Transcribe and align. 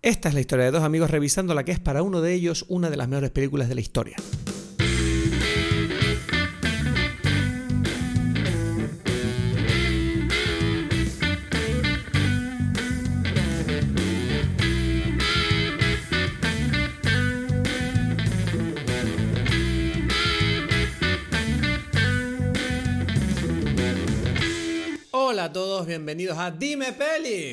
Esta 0.00 0.28
es 0.28 0.34
la 0.34 0.40
historia 0.40 0.64
de 0.66 0.70
dos 0.70 0.84
amigos 0.84 1.10
revisando 1.10 1.54
la 1.54 1.64
que 1.64 1.72
es 1.72 1.80
para 1.80 2.02
uno 2.02 2.20
de 2.20 2.32
ellos 2.32 2.64
una 2.68 2.88
de 2.88 2.96
las 2.96 3.08
mejores 3.08 3.32
películas 3.32 3.68
de 3.68 3.74
la 3.74 3.80
historia. 3.80 4.16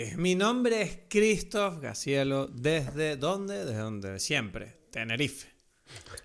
Peli. 0.09 0.21
Mi 0.21 0.35
nombre 0.35 0.81
es 0.81 0.99
Christoph 1.09 1.81
Gacielo. 1.81 2.47
¿Desde 2.47 3.17
dónde? 3.17 3.65
Desde 3.65 3.79
donde 3.79 4.20
siempre. 4.20 4.77
Tenerife. 4.91 5.49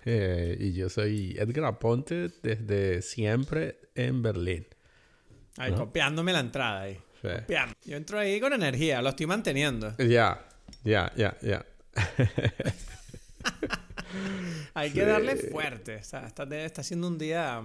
Eh, 0.05 0.57
y 0.59 0.73
yo 0.73 0.89
soy 0.89 1.35
Edgar 1.37 1.65
Aponte 1.65 2.29
desde 2.41 3.01
siempre 3.01 3.79
en 3.95 4.21
Berlín. 4.21 4.67
Ahí, 5.57 5.73
copiándome 5.73 6.33
la 6.33 6.39
entrada 6.39 6.81
ahí. 6.81 6.99
Sí. 7.21 7.29
Yo 7.85 7.97
entro 7.97 8.17
ahí 8.17 8.39
con 8.39 8.53
energía, 8.53 9.01
lo 9.01 9.09
estoy 9.09 9.27
manteniendo. 9.27 9.95
Ya, 9.97 10.47
ya, 10.83 11.11
ya, 11.15 11.37
ya. 11.41 11.65
Hay 14.73 14.91
que 14.91 15.05
darle 15.05 15.35
fuerte. 15.35 15.97
O 15.97 16.03
sea, 16.03 16.25
está, 16.25 16.43
está 16.43 16.83
siendo 16.83 17.07
un 17.07 17.17
día. 17.17 17.61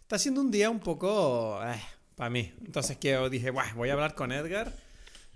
Está 0.00 0.18
siendo 0.18 0.40
un 0.40 0.50
día 0.50 0.70
un 0.70 0.80
poco. 0.80 1.60
para 2.16 2.30
mí. 2.30 2.52
Entonces 2.64 2.96
que 2.96 3.16
dije, 3.28 3.50
"Buah, 3.50 3.74
voy 3.74 3.90
a 3.90 3.92
hablar 3.92 4.14
con 4.14 4.32
Edgar. 4.32 4.72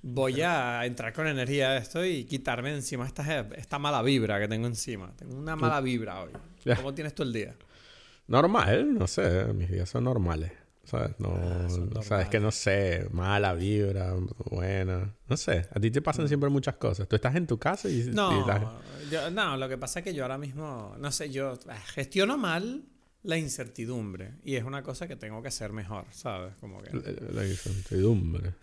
Voy 0.02 0.40
a 0.40 0.84
entrar 0.86 1.12
con 1.12 1.26
energía 1.26 1.70
a 1.70 1.76
esto 1.76 2.04
y 2.04 2.24
quitarme 2.24 2.72
encima 2.74 3.06
esta, 3.06 3.40
esta 3.56 3.78
mala 3.78 4.02
vibra 4.02 4.40
que 4.40 4.48
tengo 4.48 4.66
encima. 4.66 5.12
Tengo 5.16 5.36
una 5.36 5.56
mala 5.56 5.80
vibra 5.80 6.22
hoy. 6.22 6.30
¿Cómo 6.76 6.94
tienes 6.94 7.14
tú 7.14 7.22
el 7.22 7.32
día? 7.32 7.54
Normal, 8.26 8.94
no 8.94 9.06
sé, 9.06 9.44
mis 9.52 9.70
días 9.70 9.88
son 9.88 10.04
normales. 10.04 10.52
¿Sabes? 10.84 11.12
No, 11.20 11.28
Ah, 11.36 11.68
son 11.68 11.96
o 11.96 12.02
sea, 12.02 12.22
es 12.22 12.28
que 12.28 12.40
no 12.40 12.50
sé, 12.50 13.06
mala 13.12 13.52
vibra, 13.54 14.12
buena. 14.50 15.14
No 15.28 15.36
sé, 15.36 15.68
a 15.72 15.78
ti 15.78 15.90
te 15.90 16.02
pasan 16.02 16.26
siempre 16.26 16.48
muchas 16.50 16.76
cosas. 16.76 17.06
Tú 17.06 17.14
estás 17.16 17.36
en 17.36 17.46
tu 17.46 17.58
casa 17.58 17.88
y... 17.88 18.00
y 18.00 18.04
No, 18.06 18.40
estás- 18.40 18.62
yo- 19.10 19.30
no, 19.30 19.56
lo 19.56 19.68
que 19.68 19.78
pasa 19.78 20.00
es 20.00 20.04
que 20.04 20.14
yo 20.14 20.24
ahora 20.24 20.38
mismo, 20.38 20.96
no 20.98 21.12
sé, 21.12 21.30
yo 21.30 21.52
eh, 21.52 21.58
gestiono 21.94 22.38
mal 22.38 22.82
la 23.22 23.36
incertidumbre 23.36 24.34
y 24.42 24.56
es 24.56 24.64
una 24.64 24.82
cosa 24.82 25.06
que 25.06 25.16
tengo 25.16 25.42
que 25.42 25.48
hacer 25.48 25.72
mejor, 25.72 26.06
¿sabes? 26.10 26.54
Como 26.60 26.82
que... 26.82 26.90
La, 26.96 27.42
la 27.42 27.46
incertidumbre. 27.46 28.54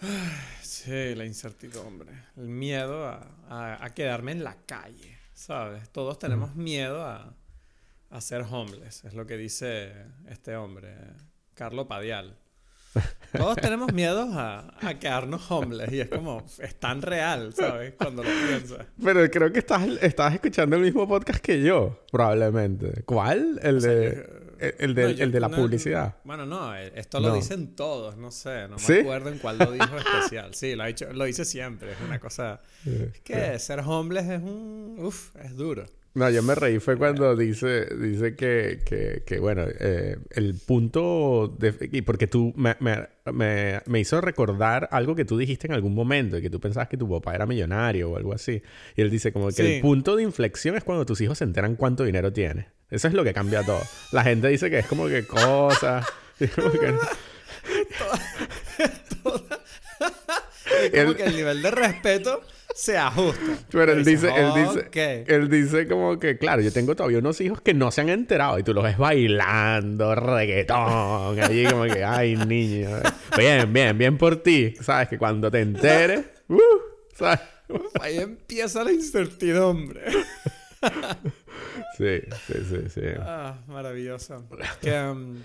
Sí, 0.61 1.13
la 1.16 1.25
incertidumbre, 1.25 2.11
el 2.38 2.47
miedo 2.47 3.05
a, 3.08 3.28
a- 3.50 3.85
a 3.85 3.94
quedarme 3.94 4.31
en 4.31 4.44
la 4.44 4.55
calle, 4.66 5.17
¿sabes? 5.33 5.89
Todos 5.91 6.17
tenemos 6.19 6.55
miedo 6.55 7.05
a, 7.05 7.35
a 8.09 8.22
ser 8.22 8.41
homeless, 8.50 9.03
es 9.05 9.13
lo 9.13 9.25
que 9.28 9.38
dice 9.38 9.94
este 10.28 10.55
hombre, 10.55 10.95
Carlo 11.53 11.88
Padial. 11.88 12.35
Todos 13.38 13.58
tenemos 13.58 13.94
miedo 13.94 14.28
a, 14.33 14.73
a 14.81 14.97
quedarnos 14.97 15.52
homeless 15.52 15.91
y 15.94 16.00
es 16.00 16.09
como, 16.09 16.44
es 16.59 16.80
tan 16.80 17.03
real, 17.03 17.53
¿sabes? 17.53 17.94
Cuando 17.94 18.23
lo 18.23 18.30
piensas. 18.47 18.88
Pero 19.03 19.30
creo 19.30 19.52
que 19.52 19.59
estás, 19.59 19.88
estás 20.02 20.33
escuchando 20.33 20.78
el 20.78 20.81
mismo 20.81 21.08
podcast 21.08 21.39
que 21.39 21.61
yo, 21.61 22.03
probablemente. 22.11 23.03
¿Cuál? 23.03 23.59
El 23.61 23.81
sea, 23.81 23.91
de, 23.91 24.47
el, 24.59 24.95
de, 24.95 25.03
No, 25.03 25.09
yo- 25.11 25.23
el 25.23 25.31
de 25.31 25.39
la 25.39 25.47
no, 25.50 25.58
publicidad. 25.58 26.16
Bueno, 26.23 26.45
no, 26.45 26.75
eh, 26.75 26.91
esto 26.95 27.19
lo 27.19 27.30
No. 27.30 27.36
dicen 27.36 27.75
todos, 27.75 28.17
no 28.17 28.31
sé, 28.31 28.63
no 28.67 28.75
me 28.75 28.80
¿Sí? 28.80 29.00
acuerdo 29.00 29.30
en 29.30 29.38
cuál 29.39 29.58
lo 29.58 29.72
dijo 29.72 29.97
especial. 29.97 30.53
Sí, 30.53 30.75
lo, 30.75 30.83
ha 30.83 30.88
dicho, 30.88 31.11
lo 31.13 31.25
dice 31.25 31.45
siempre, 31.45 31.91
es 31.91 31.97
una 32.05 32.19
cosa... 32.19 32.61
Es 32.85 33.19
que 33.22 33.59
ser 33.59 33.80
homeless 33.85 34.25
es 34.30 34.41
un... 34.41 34.95
Uf, 35.00 35.35
es 35.38 35.55
duro. 35.55 35.85
No, 36.13 36.28
yo 36.31 36.41
me 36.41 36.55
reí 36.55 36.80
fue 36.80 36.97
cuando 36.97 37.35
dice, 37.35 37.85
dice 37.95 38.35
que, 38.35 38.80
que, 38.83 39.22
que 39.23 39.38
bueno, 39.39 39.66
eh, 39.67 40.17
el 40.31 40.55
punto 40.66 41.55
de... 41.59 41.75
Y 41.91 42.01
porque 42.01 42.25
tú 42.25 42.53
me, 42.56 42.75
me, 42.79 43.07
me, 43.31 43.81
me 43.85 44.00
hizo 44.00 44.19
recordar 44.19 44.89
algo 44.91 45.13
que 45.13 45.25
tú 45.25 45.38
dijiste 45.38 45.68
en 45.68 45.74
algún 45.74 45.94
momento, 45.94 46.39
y 46.39 46.41
que 46.41 46.50
tú 46.50 46.59
pensabas 46.59 46.89
que 46.89 46.97
tu 46.97 47.07
papá 47.07 47.35
era 47.35 47.45
millonario 47.45 48.09
o 48.09 48.18
algo 48.18 48.34
así. 48.34 48.63
Y 48.95 49.01
él 49.01 49.12
dice 49.12 49.31
como 49.31 49.47
que 49.47 49.53
Sí. 49.53 49.74
el 49.75 49.81
punto 49.81 50.16
de 50.16 50.24
inflexión 50.24 50.75
es 50.75 50.84
cuando 50.84 51.06
tus 51.06 51.22
hijos 51.22 51.38
se 51.38 51.44
enteran 51.44 51.75
cuánto 51.75 52.03
dinero 52.03 52.34
tienes. 52.34 52.66
Eso 52.90 53.08
es 53.08 53.14
lo 53.14 53.24
que 53.24 53.34
cambia 53.34 53.64
todo. 53.64 53.81
La 54.12 54.24
gente 54.24 54.48
dice 54.48 54.70
que 54.70 54.80
es 54.80 54.86
como 54.88 55.08
que 55.08 55.25
cosas... 55.25 56.06
como 56.56 56.72
que- 56.72 56.94
como 61.02 61.16
que 61.16 61.24
el 61.24 61.36
nivel 61.36 61.62
de 61.62 61.72
respeto 61.72 62.42
se 62.75 62.98
ajusta. 62.98 63.42
Pero 63.72 63.94
él 63.94 64.06
dice, 64.06 64.30
él 64.36 64.52
dice, 64.56 65.24
él 65.28 65.50
dice 65.50 65.88
como 65.88 66.20
que, 66.20 66.38
claro, 66.38 66.62
yo 66.62 66.72
tengo 66.72 66.96
todavía 66.96 67.18
unos 67.20 67.42
hijos 67.42 67.59
que 67.62 67.74
no 67.74 67.90
se 67.92 68.02
han 68.02 68.09
enterado 68.09 68.59
y 68.59 68.64
tú 68.64 68.74
los 68.74 68.84
ves 68.84 68.98
bailando 68.98 70.14
reggaetón, 70.16 71.40
allí 71.40 71.66
como 71.66 71.86
que, 71.86 72.04
ay, 72.04 72.36
niño, 72.36 72.90
bien, 73.36 73.74
bien, 73.74 73.98
bien 73.98 74.18
por 74.18 74.44
ti, 74.44 74.75
sabes 74.81 75.08
que 75.09 75.18
cuando 75.18 75.50
te 75.50 75.62
enteres, 75.62 76.25
uh, 76.50 76.59
sabes, 77.16 77.40
Ahí 78.00 78.19
empieza 78.19 78.81
la 78.84 78.92
incertidumbre. 78.94 80.02
sí, 81.97 82.19
sí, 82.47 82.53
sí, 82.69 82.89
sí, 82.89 83.01
Ah, 83.19 83.59
maravilloso. 83.67 84.47
Que, 84.81 84.99
um, 85.01 85.41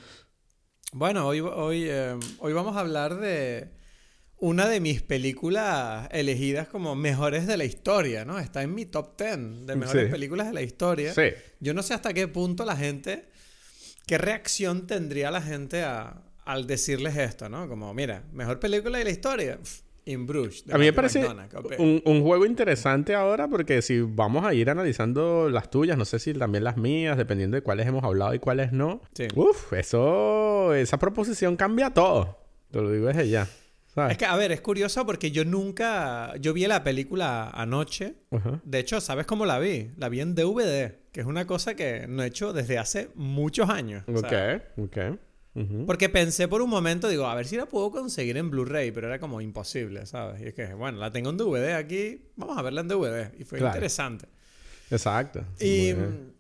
bueno, 0.93 1.27
hoy, 1.27 1.41
hoy, 1.41 1.89
em, 1.89 2.21
hoy 2.39 2.53
vamos 2.53 2.77
a 2.77 2.81
hablar 2.81 3.17
de 3.17 3.71
una 4.39 4.69
de 4.69 4.81
mis 4.81 5.03
películas 5.03 6.09
elegidas 6.11 6.69
como 6.69 6.95
mejores 6.97 7.47
de 7.47 7.57
la 7.57 7.65
historia, 7.65 8.25
¿no? 8.25 8.39
Está 8.39 8.63
en 8.63 8.75
mi 8.75 8.85
top 8.87 9.17
10 9.17 9.67
de 9.67 9.77
mejores 9.77 10.07
Sí. 10.07 10.11
películas 10.11 10.49
de 10.49 10.53
la 10.53 10.63
historia. 10.63 11.15
sí. 11.15 11.31
Yo 11.61 11.75
no 11.75 11.83
sé 11.83 11.95
hasta 11.95 12.13
qué 12.13 12.27
punto 12.29 12.65
la 12.65 12.77
gente, 12.77 13.29
qué 14.07 14.19
reacción 14.19 14.87
tendría 14.87 15.31
la 15.31 15.41
gente 15.41 15.83
a- 15.85 16.23
al 16.45 16.67
decirles 16.67 17.17
esto, 17.17 17.49
¿no? 17.49 17.69
Como, 17.69 17.95
mira, 17.95 18.25
mejor 18.33 18.59
película 18.59 18.99
de 18.99 19.05
la 19.05 19.11
historia, 19.11 19.59
Pff, 19.59 19.81
In 20.05 20.27
Bruges. 20.27 20.65
A 20.73 20.79
mí 20.79 20.85
me 20.87 20.93
parece 20.93 21.25
ok. 21.25 21.75
un, 21.79 22.03
un 22.05 22.23
juego 22.23 22.45
interesante 22.45 23.15
ahora 23.15 23.47
porque 23.49 23.83
si 23.83 24.01
vamos 24.01 24.45
a 24.45 24.53
ir 24.53 24.69
analizando 24.69 25.49
las 25.49 25.71
tuyas, 25.71 25.97
no 25.97 26.05
sé 26.05 26.19
si 26.19 26.35
también 26.35 26.65
las 26.65 26.77
mías, 26.77 27.17
dependiendo 27.17 27.55
de 27.57 27.63
cuáles 27.63 27.87
hemos 27.87 28.03
hablado 28.03 28.35
y 28.35 28.39
cuáles 28.41 28.73
no. 28.73 29.01
Sí. 29.15 29.29
Uf, 29.37 29.73
eso, 29.75 30.75
esa 30.75 30.99
proposición 30.99 31.57
cambia 31.57 31.91
todo. 31.91 32.39
Te 32.71 32.81
lo 32.81 32.91
digo 32.91 33.07
desde 33.07 33.29
ya. 33.29 33.49
¿sabes? 33.95 34.13
Es 34.13 34.19
que, 34.19 34.25
a 34.25 34.35
ver, 34.37 34.53
es 34.53 34.61
curioso 34.61 35.05
porque 35.07 35.31
yo 35.31 35.45
nunca, 35.45 36.35
yo 36.41 36.53
vi 36.53 36.67
la 36.67 36.83
película 36.83 37.51
anoche. 37.51 38.15
De 38.65 38.79
hecho, 38.79 39.01
¿sabes 39.01 39.27
cómo 39.27 39.45
la 39.47 39.59
vi? 39.59 39.91
La 39.99 40.09
vi 40.09 40.21
en 40.21 40.35
DVD, 40.35 40.95
que 41.13 41.21
es 41.21 41.27
una 41.27 41.47
cosa 41.47 41.75
que 41.75 42.07
no 42.09 42.23
he 42.23 42.27
hecho 42.27 42.53
desde 42.53 42.79
hace 42.79 43.11
muchos 43.15 43.69
años. 43.69 44.03
o 44.09 44.19
sea, 44.19 44.63
Ok, 44.79 44.99
Porque 45.87 46.09
pensé 46.09 46.49
por 46.49 46.63
un 46.63 46.71
momento, 46.71 47.09
digo, 47.09 47.27
a 47.27 47.35
ver 47.35 47.47
si 47.47 47.57
la 47.57 47.67
puedo 47.67 47.91
conseguir 47.91 48.39
en 48.39 48.51
Blu-ray, 48.51 48.91
pero 48.91 49.07
era 49.09 49.19
como 49.19 49.41
imposible, 49.43 50.07
¿sabes? 50.07 50.41
Y 50.41 50.45
es 50.49 50.55
que, 50.55 50.73
bueno, 50.73 50.99
la 50.99 51.13
tengo 51.13 51.29
en 51.31 51.37
DVD 51.37 51.75
aquí, 51.75 52.23
vamos 52.37 52.57
a 52.57 52.63
verla 52.63 52.81
en 52.81 52.89
DVD. 52.89 53.33
Y 53.39 53.45
fue 53.45 53.59
Claro. 53.59 53.75
interesante. 53.75 54.27
Exacto. 54.91 55.45
Y, 55.61 55.91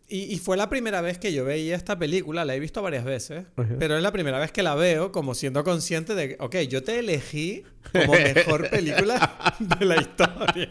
y, 0.09 0.35
y 0.35 0.39
fue 0.39 0.57
la 0.57 0.69
primera 0.71 1.01
vez 1.03 1.19
que 1.19 1.33
yo 1.33 1.45
veía 1.45 1.77
esta 1.77 1.99
película, 1.99 2.45
la 2.45 2.55
he 2.55 2.61
visto 2.61 2.81
varias 2.83 3.05
veces, 3.05 3.45
Ajá. 3.57 3.75
pero 3.79 3.97
es 3.97 4.03
la 4.03 4.13
primera 4.13 4.39
vez 4.39 4.51
que 4.53 4.63
la 4.63 4.75
veo 4.75 5.11
como 5.13 5.35
siendo 5.35 5.63
consciente 5.65 6.15
de 6.15 6.37
ok, 6.39 6.57
yo 6.69 6.83
te 6.83 6.99
elegí 6.99 7.65
como 7.93 8.13
mejor 8.13 8.69
película 8.71 9.57
de 9.59 9.85
la 9.87 9.97
historia. 10.01 10.71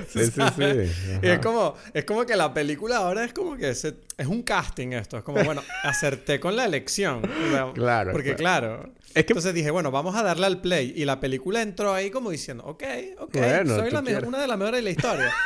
Sí, 0.08 0.24
sí, 0.26 0.40
sí. 0.56 1.18
Y 1.22 1.26
es 1.28 1.38
como, 1.38 1.74
es 1.92 2.04
como 2.04 2.24
que 2.26 2.36
la 2.36 2.52
película 2.54 2.98
ahora 2.98 3.24
es 3.24 3.32
como 3.32 3.56
que 3.56 3.74
se- 3.74 3.94
es 4.16 4.26
un 4.26 4.42
casting 4.42 4.88
esto. 4.92 5.16
Es 5.18 5.22
como, 5.24 5.42
bueno, 5.44 5.62
acerté 5.82 6.40
con 6.40 6.56
la 6.56 6.64
elección. 6.64 7.22
O 7.24 7.50
sea, 7.50 7.72
Claro, 7.74 8.12
Porque 8.12 8.34
claro. 8.34 8.90
Es 9.14 9.24
que- 9.24 9.32
Entonces 9.32 9.54
dije, 9.54 9.70
bueno, 9.70 9.90
vamos 9.90 10.16
a 10.16 10.22
darle 10.22 10.46
al 10.46 10.60
play. 10.60 10.92
Y 10.96 11.04
la 11.04 11.20
película 11.20 11.62
entró 11.62 11.92
ahí 11.94 12.10
como 12.10 12.30
diciendo, 12.30 12.64
ok, 12.64 12.82
ok, 13.18 13.36
Bueno, 13.36 13.76
soy 13.76 13.90
la 13.90 14.00
una 14.26 14.40
de 14.40 14.46
las 14.46 14.58
mejores 14.58 14.78
de 14.78 14.82
la 14.82 14.90
historia. 14.90 15.32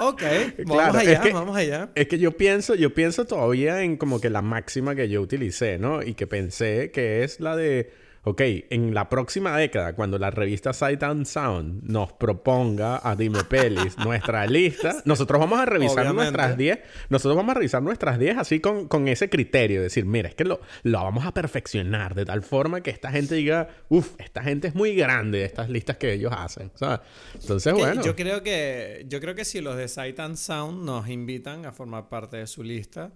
Ok, 0.00 0.22
vamos 0.64 0.72
Claro, 0.72 0.98
allá, 0.98 1.12
es 1.12 1.20
que- 1.20 1.32
vamos 1.32 1.56
allá. 1.56 1.88
Es 1.94 2.08
que 2.08 2.18
yo 2.18 2.32
pienso, 2.36 2.74
yo 2.74 2.92
pienso 2.92 3.26
todavía 3.26 3.80
en 3.82 3.96
como 3.96 4.20
que 4.20 4.28
la 4.28 4.42
máxima 4.42 4.96
que 4.96 5.08
yo 5.08 5.20
utilicé, 5.22 5.78
¿no? 5.78 6.02
Y 6.02 6.14
que 6.14 6.26
pensé 6.26 6.90
que 6.90 7.22
es 7.22 7.38
la 7.38 7.54
de, 7.54 7.92
ok, 8.24 8.40
en 8.70 8.94
la 8.94 9.08
próxima 9.10 9.56
década, 9.56 9.94
cuando 9.94 10.18
la 10.18 10.30
revista 10.30 10.72
Sight 10.72 11.02
and 11.02 11.26
Sound 11.26 11.82
nos 11.84 12.12
proponga 12.14 13.00
a 13.06 13.14
Dime 13.16 13.44
Pelis 13.44 13.98
nuestra 14.04 14.46
lista, 14.46 15.02
nosotros 15.04 15.38
vamos 15.38 15.60
a 15.60 15.66
revisar 15.66 16.06
Obviamente. 16.06 16.22
nuestras 16.22 16.56
10, 16.56 16.78
nosotros 17.10 17.36
vamos 17.36 17.50
a 17.50 17.54
revisar 17.54 17.82
nuestras 17.82 18.18
10 18.18 18.38
así 18.38 18.60
con, 18.60 18.88
con 18.88 19.08
ese 19.08 19.28
criterio, 19.28 19.82
decir, 19.82 20.06
mira, 20.06 20.28
es 20.30 20.34
que 20.34 20.44
lo, 20.44 20.60
lo 20.84 21.02
vamos 21.04 21.26
a 21.26 21.32
perfeccionar 21.34 22.14
de 22.14 22.24
tal 22.24 22.42
forma 22.42 22.80
que 22.82 22.90
esta 22.90 23.10
gente 23.10 23.34
diga, 23.34 23.68
uff, 23.90 24.14
esta 24.18 24.42
gente 24.42 24.68
es 24.68 24.74
muy 24.74 24.94
grande 24.94 25.38
de 25.38 25.44
estas 25.44 25.68
listas 25.68 25.96
que 25.98 26.12
ellos 26.14 26.32
hacen, 26.36 26.70
¿sabes? 26.74 27.00
Entonces, 27.34 27.72
Que 27.74 27.78
bueno. 27.78 28.02
Yo 28.02 28.16
creo 28.16 28.42
que 28.42 29.04
yo 29.08 29.20
creo 29.20 29.34
que 29.34 29.44
si 29.44 29.60
los 29.60 29.76
de 29.76 29.86
Sight 29.88 30.18
and 30.20 30.36
Sound 30.36 30.84
nos 30.84 31.08
invitan 31.08 31.66
a 31.66 31.72
formar 31.72 32.08
parte 32.08 32.38
de 32.38 32.46
su 32.46 32.62
lista, 32.62 33.12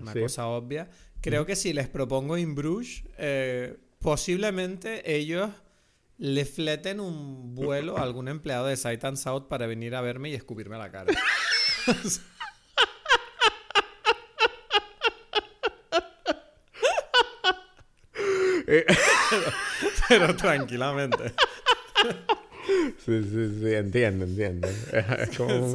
una 0.00 0.12
Sí. 0.12 0.20
cosa 0.20 0.46
obvia, 0.46 0.88
creo 1.20 1.46
que 1.46 1.56
si 1.56 1.72
les 1.72 1.88
propongo 1.88 2.36
In 2.38 2.54
Bruges, 2.54 3.04
eh, 3.18 3.76
posiblemente 4.00 5.14
ellos 5.16 5.50
le 6.18 6.44
fleten 6.44 7.00
un 7.00 7.54
vuelo 7.54 7.96
a 7.96 8.02
algún 8.02 8.28
empleado 8.28 8.66
de 8.66 8.76
Sight 8.76 9.04
and 9.04 9.16
South 9.16 9.44
para 9.48 9.66
venir 9.66 9.94
a 9.94 10.00
verme 10.00 10.30
y 10.30 10.34
escupirme 10.34 10.74
a 10.76 10.78
la 10.78 10.90
cara. 10.90 11.12
pero, 20.08 20.36
tranquilamente. 20.36 21.32
Sí, 23.04 23.22
sí, 23.22 23.60
sí, 23.60 23.74
entiendo, 23.74 24.24
entiendo. 24.24 24.68
Es 24.92 25.36
como, 25.36 25.54
un, 25.54 25.72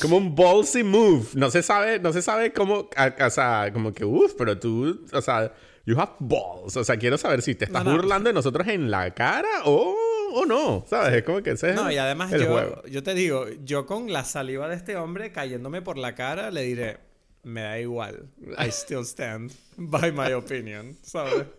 como 0.00 0.16
un 0.16 0.34
ballsy 0.34 0.82
move. 0.82 1.26
No 1.34 1.50
se 1.50 1.62
sabe, 1.62 2.00
no 2.00 2.12
se 2.12 2.22
sabe 2.22 2.52
cómo, 2.52 2.88
o 3.20 3.30
sea, 3.30 3.70
como 3.72 3.92
que, 3.92 4.04
uff, 4.04 4.32
pero 4.36 4.58
tú, 4.58 5.06
o 5.12 5.22
sea, 5.22 5.52
you 5.86 5.98
have 5.98 6.12
balls. 6.18 6.76
O 6.76 6.84
sea, 6.84 6.96
quiero 6.96 7.18
saber 7.18 7.42
si 7.42 7.54
te 7.54 7.64
estás 7.66 7.84
burlando 7.84 8.28
de 8.28 8.34
nosotros 8.34 8.66
en 8.68 8.90
la 8.90 9.12
cara 9.14 9.48
o, 9.64 9.94
o 10.32 10.46
no, 10.46 10.84
¿sabes? 10.88 11.14
Es 11.14 11.22
como 11.24 11.42
que 11.42 11.50
ese 11.50 11.74
No, 11.74 11.90
y 11.90 11.98
además 11.98 12.30
yo, 12.30 12.82
yo 12.84 13.02
te 13.02 13.14
digo, 13.14 13.46
yo 13.64 13.86
con 13.86 14.12
la 14.12 14.24
saliva 14.24 14.68
de 14.68 14.76
este 14.76 14.96
hombre 14.96 15.32
cayéndome 15.32 15.82
por 15.82 15.98
la 15.98 16.14
cara 16.14 16.50
le 16.50 16.62
diré, 16.62 16.98
me 17.42 17.62
da 17.62 17.78
igual. 17.78 18.28
I 18.58 18.68
still 18.70 19.04
stand 19.04 19.52
by 19.76 20.10
my 20.12 20.32
opinion, 20.32 20.96
¿sabes? 21.02 21.46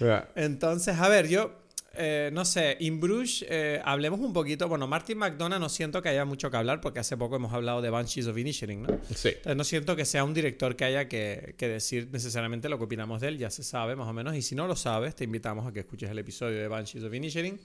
Eh, 0.00 0.22
entonces, 0.34 0.98
a 0.98 1.08
ver, 1.08 1.28
yo 1.28 1.52
eh, 1.98 2.30
no 2.32 2.44
sé, 2.44 2.76
In 2.80 3.00
Bruges, 3.00 3.44
eh, 3.48 3.80
hablemos 3.84 4.20
un 4.20 4.32
poquito. 4.32 4.68
Bueno, 4.68 4.86
Martin 4.86 5.18
McDonough 5.18 5.58
no 5.60 5.68
siento 5.68 6.00
que 6.00 6.08
haya 6.08 6.24
mucho 6.24 6.50
que 6.50 6.56
hablar 6.56 6.80
porque 6.80 7.00
hace 7.00 7.16
poco 7.16 7.36
hemos 7.36 7.52
hablado 7.52 7.82
de 7.82 7.90
Banshees 7.90 8.26
of 8.26 8.38
Inisherin, 8.38 8.82
¿no? 8.82 9.00
Sí. 9.14 9.28
Entonces 9.28 9.56
no 9.56 9.64
siento 9.64 9.96
que 9.96 10.04
sea 10.04 10.24
un 10.24 10.32
director 10.32 10.76
que 10.76 10.84
haya 10.84 11.08
que, 11.08 11.54
decir 11.58 12.08
necesariamente 12.12 12.68
lo 12.68 12.78
que 12.78 12.84
opinamos 12.84 13.20
de 13.20 13.28
él, 13.28 13.38
ya 13.38 13.50
se 13.50 13.62
sabe 13.62 13.96
más 13.96 14.08
o 14.08 14.12
menos. 14.12 14.36
Y 14.36 14.42
si 14.42 14.54
no 14.54 14.66
lo 14.66 14.76
sabes, 14.76 15.14
te 15.14 15.24
invitamos 15.24 15.66
a 15.66 15.72
que 15.72 15.80
escuches 15.80 16.10
el 16.10 16.18
episodio 16.18 16.58
de 16.58 16.68
Banshees 16.68 17.04
of 17.04 17.12
Inisherin, 17.12 17.58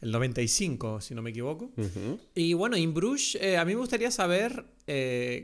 el 0.00 0.10
95, 0.12 1.00
si 1.00 1.14
no 1.14 1.22
me 1.22 1.30
equivoco. 1.30 1.70
Y 2.34 2.54
bueno, 2.54 2.76
In 2.76 2.94
Bruges, 2.94 3.36
eh, 3.40 3.56
a 3.56 3.64
mí 3.64 3.72
me 3.72 3.80
gustaría 3.80 4.10
saber 4.10 4.64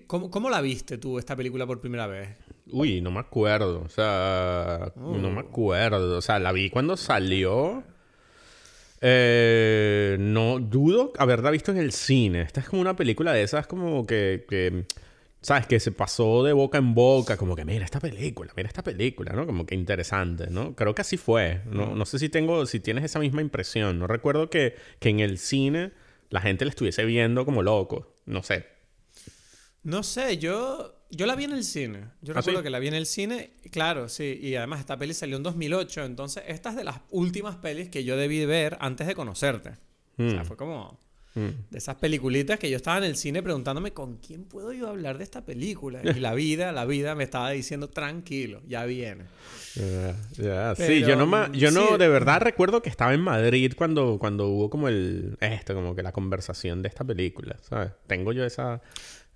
¿cómo, 0.07 0.31
¿cómo 0.31 0.51
la 0.51 0.61
viste 0.61 0.99
tú 0.99 1.19
esta 1.19 1.37
película 1.37 1.67
por 1.67 1.81
primera 1.81 2.07
vez. 2.07 2.37
Uy, 2.71 3.01
no 3.01 3.11
me 3.11 3.21
acuerdo. 3.21 3.83
O 3.85 3.89
sea, 3.89 4.93
no 4.97 5.31
me 5.31 5.41
acuerdo. 5.41 6.19
O 6.19 6.21
sea, 6.21 6.39
la 6.39 6.53
vi 6.53 6.71
cuando 6.71 6.97
salió. 6.97 7.83
Eh, 9.01 10.17
no 10.19 10.59
dudo 10.59 11.13
haberla 11.19 11.51
visto 11.51 11.71
en 11.71 11.79
el 11.79 11.93
cine. 11.93 12.43
Esta 12.43 12.61
es 12.61 12.69
como 12.69 12.83
una 12.83 12.97
película 12.97 13.33
de 13.33 13.43
esas 13.43 13.67
como 13.67 14.07
que, 14.07 14.85
¿sabes? 15.41 15.67
Que 15.67 15.81
se 15.81 15.93
pasó 15.93 16.43
de 16.43 16.53
boca 16.53 16.79
en 16.79 16.95
boca, 16.95 17.37
como 17.37 17.55
que 17.55 17.65
mira 17.65 17.85
esta 17.85 18.01
película, 18.01 18.53
mira 18.57 18.69
esta 18.69 18.83
película, 18.83 19.33
¿no? 19.33 19.47
Como 19.47 19.67
que 19.67 19.75
interesante, 19.75 20.49
¿no? 20.51 20.75
Creo 20.75 20.95
que 20.95 21.03
así 21.03 21.17
fue. 21.17 21.63
No, 21.67 21.95
no 21.95 22.07
sé 22.07 22.19
si 22.19 22.29
tengo, 22.29 22.67
si 22.67 22.81
tienes 22.81 23.05
esa 23.05 23.19
misma 23.19 23.41
impresión. 23.41 23.99
No 23.99 24.07
recuerdo 24.07 24.51
que, 24.51 24.75
que 24.99 25.11
en 25.11 25.21
el 25.21 25.39
cine 25.39 25.93
la 26.31 26.41
gente 26.41 26.65
le 26.65 26.71
estuviese 26.71 27.05
viendo 27.05 27.45
como 27.45 27.63
loco. 27.63 28.15
No 28.27 28.43
sé. 28.43 28.67
No 29.83 30.03
sé, 30.03 30.39
yo 30.39 30.98
yo 31.11 31.27
la 31.27 31.35
vi 31.35 31.45
en 31.45 31.53
el 31.53 31.65
cine. 31.65 32.05
Yo 32.21 32.35
¿Ah, 32.35 32.39
recuerdo 32.39 32.63
que 32.63 32.71
la 32.71 32.79
vi 32.79 32.89
en 32.89 32.95
el 32.95 33.07
cine. 33.07 33.53
Claro, 33.71 34.09
sí. 34.09 34.39
Y 34.41 34.57
además 34.57 34.81
esta 34.81 34.97
peli 34.99 35.15
salió 35.15 35.37
en 35.37 35.43
2008. 35.43 36.05
Entonces, 36.05 36.45
esta 36.47 36.71
es 36.71 36.77
de 36.77 36.85
las 36.85 37.01
últimas 37.11 37.57
pelis 37.57 37.89
que 37.89 38.05
yo 38.05 38.17
debí 38.17 38.45
ver 38.45 38.77
antes 38.81 39.07
de 39.07 39.15
conocerte. 39.15 39.71
O 40.19 40.31
sea, 40.31 40.43
mm. 40.43 40.47
fue 40.47 40.57
como... 40.57 40.99
Mm. 41.35 41.71
De 41.71 41.79
esas 41.79 41.97
peliculitas 41.97 42.59
que 42.59 42.71
yo 42.71 42.77
estaba 42.77 42.99
en 42.99 43.05
el 43.05 43.15
cine 43.15 43.43
preguntándome 43.43 43.93
con 43.93 44.17
quién 44.17 44.45
puedo 44.45 44.73
yo 44.73 44.89
hablar 44.89 45.19
de 45.19 45.25
esta 45.25 45.45
película. 45.45 46.01
Y 46.03 46.21
la 46.21 46.35
vida, 46.35 46.73
la 46.73 46.85
vida 46.85 47.15
me 47.15 47.23
estaba 47.25 47.51
diciendo 47.51 47.89
tranquilo, 47.91 48.63
ya 48.67 48.85
viene. 48.87 49.27
sí, 49.75 51.01
yo 51.03 51.17
no, 51.17 51.53
yo 51.53 51.71
no 51.71 51.99
de 51.99 52.09
verdad 52.09 52.41
recuerdo 52.41 52.83
que 52.83 52.89
estaba 52.89 53.15
en 53.15 53.21
Madrid 53.21 53.75
cuando, 53.77 54.19
cuando 54.19 54.49
hubo 54.49 54.71
como 54.71 54.89
el 54.89 55.37
esto, 55.41 55.75
como 55.75 55.95
que 55.95 56.03
la 56.03 56.13
conversación 56.13 56.83
de 56.83 56.89
esta 56.89 57.05
película, 57.05 57.57
¿sabes? 57.61 57.93
Tengo 58.07 58.33
yo 58.33 58.45
esa 58.45 58.81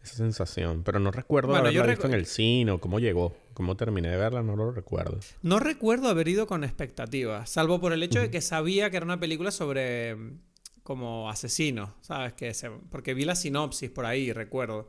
esa 0.03 0.17
sensación. 0.17 0.83
Pero 0.83 0.99
no 0.99 1.11
recuerdo 1.11 1.49
bueno, 1.51 1.69
haberla 1.69 1.87
visto 1.87 2.07
en 2.07 2.15
el 2.15 2.27
cine 2.27 2.73
o 2.73 2.81
cómo 2.81 2.99
llegó. 2.99 3.37
Cómo 3.55 3.77
terminé 3.77 4.09
de 4.09 4.17
verla, 4.17 4.43
no 4.43 4.57
lo 4.57 4.73
recuerdo. 4.73 5.19
No 5.43 5.59
recuerdo 5.59 6.09
haber 6.09 6.29
ido 6.29 6.47
con 6.47 6.65
expectativas, 6.65 7.51
salvo 7.51 7.81
por 7.81 7.93
el 7.93 8.03
hecho 8.03 8.21
de 8.21 8.31
que 8.31 8.41
sabía 8.41 8.91
que 8.91 8.97
era 8.97 9.05
una 9.05 9.21
película 9.21 9.51
sobre 9.51 10.15
mm, 10.15 10.39
como 10.83 11.29
asesinos, 11.29 11.91
¿sabes? 12.01 12.33
Que 12.33 12.53
porque 12.91 13.13
vi 13.15 13.25
la 13.25 13.35
sinopsis 13.35 13.91
por 13.91 14.07
ahí, 14.07 14.33
recuerdo. 14.33 14.89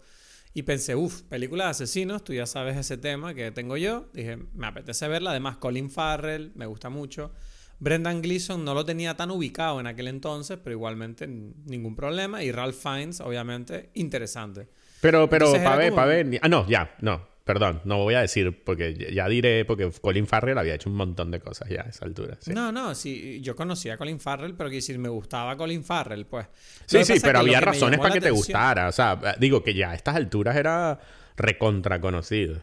Y 0.54 0.64
pensé, 0.64 0.96
uff, 0.96 1.24
película 1.24 1.66
de 1.66 1.72
asesinos, 1.72 2.24
tú 2.24 2.34
ya 2.34 2.46
sabes 2.46 2.78
ese 2.78 2.98
tema 2.98 3.34
que 3.34 3.52
tengo 3.52 3.76
yo. 3.76 4.08
Dije, 4.14 4.38
me 4.54 4.68
apetece 4.68 5.08
verla. 5.08 5.32
Además, 5.32 5.58
Colin 5.58 5.90
Farrell, 5.90 6.52
me 6.56 6.68
gusta 6.68 6.90
mucho. 6.90 7.32
Brendan 7.80 8.22
Gleeson 8.22 8.64
no 8.64 8.76
lo 8.76 8.86
tenía 8.86 9.18
tan 9.18 9.32
ubicado 9.32 9.80
en 9.80 9.88
aquel 9.88 10.08
entonces, 10.08 10.60
pero 10.64 10.74
igualmente 10.76 11.28
ningún 11.28 11.96
problema. 11.96 12.44
Y 12.44 12.52
Ralph 12.52 12.76
Fiennes, 12.76 13.20
obviamente, 13.20 13.90
interesante. 13.96 14.70
Pero, 15.04 15.30
pero, 15.30 15.52
para 15.52 15.76
ver, 15.76 15.94
para 15.94 16.08
ver. 16.08 16.40
Ah, 16.42 16.48
no, 16.48 16.66
ya, 16.68 16.96
no. 17.02 17.28
Perdón, 17.44 17.82
no 17.84 17.98
voy 17.98 18.14
a 18.14 18.22
decir, 18.22 18.64
porque 18.64 19.12
ya 19.14 19.28
diré, 19.28 19.66
porque 19.66 19.92
Colin 20.00 20.26
Farrell 20.28 20.58
había 20.58 20.76
hecho 20.76 20.90
un 20.90 20.96
montón 20.96 21.30
de 21.30 21.42
cosas 21.42 21.68
ya 21.68 21.82
a 21.82 21.90
esa 21.90 22.06
altura. 22.06 22.38
No, 22.48 22.72
no, 22.72 22.96
sí, 22.96 23.42
yo 23.42 23.54
conocía 23.54 23.96
a 23.96 23.98
Colin 23.98 24.22
Farrell, 24.22 24.56
pero 24.56 24.70
quiero 24.70 24.78
decir, 24.78 24.98
me 24.98 25.10
gustaba 25.10 25.58
Colin 25.58 25.84
Farrell, 25.84 26.26
pues. 26.26 26.48
Sí, 26.86 27.04
sí, 27.04 27.16
pero 27.22 27.40
había 27.40 27.60
razones 27.60 28.00
para 28.00 28.14
que 28.14 28.22
te 28.22 28.32
gustara. 28.32 28.88
O 28.88 28.94
sea, 28.94 29.20
digo 29.38 29.62
que 29.62 29.74
ya 29.74 29.92
a 29.92 29.96
estas 29.96 30.16
alturas 30.16 30.56
era 30.56 30.98
recontra 31.36 32.00
conocido. 32.00 32.62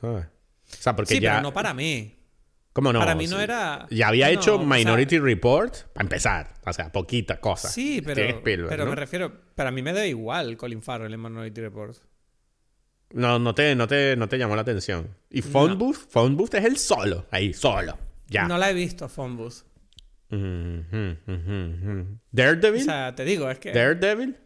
¿sabes? 0.00 0.24
O 0.24 0.82
sea, 0.82 0.96
porque 0.96 1.16
sí, 1.16 1.20
ya. 1.20 1.32
Pero 1.32 1.42
no 1.42 1.52
para 1.52 1.74
mí. 1.74 2.16
¿Cómo 2.72 2.92
no? 2.92 3.00
Para 3.00 3.14
mí 3.14 3.26
no 3.26 3.38
era. 3.38 3.86
Ya 3.90 4.08
había 4.08 4.30
hecho 4.30 4.58
Minority 4.58 5.18
Report 5.18 5.74
para 5.92 6.04
empezar. 6.04 6.54
O 6.64 6.72
sea, 6.72 6.90
poquita 6.90 7.38
cosa. 7.40 7.68
Sí, 7.68 8.02
pero. 8.02 8.42
pero 8.42 8.86
me 8.86 8.94
refiero. 8.94 9.32
Para 9.54 9.70
mí 9.70 9.82
me 9.82 9.92
da 9.92 10.06
igual 10.06 10.56
Colin 10.56 10.82
Farrell 10.82 11.12
en 11.12 11.20
Minority 11.20 11.60
Report. 11.60 11.96
No, 13.10 13.38
no 13.38 13.54
te, 13.54 13.74
no 13.74 13.86
te, 13.86 14.16
no 14.16 14.26
te 14.26 14.38
llamó 14.38 14.56
la 14.56 14.62
atención. 14.62 15.14
Y 15.28 15.42
Phone 15.42 15.76
Booth, 15.76 16.08
Phone 16.08 16.34
Booth 16.34 16.54
es 16.54 16.64
el 16.64 16.78
solo. 16.78 17.26
Ahí, 17.30 17.52
solo. 17.52 17.98
Ya. 18.28 18.48
No 18.48 18.56
la 18.56 18.70
he 18.70 18.74
visto, 18.74 19.06
Phone 19.10 19.36
Booth. 19.36 19.64
Daredevil. 22.30 22.80
O 22.80 22.84
sea, 22.84 23.14
te 23.14 23.24
digo, 23.26 23.50
es 23.50 23.58
que. 23.58 23.72
Daredevil. 23.72 24.38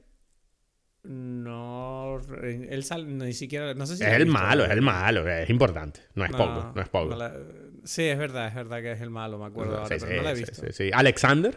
No, 1.05 2.19
él 2.43 2.82
sale, 2.82 3.05
ni 3.05 3.32
siquiera, 3.32 3.75
no 3.75 3.87
sé 3.87 3.96
si 3.96 4.02
es 4.02 4.12
el 4.12 4.26
malo, 4.26 4.64
es 4.64 4.72
el 4.72 4.82
malo, 4.82 5.29
es 5.29 5.49
importante, 5.49 6.00
no 6.17 6.25
es 6.25 6.32
poco, 6.32 6.72
no 6.75 6.82
es 6.82 6.88
poco. 6.88 7.17
Sí, 7.86 8.02
es 8.04 8.18
verdad, 8.18 8.48
es 8.48 8.54
verdad 8.54 8.82
que 8.82 8.92
es 8.92 9.00
el 9.00 9.10
malo, 9.10 9.38
me 9.38 9.46
acuerdo 9.46 9.78
ahora, 9.78 9.96
pero 9.98 10.16
no 10.16 10.22
la 10.22 10.32
he 10.32 10.34
visto. 10.34 10.72
Sí, 10.72 10.90
¿Alexander? 10.92 11.56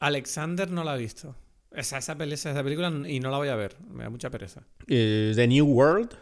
Alexander 0.00 0.70
no 0.70 0.82
la 0.82 0.96
he 0.96 0.98
visto. 0.98 1.36
Esa, 1.72 1.98
esa, 1.98 2.16
esa, 2.20 2.64
película 2.64 2.92
y 3.06 3.20
no 3.20 3.30
la 3.30 3.36
voy 3.36 3.48
a 3.48 3.54
ver, 3.54 3.76
me 3.88 4.02
da 4.02 4.10
mucha 4.10 4.28
pereza. 4.28 4.62
Eh, 4.88 5.32
The 5.36 5.46
New 5.46 5.66
World. 5.66 6.16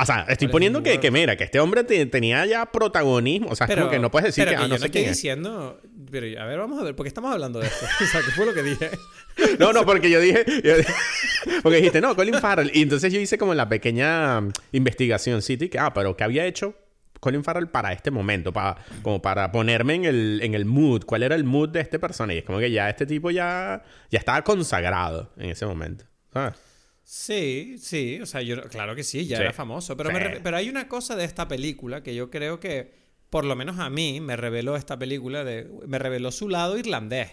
O 0.00 0.06
sea, 0.06 0.24
estoy 0.28 0.48
poniendo 0.48 0.82
que, 0.82 0.98
que, 0.98 1.10
mira, 1.10 1.36
que 1.36 1.44
este 1.44 1.60
hombre 1.60 1.84
tenía 1.84 2.46
ya 2.46 2.66
protagonismo. 2.66 3.48
O 3.50 3.56
sea, 3.56 3.66
es 3.66 3.76
como 3.76 3.90
que 3.90 3.98
no 3.98 4.10
puedes 4.10 4.34
decir 4.34 4.48
que, 4.48 4.56
ah, 4.56 4.66
no 4.66 4.78
sé 4.78 4.86
estoy 4.86 5.04
diciendo. 5.04 5.80
Pero 6.10 6.40
a 6.40 6.46
ver, 6.46 6.58
vamos 6.58 6.80
a 6.80 6.84
ver, 6.84 6.96
¿por 6.96 7.04
qué 7.04 7.08
estamos 7.08 7.32
hablando 7.32 7.60
de 7.60 7.66
esto? 7.66 7.86
o 8.00 8.06
sea, 8.06 8.20
¿qué 8.22 8.30
fue 8.30 8.46
lo 8.46 8.54
que 8.54 8.62
dije? 8.62 8.90
no, 9.58 9.72
no, 9.72 9.84
porque 9.84 10.10
yo 10.10 10.20
dije. 10.20 10.44
porque 11.62 11.76
dijiste, 11.76 12.00
no, 12.00 12.16
Colin 12.16 12.34
Farrell. 12.34 12.70
Y 12.74 12.82
entonces 12.82 13.12
yo 13.12 13.20
hice 13.20 13.38
como 13.38 13.54
la 13.54 13.68
pequeña 13.68 14.40
investigación 14.72 15.42
City, 15.42 15.68
que, 15.68 15.78
ah, 15.78 15.92
pero 15.92 16.16
¿qué 16.16 16.24
había 16.24 16.46
hecho 16.46 16.74
Colin 17.20 17.44
Farrell 17.44 17.68
para 17.68 17.92
este 17.92 18.10
momento? 18.10 18.52
Para, 18.52 18.78
como 19.02 19.20
para 19.20 19.52
ponerme 19.52 19.94
en 19.94 20.04
el, 20.06 20.40
en 20.42 20.54
el 20.54 20.64
mood. 20.64 21.04
¿Cuál 21.04 21.22
era 21.22 21.34
el 21.34 21.44
mood 21.44 21.68
de 21.68 21.80
este 21.80 21.98
persona? 21.98 22.34
Y 22.34 22.38
es 22.38 22.44
como 22.44 22.58
que 22.58 22.70
ya 22.70 22.88
este 22.88 23.06
tipo 23.06 23.30
ya, 23.30 23.82
ya 24.10 24.18
estaba 24.18 24.42
consagrado 24.42 25.30
en 25.36 25.50
ese 25.50 25.66
momento. 25.66 26.04
¿sabes? 26.32 26.69
Sí, 27.12 27.74
sí, 27.80 28.20
o 28.22 28.26
sea, 28.26 28.40
yo 28.40 28.62
claro 28.68 28.94
que 28.94 29.02
sí, 29.02 29.26
ya 29.26 29.38
era 29.38 29.52
famoso, 29.52 29.96
pero, 29.96 30.10
pero 30.44 30.56
hay 30.56 30.68
una 30.68 30.86
cosa 30.86 31.16
de 31.16 31.24
esta 31.24 31.48
película 31.48 32.04
que 32.04 32.14
yo 32.14 32.30
creo 32.30 32.60
que, 32.60 32.92
por 33.30 33.44
lo 33.44 33.56
menos 33.56 33.80
a 33.80 33.90
mí, 33.90 34.20
me 34.20 34.36
reveló 34.36 34.76
esta 34.76 34.96
película, 34.96 35.42
de, 35.42 35.68
me 35.88 35.98
reveló 35.98 36.30
su 36.30 36.48
lado 36.48 36.78
irlandés. 36.78 37.32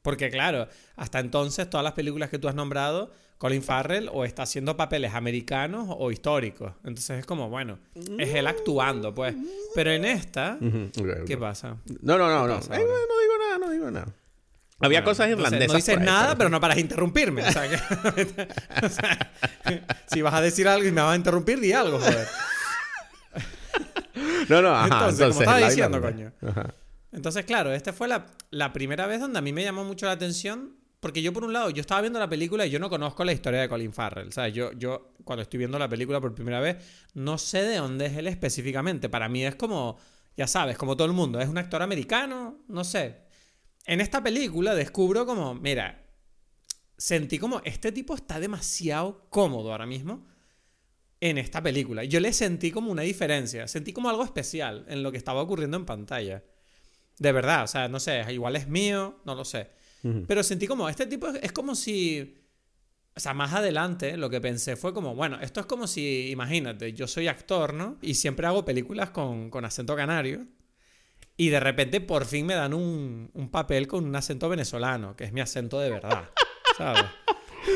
Porque 0.00 0.30
claro, 0.30 0.68
hasta 0.94 1.18
entonces 1.18 1.68
todas 1.68 1.82
las 1.82 1.94
películas 1.94 2.30
que 2.30 2.38
tú 2.38 2.46
has 2.46 2.54
nombrado, 2.54 3.10
Colin 3.38 3.64
Farrell 3.64 4.10
o 4.12 4.24
está 4.24 4.44
haciendo 4.44 4.76
papeles 4.76 5.12
americanos 5.12 5.88
o 5.90 6.12
históricos. 6.12 6.74
Entonces 6.84 7.18
es 7.18 7.26
como, 7.26 7.50
bueno, 7.50 7.80
es 8.16 8.32
él 8.32 8.46
actuando, 8.46 9.12
pues. 9.12 9.34
Pero 9.74 9.90
en 9.90 10.04
esta, 10.04 10.56
¿qué 11.26 11.36
pasa? 11.36 11.78
No, 12.00 12.16
no, 12.16 12.28
no, 12.28 12.46
no. 12.46 12.60
no 12.60 12.60
digo 12.60 13.38
nada, 13.40 13.58
no 13.58 13.70
digo 13.72 13.90
nada. 13.90 14.14
Había 14.80 15.02
cosas 15.02 15.28
irlandesas. 15.28 15.68
No, 15.68 15.74
dices 15.74 16.00
nada, 16.00 16.36
pero 16.36 16.50
no 16.50 16.60
paras 16.60 16.78
interrumpirme. 16.78 17.42
O 17.48 18.88
sea, 18.88 19.32
si 20.06 20.22
vas 20.22 20.34
a 20.34 20.40
decir 20.40 20.68
algo 20.68 20.86
y 20.86 20.92
me 20.92 21.00
vas 21.00 21.12
a 21.12 21.16
interrumpir, 21.16 21.60
di 21.60 21.72
algo, 21.72 21.98
joder. 21.98 22.26
No, 24.48 24.62
no, 24.62 24.74
ajá. 24.74 24.84
Entonces, 24.84 25.28
como 25.28 25.40
estaba 25.40 25.58
diciendo, 25.58 26.00
coño. 26.00 26.32
Entonces, 27.12 27.44
claro, 27.44 27.72
esta 27.72 27.92
fue 27.92 28.08
la, 28.08 28.26
la, 28.50 28.72
primera 28.72 29.06
vez 29.06 29.20
donde 29.20 29.38
a 29.38 29.42
mí 29.42 29.52
me 29.52 29.62
llamó 29.62 29.84
mucho 29.84 30.06
la 30.06 30.12
atención. 30.12 30.76
Porque 31.00 31.22
yo, 31.22 31.32
por 31.32 31.44
un 31.44 31.52
lado, 31.52 31.70
yo 31.70 31.80
estaba 31.80 32.00
viendo 32.00 32.18
la 32.18 32.28
película 32.28 32.66
y 32.66 32.70
yo 32.70 32.80
no 32.80 32.90
conozco 32.90 33.24
la 33.24 33.32
historia 33.32 33.60
de 33.60 33.68
Colin 33.68 33.92
Farrell. 33.92 34.28
O 34.28 34.32
sea, 34.32 34.48
yo, 34.48 34.72
yo 34.72 35.12
cuando 35.24 35.42
estoy 35.42 35.58
viendo 35.58 35.78
la 35.78 35.88
película 35.88 36.20
por 36.20 36.34
primera 36.34 36.58
vez, 36.58 36.76
no 37.14 37.38
sé 37.38 37.62
de 37.62 37.76
dónde 37.76 38.06
es 38.06 38.16
él 38.16 38.26
específicamente. 38.26 39.08
Para 39.08 39.28
mí 39.28 39.44
es 39.44 39.54
como 39.54 39.98
ya 40.38 40.46
sabes, 40.46 40.78
como 40.78 40.96
todo 40.96 41.08
el 41.08 41.12
mundo, 41.12 41.40
es 41.40 41.48
un 41.48 41.58
actor 41.58 41.82
americano, 41.82 42.58
no 42.68 42.84
sé. 42.84 43.16
En 43.88 44.02
esta 44.02 44.22
película 44.22 44.74
descubro 44.74 45.24
como, 45.24 45.54
mira, 45.54 46.04
sentí 46.98 47.38
como, 47.38 47.62
este 47.64 47.90
tipo 47.90 48.14
está 48.14 48.38
demasiado 48.38 49.30
cómodo 49.30 49.72
ahora 49.72 49.86
mismo 49.86 50.26
en 51.20 51.38
esta 51.38 51.62
película. 51.62 52.04
Yo 52.04 52.20
le 52.20 52.34
sentí 52.34 52.70
como 52.70 52.92
una 52.92 53.00
diferencia, 53.00 53.66
sentí 53.66 53.94
como 53.94 54.10
algo 54.10 54.24
especial 54.24 54.84
en 54.88 55.02
lo 55.02 55.10
que 55.10 55.16
estaba 55.16 55.40
ocurriendo 55.40 55.78
en 55.78 55.86
pantalla. 55.86 56.44
De 57.18 57.32
verdad, 57.32 57.64
o 57.64 57.66
sea, 57.66 57.88
no 57.88 57.98
sé, 57.98 58.22
igual 58.30 58.56
es 58.56 58.68
mío, 58.68 59.22
no 59.24 59.34
lo 59.34 59.46
sé. 59.46 59.70
Pero 60.26 60.42
sentí 60.42 60.66
como, 60.66 60.86
este 60.90 61.06
tipo 61.06 61.28
es, 61.28 61.52
como 61.52 61.74
si... 61.74 62.36
O 63.16 63.20
sea, 63.20 63.32
más 63.32 63.54
adelante 63.54 64.18
lo 64.18 64.28
que 64.28 64.42
pensé 64.42 64.76
fue 64.76 64.92
como, 64.92 65.14
bueno, 65.14 65.40
esto 65.40 65.60
es 65.60 65.66
como 65.66 65.86
si, 65.86 66.28
imagínate, 66.28 66.92
yo 66.92 67.06
soy 67.06 67.26
actor, 67.26 67.72
¿no? 67.72 67.96
Y 68.02 68.14
siempre 68.16 68.46
hago 68.46 68.66
películas 68.66 69.10
con, 69.10 69.48
con 69.48 69.64
acento 69.64 69.96
canario. 69.96 70.46
Y 71.40 71.50
de 71.50 71.60
repente 71.60 72.00
por 72.00 72.26
fin 72.26 72.44
me 72.46 72.54
dan 72.54 72.74
un, 72.74 73.30
un 73.32 73.48
papel 73.48 73.86
con 73.86 74.04
un 74.04 74.14
acento 74.16 74.48
venezolano, 74.48 75.14
que 75.14 75.22
es 75.22 75.32
mi 75.32 75.40
acento 75.40 75.78
de 75.78 75.88
verdad, 75.88 76.28
¿sabes? 76.76 77.04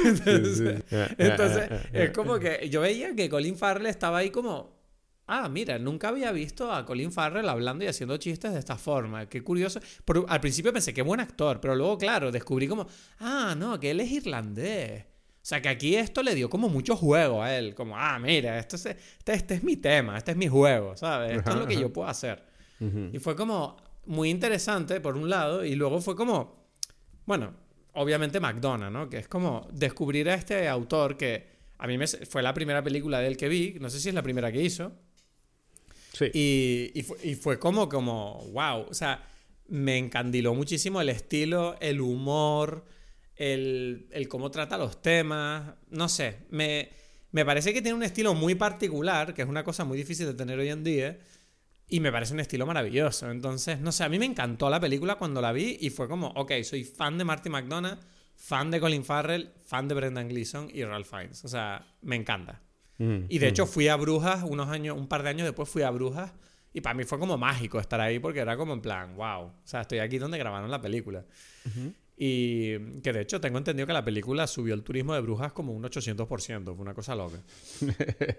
Entonces, 0.05 0.85
entonces 1.17 1.71
es 1.93 2.11
como 2.11 2.41
que 2.41 2.69
yo 2.69 2.81
veía 2.81 3.15
que 3.15 3.29
Colin 3.29 3.57
Farrell 3.57 3.87
estaba 3.87 4.19
ahí 4.19 4.31
como, 4.31 4.83
ah, 5.29 5.49
mira, 5.49 5.79
nunca 5.79 6.09
había 6.09 6.33
visto 6.33 6.73
a 6.73 6.85
Colin 6.85 7.13
Farrell 7.13 7.49
hablando 7.49 7.85
y 7.85 7.87
haciendo 7.87 8.17
chistes 8.17 8.53
de 8.53 8.59
esta 8.59 8.77
forma. 8.77 9.29
Qué 9.29 9.45
curioso. 9.45 9.81
al 10.27 10.41
principio 10.41 10.73
pensé, 10.73 10.93
qué 10.93 11.03
buen 11.03 11.21
actor, 11.21 11.61
pero 11.61 11.77
luego, 11.77 11.99
claro, 11.99 12.33
descubrí 12.33 12.67
como, 12.67 12.89
ah, 13.21 13.55
no, 13.57 13.79
que 13.79 13.93
él 13.93 14.01
es 14.01 14.11
irlandés. 14.11 15.05
O 15.05 15.45
sea, 15.45 15.63
que 15.63 15.69
aquí 15.69 15.95
esto 15.95 16.23
le 16.23 16.35
dio 16.35 16.49
como 16.51 16.69
mucho 16.69 16.97
juego 16.97 17.43
a 17.43 17.57
él. 17.57 17.75
Como, 17.75 17.97
ah, 17.97 18.19
mira, 18.19 18.59
esto 18.59 18.77
es, 18.77 18.87
este, 18.87 19.33
este 19.33 19.55
es 19.55 19.65
mi 19.65 19.77
tema, 19.77 20.19
este 20.19 20.33
es 20.33 20.37
mi 20.37 20.49
juego, 20.49 20.97
¿sabes? 20.97 21.39
Esto 21.39 21.51
es 21.51 21.57
lo 21.57 21.67
que 21.67 21.77
yo 21.77 21.93
puedo 21.93 22.09
hacer. 22.09 22.52
Y 23.13 23.19
fue 23.19 23.37
como 23.37 23.77
muy 24.07 24.31
interesante, 24.31 25.01
por 25.01 25.17
un 25.17 25.31
lado, 25.31 25.65
y 25.65 25.75
luego 25.75 26.01
fue 26.01 26.17
como, 26.17 26.67
bueno, 27.27 27.55
obviamente 27.95 28.41
McDonald's, 28.41 28.93
¿no? 28.93 29.09
Que 29.09 29.19
es 29.19 29.29
como 29.29 29.69
descubrir 29.73 30.29
a 30.29 30.35
este 30.35 30.69
autor 30.69 31.17
que 31.17 31.47
a 31.79 31.87
mí 31.87 31.99
me, 31.99 32.07
fue 32.07 32.43
la 32.43 32.55
primera 32.55 32.83
película 32.83 33.21
de 33.21 33.29
él 33.29 33.37
que 33.37 33.49
vi, 33.49 33.77
no 33.81 33.91
sé 33.91 34.01
si 34.01 34.09
es 34.09 34.15
la 34.15 34.23
primera 34.23 34.51
que 34.51 34.63
hizo. 34.63 34.93
Sí. 36.13 36.31
Y, 36.35 37.35
fue, 37.35 37.59
como, 37.59 37.89
como, 37.89 38.45
wow, 38.53 38.87
o 38.91 38.95
sea, 38.95 39.25
me 39.69 39.97
encandiló 39.97 40.55
muchísimo 40.55 41.01
el 41.01 41.09
estilo, 41.09 41.77
el 41.81 42.01
humor, 42.01 42.85
el, 43.37 44.07
el 44.11 44.29
cómo 44.29 44.51
trata 44.51 44.77
los 44.77 45.01
temas, 45.01 45.75
no 45.91 46.09
sé, 46.09 46.39
me, 46.51 46.91
me 47.33 47.47
parece 47.47 47.73
que 47.73 47.81
tiene 47.81 47.97
un 47.97 48.03
estilo 48.03 48.35
muy 48.35 48.55
particular, 48.55 49.33
que 49.35 49.43
es 49.43 49.49
una 49.49 49.65
cosa 49.65 49.85
muy 49.85 49.97
difícil 49.97 50.27
de 50.27 50.35
tener 50.35 50.59
hoy 50.59 50.69
en 50.69 50.85
día. 50.85 51.19
Y 51.89 52.01
me 52.01 52.11
parece 52.11 52.33
un 52.33 52.41
estilo 52.41 52.65
maravilloso. 52.67 53.31
Entonces, 53.31 53.81
no 53.81 53.93
sé, 53.93 54.05
a 54.05 54.09
mí 54.09 54.19
me 54.19 54.25
encantó 54.25 54.71
la 54.71 54.81
película 54.81 55.17
cuando 55.17 55.41
la 55.41 55.53
vi 55.53 55.77
y 55.81 55.91
fue 55.91 56.09
como, 56.09 56.29
ok, 56.29 56.53
soy 56.63 56.85
fan 56.85 57.19
de 57.19 57.25
Marty 57.25 57.51
McDonough, 57.51 57.99
fan 58.35 58.71
de 58.71 58.81
Colin 58.81 59.05
Farrell, 59.05 59.53
fan 59.65 59.89
de 59.89 59.95
Brendan 59.95 60.29
Gleeson 60.29 60.71
y 60.73 60.85
Ralph 60.85 61.09
Fiennes. 61.09 61.45
O 61.45 61.49
sea, 61.49 61.87
me 62.01 62.17
encanta. 62.17 62.63
Mm, 62.99 63.25
y 63.29 63.39
de 63.39 63.49
hecho 63.49 63.65
mm. 63.65 63.69
fui 63.69 63.89
a 63.89 63.97
Brujas 63.97 64.43
unos 64.45 64.69
años, 64.69 64.97
un 64.97 65.07
par 65.07 65.23
de 65.23 65.31
años 65.31 65.47
después 65.47 65.69
fui 65.69 65.83
a 65.83 65.91
Brujas 65.91 66.33
y 66.73 66.81
para 66.81 66.95
mí 66.95 67.05
fue 67.05 67.19
como 67.19 67.37
mágico 67.37 67.79
estar 67.79 68.01
ahí 68.01 68.19
porque 68.19 68.41
era 68.41 68.57
como 68.57 68.73
en 68.73 68.81
plan, 68.81 69.17
wow, 69.17 69.43
o 69.43 69.53
sea, 69.65 69.83
estoy 69.83 69.99
aquí 69.99 70.19
donde 70.19 70.39
grabaron 70.39 70.71
la 70.71 70.81
película. 70.81 71.25
Y 72.17 72.79
que 73.01 73.13
de 73.13 73.23
hecho 73.23 73.41
tengo 73.41 73.59
entendido 73.59 73.87
que 73.87 73.93
la 73.93 74.05
película 74.05 74.47
subió 74.47 74.75
el 74.75 74.83
turismo 74.83 75.15
de 75.15 75.21
Brujas 75.21 75.53
como 75.53 75.73
un 75.73 75.83
800%, 75.83 76.65
fue 76.65 76.75
una 76.75 76.95
cosa 76.95 77.15
loca. 77.15 77.39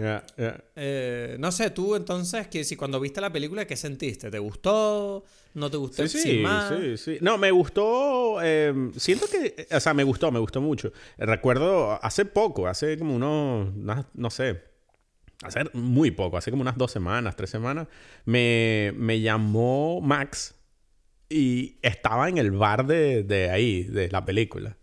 Eh, 0.00 1.36
no 1.40 1.50
sé, 1.50 1.70
tú 1.70 1.96
entonces, 1.96 2.46
que 2.46 2.62
si 2.62 2.76
cuando 2.76 3.00
viste 3.00 3.20
la 3.20 3.32
película, 3.32 3.66
¿qué 3.66 3.74
sentiste? 3.74 4.30
¿Te 4.30 4.38
gustó? 4.38 5.24
¿No 5.54 5.68
te 5.68 5.76
gustó? 5.76 6.06
Sí, 6.06 6.18
sí, 6.20 6.44
sí, 6.68 6.96
sí. 6.96 7.18
No, 7.20 7.36
me 7.36 7.50
gustó, 7.50 8.40
em, 8.40 8.92
siento 8.94 9.26
que, 9.26 9.66
o 9.68 9.80
sea, 9.80 9.94
me 9.94 10.04
gustó, 10.04 10.30
me 10.30 10.38
gustó 10.38 10.60
mucho. 10.60 10.92
Recuerdo 11.16 11.98
hace 12.00 12.24
poco, 12.24 12.68
hace 12.68 12.96
como 12.96 13.16
unos, 13.16 13.74
no 14.14 14.30
sé, 14.30 14.62
hace 15.42 15.64
muy 15.72 16.12
poco, 16.12 16.36
hace 16.36 16.52
como 16.52 16.62
unas 16.62 16.78
dos 16.78 16.92
semanas, 16.92 17.34
tres 17.34 17.50
semanas, 17.50 17.88
me, 18.24 18.92
me 18.96 19.20
llamó 19.20 20.00
Max 20.00 20.54
y 21.28 21.78
estaba 21.82 22.28
en 22.28 22.38
el 22.38 22.50
bar 22.50 22.86
de, 22.86 23.22
de 23.22 23.50
ahí, 23.50 23.84
de 23.84 24.08
la 24.08 24.24
película. 24.24 24.76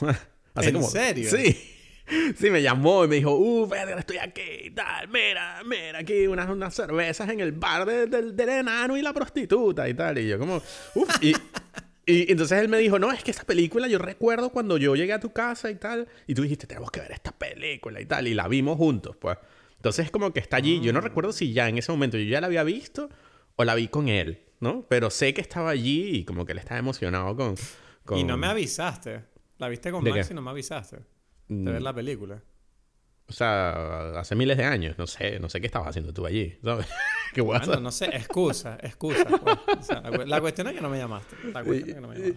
¿En 0.56 0.82
serio? 0.84 1.30
Sí. 1.30 1.70
Sí, 2.36 2.50
me 2.50 2.62
llamó 2.62 3.04
y 3.04 3.08
me 3.08 3.16
dijo, 3.16 3.34
uh, 3.34 3.66
verga, 3.66 3.98
estoy 3.98 4.18
aquí 4.18 4.42
y 4.64 4.70
tal, 4.70 5.08
mira, 5.08 5.62
mira, 5.64 6.00
aquí 6.00 6.26
unas, 6.26 6.50
unas 6.50 6.74
cervezas 6.74 7.30
en 7.30 7.40
el 7.40 7.52
bar 7.52 7.86
del 7.86 8.38
enano 8.38 8.96
y 8.96 9.02
la 9.02 9.14
prostituta 9.14 9.88
y 9.88 9.94
tal. 9.94 10.18
Y 10.18 10.28
yo 10.28 10.38
como, 10.38 10.56
uff, 10.56 11.22
y, 11.22 11.34
y 12.06 12.30
entonces 12.30 12.60
él 12.60 12.68
me 12.68 12.78
dijo, 12.78 12.98
no, 12.98 13.10
es 13.10 13.24
que 13.24 13.30
esta 13.30 13.44
película 13.44 13.88
yo 13.88 13.98
recuerdo 13.98 14.50
cuando 14.50 14.76
yo 14.76 14.94
llegué 14.94 15.14
a 15.14 15.20
tu 15.20 15.32
casa 15.32 15.70
y 15.70 15.76
tal, 15.76 16.06
y 16.26 16.34
tú 16.34 16.42
dijiste, 16.42 16.66
tenemos 16.66 16.90
que 16.90 17.00
ver 17.00 17.12
esta 17.12 17.32
película 17.32 18.00
y 18.00 18.04
tal, 18.06 18.28
y 18.28 18.34
la 18.34 18.48
vimos 18.48 18.76
juntos, 18.76 19.16
pues. 19.16 19.38
Entonces 19.76 20.06
es 20.06 20.10
como 20.10 20.32
que 20.32 20.40
está 20.40 20.58
allí, 20.58 20.80
yo 20.80 20.92
no 20.92 20.98
ah. 20.98 21.02
recuerdo 21.02 21.32
si 21.32 21.52
ya 21.52 21.68
en 21.68 21.78
ese 21.78 21.90
momento 21.90 22.18
yo 22.18 22.24
ya 22.24 22.40
la 22.40 22.48
había 22.48 22.64
visto 22.64 23.08
o 23.56 23.64
la 23.64 23.74
vi 23.74 23.88
con 23.88 24.08
él. 24.08 24.44
¿no? 24.64 24.86
Pero 24.88 25.10
sé 25.10 25.34
que 25.34 25.40
estaba 25.40 25.70
allí 25.70 26.16
y 26.16 26.24
como 26.24 26.44
que 26.44 26.52
él 26.52 26.58
estaba 26.58 26.78
emocionado 26.78 27.36
con... 27.36 27.54
Y 28.18 28.24
no 28.24 28.36
me 28.36 28.46
avisaste. 28.46 29.24
La 29.58 29.68
viste 29.68 29.92
con 29.92 30.02
Max 30.02 30.30
y 30.30 30.34
no 30.34 30.42
me 30.42 30.50
avisaste 30.50 30.96
de 31.48 31.70
ver 31.70 31.80
mm. 31.80 31.84
la 31.84 31.94
película. 31.94 32.42
O 33.26 33.32
sea, 33.32 34.18
hace 34.18 34.34
miles 34.34 34.58
de 34.58 34.64
años. 34.64 34.98
No 34.98 35.06
sé, 35.06 35.40
no 35.40 35.48
sé 35.48 35.60
qué 35.60 35.66
estabas 35.66 35.88
haciendo 35.88 36.12
tú 36.12 36.26
allí, 36.26 36.58
¿sabes? 36.62 36.86
¿Qué 37.32 37.40
bueno, 37.40 37.80
no 37.80 37.90
sé, 37.90 38.04
excusa, 38.06 38.78
excusa. 38.82 39.24
Pues. 39.24 40.28
la, 40.28 40.40
cuestión 40.40 40.68
es 40.68 40.74
que 40.74 40.80
no 40.80 40.88
me 40.88 40.98
llamaste. 40.98 41.34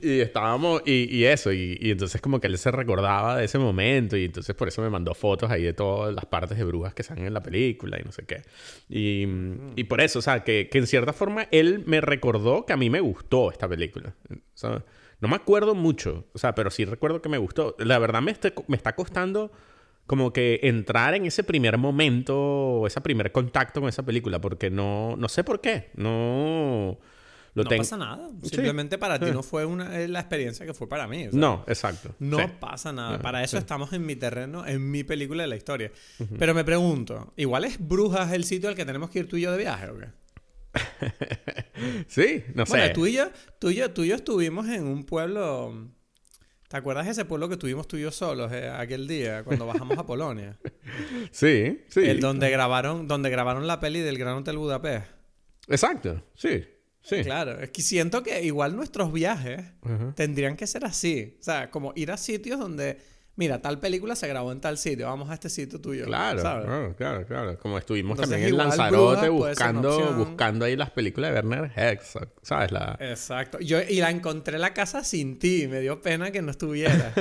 y, 0.02 0.22
estábamos, 0.22 0.82
y, 0.86 1.24
eso, 1.26 1.52
y, 1.52 1.78
entonces 1.82 2.20
como 2.20 2.40
que 2.40 2.48
él 2.48 2.58
se 2.58 2.72
recordaba 2.72 3.38
de 3.38 3.46
ese 3.46 3.60
momento, 3.60 4.18
y 4.18 4.26
entonces 4.26 4.56
por 4.56 4.70
eso 4.70 4.82
me 4.82 4.90
mandó 4.90 5.14
fotos 5.14 5.52
ahí 5.52 5.62
de 5.62 5.74
todas 5.74 6.16
las 6.16 6.26
partes 6.26 6.58
de 6.58 6.64
brujas 6.64 6.96
que 6.96 7.04
salen 7.04 7.26
en 7.26 7.34
la 7.34 7.44
película 7.44 8.00
y 8.00 8.04
no 8.04 8.12
sé 8.12 8.26
qué. 8.26 8.42
Y, 8.90 9.84
por 9.84 10.02
eso, 10.02 10.20
o 10.20 10.22
sea, 10.24 10.44
que, 10.44 10.68
que, 10.72 10.80
en 10.80 10.88
cierta 10.88 11.14
forma 11.14 11.48
él 11.52 11.84
me 11.86 12.02
recordó 12.02 12.66
que 12.66 12.74
a 12.74 12.78
mí 12.78 12.90
me 12.90 13.02
gustó 13.02 13.52
esta 13.52 13.68
película. 13.68 14.16
no 15.20 15.28
me 15.28 15.36
acuerdo 15.36 15.76
mucho, 15.76 16.26
o 16.34 16.40
sea, 16.40 16.56
pero 16.56 16.72
sí 16.72 16.86
recuerdo 16.86 17.22
que 17.22 17.30
me 17.30 17.38
gustó. 17.38 17.76
La 17.78 18.00
verdad 18.00 18.22
me, 18.22 18.36
me 18.68 18.78
está 18.78 18.96
costando 18.96 19.52
como 20.08 20.32
que 20.32 20.62
entrar 20.64 21.14
en 21.14 21.26
ese 21.26 21.44
primer 21.44 21.78
momento, 21.78 22.88
ese 22.88 23.02
primer 23.02 23.32
contacto 23.32 23.82
con 23.82 23.90
esa 23.90 24.04
película, 24.04 24.40
porque 24.40 24.70
no, 24.70 25.16
no 25.18 25.30
sé 25.30 25.44
por 25.44 25.62
qué, 25.62 25.92
no... 25.96 26.98
Lo 27.54 27.64
no 27.64 27.72
pasa 27.76 27.98
nada. 27.98 28.30
Simplemente 28.44 29.00
para 29.00 29.20
ti 29.20 29.32
no 29.32 29.42
fue 29.42 29.66
una, 29.66 29.90
la 30.08 30.20
experiencia 30.20 30.64
que 30.64 30.76
fue 30.76 30.88
para 30.88 31.08
mí. 31.08 31.28
no, 31.32 31.64
exacto. 31.68 32.14
No 32.20 32.38
pasa 32.60 32.94
nada. 32.94 33.18
para 33.20 33.44
eso 33.44 33.58
estamos 33.58 33.94
en 33.94 34.06
mi 34.06 34.16
terreno, 34.16 34.66
en 34.68 34.92
mi 34.92 35.04
película 35.04 35.42
de 35.42 35.48
la 35.48 35.56
historia. 35.56 35.92
Pero 36.38 36.54
me 36.54 36.64
pregunto, 36.64 37.34
¿igual 37.36 37.66
es 37.66 37.80
Brujas 37.80 38.32
el 38.32 38.44
sitio 38.44 38.70
al 38.70 38.76
que 38.76 38.86
tenemos 38.86 39.10
que 39.10 39.20
ir 39.20 39.28
tú 39.28 39.38
y 39.38 39.42
yo 39.42 39.52
de 39.52 39.58
viaje 39.58 39.90
o 39.90 39.98
qué? 39.98 40.08
sí, 42.08 42.44
no 42.54 42.68
sé. 42.68 42.78
Bueno, 42.78 42.94
tú 42.94 43.08
y, 43.08 43.14
yo, 43.14 43.32
tú, 43.58 43.72
y 43.72 43.76
yo, 43.76 43.92
tú 43.92 44.04
y 44.04 44.10
yo 44.10 44.16
estuvimos 44.16 44.68
en 44.68 44.86
un 44.86 45.04
pueblo 45.04 45.90
¿Te 46.68 46.76
acuerdas 46.76 47.06
de 47.06 47.14
ese 47.14 47.24
pueblo 47.24 47.48
que 47.48 47.56
tuvimos 47.56 47.88
tú 47.88 47.96
y 47.96 48.02
yo 48.02 48.12
solos 48.12 48.52
eh, 48.52 48.70
aquel 48.70 49.08
día 49.08 49.44
cuando 49.44 49.66
bajamos 49.66 49.98
a 49.98 50.06
Polonia? 50.06 50.58
Sí, 51.32 51.82
sí. 51.90 52.00
El 52.02 52.20
donde 52.22 52.50
grabaron, 52.50 53.08
donde 53.08 53.30
grabaron 53.30 53.68
la 53.68 53.80
peli 53.80 54.00
del 54.00 54.18
Gran 54.18 54.38
Hotel 54.38 54.58
Budapest. 54.58 55.06
Exacto, 55.68 56.24
sí. 56.34 56.64
Sí. 57.02 57.24
Claro, 57.24 57.60
es 57.60 57.70
que 57.72 57.82
siento 57.82 58.24
que 58.24 58.44
igual 58.44 58.76
nuestros 58.76 59.14
viajes 59.14 59.62
tendrían 60.16 60.56
que 60.56 60.66
ser 60.66 60.86
así. 60.86 61.38
O 61.40 61.44
sea, 61.44 61.70
como 61.70 61.94
ir 61.96 62.12
a 62.12 62.18
sitios 62.18 62.60
donde 62.60 62.98
mira, 63.38 63.62
tal 63.62 63.80
película 63.80 64.16
se 64.16 64.28
grabó 64.28 64.52
en 64.52 64.60
tal 64.60 64.78
sitio, 64.78 65.06
vamos 65.06 65.30
a 65.30 65.36
este 65.36 65.50
sitio 65.50 65.80
tuyo. 65.80 66.06
Claro, 66.06 66.94
claro, 66.98 67.26
claro, 67.26 67.58
Como 67.60 67.78
estuvimos 67.78 68.20
también 68.20 68.44
en 68.44 68.58
Lanzarote 68.58 69.30
buscando, 69.30 70.14
buscando 70.16 70.66
ahí 70.66 70.76
las 70.76 70.90
películas 70.90 71.32
de 71.32 71.36
Werner 71.36 71.72
Herzog, 71.74 72.28
¿sabes? 72.42 72.72
La... 72.72 72.98
Exacto. 73.00 73.60
Yo, 73.60 73.80
y 73.82 74.00
la 74.00 74.10
encontré 74.10 74.58
la 74.58 74.74
casa 74.74 75.04
sin 75.04 75.40
ti, 75.40 75.68
me 75.68 75.80
dio 75.80 76.02
pena 76.02 76.32
que 76.32 76.42
no 76.42 76.52
estuviera. 76.52 77.14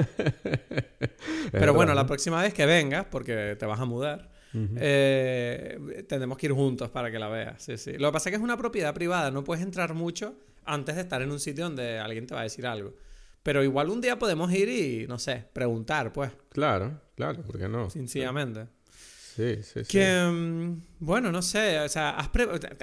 Pero 1.52 1.74
bueno, 1.74 1.94
la 1.94 2.06
próxima 2.06 2.42
vez 2.42 2.52
que 2.52 2.66
vengas, 2.66 3.06
porque 3.10 3.56
te 3.58 3.66
vas 3.66 3.78
a 3.78 3.84
mudar, 3.84 4.30
eh, 4.76 6.04
tenemos 6.08 6.38
que 6.38 6.46
ir 6.46 6.52
juntos 6.52 6.88
para 6.88 7.10
que 7.10 7.18
la 7.18 7.28
veas. 7.28 7.62
Sí, 7.62 7.76
sí. 7.76 7.92
Lo 7.98 8.08
que 8.08 8.12
pasa 8.14 8.30
es 8.30 8.32
que 8.32 8.36
es 8.36 8.42
una 8.42 8.56
propiedad 8.56 8.94
privada, 8.94 9.30
no 9.30 9.44
puedes 9.44 9.62
entrar 9.62 9.92
mucho 9.92 10.34
antes 10.64 10.96
de 10.96 11.02
estar 11.02 11.20
en 11.20 11.30
un 11.30 11.40
sitio 11.40 11.64
donde 11.64 11.98
alguien 11.98 12.26
te 12.26 12.34
va 12.34 12.40
a 12.40 12.44
decir 12.44 12.66
algo. 12.66 12.94
Pero 13.46 13.62
igual 13.62 13.90
un 13.90 14.00
día 14.00 14.18
podemos 14.18 14.52
ir 14.52 14.68
y, 14.68 15.06
no 15.06 15.20
sé, 15.20 15.44
preguntar, 15.52 16.12
pues. 16.12 16.32
Claro, 16.48 17.00
claro, 17.14 17.42
¿por 17.42 17.56
qué 17.56 17.68
no? 17.68 17.88
Sencillamente. 17.88 18.66
Sí, 18.90 19.62
sí, 19.62 19.84
sí. 19.84 19.88
Que, 19.88 20.24
mm, 20.28 20.80
bueno, 20.98 21.30
no 21.30 21.42
sé, 21.42 21.78
o 21.78 21.88
sea, 21.88 22.16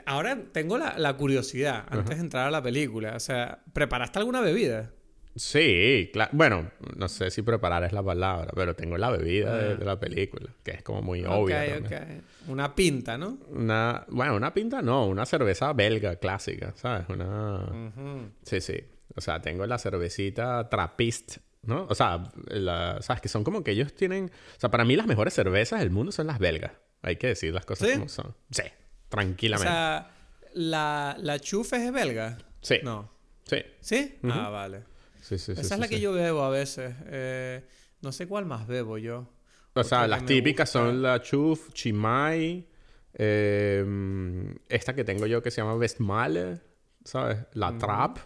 ahora 0.05 0.37
tengo 0.53 0.77
la, 0.77 1.17
curiosidad, 1.17 1.83
antes 1.89 2.15
de 2.15 2.23
entrar 2.23 2.47
a 2.47 2.51
la 2.51 2.63
película, 2.63 3.13
o 3.17 3.19
sea, 3.19 3.61
¿preparaste 3.73 4.19
alguna 4.19 4.39
bebida? 4.39 4.89
Sí, 5.35 6.09
claro. 6.13 6.31
Bueno, 6.33 6.71
no 6.95 7.09
sé 7.09 7.29
si 7.29 7.41
preparar 7.41 7.83
es 7.83 7.91
la 7.91 8.01
palabra, 8.03 8.53
pero 8.55 8.73
tengo 8.73 8.97
la 8.97 9.09
bebida 9.09 9.57
de, 9.57 9.73
Ah. 9.73 9.75
de 9.75 9.83
la 9.83 9.99
película, 9.99 10.49
que 10.63 10.71
es 10.71 10.81
como 10.81 11.01
muy 11.01 11.25
obvia. 11.25 11.81
también. 11.81 12.21
ok. 12.45 12.49
Una 12.51 12.73
pinta, 12.73 13.17
¿no? 13.17 13.37
Una, 13.49 14.05
bueno, 14.07 14.37
una 14.37 14.53
pinta 14.53 14.81
no, 14.81 15.07
una 15.07 15.25
cerveza 15.25 15.73
belga 15.73 16.15
clásica, 16.15 16.71
¿sabes? 16.77 17.09
Una... 17.09 17.65
Ujú. 17.65 18.29
Sí, 18.43 18.61
sí. 18.61 18.79
O 19.15 19.21
sea, 19.21 19.41
tengo 19.41 19.65
la 19.65 19.77
cervecita 19.77 20.69
Trappist, 20.69 21.37
¿no? 21.63 21.85
O 21.89 21.95
sea, 21.95 22.31
la- 22.47 23.01
¿sabes? 23.01 23.21
Que 23.21 23.29
son 23.29 23.43
como 23.43 23.63
que 23.63 23.71
ellos 23.71 23.93
tienen... 23.93 24.31
O 24.57 24.59
sea, 24.59 24.69
para 24.71 24.85
mí 24.85 24.95
las 24.95 25.07
mejores 25.07 25.33
cervezas 25.33 25.79
del 25.79 25.91
mundo 25.91 26.11
son 26.11 26.27
las 26.27 26.39
belgas. 26.39 26.71
Hay 27.01 27.17
que 27.17 27.27
decir 27.27 27.53
las 27.53 27.65
cosas 27.65 27.87
¿Sí? 27.89 27.93
como 27.95 28.09
son. 28.09 28.35
Sí, 28.51 28.63
O 28.63 29.09
tranquilamente. 29.09 29.69
sea, 29.71 30.11
¿la, 30.53 31.15
la 31.19 31.39
chufa 31.39 31.77
es 31.77 31.91
belga? 31.91 32.37
sí, 32.61 32.79
No. 32.83 33.11
sí. 33.45 33.57
¿Sí? 33.81 34.19
Ah, 34.23 34.49
vale. 34.49 34.83
Sí, 35.21 35.37
sí, 35.37 35.53
sí. 35.55 35.61
Esa 35.61 35.63
sí, 35.63 35.73
es 35.73 35.79
la 35.79 35.87
que 35.87 35.99
yo 35.99 36.11
bebo 36.13 36.43
a 36.43 36.49
veces. 36.49 36.95
Eh, 37.07 37.63
no 38.01 38.11
sé 38.11 38.27
cuál 38.27 38.45
más 38.45 38.67
bebo 38.67 38.97
yo. 38.97 39.29
O 39.75 39.83
sea, 39.83 40.07
las 40.07 40.25
típicas 40.25 40.69
gusta. 40.69 40.79
son 40.79 41.01
la 41.01 41.21
Chuf, 41.21 41.71
Chimay, 41.73 42.67
eh, 43.15 44.53
esta 44.69 44.93
que 44.93 45.03
tengo 45.03 45.25
yo 45.27 45.41
que 45.41 45.51
se 45.51 45.61
llama 45.61 45.75
Westmalle, 45.75 46.59
¿sabes? 47.03 47.37
La 47.53 47.77
Trap. 47.77 48.17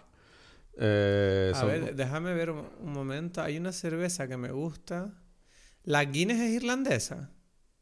Eh, 0.78 1.52
A 1.54 1.60
son- 1.60 1.68
ver, 1.70 1.96
déjame 1.96 2.34
ver 2.34 2.52
un, 2.52 2.68
momento. 2.84 3.42
Hay 3.42 3.58
una 3.58 3.72
cerveza 3.72 4.28
que 4.28 4.38
me 4.38 4.52
gusta. 4.52 5.14
¿La 5.84 6.04
Guinness 6.06 6.40
es 6.40 6.52
irlandesa? 6.52 7.32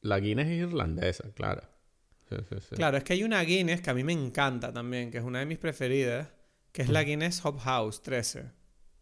La 0.02 0.20
Guinness 0.20 0.48
es 0.48 0.60
irlandesa, 0.60 1.24
claro. 1.34 1.62
Sí, 2.30 2.36
sí, 2.50 2.56
sí. 2.70 2.76
Claro, 2.76 2.98
es 2.98 3.04
que 3.04 3.14
hay 3.14 3.24
una 3.24 3.42
Guinness 3.42 3.82
que 3.82 3.90
a 3.90 3.94
mí 3.94 4.04
me 4.04 4.14
encanta 4.14 4.72
también, 4.74 5.12
que 5.12 5.18
es 5.20 5.24
una 5.24 5.40
de 5.40 5.46
mis 5.46 5.58
preferidas, 5.58 6.30
que 6.72 6.82
es 6.84 6.90
la 6.90 7.04
Guinness 7.04 7.44
Hop 7.46 7.60
House 7.60 8.02
13. 8.02 8.52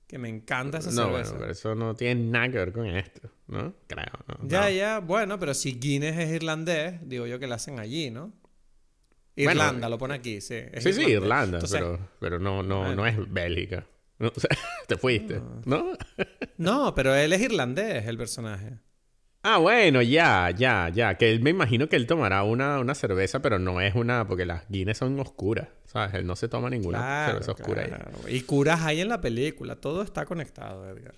Que 0.08 0.18
me 0.18 0.30
encanta 0.30 0.78
esa 0.80 0.92
no, 0.92 1.06
cerveza. 1.08 1.32
bueno, 1.32 1.40
pero 1.40 1.52
eso 1.52 1.76
no 1.76 1.96
tiene 1.96 2.22
nada 2.30 2.50
que 2.50 2.58
ver 2.58 2.72
con 2.74 2.86
esto, 2.86 3.30
¿no? 3.48 3.74
Creo, 3.88 4.06
¿no? 4.28 4.48
Ya, 4.48 4.64
No. 4.64 4.70
ya, 4.70 5.00
bueno, 5.00 5.40
pero 5.40 5.54
si 5.54 5.74
Guinness 5.80 6.18
es 6.20 6.32
irlandés, 6.32 7.00
digo 7.08 7.26
yo 7.26 7.40
que 7.40 7.48
la 7.48 7.56
hacen 7.56 7.80
allí, 7.80 8.12
¿no? 8.12 8.32
Bueno, 9.36 9.52
Irlanda, 9.52 9.90
lo 9.90 9.98
pone 9.98 10.14
aquí, 10.16 10.42
sí. 10.42 10.56
es 10.72 10.84
Sí, 10.84 10.94
sí, 10.94 11.02
irlandés. 11.02 11.22
Irlanda, 11.24 11.58
Entonces, 11.58 11.80
pero, 11.80 12.00
pero 12.20 12.40
no, 12.40 12.62
no, 12.64 12.94
no 12.96 13.08
es 13.08 13.16
Bélgica. 13.32 13.86
No, 14.20 14.28
o 14.36 14.40
sea, 14.40 14.50
te 14.88 14.98
fuiste, 14.98 15.42
¿no? 15.66 15.94
No, 16.58 16.94
pero 16.94 17.16
él 17.16 17.34
es 17.34 17.42
irlandés, 17.42 18.06
el 18.08 18.18
personaje. 18.18 18.78
Ah, 19.42 19.58
bueno, 19.58 20.02
ya, 20.02 20.52
ya, 20.52 20.88
ya. 20.94 21.16
Que 21.18 21.32
él 21.32 21.42
me 21.42 21.50
imagino 21.50 21.90
que 21.90 21.96
él 21.98 22.08
tomará 22.08 22.44
una, 22.44 22.80
una 22.80 22.96
cerveza, 22.96 23.42
pero 23.42 23.60
no 23.60 23.82
es 23.82 23.94
una, 23.96 24.26
porque 24.28 24.46
las 24.46 24.64
Guinness 24.70 25.00
son 25.00 25.20
oscuras, 25.20 25.68
¿sabes? 25.86 26.14
Él 26.14 26.26
no 26.26 26.36
se 26.38 26.48
toma 26.48 26.70
ninguna 26.70 27.00
Claro, 27.00 27.32
cerveza 27.44 27.52
oscura 27.54 27.82
ahí. 27.82 27.88
claro. 27.90 28.12
Y 28.30 28.42
curas 28.42 28.82
hay 28.84 29.02
en 29.02 29.10
la 29.10 29.20
película, 29.20 29.76
todo 29.78 30.02
está 30.04 30.26
conectado, 30.26 30.88
Edgar. 30.90 31.16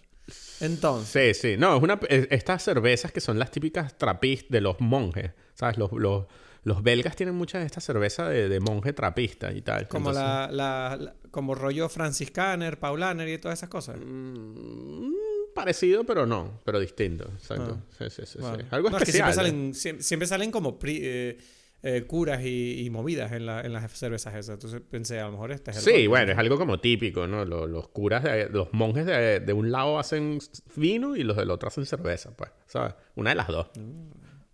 Entonces, 0.61 1.37
Sí, 1.37 1.49
sí. 1.51 1.57
No, 1.57 1.77
es 1.77 1.83
una, 1.83 1.99
es- 2.09 2.27
estas 2.31 2.63
cervezas 2.63 3.11
que 3.11 3.19
son 3.21 3.37
las 3.37 3.51
típicas 3.51 3.97
trapist 3.97 4.49
de 4.49 4.61
los 4.61 4.79
monjes, 4.79 5.31
¿sabes? 5.53 5.77
Los, 5.77 5.91
los, 5.91 6.25
los 6.65 6.83
belgas 6.83 7.15
tienen 7.15 7.33
muchas 7.35 7.61
de 7.61 7.67
estas 7.67 7.83
cervezas 7.85 8.29
de, 8.29 8.49
de 8.49 8.59
monje 8.59 8.91
trapista 8.91 9.51
y 9.53 9.61
tal. 9.61 9.87
como 9.87 10.09
Entonces- 10.09 10.23
la, 10.23 10.49
la- 10.51 10.97
la- 10.99 11.15
como 11.31 11.55
rollo 11.55 11.87
franciscaner, 11.89 12.79
paulaner 12.79 13.29
y 13.29 13.37
todas 13.37 13.57
esas 13.59 13.69
cosas. 13.69 13.97
Mm, 14.03 15.11
parecido, 15.53 16.03
pero 16.03 16.25
no, 16.25 16.59
pero 16.63 16.79
distinto. 16.79 17.25
Exacto. 17.35 17.81
Sí, 17.97 18.05
sí, 18.09 18.21
sí, 18.25 18.33
sí. 18.33 18.39
Vale. 18.41 18.65
Algo 18.71 18.89
No, 18.89 18.97
es 18.97 19.03
que 19.03 19.11
especial. 19.11 19.33
siempre 19.33 19.49
¿eh? 19.69 19.73
salen, 19.73 20.01
siempre 20.03 20.27
salen 20.27 20.51
como 20.51 20.77
pri- 20.79 20.99
eh, 21.03 21.37
eh, 21.83 22.03
curas 22.07 22.41
y, 22.43 22.83
y 22.83 22.89
movidas 22.89 23.31
en, 23.31 23.45
la- 23.45 23.61
en 23.61 23.71
las 23.71 23.91
cervezas 23.91 24.33
esas. 24.33 24.55
Entonces 24.55 24.81
pensé, 24.89 25.19
a 25.19 25.25
lo 25.25 25.33
mejor 25.33 25.51
este 25.51 25.71
es 25.71 25.77
el 25.77 25.83
Sí, 25.83 25.91
rollo. 25.91 26.09
bueno, 26.09 26.31
es 26.31 26.37
algo 26.37 26.57
como 26.57 26.79
típico, 26.79 27.27
¿no? 27.27 27.45
Los, 27.45 27.69
los 27.69 27.89
curas, 27.89 28.23
de, 28.23 28.49
los 28.49 28.73
monjes 28.73 29.05
de, 29.05 29.39
de 29.39 29.53
un 29.53 29.71
lado 29.71 29.99
hacen 29.99 30.39
vino 30.75 31.15
y 31.15 31.23
los 31.23 31.37
del 31.37 31.51
otro 31.51 31.67
hacen 31.67 31.85
cerveza, 31.85 32.35
pues, 32.35 32.49
¿sabes? 32.65 32.95
Una 33.15 33.29
de 33.31 33.35
las 33.35 33.47
dos. 33.49 33.67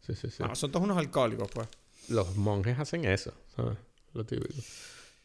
Sí, 0.02 0.14
sí, 0.16 0.30
sí. 0.30 0.44
No, 0.44 0.54
son 0.56 0.72
todos 0.72 0.84
unos 0.84 0.98
alcohólicos, 0.98 1.48
pues. 1.54 1.68
Los 2.12 2.36
monjes 2.38 2.78
hacen 2.80 3.06
eso, 3.06 3.34
¿sabes? 3.56 3.78
Lo 4.14 4.26
típico. 4.26 4.62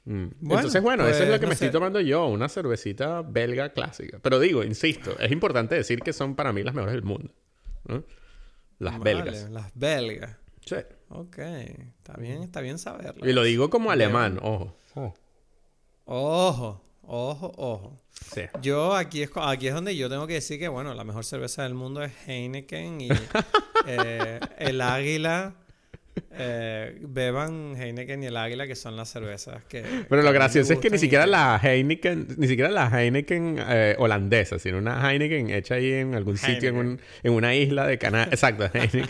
Mm. 0.04 0.28
Bueno, 0.40 0.60
Entonces, 0.60 0.82
bueno, 0.82 1.02
eso 1.06 1.14
es 1.14 1.18
pues, 1.18 1.28
lo 1.30 1.34
que 1.34 1.42
no 1.42 1.48
me 1.48 1.54
estoy 1.54 1.70
tomando 1.70 2.00
yo, 2.00 2.26
una 2.26 2.48
cervecita 2.48 3.22
belga 3.22 3.70
clásica. 3.70 4.20
Pero 4.22 4.38
digo, 4.38 4.62
insisto, 4.62 5.18
es 5.18 5.32
importante 5.32 5.74
decir 5.74 6.00
que 6.00 6.12
son 6.12 6.36
para 6.36 6.52
mí 6.52 6.62
las 6.62 6.74
mejores 6.74 6.94
del 6.94 7.02
mundo. 7.02 7.32
¿no? 7.86 8.04
Las 8.78 8.98
Vale, 8.98 9.14
belgas. 9.14 9.50
Las 9.50 9.72
belgas. 9.74 10.36
Sí. 10.64 10.76
Ok, 11.08 11.38
está 11.38 12.14
bien, 12.18 12.42
está 12.42 12.60
bien 12.60 12.78
saberlo. 12.78 13.28
Y 13.28 13.32
lo 13.32 13.42
digo 13.42 13.68
como 13.68 13.90
alemán, 13.90 14.38
ojo. 14.42 14.76
Ojo, 16.04 16.82
ojo, 17.02 17.52
ojo. 17.56 18.00
Sí. 18.32 18.42
Yo 18.62 18.94
aquí 18.94 19.22
es, 19.22 19.30
aquí 19.34 19.68
es 19.68 19.74
donde 19.74 19.96
yo 19.96 20.08
tengo 20.08 20.26
que 20.26 20.34
decir 20.34 20.58
que, 20.58 20.68
bueno, 20.68 20.94
la 20.94 21.04
mejor 21.04 21.24
cerveza 21.24 21.64
del 21.64 21.74
mundo 21.74 22.02
es 22.02 22.12
Heineken 22.26 23.00
y 23.00 23.08
eh, 23.86 24.40
el 24.58 24.80
Águila. 24.80 25.54
Eh, 26.32 26.98
beban 27.02 27.74
Heineken 27.76 28.22
y 28.22 28.26
el 28.26 28.36
Águila, 28.36 28.66
que 28.66 28.74
son 28.76 28.96
las 28.96 29.08
cervezas 29.10 29.64
que. 29.64 29.84
Pero 30.08 30.22
lo 30.22 30.32
gracioso 30.32 30.72
es 30.72 30.78
que 30.78 30.88
ni 30.88 30.94
gustan 30.94 30.96
y 30.96 30.98
siquiera 30.98 31.26
la 31.26 31.60
Heineken, 31.62 32.28
ni 32.36 32.46
siquiera 32.48 32.70
la 32.70 32.88
Heineken 32.88 33.56
eh, 33.68 33.96
holandesa, 33.98 34.58
sino 34.58 34.78
una 34.78 35.10
Heineken 35.10 35.50
hecha 35.50 35.74
ahí 35.76 35.92
en 35.92 36.14
algún 36.14 36.36
sitio, 36.36 36.68
en, 36.70 36.76
un- 36.76 37.00
en 37.22 37.32
una 37.32 37.54
isla 37.54 37.86
de 37.86 37.98
Canadá. 37.98 38.24
Exacto, 38.30 38.68
Heineken. 38.72 39.06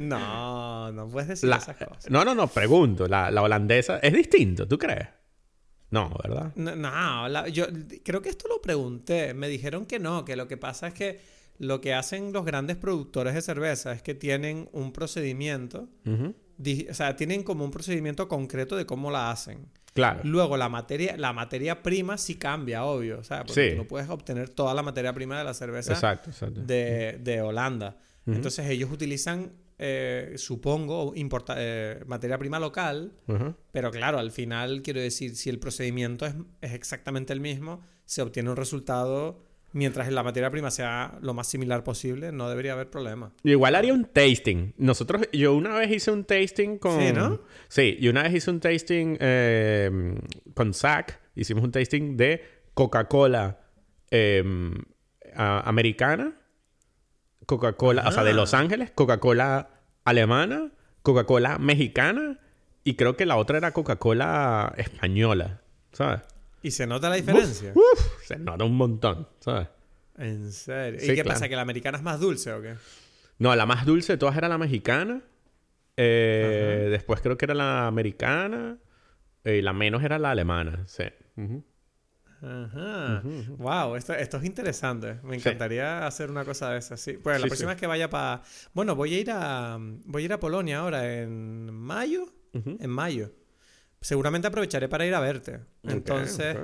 No, 0.00 0.92
no 0.92 1.08
puedes 1.08 1.28
decir 1.28 1.48
La- 1.48 1.56
esas 1.56 1.76
cosas. 1.76 2.10
no, 2.10 2.24
no, 2.24 2.34
no, 2.34 2.46
pregunto. 2.48 3.06
La, 3.08 3.30
la 3.30 3.42
holandesa 3.42 3.98
es 3.98 4.12
distinto, 4.12 4.66
¿tú 4.66 4.78
crees? 4.78 5.08
No, 5.90 6.10
¿verdad? 6.22 6.52
No, 6.56 6.74
no, 6.74 7.28
la- 7.28 7.48
yo 7.48 7.66
creo 8.04 8.22
que 8.22 8.30
esto 8.30 8.48
lo 8.48 8.60
pregunté. 8.62 9.34
Me 9.34 9.48
dijeron 9.48 9.84
que 9.86 9.98
no, 9.98 10.24
que 10.24 10.36
lo 10.36 10.48
que 10.48 10.56
pasa 10.56 10.88
es 10.88 10.94
que 10.94 11.20
lo 11.62 11.80
que 11.80 11.94
hacen 11.94 12.32
los 12.32 12.44
grandes 12.44 12.76
productores 12.76 13.34
de 13.34 13.40
cerveza 13.40 13.92
es 13.92 14.02
que 14.02 14.14
tienen 14.14 14.68
un 14.72 14.92
procedimiento, 14.92 15.88
o 16.04 16.94
sea, 16.94 17.14
tienen 17.16 17.42
como 17.44 17.64
un 17.64 17.70
procedimiento 17.70 18.26
concreto 18.28 18.76
de 18.76 18.84
cómo 18.84 19.10
la 19.12 19.30
hacen. 19.30 19.68
Claro. 19.94 20.20
Luego 20.24 20.56
la 20.56 20.68
materia, 20.68 21.16
la 21.16 21.32
materia 21.32 21.82
prima 21.82 22.18
sí 22.18 22.34
cambia, 22.36 22.84
obvio, 22.84 23.18
o 23.20 23.24
sea, 23.24 23.44
porque 23.44 23.68
Sí. 23.68 23.76
tú 23.76 23.82
no 23.82 23.86
puedes 23.88 24.08
obtener 24.08 24.48
toda 24.48 24.74
la 24.74 24.82
materia 24.82 25.12
prima 25.12 25.38
de 25.38 25.44
la 25.44 25.54
cerveza 25.54 25.92
Exacto, 25.92 26.30
exacto. 26.30 26.62
de, 26.62 27.18
de 27.22 27.40
Holanda. 27.42 27.98
Entonces 28.26 28.66
ellos 28.68 28.90
utilizan, 28.90 29.52
eh, 29.78 30.32
supongo, 30.36 31.12
importa- 31.14 31.54
eh, 31.58 32.02
materia 32.06 32.38
prima 32.38 32.58
local, 32.58 33.12
pero 33.70 33.90
claro, 33.90 34.18
al 34.18 34.30
final 34.32 34.82
quiero 34.82 35.00
decir, 35.00 35.36
si 35.36 35.48
el 35.50 35.58
procedimiento 35.58 36.24
es, 36.26 36.34
es 36.60 36.72
exactamente 36.72 37.32
el 37.32 37.40
mismo, 37.40 37.82
se 38.04 38.22
obtiene 38.22 38.50
un 38.50 38.56
resultado 38.56 39.44
mientras 39.72 40.10
la 40.12 40.22
materia 40.22 40.50
prima 40.50 40.70
sea 40.70 41.18
lo 41.20 41.34
más 41.34 41.46
similar 41.48 41.82
posible, 41.84 42.32
no 42.32 42.48
debería 42.48 42.72
haber 42.72 42.90
problema. 42.90 43.32
Yo 43.42 43.52
igual 43.52 43.74
haría 43.74 43.92
un 43.94 44.04
tasting. 44.04 44.74
Nosotros, 44.76 45.22
yo 45.32 45.54
una 45.54 45.74
vez 45.74 45.90
hice 45.90 46.10
un 46.10 46.24
tasting 46.24 46.78
con... 46.78 47.00
Sí, 47.00 47.12
¿no? 47.12 47.40
Sí, 47.68 47.96
y 48.00 48.08
una 48.08 48.22
vez 48.22 48.34
hice 48.34 48.50
un 48.50 48.60
tasting 48.60 49.16
eh, 49.20 50.14
con 50.54 50.74
Zach. 50.74 51.20
Hicimos 51.34 51.64
un 51.64 51.72
tasting 51.72 52.16
de 52.16 52.42
Coca-Cola 52.74 53.60
eh, 54.10 54.42
a- 55.34 55.60
americana, 55.68 56.34
Coca-Cola, 57.46 58.04
o 58.08 58.12
sea, 58.12 58.22
de 58.24 58.30
Ajá. 58.30 58.36
Los 58.36 58.54
Ángeles, 58.54 58.90
Coca-Cola 58.92 59.70
alemana, 60.04 60.70
Coca-Cola 61.02 61.58
mexicana 61.58 62.38
y 62.84 62.94
creo 62.94 63.16
que 63.16 63.26
la 63.26 63.36
otra 63.36 63.58
era 63.58 63.72
Coca-Cola 63.72 64.74
española, 64.76 65.62
¿sabes? 65.92 66.20
¿Y 66.62 66.70
se 66.70 66.86
nota 66.86 67.08
la 67.10 67.16
diferencia? 67.16 67.72
Uf, 67.74 68.24
se 68.26 68.38
nota 68.38 68.64
un 68.64 68.76
montón, 68.76 69.28
¿sabes? 69.40 69.68
En 70.16 70.52
serio. 70.52 71.00
Sí, 71.00 71.06
¿Y 71.06 71.08
qué 71.08 71.14
claro. 71.22 71.30
pasa? 71.30 71.48
¿Que 71.48 71.56
la 71.56 71.62
americana 71.62 71.98
es 71.98 72.04
más 72.04 72.20
dulce 72.20 72.52
o 72.52 72.62
qué? 72.62 72.74
No, 73.38 73.54
la 73.56 73.66
más 73.66 73.84
dulce 73.86 74.12
de 74.12 74.18
todas 74.18 74.36
era 74.36 74.48
la 74.48 74.58
mexicana. 74.58 75.20
Eh, 75.96 76.88
después 76.90 77.20
creo 77.20 77.36
que 77.36 77.44
era 77.46 77.54
la 77.54 77.86
americana. 77.86 78.78
eh, 79.44 79.56
Y 79.56 79.62
la 79.62 79.72
menos 79.72 80.02
era 80.04 80.18
la 80.18 80.30
alemana. 80.30 80.84
Sí. 80.86 81.04
Ajá. 82.42 83.22
Wow, 83.58 83.94
esto, 83.96 84.14
esto 84.14 84.36
es 84.38 84.44
interesante. 84.44 85.18
Me 85.22 85.36
encantaría 85.36 86.06
hacer 86.06 86.30
una 86.30 86.44
cosa 86.44 86.70
de 86.70 86.78
esas. 86.78 87.00
Sí. 87.00 87.12
Pues 87.14 87.36
la 87.36 87.44
Sí, 87.44 87.48
próxima 87.48 87.70
sí. 87.70 87.74
vez 87.74 87.80
que 87.80 87.86
vaya 87.86 88.10
para. 88.10 88.42
Bueno, 88.74 88.96
voy 88.96 89.14
a 89.14 89.20
ir 89.20 89.30
a. 89.30 89.78
Voy 89.80 90.22
a 90.22 90.24
ir 90.24 90.32
a 90.32 90.40
Polonia 90.40 90.78
ahora 90.80 91.20
en 91.22 91.72
mayo. 91.72 92.26
En 92.52 92.90
mayo. 92.90 93.30
Seguramente 94.02 94.48
aprovecharé 94.48 94.88
para 94.88 95.06
ir 95.06 95.14
a 95.14 95.20
verte. 95.20 95.60
Entonces. 95.84 96.56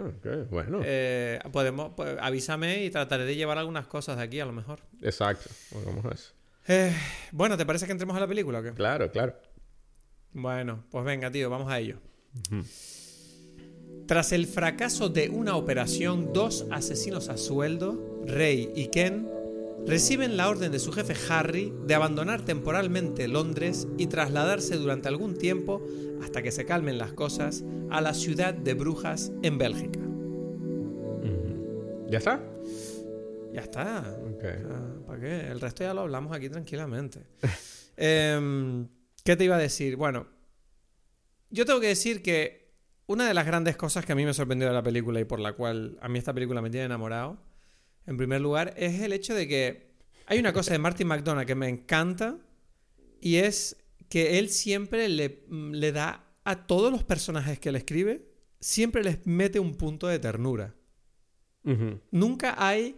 Bueno. 0.50 0.80
eh, 0.84 1.38
podemos. 1.52 1.92
pues, 1.96 2.16
avísame 2.20 2.84
y 2.84 2.90
trataré 2.90 3.24
de 3.24 3.36
llevar 3.36 3.56
algunas 3.58 3.86
cosas 3.86 4.16
de 4.18 4.24
aquí 4.24 4.40
a 4.40 4.44
lo 4.44 4.52
mejor. 4.52 4.80
Exacto. 5.00 5.48
Hagamos 5.80 6.04
eso. 6.12 6.32
Eh, 6.66 6.92
bueno, 7.32 7.56
¿te 7.56 7.64
parece 7.64 7.86
que 7.86 7.92
entremos 7.92 8.16
a 8.16 8.20
la 8.20 8.26
película 8.26 8.58
o 8.58 8.62
qué? 8.62 8.72
Claro, 8.72 9.10
claro. 9.10 9.36
Bueno, 10.32 10.84
pues 10.90 11.04
venga, 11.04 11.30
tío, 11.30 11.48
vamos 11.48 11.70
a 11.70 11.78
ello. 11.78 11.98
Tras 14.06 14.32
el 14.32 14.46
fracaso 14.46 15.08
de 15.08 15.28
una 15.30 15.56
operación, 15.56 16.32
dos 16.32 16.66
asesinos 16.70 17.28
a 17.28 17.36
sueldo, 17.36 18.20
Rey 18.26 18.70
y 18.74 18.88
Ken, 18.88 19.28
reciben 19.88 20.36
la 20.36 20.50
orden 20.50 20.70
de 20.70 20.78
su 20.78 20.92
jefe 20.92 21.14
Harry 21.30 21.72
de 21.86 21.94
abandonar 21.94 22.44
temporalmente 22.44 23.26
Londres 23.26 23.88
y 23.96 24.06
trasladarse 24.06 24.76
durante 24.76 25.08
algún 25.08 25.36
tiempo, 25.36 25.82
hasta 26.22 26.42
que 26.42 26.52
se 26.52 26.66
calmen 26.66 26.98
las 26.98 27.14
cosas, 27.14 27.64
a 27.90 28.02
la 28.02 28.12
ciudad 28.12 28.52
de 28.52 28.74
Brujas 28.74 29.32
en 29.42 29.56
Bélgica. 29.56 30.00
¿Ya 32.10 32.18
está? 32.18 32.42
Ya 33.52 33.62
está. 33.62 33.98
Ah, 33.98 34.94
¿Para 35.06 35.20
qué? 35.20 35.40
El 35.48 35.60
resto 35.60 35.84
ya 35.84 35.94
lo 35.94 36.02
hablamos 36.02 36.36
aquí 36.36 36.48
tranquilamente. 36.48 37.26
Em, 38.00 38.86
¿Qué 39.24 39.34
te 39.34 39.42
iba 39.42 39.56
a 39.56 39.58
decir? 39.58 39.96
Bueno, 39.96 40.28
yo 41.50 41.66
tengo 41.66 41.80
que 41.80 41.88
decir 41.88 42.22
que 42.22 42.70
una 43.06 43.26
de 43.26 43.34
las 43.34 43.44
grandes 43.44 43.76
cosas 43.76 44.06
que 44.06 44.12
a 44.12 44.14
mí 44.14 44.24
me 44.24 44.32
sorprendió 44.32 44.68
de 44.68 44.74
la 44.74 44.84
película 44.84 45.18
y 45.18 45.24
por 45.24 45.40
la 45.40 45.54
cual 45.54 45.98
a 46.00 46.08
mí 46.08 46.16
esta 46.16 46.32
película 46.32 46.62
me 46.62 46.70
tiene 46.70 46.86
enamorado, 46.86 47.38
en 48.08 48.16
primer 48.16 48.40
lugar, 48.40 48.72
es 48.78 49.02
el 49.02 49.12
hecho 49.12 49.34
de 49.34 49.46
que 49.46 49.90
hay 50.24 50.38
una 50.38 50.54
cosa 50.54 50.72
de 50.72 50.78
Martin 50.78 51.06
McDonagh 51.06 51.46
que 51.46 51.54
me 51.54 51.68
encanta 51.68 52.38
y 53.20 53.36
es 53.36 53.76
que 54.08 54.38
él 54.38 54.48
siempre 54.48 55.10
le, 55.10 55.44
le 55.50 55.92
da 55.92 56.24
a 56.42 56.66
todos 56.66 56.90
los 56.90 57.04
personajes 57.04 57.58
que 57.58 57.70
le 57.70 57.76
escribe, 57.78 58.26
siempre 58.60 59.04
les 59.04 59.26
mete 59.26 59.60
un 59.60 59.74
punto 59.74 60.06
de 60.06 60.18
ternura. 60.18 60.74
Nunca 62.10 62.54
hay 62.56 62.96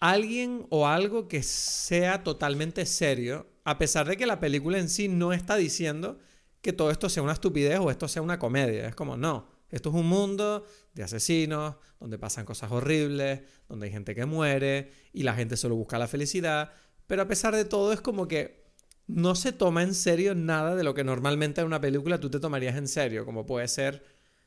alguien 0.00 0.66
o 0.70 0.86
algo 0.86 1.28
que 1.28 1.42
sea 1.42 2.24
totalmente 2.24 2.86
serio, 2.86 3.46
a 3.64 3.76
pesar 3.76 4.08
de 4.08 4.16
que 4.16 4.24
la 4.24 4.40
película 4.40 4.78
en 4.78 4.88
sí 4.88 5.06
no 5.06 5.34
está 5.34 5.56
diciendo 5.56 6.18
que 6.62 6.72
todo 6.72 6.90
esto 6.90 7.10
sea 7.10 7.22
una 7.22 7.34
estupidez 7.34 7.78
o 7.78 7.90
esto 7.90 8.08
sea 8.08 8.22
una 8.22 8.38
comedia. 8.38 8.88
Es 8.88 8.94
como, 8.94 9.18
no, 9.18 9.48
esto 9.68 9.90
es 9.90 9.94
un 9.96 10.08
mundo 10.08 10.64
de 10.94 11.02
asesinos, 11.02 11.76
donde 11.98 12.18
pasan 12.18 12.44
cosas 12.44 12.72
horribles, 12.72 13.42
donde 13.68 13.86
hay 13.86 13.92
gente 13.92 14.14
que 14.14 14.26
muere 14.26 14.90
y 15.12 15.22
la 15.22 15.34
gente 15.34 15.56
solo 15.56 15.76
busca 15.76 15.98
la 15.98 16.08
felicidad, 16.08 16.72
pero 17.06 17.22
a 17.22 17.28
pesar 17.28 17.54
de 17.54 17.64
todo 17.64 17.92
es 17.92 18.00
como 18.00 18.28
que 18.28 18.60
no 19.06 19.34
se 19.34 19.52
toma 19.52 19.82
en 19.82 19.94
serio 19.94 20.34
nada 20.34 20.76
de 20.76 20.84
lo 20.84 20.94
que 20.94 21.04
normalmente 21.04 21.60
en 21.60 21.66
una 21.66 21.80
película 21.80 22.20
tú 22.20 22.30
te 22.30 22.40
tomarías 22.40 22.76
en 22.76 22.88
serio, 22.88 23.24
como 23.24 23.46
puede 23.46 23.66
ser, 23.68 24.04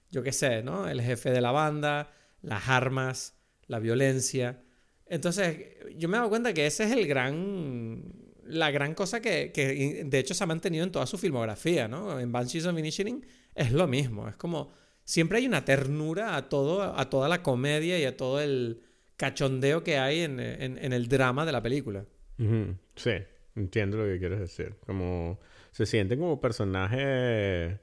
yo 0.10 0.24
qué 0.24 0.32
sé, 0.32 0.64
¿no? 0.64 0.88
El 0.88 1.02
jefe 1.02 1.32
de 1.32 1.42
la 1.42 1.52
banda, 1.52 2.12
las 2.42 2.70
armas, 2.70 3.36
la 3.68 3.80
violencia. 3.80 4.64
Entonces, 5.06 5.58
yo 5.98 6.08
me 6.08 6.16
he 6.16 6.20
dado 6.20 6.30
cuenta 6.30 6.54
que 6.54 6.66
ese 6.66 6.86
es 6.86 6.92
el 6.92 7.08
gran. 7.08 8.04
La 8.46 8.72
gran 8.72 8.94
cosa 8.94 9.22
que, 9.22 9.52
que, 9.54 10.04
de 10.06 10.20
hecho 10.20 10.34
se 10.34 10.44
ha 10.44 10.48
mantenido 10.48 10.84
en 10.84 10.92
toda 10.92 11.06
su 11.06 11.18
filmografía, 11.18 11.88
¿no? 11.88 12.20
En 12.20 12.32
Banshees 12.32 12.66
of 12.66 12.78
Inisherin 12.78 13.26
es 13.56 13.72
lo 13.72 13.88
mismo. 13.88 14.28
Es 14.28 14.36
como. 14.36 14.74
Siempre 15.06 15.40
hay 15.40 15.48
una 15.48 15.66
ternura 15.66 16.36
a 16.36 16.50
todo, 16.50 16.82
a 16.98 17.10
toda 17.10 17.28
la 17.30 17.44
comedia 17.44 18.00
y 18.00 18.06
a 18.06 18.16
todo 18.18 18.40
el 18.42 18.82
cachondeo 19.18 19.84
que 19.84 19.98
hay 19.98 20.22
en, 20.22 20.40
en- 20.40 20.78
en 20.78 20.94
el 20.94 21.08
drama 21.08 21.46
de 21.46 21.52
la 21.52 21.62
película. 21.62 22.06
Ujú. 22.40 22.76
Sí, 22.96 23.12
entiendo 23.56 23.98
lo 23.98 24.06
que 24.06 24.18
quieres 24.20 24.40
decir. 24.40 24.76
Como 24.86 25.40
se 25.72 25.86
sienten 25.86 26.20
como 26.20 26.40
personajes 26.42 27.78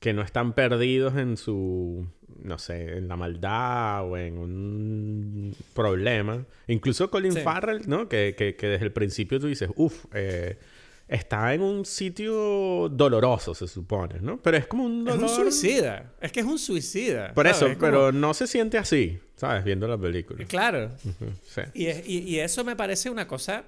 que 0.00 0.12
no 0.12 0.22
están 0.22 0.52
perdidos 0.52 1.16
en 1.16 1.36
su, 1.36 2.06
no 2.42 2.58
sé, 2.58 2.98
en 2.98 3.08
la 3.08 3.16
maldad 3.16 4.04
o 4.08 4.16
en 4.16 4.38
un 4.38 5.56
problema. 5.74 6.44
Incluso 6.68 7.10
Colin 7.10 7.32
Sí. 7.32 7.40
Farrell, 7.40 7.82
¿no? 7.88 8.08
Que, 8.08 8.34
que, 8.36 8.54
que 8.54 8.66
desde 8.68 8.84
el 8.86 8.92
principio 8.92 9.40
tú 9.40 9.48
dices, 9.48 9.70
uff, 9.74 10.04
está 11.08 11.54
en 11.54 11.62
un 11.62 11.84
sitio 11.86 12.88
doloroso, 12.90 13.54
se 13.54 13.66
supone, 13.66 14.20
¿no? 14.20 14.40
Pero 14.42 14.56
es 14.58 14.66
como 14.66 14.84
un 14.84 15.08
Es 15.08 15.14
dolor... 15.14 15.30
un 15.30 15.36
suicida. 15.52 16.12
Es 16.20 16.30
que 16.32 16.40
es 16.40 16.46
un 16.46 16.58
suicida. 16.58 17.32
Por 17.34 17.46
¿sabes? 17.46 17.56
eso, 17.56 17.66
Es 17.66 17.78
como- 17.78 17.86
pero 17.90 18.12
no 18.12 18.34
se 18.34 18.46
siente 18.46 18.76
así, 18.78 19.18
¿sabes? 19.34 19.64
Viendo 19.64 19.88
la 19.88 19.96
película. 19.98 20.44
Claro. 20.46 20.92
Sí. 21.44 21.62
Y, 21.74 21.86
es- 21.86 22.06
y- 22.08 22.18
y 22.20 22.38
eso 22.40 22.62
me 22.64 22.76
parece 22.76 23.08
una 23.10 23.26
cosa 23.26 23.64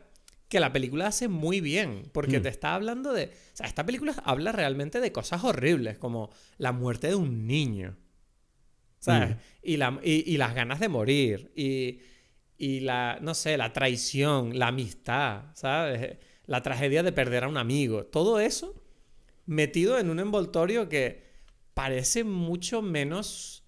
que 0.48 0.61
la 0.61 0.72
película 0.72 1.07
hace 1.07 1.29
muy 1.29 1.61
bien, 1.61 2.11
porque 2.12 2.40
Mm. 2.40 2.42
te 2.42 2.48
está 2.48 2.74
hablando 2.74 3.12
de... 3.12 3.26
O 3.26 3.57
sea, 3.57 3.66
esta 3.66 3.87
película 3.87 4.14
habla 4.24 4.50
realmente 4.53 5.00
de 5.00 5.12
cosas 5.12 5.42
horribles, 5.44 5.96
como 5.96 6.31
la 6.59 6.72
muerte 6.72 7.07
de 7.09 7.14
un 7.14 7.46
niño. 7.46 7.96
¿Sabes? 8.98 9.31
Mm. 9.31 9.38
Y, 9.62 9.76
la, 9.79 10.00
y, 10.03 10.35
y 10.35 10.37
las 10.37 10.55
ganas 10.55 10.79
de 10.81 10.88
morir, 10.88 11.53
y, 11.55 12.00
y 12.59 12.81
la, 12.81 13.18
no 13.22 13.33
sé, 13.35 13.57
la 13.57 13.72
traición, 13.72 14.59
la 14.59 14.66
amistad, 14.68 15.44
¿sabes? 15.55 16.18
La 16.46 16.62
tragedia 16.62 17.03
de 17.03 17.12
perder 17.12 17.44
a 17.44 17.48
un 17.48 17.57
amigo. 17.57 18.05
Todo 18.07 18.40
eso 18.40 18.74
metido 19.46 19.98
en 19.98 20.11
un 20.11 20.20
envoltorio 20.20 20.88
que 20.88 21.24
parece 21.74 22.24
mucho 22.24 22.83
menos 22.83 23.64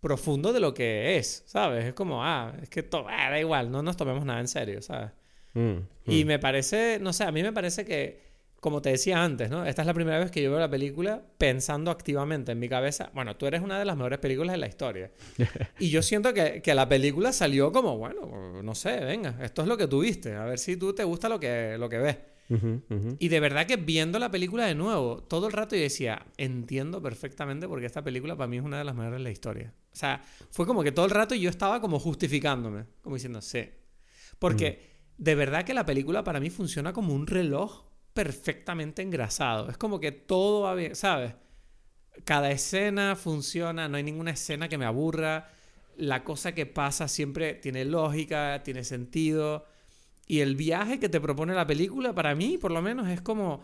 profundo 0.00 0.52
de 0.52 0.60
lo 0.60 0.74
que 0.74 1.16
es, 1.16 1.44
¿sabes? 1.46 1.84
Es 1.86 1.94
como, 1.94 2.24
ah, 2.24 2.54
es 2.62 2.68
que 2.68 2.82
to- 2.82 3.06
ah, 3.08 3.30
da 3.30 3.40
igual, 3.40 3.70
no 3.70 3.82
nos 3.82 3.96
tomemos 3.96 4.24
nada 4.24 4.40
en 4.40 4.48
serio, 4.48 4.82
¿sabes? 4.82 5.12
Mm, 5.54 5.78
Y 6.06 6.24
mm. 6.24 6.26
me 6.26 6.38
parece, 6.38 6.98
no 7.00 7.12
sé, 7.12 7.24
a 7.24 7.32
mí 7.32 7.42
me 7.42 7.52
parece 7.52 7.84
que, 7.84 8.33
como 8.64 8.80
te 8.80 8.88
decía 8.88 9.22
antes, 9.22 9.50
¿no? 9.50 9.66
Esta 9.66 9.82
es 9.82 9.86
la 9.86 9.92
primera 9.92 10.18
vez 10.18 10.30
que 10.30 10.42
yo 10.42 10.50
veo 10.50 10.58
la 10.58 10.70
película 10.70 11.22
pensando 11.36 11.90
activamente 11.90 12.52
en 12.52 12.58
mi 12.58 12.66
cabeza, 12.66 13.10
bueno, 13.12 13.36
tú 13.36 13.44
eres 13.44 13.60
una 13.60 13.78
de 13.78 13.84
las 13.84 13.94
mejores 13.94 14.18
películas 14.20 14.52
de 14.52 14.56
la 14.56 14.66
historia. 14.66 15.12
y 15.78 15.90
yo 15.90 16.00
siento 16.00 16.32
que, 16.32 16.62
que 16.62 16.74
la 16.74 16.88
película 16.88 17.34
salió 17.34 17.70
como, 17.72 17.98
bueno, 17.98 18.62
no 18.62 18.74
sé, 18.74 19.00
venga, 19.00 19.36
esto 19.42 19.60
es 19.60 19.68
lo 19.68 19.76
que 19.76 19.86
tú 19.86 20.00
viste, 20.00 20.34
a 20.34 20.46
ver 20.46 20.58
si 20.58 20.78
tú 20.78 20.94
te 20.94 21.04
gusta 21.04 21.28
lo 21.28 21.38
que, 21.38 21.76
lo 21.78 21.90
que 21.90 21.98
ves. 21.98 22.16
Y 23.18 23.28
de 23.28 23.40
verdad 23.40 23.66
que 23.66 23.76
viendo 23.76 24.18
la 24.18 24.30
película 24.30 24.64
de 24.64 24.74
nuevo, 24.74 25.22
todo 25.22 25.46
el 25.48 25.52
rato 25.52 25.76
yo 25.76 25.82
decía, 25.82 26.24
entiendo 26.38 27.02
perfectamente 27.02 27.68
porque 27.68 27.84
esta 27.84 28.02
película 28.02 28.34
para 28.34 28.48
mí 28.48 28.56
es 28.56 28.64
una 28.64 28.78
de 28.78 28.84
las 28.84 28.94
mejores 28.94 29.18
de 29.18 29.24
la 29.24 29.30
historia. 29.30 29.74
O 29.92 29.96
sea, 29.96 30.22
fue 30.50 30.64
como 30.64 30.82
que 30.82 30.90
todo 30.90 31.04
el 31.04 31.10
rato 31.10 31.34
yo 31.34 31.50
estaba 31.50 31.82
como 31.82 31.98
justificándome, 31.98 32.86
como 33.02 33.16
diciendo, 33.16 33.42
sí. 33.42 33.68
Porque 34.38 34.80
de 35.18 35.34
verdad 35.34 35.64
que 35.64 35.74
la 35.74 35.84
película 35.84 36.24
para 36.24 36.40
mí 36.40 36.48
funciona 36.48 36.94
como 36.94 37.12
un 37.12 37.26
reloj 37.26 37.93
perfectamente 38.14 39.02
engrasado. 39.02 39.68
Es 39.68 39.76
como 39.76 40.00
que 40.00 40.12
todo 40.12 40.62
va 40.62 40.74
bien, 40.74 40.94
¿sabes? 40.94 41.34
Cada 42.24 42.50
escena 42.52 43.16
funciona, 43.16 43.88
no 43.88 43.96
hay 43.96 44.04
ninguna 44.04 44.30
escena 44.30 44.68
que 44.68 44.78
me 44.78 44.86
aburra. 44.86 45.48
La 45.96 46.24
cosa 46.24 46.54
que 46.54 46.64
pasa 46.64 47.08
siempre 47.08 47.54
tiene 47.54 47.84
lógica, 47.84 48.62
tiene 48.62 48.84
sentido. 48.84 49.66
Y 50.26 50.40
el 50.40 50.56
viaje 50.56 50.98
que 50.98 51.08
te 51.08 51.20
propone 51.20 51.54
la 51.54 51.66
película, 51.66 52.14
para 52.14 52.34
mí, 52.34 52.56
por 52.56 52.70
lo 52.70 52.80
menos, 52.80 53.08
es 53.08 53.20
como. 53.20 53.62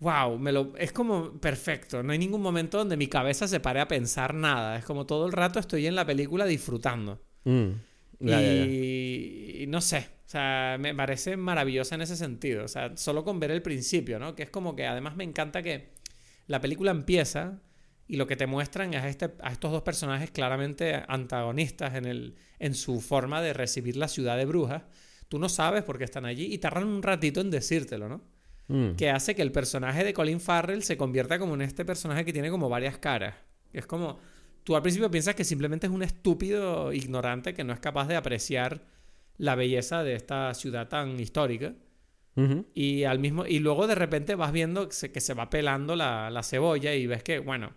Wow, 0.00 0.38
me 0.38 0.52
lo, 0.52 0.76
es 0.76 0.92
como 0.92 1.32
perfecto. 1.40 2.04
No 2.04 2.12
hay 2.12 2.18
ningún 2.18 2.40
momento 2.40 2.78
donde 2.78 2.96
mi 2.96 3.08
cabeza 3.08 3.48
se 3.48 3.58
pare 3.58 3.80
a 3.80 3.88
pensar 3.88 4.32
nada. 4.32 4.76
Es 4.76 4.84
como 4.84 5.06
todo 5.06 5.26
el 5.26 5.32
rato 5.32 5.58
estoy 5.58 5.86
en 5.86 5.96
la 5.96 6.06
película 6.06 6.44
disfrutando. 6.44 7.20
Mm. 7.42 7.70
Y 8.20 9.64
no 9.66 9.80
sé, 9.80 10.08
o 10.28 10.30
sea, 10.30 10.76
me 10.78 10.94
parece 10.94 11.38
maravillosa 11.38 11.94
en 11.94 12.02
ese 12.02 12.14
sentido. 12.14 12.62
O 12.62 12.68
sea, 12.68 12.94
solo 12.98 13.24
con 13.24 13.40
ver 13.40 13.50
el 13.50 13.62
principio, 13.62 14.18
¿no? 14.18 14.34
Que 14.34 14.42
es 14.42 14.50
como 14.50 14.76
que 14.76 14.86
además 14.86 15.16
me 15.16 15.24
encanta 15.24 15.62
que 15.62 15.88
la 16.46 16.60
película 16.60 16.90
empieza 16.90 17.62
y 18.06 18.18
lo 18.18 18.26
que 18.26 18.36
te 18.36 18.46
muestran 18.46 18.92
es 18.92 19.02
a, 19.02 19.08
este, 19.08 19.32
a 19.40 19.50
estos 19.50 19.72
dos 19.72 19.80
personajes 19.80 20.30
claramente 20.30 21.02
antagonistas 21.08 21.94
en, 21.94 22.04
el, 22.04 22.36
en 22.58 22.74
su 22.74 23.00
forma 23.00 23.40
de 23.40 23.54
recibir 23.54 23.96
la 23.96 24.06
ciudad 24.06 24.36
de 24.36 24.44
brujas. 24.44 24.82
Tú 25.28 25.38
no 25.38 25.48
sabes 25.48 25.82
por 25.82 25.96
qué 25.96 26.04
están 26.04 26.26
allí 26.26 26.52
y 26.52 26.58
tardan 26.58 26.84
un 26.88 27.02
ratito 27.02 27.40
en 27.40 27.50
decírtelo, 27.50 28.10
¿no? 28.10 28.22
Mm. 28.70 28.96
que 28.96 29.08
hace 29.08 29.34
que 29.34 29.40
el 29.40 29.50
personaje 29.50 30.04
de 30.04 30.12
Colin 30.12 30.40
Farrell 30.40 30.82
se 30.82 30.98
convierta 30.98 31.38
como 31.38 31.54
en 31.54 31.62
este 31.62 31.86
personaje 31.86 32.26
que 32.26 32.34
tiene 32.34 32.50
como 32.50 32.68
varias 32.68 32.98
caras. 32.98 33.34
Es 33.72 33.86
como, 33.86 34.18
tú 34.62 34.76
al 34.76 34.82
principio 34.82 35.10
piensas 35.10 35.34
que 35.34 35.44
simplemente 35.44 35.86
es 35.86 35.92
un 35.92 36.02
estúpido 36.02 36.92
ignorante 36.92 37.54
que 37.54 37.64
no 37.64 37.72
es 37.72 37.80
capaz 37.80 38.08
de 38.08 38.16
apreciar 38.16 38.97
la 39.38 39.54
belleza 39.54 40.04
de 40.04 40.14
esta 40.14 40.52
ciudad 40.54 40.88
tan 40.88 41.18
histórica. 41.18 41.74
Y, 42.74 43.02
al 43.02 43.18
mismo, 43.18 43.46
y 43.46 43.58
luego 43.58 43.88
de 43.88 43.96
repente 43.96 44.36
vas 44.36 44.52
viendo 44.52 44.86
que 44.88 44.94
se, 44.94 45.10
que 45.10 45.20
se 45.20 45.34
va 45.34 45.50
pelando 45.50 45.96
la, 45.96 46.30
la 46.30 46.44
cebolla 46.44 46.94
y 46.94 47.04
ves 47.08 47.24
que, 47.24 47.40
bueno, 47.40 47.72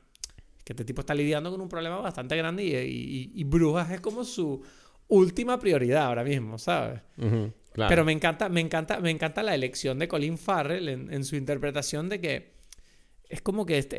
que 0.63 0.73
este 0.73 0.85
tipo 0.85 1.01
está 1.01 1.15
lidiando 1.15 1.49
con 1.49 1.61
un 1.61 1.67
problema 1.67 1.97
bastante 1.97 2.37
grande 2.37 2.63
y, 2.63 2.75
y- 2.75 3.31
y 3.33 3.43
Brujas 3.43 3.89
es 3.89 4.01
como 4.01 4.23
su 4.23 4.61
última 5.07 5.57
prioridad 5.59 6.03
ahora 6.05 6.23
mismo, 6.23 6.59
¿sabes? 6.59 7.01
Claro. 7.73 7.89
Pero 7.89 8.05
me 8.05 8.11
encanta, 8.11 8.49
me 8.49 8.61
encanta, 8.61 8.99
me 8.99 9.09
encanta 9.09 9.41
la 9.41 9.55
elección 9.55 9.97
de 9.97 10.07
Colin 10.07 10.37
Farrell 10.37 10.87
en, 10.89 11.11
en 11.11 11.23
su 11.25 11.35
interpretación 11.35 12.07
de 12.09 12.21
que 12.21 12.51
es 13.29 13.41
como 13.41 13.65
que 13.65 13.79
este, 13.79 13.95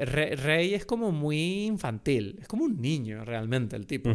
eh, 0.00 0.04
Re- 0.06 0.34
Rey 0.34 0.74
es 0.74 0.86
como 0.86 1.12
muy 1.12 1.66
infantil, 1.66 2.38
es 2.40 2.48
como 2.48 2.64
un 2.64 2.80
niño 2.80 3.24
realmente 3.24 3.76
el 3.76 3.86
tipo. 3.86 4.10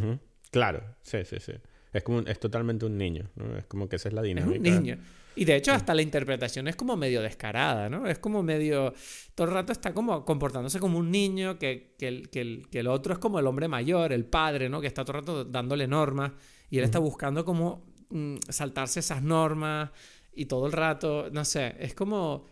Claro, 0.51 0.83
sí, 1.03 1.19
sí, 1.23 1.37
sí. 1.39 1.53
Es 1.93 2.04
como 2.04 2.19
un- 2.19 2.28
es 2.28 2.39
totalmente 2.39 2.86
un 2.86 2.97
niño, 2.97 3.30
¿no? 3.36 3.58
Es 3.58 3.65
como 3.65 3.89
que 3.89 3.95
esa 3.95 4.10
es 4.10 4.13
la 4.13 4.21
Es 4.21 4.28
dinámica. 4.28 4.58
un 4.58 4.63
niño. 4.84 4.97
Y 5.36 5.45
de 5.45 5.56
hecho 5.56 5.71
hasta 5.71 5.95
la 5.95 6.02
interpretación 6.02 6.67
es 6.67 6.75
como 6.75 6.97
medio 6.97 7.21
descarada, 7.21 7.89
¿no? 7.89 8.08
Es 8.08 8.19
como 8.19 8.43
medio... 8.43 8.93
Todo 9.36 9.47
el 9.47 9.54
rato 9.54 9.71
está 9.71 9.93
como 9.93 10.25
comportándose 10.25 10.80
como 10.80 10.97
un 10.99 11.10
niño, 11.12 11.58
que, 11.58 11.95
que, 11.97 12.08
el, 12.10 12.30
que, 12.30 12.41
el, 12.41 12.67
que 12.69 12.80
el 12.80 12.88
otro 12.88 13.13
es 13.13 13.19
como 13.19 13.39
el 13.39 13.47
hombre 13.47 13.67
mayor, 13.67 14.12
el 14.12 14.25
padre, 14.25 14.67
¿no? 14.69 14.82
Que 14.82 14.88
está 14.88 15.06
todo 15.06 15.17
el 15.17 15.23
rato 15.23 15.45
dándole 15.45 15.88
normas 15.88 16.34
y 16.69 16.78
él 16.78 16.84
está 16.84 16.99
buscando 16.99 17.45
como 17.45 17.86
mm, 18.10 18.36
saltarse 18.49 18.99
esas 18.99 19.21
normas 19.23 19.91
y 20.34 20.45
todo 20.45 20.65
el 20.67 20.73
rato, 20.73 21.30
no 21.32 21.45
sé, 21.45 21.75
es 21.80 21.93
como... 21.95 22.45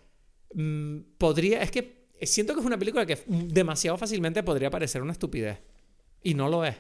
mm, 0.54 0.98
podría... 1.18 1.62
Es 1.62 1.72
que 1.72 2.08
siento 2.22 2.54
que 2.54 2.62
es 2.62 2.66
una 2.66 2.80
película 2.80 3.06
que 3.06 3.18
demasiado 3.28 3.98
fácilmente 3.98 4.44
podría 4.44 4.70
parecer 4.70 5.02
una 5.02 5.12
estupidez. 5.12 5.60
Y 6.24 6.34
no 6.36 6.48
lo 6.50 6.64
es. 6.66 6.76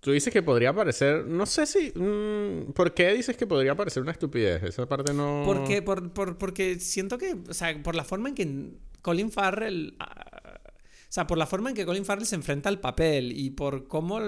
Tú 0.00 0.12
dices 0.12 0.32
que 0.32 0.42
podría 0.42 0.72
parecer, 0.72 1.26
no 1.26 1.46
sé 1.46 1.66
si, 1.66 1.90
mm, 1.98 2.72
¿por 2.72 2.94
qué 2.94 3.12
dices 3.12 3.36
que 3.36 3.46
podría 3.46 3.74
parecer 3.74 4.02
una 4.02 4.12
estupidez? 4.12 4.62
Esa 4.62 4.86
parte 4.88 5.12
no. 5.12 5.42
Porque, 5.44 5.82
por, 5.82 6.12
por- 6.12 6.38
porque 6.38 6.78
siento 6.78 7.18
que, 7.18 7.36
o 7.48 7.54
sea, 7.54 7.82
por 7.82 7.94
la 7.96 8.04
forma 8.04 8.28
en 8.28 8.34
que 8.34 8.70
Colin 9.02 9.32
Farrell, 9.32 9.96
ah, 9.98 10.60
o 10.64 11.12
sea, 11.16 11.26
por 11.26 11.38
la 11.38 11.46
forma 11.46 11.70
en 11.70 11.76
que 11.76 11.86
Colin 11.86 12.04
Farrell 12.04 12.26
se 12.26 12.34
enfrenta 12.36 12.68
al 12.68 12.78
papel 12.80 13.32
y 13.32 13.50
por 13.50 13.88
cómo 13.88 14.20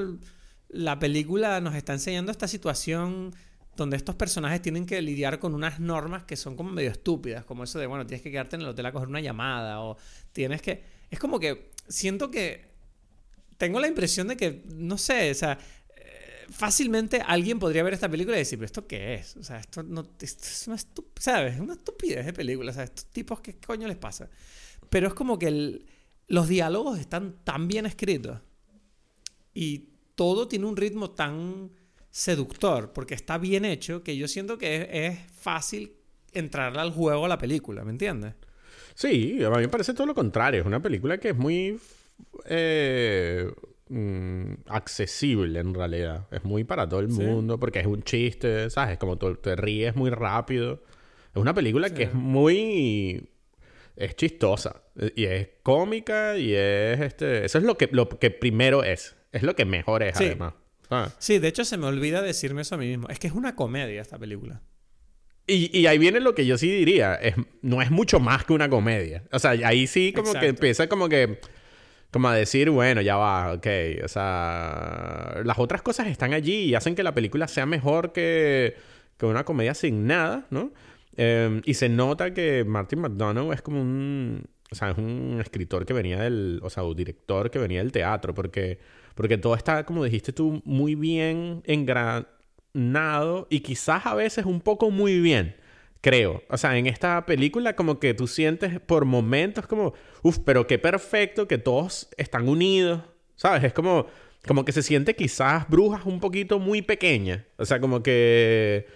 la 0.69 0.99
película 0.99 1.61
nos 1.61 1.75
está 1.75 1.93
enseñando 1.93 2.33
esta 2.33 2.49
situación 2.49 3.35
donde 3.77 3.97
estos 3.97 4.17
personajes 4.17 4.61
tienen 4.61 4.87
que 4.87 5.01
lidiar 5.01 5.39
con 5.39 5.55
unas 5.55 5.79
normas 5.79 6.25
que 6.25 6.37
son 6.37 6.57
como 6.57 6.71
medio 6.73 6.91
estúpidas, 6.91 7.45
como 7.45 7.63
eso 7.63 7.79
de, 7.79 7.87
bueno, 7.87 8.05
tienes 8.07 8.23
que 8.23 8.31
quedarte 8.33 8.57
en 8.57 8.63
el 8.63 8.69
hotel 8.69 8.87
a 8.87 8.93
coger 8.93 9.07
una 9.09 9.21
llamada 9.21 9.81
o 9.83 9.97
tienes 10.33 10.61
que... 10.63 10.83
Es 11.11 11.19
como 11.21 11.39
que 11.39 11.71
siento 11.89 12.31
que... 12.31 12.68
Tengo 13.59 13.81
la 13.81 13.89
impresión 13.89 14.29
de 14.29 14.37
que, 14.37 14.63
no 14.75 14.97
sé, 14.97 15.31
o 15.31 15.35
sea, 15.35 15.59
eh, 15.95 16.47
fácilmente 16.49 17.21
alguien 17.21 17.59
podría 17.59 17.83
ver 17.83 17.93
esta 17.93 18.09
película 18.09 18.37
y 18.37 18.41
decir, 18.41 18.59
pero 18.59 18.67
¿esto 18.67 18.87
qué 18.87 19.17
es? 19.17 19.37
O 19.37 19.43
sea, 19.43 19.59
esto 19.59 19.83
no 19.83 20.09
esto 20.21 20.45
es 20.45 20.67
una 20.67 20.77
¿sabes? 21.19 21.61
Una 21.61 21.75
estupidez 21.75 22.25
de 22.25 22.33
película, 22.33 22.71
o 22.71 22.75
sea, 22.75 22.85
estos 22.85 23.07
tipos, 23.07 23.41
¿qué 23.41 23.57
coño 23.57 23.87
les 23.87 23.99
pasa? 23.99 24.31
Pero 24.89 25.09
es 25.09 25.15
como 25.15 25.39
que 25.39 25.85
los 26.29 26.49
diálogos 26.49 26.99
están 26.99 27.45
tan 27.45 27.69
bien 27.69 27.85
escritos 27.85 28.41
y 29.53 29.91
todo 30.15 30.49
tiene 30.49 30.67
un 30.67 30.77
ritmo 30.77 31.11
tan 31.11 31.71
seductor, 32.11 32.93
porque 32.93 33.15
está 33.15 33.39
bien 33.39 33.65
hecho, 33.65 34.03
que 34.03 34.17
yo 34.17 34.29
siento 34.29 34.59
que 34.59 34.89
es, 34.91 35.19
fácil 35.41 35.95
entrarle 36.33 36.81
al 36.81 36.93
juego 36.93 37.25
a 37.25 37.29
la 37.29 37.39
película, 37.39 37.85
¿me 37.85 37.91
entiendes? 37.91 38.35
Sí, 38.95 39.43
a 39.45 39.51
mí 39.51 39.59
me 39.59 39.69
parece 39.69 39.95
todo 39.95 40.07
lo 40.07 40.15
contrario. 40.15 40.61
Es 40.61 40.67
una 40.67 40.83
película 40.83 41.19
que 41.19 41.31
es 41.31 41.37
muy 41.37 41.79
eh, 42.47 43.51
mm, 43.89 44.53
accesible 44.67 45.61
en 45.61 45.75
realidad. 45.75 46.27
Es 46.31 46.45
muy 46.45 46.65
para 46.65 46.89
todo 46.89 47.01
el 47.01 47.09
mundo 47.09 47.59
porque 47.59 47.81
es 47.81 47.87
un 47.87 48.03
chiste, 48.03 48.71
¿sabes? 48.71 48.99
Como 48.99 49.17
tú 49.17 49.35
te 49.37 49.57
ríes 49.57 49.97
muy 49.97 50.11
rápido. 50.11 50.83
Es 51.35 51.41
una 51.41 51.55
película 51.55 51.91
que 51.91 52.05
es 52.05 52.15
muy... 52.15 53.31
Es 53.97 54.15
chistosa. 54.15 54.83
Y 55.17 55.25
es 55.25 55.49
cómica 55.63 56.37
y 56.37 56.55
es 56.55 57.01
este... 57.01 57.45
Eso 57.45 57.59
es 57.59 57.65
lo 57.65 57.77
que, 57.77 57.89
lo 57.91 58.09
que 58.09 58.31
primero 58.31 58.85
es. 58.85 59.17
Es 59.33 59.43
lo 59.43 59.55
que 59.55 59.65
mejor 59.65 60.03
es, 60.03 60.17
además. 60.17 60.55
Sí, 61.19 61.39
de 61.39 61.49
hecho 61.49 61.65
se 61.65 61.77
me 61.77 61.87
olvida 61.87 62.23
decirme 62.23 62.63
eso 62.63 62.75
a 62.75 62.79
mí 62.79 62.87
mismo. 62.87 63.09
Es 63.09 63.19
que 63.19 63.27
es 63.27 63.35
una 63.35 63.55
comedia 63.55 64.01
esta 64.01 64.19
película. 64.19 64.63
Y, 65.47 65.87
ahí 65.87 65.97
viene 65.97 66.21
lo 66.21 66.35
que 66.35 66.45
yo 66.45 66.59
sí 66.59 66.71
diría. 66.71 67.15
Es, 67.15 67.35
no 67.63 67.81
es 67.81 67.91
mucho 67.91 68.21
más 68.21 68.45
que 68.45 68.53
una 68.53 68.69
comedia. 68.69 69.25
O 69.33 69.39
sea, 69.39 69.53
ahí 69.53 69.87
sí 69.87 70.13
como 70.13 70.33
que 70.35 70.47
empieza 70.47 70.89
como 70.89 71.09
que... 71.09 71.41
Como 72.11 72.29
a 72.29 72.35
decir, 72.35 72.71
bueno, 72.71 73.03
ya 73.03 73.17
va, 73.17 73.53
ok. 73.53 73.67
O 74.05 74.09
sea, 74.09 75.41
las 75.45 75.59
otras 75.59 75.83
cosas 75.83 76.07
están 76.07 76.33
allí 76.33 76.65
y 76.65 76.75
hacen 76.75 76.95
que 76.95 77.03
la 77.03 77.15
película 77.15 77.49
sea 77.49 77.67
mejor 77.67 78.13
que, 78.13 78.77
que 79.19 79.27
una 79.27 79.45
comedia 79.45 79.75
sin 79.75 80.07
nada, 80.07 80.47
¿no? 80.51 80.73
Em, 81.19 81.63
y 81.65 81.75
se 81.75 81.89
nota 81.89 82.33
que 82.33 82.65
Martin 82.65 83.01
McDonough 83.01 83.53
es 83.53 83.63
como 83.63 83.81
un... 83.81 84.45
O 84.71 84.75
sea, 84.75 84.91
es 84.91 84.99
un 84.99 85.39
escritor 85.41 85.85
que 85.85 85.93
venía 85.93 86.21
del... 86.23 86.61
O 86.63 86.71
sea, 86.71 86.85
un 86.85 86.97
director 86.97 87.51
que 87.51 87.59
venía 87.59 87.81
del 87.81 87.93
teatro. 87.93 88.35
Porque, 88.35 88.79
porque 89.15 89.37
todo 89.37 89.55
está, 89.55 89.85
como 89.85 90.05
dijiste 90.05 90.33
tú, 90.33 90.63
muy 90.65 90.95
bien 90.95 91.63
engranado. 91.67 93.47
Y 93.51 93.61
quizás 93.61 94.07
a 94.07 94.15
veces 94.15 94.47
un 94.47 94.61
poco 94.61 94.91
muy 94.91 95.21
bien. 95.21 95.57
Creo. 96.01 96.43
O 96.49 96.57
sea, 96.57 96.77
en 96.77 96.87
esta 96.87 97.27
película 97.27 97.75
como 97.75 97.99
que 97.99 98.15
tú 98.15 98.27
sientes 98.27 98.81
por 98.81 99.05
momentos 99.05 99.67
como... 99.67 99.95
Uf, 100.23 100.39
pero 100.45 100.67
qué 100.67 100.79
perfecto 100.79 101.49
que 101.49 101.59
todos 101.59 102.09
están 102.17 102.49
unidos. 102.49 103.03
¿Sabes? 103.37 103.65
Es 103.65 103.73
como... 103.73 104.07
Como 104.47 104.65
que 104.65 104.73
se 104.73 104.83
siente 104.83 105.15
quizás 105.15 105.69
brujas 105.69 106.07
un 106.07 106.21
poquito 106.21 106.59
muy 106.59 106.81
pequeña. 106.81 107.45
O 107.57 107.65
sea, 107.65 107.81
como 107.81 108.03
que 108.03 108.87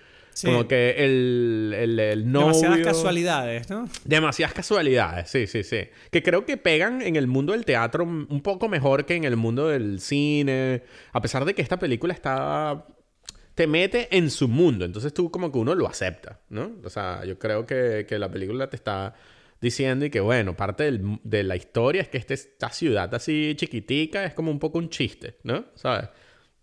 como 0.44 0.66
que 0.66 0.94
el, 0.98 1.74
el, 1.76 1.98
el 1.98 2.32
novio... 2.32 2.48
Demasiadas 2.48 2.80
casualidades, 2.80 3.70
¿no? 3.70 3.88
Demasiadas 4.04 4.54
casualidades, 4.54 5.28
sí, 5.30 5.46
sí, 5.46 5.62
sí. 5.62 5.88
Que 6.10 6.22
creo 6.22 6.46
que 6.46 6.56
pegan 6.56 7.02
en 7.02 7.16
el 7.16 7.26
mundo 7.26 7.52
del 7.52 7.64
teatro 7.64 8.04
un 8.04 8.40
poco 8.42 8.68
mejor 8.68 9.04
que 9.04 9.14
en 9.14 9.24
el 9.24 9.36
mundo 9.36 9.68
del 9.68 10.00
cine. 10.00 10.82
A 11.12 11.20
pesar 11.20 11.44
de 11.44 11.54
que 11.54 11.62
esta 11.62 11.78
película 11.78 12.14
está... 12.14 12.86
Te 13.54 13.66
mete 13.66 14.16
en 14.16 14.30
su 14.30 14.48
mundo. 14.48 14.84
Entonces 14.84 15.12
tú 15.12 15.30
como 15.30 15.52
que 15.52 15.58
uno 15.58 15.74
lo 15.74 15.86
acepta, 15.86 16.40
¿no? 16.48 16.72
O 16.84 16.90
sea, 16.90 17.24
yo 17.24 17.38
creo 17.38 17.66
que, 17.66 18.06
que 18.08 18.18
la 18.18 18.30
película 18.30 18.68
te 18.70 18.76
está 18.76 19.14
diciendo 19.60 20.04
y 20.04 20.10
que, 20.10 20.20
bueno, 20.20 20.56
parte 20.56 20.84
del, 20.84 21.20
de 21.22 21.44
la 21.44 21.56
historia 21.56 22.02
es 22.02 22.08
que 22.08 22.18
este, 22.18 22.34
esta 22.34 22.70
ciudad 22.70 23.14
así 23.14 23.54
chiquitica 23.56 24.24
es 24.24 24.34
como 24.34 24.50
un 24.50 24.58
poco 24.58 24.78
un 24.78 24.88
chiste, 24.88 25.36
¿no? 25.44 25.66
¿Sabes? 25.76 26.08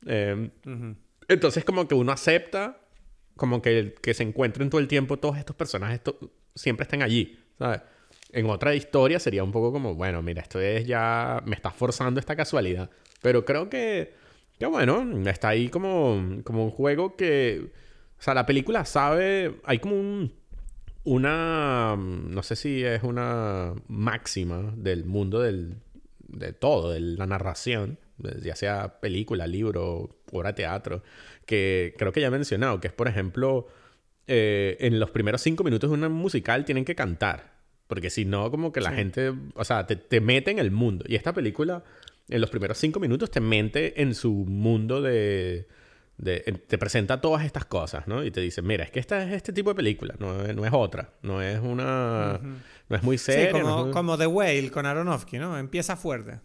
Eh, 0.05 0.49
entonces 1.27 1.63
como 1.65 1.87
que 1.87 1.95
uno 1.95 2.11
acepta 2.11 2.79
como 3.35 3.61
que, 3.61 3.95
que 4.01 4.13
se 4.13 4.23
encuentren 4.23 4.69
todo 4.69 4.81
el 4.81 4.87
tiempo 4.87 5.17
todos 5.17 5.37
estos 5.37 5.55
personajes 5.55 6.01
siempre 6.55 6.83
están 6.83 7.01
allí, 7.01 7.39
¿sabes? 7.57 7.81
En 8.31 8.47
otra 8.49 8.75
historia 8.75 9.19
sería 9.19 9.43
un 9.43 9.51
poco 9.51 9.71
como, 9.71 9.95
bueno, 9.95 10.21
mira, 10.21 10.41
esto 10.41 10.59
es 10.59 10.85
ya, 10.85 11.41
me 11.45 11.55
está 11.55 11.71
forzando 11.71 12.19
esta 12.19 12.35
casualidad. 12.35 12.89
Pero 13.21 13.43
creo 13.43 13.69
que, 13.69 14.13
que 14.59 14.65
bueno, 14.65 15.07
está 15.29 15.49
ahí 15.49 15.69
como, 15.69 16.41
como 16.43 16.65
un 16.65 16.71
juego 16.71 17.15
que, 17.15 17.71
o 18.19 18.21
sea, 18.21 18.33
la 18.33 18.45
película 18.45 18.85
sabe, 18.85 19.59
hay 19.63 19.79
como 19.79 19.95
un, 19.95 20.33
una, 21.05 21.95
no 21.97 22.43
sé 22.43 22.55
si 22.55 22.83
es 22.83 23.03
una 23.03 23.73
máxima 23.87 24.73
del 24.75 25.05
mundo 25.05 25.39
del, 25.39 25.77
de 26.27 26.53
todo, 26.53 26.91
de 26.91 26.99
la 26.99 27.25
narración, 27.25 27.97
ya 28.41 28.55
sea 28.55 28.99
película, 28.99 29.47
libro, 29.47 30.17
obra 30.31 30.49
de 30.49 30.55
teatro, 30.55 31.03
que 31.45 31.95
creo 31.97 32.11
que 32.11 32.21
ya 32.21 32.27
he 32.27 32.31
mencionado, 32.31 32.81
que 32.81 32.87
es, 32.87 32.93
por 32.93 33.07
ejemplo, 33.07 33.67
eh, 34.27 34.77
en 34.81 34.99
los 34.99 35.09
primeros 35.11 35.41
cinco 35.41 35.63
minutos 35.63 35.89
de 35.89 35.95
una 35.95 36.09
musical 36.09 36.65
tienen 36.65 36.85
que 36.85 36.95
cantar. 36.95 37.57
Porque 37.87 38.11
si 38.11 38.23
no, 38.23 38.51
como 38.51 38.71
que 38.71 38.81
la 38.81 38.91
gente, 38.91 39.33
o 39.55 39.63
sea, 39.63 39.87
te, 39.87 39.95
te, 39.95 40.21
mete 40.21 40.51
en 40.51 40.59
el 40.59 40.69
mundo. 40.69 41.05
Y 41.07 41.15
esta 41.15 41.33
película, 41.33 41.83
en 42.29 42.41
los 42.41 42.49
primeros 42.49 42.77
cinco 42.77 42.99
minutos, 42.99 43.31
te 43.31 43.39
mete 43.39 44.01
en 44.01 44.15
su 44.15 44.31
mundo 44.31 45.01
de... 45.01 45.67
de 46.17 46.39
te 46.67 46.77
presenta 46.77 47.21
todas 47.21 47.45
estas 47.45 47.65
cosas, 47.65 48.07
¿no? 48.07 48.23
Y 48.23 48.31
te 48.31 48.41
dice, 48.41 48.61
mira, 48.61 48.83
es 48.83 48.91
que 48.91 48.99
esta 48.99 49.23
es 49.23 49.33
este 49.33 49.53
tipo 49.53 49.71
de 49.71 49.75
película, 49.75 50.15
no, 50.19 50.43
no 50.43 50.65
es 50.65 50.73
otra. 50.73 51.13
No 51.21 51.41
es 51.41 51.59
una... 51.59 52.39
No 52.87 52.95
es 52.95 53.03
muy 53.03 53.17
seria. 53.17 53.51
Sí, 53.51 53.51
como, 53.51 53.91
como, 53.91 54.17
The 54.17 54.27
Whale 54.27 54.71
con 54.71 54.85
Aronofsky, 54.85 55.37
¿no? 55.37 55.57
Empieza 55.57 55.95
fuerte 55.95 56.39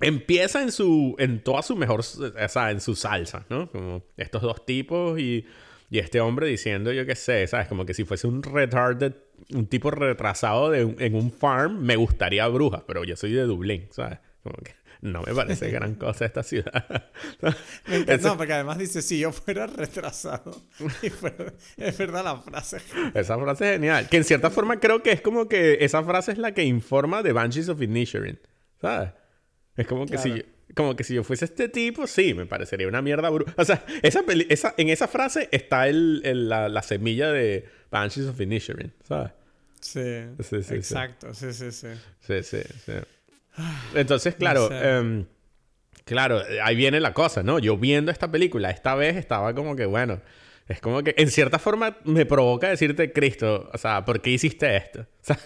empieza 0.00 0.62
en 0.62 0.70
su 0.70 1.16
en 1.18 1.42
toda 1.42 1.62
su 1.62 1.74
mejor 1.74 2.00
o 2.00 2.02
sea 2.02 2.70
en 2.70 2.80
su 2.80 2.94
salsa 2.94 3.44
no 3.48 3.68
como 3.70 4.04
estos 4.16 4.42
dos 4.42 4.64
tipos 4.64 5.18
y, 5.18 5.44
y 5.90 5.98
este 5.98 6.20
hombre 6.20 6.46
diciendo 6.46 6.92
yo 6.92 7.06
qué 7.06 7.14
sé 7.14 7.46
sabes 7.46 7.68
como 7.68 7.86
que 7.86 7.94
si 7.94 8.04
fuese 8.04 8.26
un 8.26 8.42
retarded 8.42 9.14
un 9.52 9.66
tipo 9.66 9.90
retrasado 9.90 10.70
de 10.70 10.80
en 10.98 11.14
un 11.14 11.30
farm 11.30 11.80
me 11.80 11.96
gustaría 11.96 12.46
bruja 12.48 12.84
pero 12.86 13.04
yo 13.04 13.16
soy 13.16 13.32
de 13.32 13.42
Dublín 13.42 13.88
sabes 13.90 14.18
como 14.42 14.56
que 14.56 14.78
no 15.00 15.22
me 15.22 15.34
parece 15.34 15.70
gran 15.70 15.94
cosa 15.94 16.24
esta 16.24 16.42
ciudad. 16.42 17.06
no, 18.22 18.36
porque 18.36 18.52
además 18.52 18.78
dice, 18.78 19.02
si 19.02 19.20
yo 19.20 19.32
fuera 19.32 19.66
retrasado. 19.66 20.60
es 21.76 21.98
verdad 21.98 22.24
la 22.24 22.36
frase. 22.36 22.78
Esa 23.14 23.38
frase 23.38 23.66
es 23.66 23.72
genial. 23.74 24.08
Que 24.08 24.16
en 24.18 24.24
cierta 24.24 24.50
forma 24.50 24.80
creo 24.80 25.02
que 25.02 25.12
es 25.12 25.20
como 25.20 25.48
que 25.48 25.78
esa 25.80 26.02
frase 26.02 26.32
es 26.32 26.38
la 26.38 26.52
que 26.52 26.64
informa 26.64 27.22
de 27.22 27.32
Banshees 27.32 27.68
of 27.68 27.80
Inisherin. 27.80 28.40
¿Sabes? 28.80 29.10
Es 29.76 29.86
como 29.86 30.06
que 30.06 30.18
si 30.18 30.44
como 30.74 30.96
que 30.96 31.04
si 31.04 31.14
yo 31.14 31.24
fuese 31.24 31.46
este 31.46 31.68
tipo, 31.68 32.06
sí, 32.06 32.34
me 32.34 32.46
parecería 32.46 32.88
una 32.88 33.02
mierda. 33.02 33.30
O 33.30 33.64
sea, 33.64 33.84
esa, 34.02 34.22
esa 34.48 34.74
en 34.76 34.88
esa 34.88 35.08
frase 35.08 35.48
está 35.52 35.88
el, 35.88 36.48
la, 36.48 36.68
la, 36.68 36.82
semilla 36.82 37.32
de 37.32 37.66
Banshees 37.90 38.26
of 38.26 38.40
Inisherin, 38.40 38.92
¿sabes? 39.02 39.32
Sí, 39.80 40.24
sí, 40.42 40.62
sí 40.62 40.74
exacto, 40.74 41.32
sí, 41.34 41.52
sí, 41.52 41.72
sí. 41.72 41.88
Sí, 42.20 42.42
sí, 42.42 42.58
sí. 42.84 42.92
Entonces, 43.94 44.34
claro, 44.34 44.70
em, 44.72 45.26
claro, 46.04 46.42
ahí 46.62 46.76
viene 46.76 47.00
la 47.00 47.12
cosa, 47.14 47.42
¿no? 47.42 47.58
Yo 47.58 47.76
viendo 47.76 48.10
esta 48.10 48.30
película, 48.30 48.70
esta 48.70 48.94
vez 48.94 49.16
estaba 49.16 49.54
como 49.54 49.76
que, 49.76 49.86
bueno, 49.86 50.20
es 50.68 50.80
como 50.80 51.02
que 51.02 51.14
en 51.16 51.30
cierta 51.30 51.58
forma 51.58 51.96
me 52.04 52.26
provoca 52.26 52.68
decirte, 52.68 53.12
Cristo, 53.12 53.70
o 53.72 53.78
sea, 53.78 54.04
¿por 54.04 54.20
qué 54.20 54.30
hiciste 54.30 54.76
esto? 54.76 55.06
O 55.20 55.24
sea, 55.28 55.38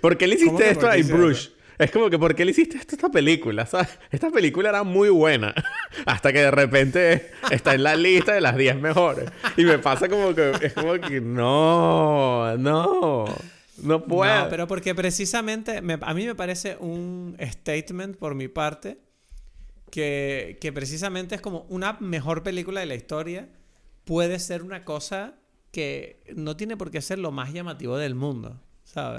¿por 0.00 0.16
qué 0.16 0.26
le 0.26 0.36
hiciste 0.36 0.70
esto 0.70 0.88
a 0.88 0.96
Bruce? 0.96 1.50
Es 1.82 1.90
como 1.90 2.08
que, 2.08 2.18
¿por 2.18 2.34
qué 2.34 2.44
le 2.44 2.52
hiciste 2.52 2.76
esto 2.76 2.94
a 2.94 2.96
esta 2.96 3.08
película? 3.10 3.66
¿Sabes? 3.66 3.98
Esta 4.10 4.30
película 4.30 4.68
era 4.68 4.82
muy 4.84 5.08
buena. 5.08 5.54
Hasta 6.06 6.32
que 6.32 6.40
de 6.40 6.50
repente 6.50 7.30
está 7.50 7.74
en 7.74 7.82
la 7.82 7.96
lista 7.96 8.32
de 8.32 8.40
las 8.40 8.56
10 8.56 8.80
mejores. 8.80 9.30
Y 9.56 9.64
me 9.64 9.78
pasa 9.78 10.08
como 10.08 10.34
que, 10.34 10.52
es 10.62 10.72
como 10.72 10.92
que, 10.94 11.20
no, 11.20 12.56
no. 12.56 13.24
No 13.82 14.04
puedo. 14.04 14.44
No, 14.44 14.48
pero 14.48 14.68
porque 14.68 14.94
precisamente 14.94 15.78
a 15.78 16.14
mí 16.14 16.26
me 16.26 16.34
parece 16.34 16.76
un 16.78 17.36
statement 17.40 18.16
por 18.16 18.34
mi 18.34 18.48
parte 18.48 18.98
que, 19.90 20.58
que 20.60 20.72
precisamente 20.72 21.34
es 21.34 21.40
como 21.40 21.66
una 21.68 21.96
mejor 22.00 22.42
película 22.42 22.80
de 22.80 22.86
la 22.86 22.94
historia 22.94 23.48
puede 24.04 24.38
ser 24.38 24.62
una 24.62 24.84
cosa 24.84 25.34
que 25.70 26.22
no 26.36 26.56
tiene 26.56 26.76
por 26.76 26.90
qué 26.90 27.00
ser 27.00 27.18
lo 27.18 27.32
más 27.32 27.52
llamativo 27.52 27.96
del 27.96 28.14
mundo. 28.14 28.60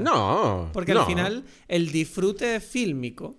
No. 0.01 0.69
Porque 0.73 0.91
al 0.91 1.05
final 1.05 1.43
el 1.67 1.91
disfrute 1.91 2.59
fílmico 2.59 3.37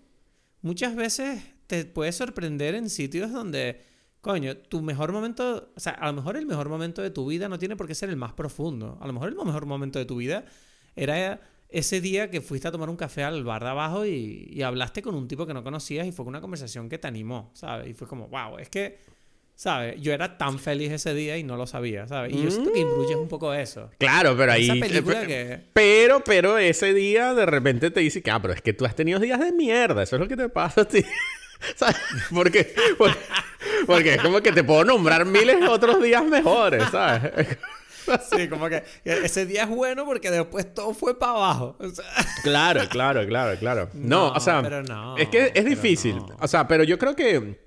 muchas 0.63 0.97
veces 0.97 1.43
te 1.67 1.85
puede 1.85 2.13
sorprender 2.13 2.75
en 2.75 2.91
sitios 2.91 3.33
donde, 3.33 3.83
coño, 4.21 4.57
tu 4.57 4.83
mejor 4.83 5.13
momento, 5.13 5.73
o 5.75 5.81
sea, 5.81 5.93
a 5.93 6.07
lo 6.07 6.15
mejor 6.15 6.37
el 6.37 6.47
mejor 6.47 6.69
momento 6.69 7.03
de 7.03 7.11
tu 7.11 7.27
vida 7.27 7.49
no 7.49 7.59
tiene 7.59 7.77
por 7.77 7.87
qué 7.87 7.95
ser 7.95 8.11
el 8.11 8.17
más 8.17 8.33
profundo. 8.33 8.99
A 9.01 9.07
lo 9.07 9.13
mejor 9.13 9.29
el 9.29 9.37
mejor 9.37 9.67
momento 9.67 9.99
de 9.99 10.05
tu 10.05 10.17
vida 10.17 10.45
era 10.97 11.41
ese 11.69 12.01
día 12.01 12.31
que 12.31 12.41
fuiste 12.41 12.69
a 12.69 12.73
tomar 12.73 12.89
un 12.89 12.97
café 12.97 13.25
al 13.25 13.43
bar 13.45 13.63
de 13.63 13.71
abajo 13.71 14.07
y, 14.07 14.49
y 14.51 14.63
hablaste 14.63 15.03
con 15.03 15.15
un 15.15 15.27
tipo 15.27 15.47
que 15.47 15.55
no 15.55 15.65
conocías 15.65 16.07
y 16.07 16.13
fue 16.13 16.25
una 16.25 16.41
conversación 16.41 16.89
que 16.89 16.99
te 16.99 17.09
animó, 17.09 17.51
¿sabes? 17.55 17.89
Y 17.89 17.95
fue 17.95 18.07
como, 18.07 18.29
wow, 18.29 18.59
es 18.59 18.69
que, 18.69 18.99
¿sabes? 19.55 20.01
Yo 20.01 20.13
era 20.13 20.37
tan 20.39 20.59
feliz 20.59 20.93
ese 20.93 21.15
día 21.15 21.37
y 21.37 21.43
no 21.45 21.57
lo 21.57 21.67
sabía, 21.67 22.07
¿sabes? 22.07 22.33
Y 22.33 22.43
yo 22.43 22.51
siento 22.51 22.73
que 22.73 22.81
Imbruge 22.81 23.13
es 23.13 23.19
un 23.19 23.29
poco 23.29 23.55
eso. 23.55 23.91
Claro, 23.99 24.37
pero 24.37 24.53
ahí... 24.53 24.65
Esa 24.65 24.75
película 24.75 25.23
eh, 25.23 25.27
que... 25.27 25.61
Pero, 25.73 26.23
pero 26.25 26.59
ese 26.59 26.93
día 26.95 27.35
de 27.35 27.47
repente 27.47 27.91
te 27.91 28.01
dice 28.01 28.23
que, 28.23 28.31
ah, 28.31 28.41
pero 28.41 28.55
es 28.55 28.63
que 28.63 28.73
tú 28.73 28.85
has 28.85 28.95
tenido 28.95 29.19
días 29.19 29.41
de 29.41 29.53
mierda. 29.53 30.03
Eso 30.03 30.17
es 30.17 30.21
lo 30.21 30.29
que 30.29 30.37
te 30.37 30.49
pasa 30.49 30.83
a 30.83 30.85
ti. 30.85 31.05
¿Sabes? 31.77 31.97
Porque, 32.33 32.75
porque, 32.99 33.19
porque 33.87 34.15
es 34.15 34.23
como 34.23 34.41
que 34.41 34.53
te 34.53 34.65
puedo 34.65 34.85
nombrar 34.85 35.25
miles 35.25 35.61
de 35.61 35.69
otros 35.69 36.03
días 36.03 36.25
mejores, 36.25 36.85
¿sabes? 36.91 37.33
Sí, 38.37 38.49
como 38.49 38.69
que 38.69 38.83
ese 39.05 39.47
día 39.47 39.63
es 39.63 39.69
bueno 39.71 40.05
porque 40.05 40.31
después 40.31 40.75
todo 40.75 40.93
fue 40.93 41.19
para 41.19 41.33
abajo. 41.33 41.77
O 41.79 41.89
sea, 41.89 42.05
Claro, 42.43 42.83
claro, 42.91 43.27
claro, 43.27 43.59
claro. 43.59 43.89
No, 43.95 44.29
No, 44.29 44.33
o 44.33 44.41
sea, 44.41 44.63
pero 44.63 44.83
no, 44.83 45.17
es 45.17 45.29
que 45.29 45.53
es 45.55 45.65
difícil. 45.65 46.17
no. 46.17 46.37
O 46.41 46.47
sea, 46.47 46.69
pero 46.69 46.85
yo 46.85 46.99
creo 46.99 47.17
que, 47.17 47.59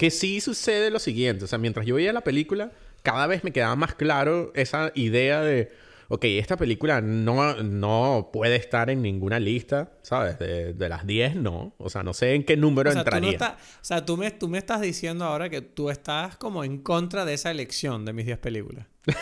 que 0.00 0.10
sí 0.10 0.40
sucede 0.40 0.88
lo 0.88 0.98
siguiente. 0.98 1.44
O 1.44 1.46
sea, 1.46 1.58
mientras 1.58 1.84
yo 1.84 1.96
veía 1.96 2.10
la 2.14 2.22
película, 2.22 2.72
cada 3.02 3.26
vez 3.26 3.44
me 3.44 3.52
quedaba 3.52 3.76
más 3.76 3.94
claro 3.94 4.50
esa 4.54 4.92
idea 4.94 5.42
de, 5.42 5.72
ok, 6.08 6.24
esta 6.24 6.56
película 6.56 7.02
no, 7.02 7.62
no 7.62 8.30
puede 8.32 8.56
estar 8.56 8.88
en 8.88 9.02
ninguna 9.02 9.38
lista, 9.38 9.92
¿sabes? 10.00 10.38
De, 10.38 10.72
de 10.72 10.88
las 10.88 11.06
10, 11.06 11.36
no. 11.36 11.74
O 11.76 11.90
sea, 11.90 12.02
no 12.02 12.14
sé 12.14 12.34
en 12.34 12.44
qué 12.44 12.56
número 12.56 12.88
o 12.88 12.94
sea, 12.94 13.04
tú, 13.04 13.10
no 13.10 13.16
entraría. 13.28 13.56
o 13.58 13.84
sea, 13.84 14.06
tú 14.06 14.16
me, 14.16 14.30
tú 14.30 14.48
me 14.48 14.56
estás 14.56 14.80
diciendo 14.80 15.26
ahora 15.26 15.50
que 15.50 15.60
tú 15.60 15.90
estás 15.90 16.38
como 16.38 16.64
en 16.64 16.78
contra 16.78 17.26
de 17.26 17.34
esa 17.34 17.50
elección 17.50 18.06
de 18.06 18.14
mis 18.14 18.24
10 18.24 18.38
películas. 18.38 18.86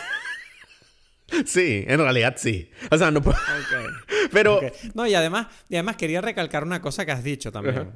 Sí, 1.45 1.85
en 1.87 1.99
realidad 1.99 2.37
sí. 2.37 2.71
O 2.89 2.97
sea, 2.97 3.11
no 3.11 3.21
puedo... 3.21 3.37
Ok. 3.37 3.91
Pero... 4.31 4.59
No, 4.95 5.05
y 5.05 5.13
además, 5.13 5.45
y 5.69 5.75
además 5.75 5.95
quería 5.95 6.21
recalcar 6.21 6.63
una 6.63 6.81
cosa 6.81 7.05
que 7.05 7.11
has 7.11 7.23
dicho 7.23 7.51
también. 7.51 7.91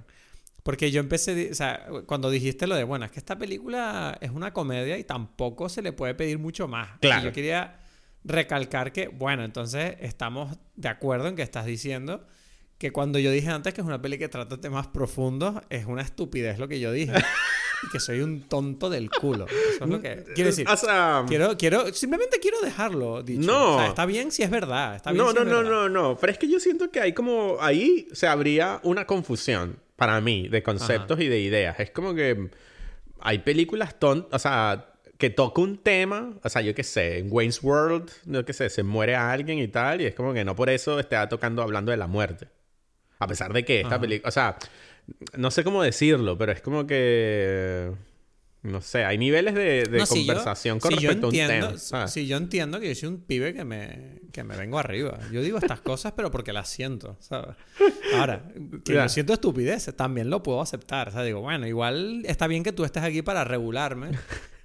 Porque 0.63 0.91
yo 0.91 1.02
empecé, 1.02 1.49
o 1.52 1.56
sea, 1.56 1.86
cuando 2.06 2.30
dijiste 2.30 2.67
lo 2.67 2.76
de, 2.76 2.86
bueno, 2.86 3.04
es 3.06 3.12
que 3.12 3.19
esta 3.19 3.38
película 3.38 4.17
es 4.21 4.32
una 4.32 4.54
comedia 4.54 4.97
y 4.97 5.04
tampoco 5.04 5.67
se 5.67 5.82
le 5.82 5.91
puede 5.91 6.15
pedir 6.15 6.39
mucho 6.39 6.67
más. 6.69 6.89
Y 6.97 6.99
Claro. 7.08 7.26
yo 7.26 7.34
quería 7.34 7.80
recalcar 8.23 8.91
que, 8.93 9.08
bueno, 9.10 9.43
entonces 9.43 9.95
estamos 9.99 10.58
de 10.76 10.88
acuerdo 10.88 11.28
en 11.28 11.36
que 11.36 11.41
estás 11.41 11.65
diciendo 11.65 12.26
que 12.78 12.91
cuando 12.91 13.19
yo 13.19 13.32
dije 13.32 13.49
antes 13.49 13.73
que 13.73 13.82
es 13.82 13.88
una 13.88 14.02
peli 14.02 14.17
que 14.17 14.30
trata 14.30 14.60
temas 14.60 14.88
profundos, 14.88 15.62
es 15.69 15.86
una 15.86 16.02
estupidez 16.02 16.58
lo 16.60 16.67
que 16.67 16.80
yo 16.80 16.91
dije. 16.91 17.13
y 17.86 17.89
que 17.91 17.99
soy 17.99 18.21
un 18.21 18.43
tonto 18.47 18.89
del 18.89 19.10
culo. 19.10 19.45
Eso 19.47 19.84
es 19.84 19.89
lo 19.89 20.02
que 20.02 20.23
quiero 20.36 20.49
decir. 20.49 20.65
O 20.69 20.78
sea... 20.78 21.26
Quiero, 21.28 21.58
quiero, 21.58 21.93
simplemente 21.93 22.39
quiero 22.39 22.62
dejarlo 22.62 23.21
dicho. 23.21 23.41
No. 23.45 23.76
O 23.76 23.80
sea, 23.80 23.88
está 23.89 24.06
bien 24.06 24.32
si 24.32 24.43
es 24.43 24.49
verdad. 24.49 24.95
Está 24.95 25.12
bien 25.12 25.23
No, 25.26 25.32
si 25.32 25.36
no, 25.36 25.41
es 25.41 25.47
no, 25.49 25.58
verdad. 25.58 25.71
no, 25.71 25.89
no. 25.89 26.17
Pero 26.17 26.32
es 26.32 26.39
que 26.39 26.49
yo 26.49 26.60
siento 26.62 26.89
que 26.89 27.02
hay 27.02 27.12
como. 27.12 27.58
Ahí 27.60 28.08
se 28.13 28.28
habría 28.28 28.80
una 28.84 29.06
confusión 29.06 29.78
para 30.05 30.19
mí 30.19 30.49
de 30.49 30.61
conceptos 30.63 31.21
y 31.21 31.29
de 31.29 31.39
ideas. 31.39 31.79
Es 31.79 31.91
como 31.91 32.13
que 32.13 32.49
hay 33.21 33.39
películas 33.39 33.97
tontas. 33.99 34.33
O 34.33 34.39
sea, 34.39 34.89
que 35.17 35.29
toca 35.29 35.61
un 35.61 35.77
tema. 35.77 36.33
O 36.43 36.49
sea, 36.49 36.61
yo 36.61 36.75
qué 36.75 36.83
sé, 36.83 37.19
en 37.19 37.27
Wayne's 37.31 37.63
World, 37.63 38.11
yo 38.25 38.43
qué 38.43 38.51
sé, 38.51 38.69
se 38.69 38.83
muere 38.83 39.15
alguien 39.15 39.59
y 39.59 39.69
tal. 39.69 40.01
Y 40.01 40.05
es 40.05 40.13
como 40.13 40.33
que 40.33 40.43
no 40.43 40.57
por 40.57 40.69
eso 40.69 40.99
está 40.99 41.29
tocando 41.29 41.61
hablando 41.61 41.91
de 41.91 41.97
la 41.97 42.07
muerte. 42.07 42.49
A 43.19 43.27
pesar 43.27 43.53
de 43.53 43.63
que 43.63 43.79
esta 43.79 43.97
película. 43.97 44.27
O 44.27 44.31
sea, 44.31 44.57
no 45.37 45.51
sé 45.51 45.63
cómo 45.63 45.81
decirlo, 45.81 46.37
pero 46.37 46.51
es 46.51 46.61
como 46.61 46.85
que. 46.85 47.89
No 48.63 48.82
sé, 48.82 49.04
hay 49.04 49.17
niveles 49.17 49.56
de, 49.56 49.84
de 49.84 49.97
No, 49.99 50.06
si 50.06 50.26
yo- 50.26 50.34
conversación 50.34 50.80
con 50.80 50.91
si 50.91 50.97
respecto 50.99 51.28
a 51.28 51.30
un 51.30 51.36
entiendo- 51.36 51.67
tema. 51.89 52.08
Si 52.08 52.28
yo 52.28 52.38
entiendo 52.38 52.80
que 52.80 52.88
yo 52.88 52.95
soy 52.95 53.10
un 53.10 53.17
pibe 53.21 53.54
que 53.54 53.65
me, 53.65 54.21
que 54.32 54.43
me 54.45 54.56
vengo 54.56 54.80
arriba. 54.80 55.19
Yo 55.34 55.41
digo 55.41 55.58
estas 55.58 55.82
cosas, 55.82 56.13
pero 56.15 56.32
porque 56.32 56.54
las 56.54 56.69
siento, 56.69 57.17
¿sabes? 57.19 57.56
Ahora, 58.15 58.43
que 58.86 58.93
yo 58.93 59.10
siento 59.10 59.34
estupideces, 59.34 59.95
también 59.97 60.30
lo 60.30 60.41
puedo 60.43 60.62
aceptar. 60.62 61.10
O 61.10 61.12
sea, 61.12 61.23
digo, 61.23 61.41
bueno, 61.41 61.67
igual 61.67 62.23
está 62.26 62.47
bien 62.47 62.63
que 62.63 62.71
tú 62.71 62.86
estés 62.86 63.04
aquí 63.04 63.21
para 63.21 63.43
regularme 63.43 64.12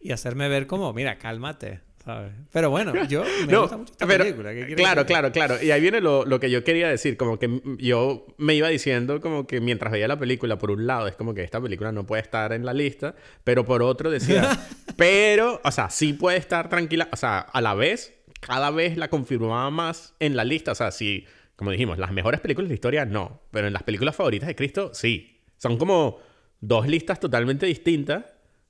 y 0.00 0.12
hacerme 0.12 0.48
ver 0.48 0.68
como, 0.68 0.92
mira, 0.92 1.18
cálmate, 1.18 1.80
¿sabes? 2.08 2.32
Pero 2.52 2.70
bueno, 2.70 2.92
yo 3.06 3.22
me 3.46 3.52
No, 3.52 3.60
gusta 3.62 3.76
mucho 3.76 3.92
esta 3.92 4.06
pero- 4.06 4.24
película. 4.24 4.50
¿qué 4.50 4.60
quieres 4.66 4.76
claro, 4.76 5.02
que- 5.02 5.06
claro, 5.06 5.30
claro. 5.32 5.62
Y 5.62 5.70
ahí 5.70 5.80
viene 5.80 6.00
lo, 6.00 6.24
lo 6.24 6.40
que 6.40 6.50
yo 6.50 6.64
quería 6.64 6.88
decir. 6.88 7.16
Como 7.18 7.38
que 7.38 7.60
yo 7.78 8.26
me 8.38 8.54
iba 8.54 8.68
diciendo 8.68 9.20
como 9.20 9.46
que 9.46 9.60
mientras 9.60 9.92
veía 9.92 10.08
la 10.08 10.18
película, 10.18 10.56
por 10.58 10.70
un 10.70 10.86
lado, 10.86 11.06
es 11.06 11.16
como 11.16 11.34
que 11.34 11.42
esta 11.42 11.60
película 11.60 11.92
no 11.92 12.06
puede 12.06 12.22
estar 12.22 12.52
en 12.54 12.64
la 12.64 12.72
lista. 12.72 13.14
Pero 13.44 13.64
por 13.66 13.82
otro 13.82 14.10
decía, 14.10 14.48
pero, 14.96 15.60
o 15.62 15.70
sea, 15.70 15.90
sí 15.90 16.12
puede 16.14 16.38
estar 16.38 16.68
tranquila. 16.68 17.08
O 17.12 17.16
sea, 17.16 17.40
a 17.40 17.60
la 17.60 17.74
vez, 17.74 18.14
cada 18.40 18.70
vez 18.70 18.96
la 18.96 19.08
confirmaba 19.08 19.70
más 19.70 20.14
en 20.18 20.34
la 20.36 20.44
lista. 20.44 20.72
O 20.72 20.74
sea, 20.74 20.90
sí, 20.90 21.26
como 21.56 21.70
dijimos, 21.72 21.98
las 21.98 22.12
mejores 22.12 22.40
películas 22.40 22.68
de 22.68 22.72
la 22.72 22.74
historia, 22.76 23.04
no. 23.04 23.42
Pero 23.50 23.66
en 23.66 23.72
las 23.72 23.82
películas 23.82 24.16
favoritas 24.16 24.46
de 24.46 24.54
Cristo, 24.56 24.90
sí. 24.94 25.40
Son 25.58 25.76
como 25.76 26.18
dos 26.60 26.86
listas 26.88 27.20
totalmente 27.20 27.66
distintas. 27.66 28.24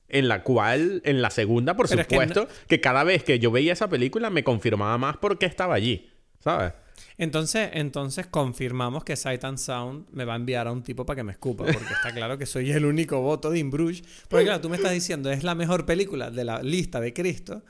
En 0.08 0.28
la 0.28 0.42
cual, 0.42 1.02
en 1.04 1.20
la 1.20 1.30
segunda, 1.30 1.76
por 1.76 1.88
Pero 1.88 2.00
es 2.00 2.06
que 2.06 2.14
supuesto, 2.14 2.48
que, 2.66 2.80
cada 2.80 3.04
vez 3.04 3.24
que 3.24 3.38
yo 3.38 3.50
veía 3.50 3.74
esa 3.74 3.88
película 3.88 4.30
me 4.30 4.42
confirmaba 4.42 4.96
más 4.96 5.18
por 5.18 5.38
qué 5.38 5.46
estaba 5.46 5.74
allí. 5.74 6.10
¿Sabes? 6.40 6.72
Entonces, 7.18 7.70
entonces 7.72 8.26
confirmamos 8.26 9.04
que 9.04 9.16
Sight 9.16 9.44
and 9.44 9.58
Sound 9.58 10.06
me 10.12 10.24
va 10.24 10.34
a 10.34 10.36
enviar 10.36 10.68
a 10.68 10.72
un 10.72 10.82
tipo 10.82 11.04
para 11.04 11.16
que 11.16 11.24
me 11.24 11.32
escupa, 11.32 11.64
porque 11.64 11.92
está 11.92 12.12
claro 12.14 12.38
que 12.38 12.46
soy 12.46 12.70
el 12.70 12.84
único 12.84 13.20
voto 13.20 13.50
de 13.50 13.58
Inbrush. 13.58 14.02
Porque 14.28 14.44
claro, 14.44 14.60
tú 14.60 14.68
me 14.68 14.76
estás 14.76 14.92
diciendo 14.92 15.30
es 15.30 15.42
la 15.42 15.54
mejor 15.54 15.84
película 15.84 16.30
de 16.30 16.44
la 16.44 16.62
lista 16.62 17.00
de 17.00 17.12
Cristo, 17.12 17.64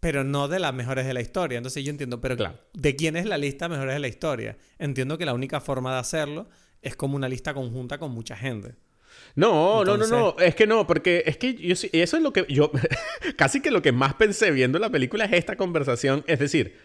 pero 0.00 0.24
no 0.24 0.48
de 0.48 0.58
las 0.58 0.74
mejores 0.74 1.06
de 1.06 1.14
la 1.14 1.20
historia. 1.20 1.58
Entonces 1.58 1.84
yo 1.84 1.90
entiendo, 1.90 2.20
pero 2.20 2.36
Claro. 2.36 2.58
¿de 2.72 2.96
quién 2.96 3.16
es 3.16 3.26
la 3.26 3.38
lista 3.38 3.68
mejores 3.68 3.94
de 3.94 4.00
la 4.00 4.08
historia? 4.08 4.56
Entiendo 4.78 5.18
que 5.18 5.26
la 5.26 5.34
única 5.34 5.60
forma 5.60 5.92
de 5.92 6.00
hacerlo 6.00 6.48
es 6.82 6.96
como 6.96 7.16
una 7.16 7.28
lista 7.28 7.54
conjunta 7.54 7.98
con 7.98 8.12
mucha 8.12 8.36
gente. 8.36 8.76
No, 9.34 9.80
Entonces- 9.80 10.10
no, 10.10 10.18
no, 10.18 10.34
no. 10.38 10.44
Es 10.44 10.54
que 10.54 10.66
no, 10.66 10.86
porque 10.86 11.22
es 11.26 11.36
que 11.36 11.54
yo 11.54 11.76
sí- 11.76 11.90
eso 11.92 12.16
es 12.16 12.22
lo 12.22 12.32
que 12.32 12.46
yo 12.48 12.70
casi 13.36 13.60
que 13.60 13.70
lo 13.70 13.82
que 13.82 13.92
más 13.92 14.14
pensé 14.14 14.50
viendo 14.50 14.78
la 14.78 14.90
película 14.90 15.24
es 15.26 15.32
esta 15.32 15.56
conversación. 15.56 16.24
Es 16.26 16.38
decir, 16.38 16.76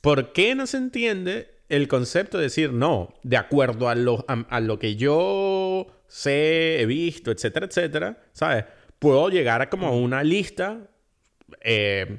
¿por 0.00 0.32
qué 0.32 0.54
no 0.54 0.66
se 0.66 0.76
entiende 0.78 1.50
el 1.68 1.86
concepto 1.88 2.38
de 2.38 2.44
decir 2.44 2.72
no, 2.72 3.14
de 3.24 3.36
acuerdo 3.36 3.88
a 3.88 3.94
lo, 3.94 4.24
a, 4.28 4.46
a 4.48 4.60
lo 4.60 4.78
que 4.78 4.96
yo 4.96 5.86
sé, 6.08 6.80
he 6.80 6.86
visto, 6.86 7.30
etcétera, 7.30 7.66
etcétera? 7.66 8.22
¿Sabes? 8.32 8.64
Puedo 8.98 9.28
llegar 9.28 9.60
a 9.62 9.68
como 9.68 9.96
una 9.98 10.24
lista 10.24 10.78
eh, 11.60 12.16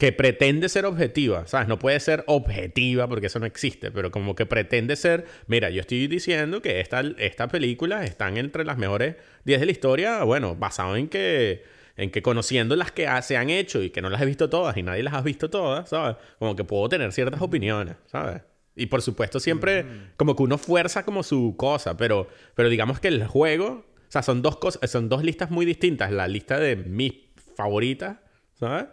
que 0.00 0.12
pretende 0.12 0.70
ser 0.70 0.86
objetiva, 0.86 1.46
¿sabes? 1.46 1.68
No 1.68 1.78
puede 1.78 2.00
ser 2.00 2.24
objetiva 2.26 3.06
porque 3.06 3.26
eso 3.26 3.38
no 3.38 3.44
existe, 3.44 3.90
pero 3.90 4.10
como 4.10 4.34
que 4.34 4.46
pretende 4.46 4.96
ser, 4.96 5.26
mira, 5.46 5.68
yo 5.68 5.82
estoy 5.82 6.06
diciendo 6.06 6.62
que 6.62 6.80
esta, 6.80 7.02
estas 7.18 7.50
películas 7.50 8.06
están 8.06 8.38
entre 8.38 8.64
las 8.64 8.78
mejores 8.78 9.16
10 9.44 9.60
de 9.60 9.66
la 9.66 9.72
historia, 9.72 10.24
bueno, 10.24 10.56
basado 10.56 10.96
en 10.96 11.06
que, 11.08 11.64
en 11.98 12.10
que 12.10 12.22
conociendo 12.22 12.76
las 12.76 12.92
que 12.92 13.06
se 13.20 13.36
han 13.36 13.50
hecho 13.50 13.82
y 13.82 13.90
que 13.90 14.00
no 14.00 14.08
las 14.08 14.22
he 14.22 14.24
visto 14.24 14.48
todas 14.48 14.74
y 14.78 14.82
nadie 14.82 15.02
las 15.02 15.12
ha 15.12 15.20
visto 15.20 15.50
todas, 15.50 15.90
¿sabes? 15.90 16.16
Como 16.38 16.56
que 16.56 16.64
puedo 16.64 16.88
tener 16.88 17.12
ciertas 17.12 17.42
opiniones, 17.42 17.96
¿sabes? 18.06 18.40
Y 18.76 18.86
por 18.86 19.02
supuesto 19.02 19.38
siempre 19.38 19.84
como 20.16 20.34
que 20.34 20.42
uno 20.42 20.56
fuerza 20.56 21.04
como 21.04 21.22
su 21.22 21.56
cosa, 21.58 21.98
pero, 21.98 22.26
pero 22.54 22.70
digamos 22.70 23.00
que 23.00 23.08
el 23.08 23.26
juego, 23.26 23.84
o 23.98 24.10
sea, 24.10 24.22
son 24.22 24.40
dos 24.40 24.56
cosas, 24.56 24.90
son 24.90 25.10
dos 25.10 25.22
listas 25.22 25.50
muy 25.50 25.66
distintas, 25.66 26.10
la 26.10 26.26
lista 26.26 26.58
de 26.58 26.76
mis 26.76 27.12
favoritas, 27.54 28.16
¿sabes? 28.54 28.86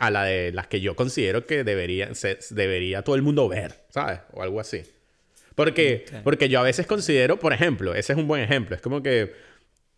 A 0.00 0.10
la 0.10 0.24
de 0.24 0.50
las 0.52 0.66
que 0.66 0.80
yo 0.80 0.96
considero 0.96 1.46
que 1.46 1.62
debería, 1.62 2.14
se- 2.14 2.38
debería 2.50 3.02
todo 3.02 3.16
el 3.16 3.22
mundo 3.22 3.48
ver, 3.48 3.74
¿sabes? 3.90 4.20
O 4.32 4.42
algo 4.42 4.58
así. 4.60 4.82
Porque, 5.54 6.04
porque 6.24 6.48
yo 6.48 6.58
a 6.60 6.62
veces 6.62 6.86
considero, 6.86 7.38
por 7.38 7.52
ejemplo, 7.52 7.94
ese 7.94 8.12
es 8.14 8.18
un 8.18 8.26
buen 8.26 8.42
ejemplo, 8.42 8.74
es 8.74 8.80
como 8.82 9.02
que, 9.02 9.32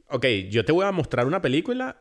ok, 0.09 0.27
yo 0.51 0.65
te 0.65 0.73
voy 0.73 0.85
a 0.87 0.93
mostrar 0.93 1.27
una 1.27 1.41
película 1.41 1.97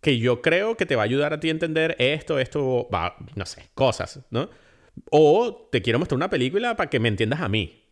que 0.00 0.18
yo 0.18 0.42
creo 0.42 0.76
que 0.76 0.86
te 0.86 0.96
va 0.96 1.02
a 1.02 1.04
ayudar 1.04 1.32
a 1.32 1.40
ti 1.40 1.48
a 1.48 1.52
entender 1.52 1.94
esto, 1.98 2.38
esto, 2.38 2.88
va, 2.92 3.16
no 3.34 3.46
sé, 3.46 3.62
cosas, 3.74 4.20
¿no? 4.30 4.50
O 5.10 5.68
te 5.70 5.82
quiero 5.82 5.98
mostrar 5.98 6.16
una 6.16 6.30
película 6.30 6.76
para 6.76 6.90
que 6.90 6.98
me 7.00 7.08
entiendas 7.08 7.40
a 7.40 7.48
mí, 7.48 7.84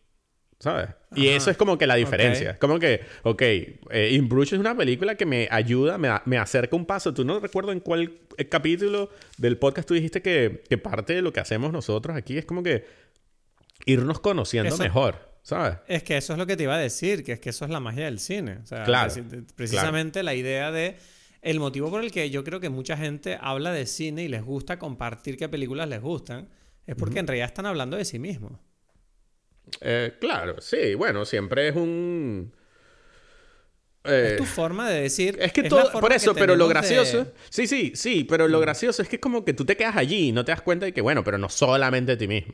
¿sabes? 0.59 0.89
Y 1.15 1.27
Ajá. 1.29 1.37
eso 1.37 1.51
es 1.51 1.57
como 1.57 1.77
que 1.77 1.87
la 1.87 1.95
diferencia. 1.95 2.57
Como 2.59 2.79
que, 2.79 3.01
ok, 3.23 3.41
eh, 3.41 4.09
In 4.11 4.27
Bruges 4.29 4.53
es 4.53 4.59
una 4.59 4.75
película 4.75 5.15
que 5.15 5.25
me 5.25 5.47
ayuda, 5.51 5.97
me, 5.97 6.07
a- 6.09 6.21
me 6.25 6.37
acerca 6.37 6.75
un 6.75 6.85
paso. 6.85 7.13
Tú 7.13 7.23
no 7.25 7.39
recuerdo 7.39 7.71
en 7.71 7.79
cuál 7.79 8.19
eh, 8.37 8.47
capítulo 8.49 9.09
del 9.37 9.57
podcast 9.57 9.87
tú 9.87 9.93
dijiste 9.93 10.21
que, 10.21 10.63
que 10.69 10.77
parte 10.77 11.13
de 11.13 11.21
lo 11.21 11.31
que 11.33 11.39
hacemos 11.39 11.71
nosotros 11.71 12.15
aquí 12.17 12.37
es 12.37 12.45
como 12.45 12.63
que 12.63 12.85
irnos 13.85 14.19
conociendo 14.19 14.73
Eso- 14.73 14.83
mejor, 14.83 15.15
¿sabes? 15.43 15.77
Es 15.87 16.03
que 16.03 16.17
eso 16.17 16.33
es 16.33 16.39
lo 16.39 16.45
que 16.47 16.57
te 16.57 16.63
iba 16.63 16.75
a 16.75 16.79
decir, 16.79 17.23
que 17.23 17.33
es 17.33 17.39
que 17.39 17.49
eso 17.49 17.65
es 17.65 17.71
la 17.71 17.79
magia 17.79 18.05
del 18.05 18.19
cine. 18.19 18.57
O 18.63 18.65
sea, 18.65 18.83
Claro, 18.83 19.11
preci- 19.13 19.45
precisamente 19.55 20.23
la 20.23 20.33
idea 20.33 20.71
de... 20.71 20.97
El 21.41 21.59
motivo 21.59 21.91
por 21.91 22.03
el 22.03 22.11
que 22.11 22.31
yo 22.31 22.43
creo 22.43 22.59
que 22.59 22.69
mucha 22.69 22.97
gente 22.97 23.37
habla 23.39 23.71
de 23.71 23.85
cine 23.85 24.23
y 24.23 24.27
les 24.27 24.43
gusta 24.43 24.79
compartir 24.79 25.37
qué 25.37 25.47
películas 25.47 25.87
les 25.87 26.01
gustan 26.01 26.49
es 26.87 26.95
porque 26.95 27.19
en 27.19 27.27
realidad 27.27 27.45
están 27.49 27.67
hablando 27.67 27.97
de 27.97 28.03
sí 28.05 28.17
mismos. 28.17 28.53
Eh, 29.81 30.13
claro, 30.19 30.61
sí, 30.61 30.95
bueno, 30.95 31.25
siempre 31.25 31.67
es 31.69 31.75
un... 31.75 32.53
eh, 34.03 34.29
Es 34.31 34.37
tu 34.37 34.45
forma 34.45 34.89
de 34.89 35.01
decir... 35.01 35.37
Es 35.39 35.51
que 35.51 35.63
todo, 35.63 35.91
por 35.91 36.13
eso, 36.13 36.33
pero 36.33 36.55
lo 36.55 36.65
de- 36.67 36.73
gracioso, 36.73 37.27
sí, 37.49 37.67
sí, 37.67 37.91
sí, 37.95 38.23
pero 38.23 38.47
lo 38.47 38.59
gracioso 38.59 39.01
es 39.01 39.09
que 39.09 39.15
es 39.17 39.21
como 39.21 39.43
que 39.43 39.53
tú 39.53 39.65
te 39.65 39.75
quedas 39.75 39.95
allí 39.97 40.29
y 40.29 40.31
no 40.31 40.45
te 40.45 40.51
das 40.51 40.61
cuenta 40.61 40.85
de 40.85 40.93
que, 40.93 41.01
bueno, 41.01 41.23
pero 41.23 41.37
no 41.37 41.49
solamente 41.49 42.11
de 42.13 42.17
ti 42.17 42.27
mismo. 42.27 42.53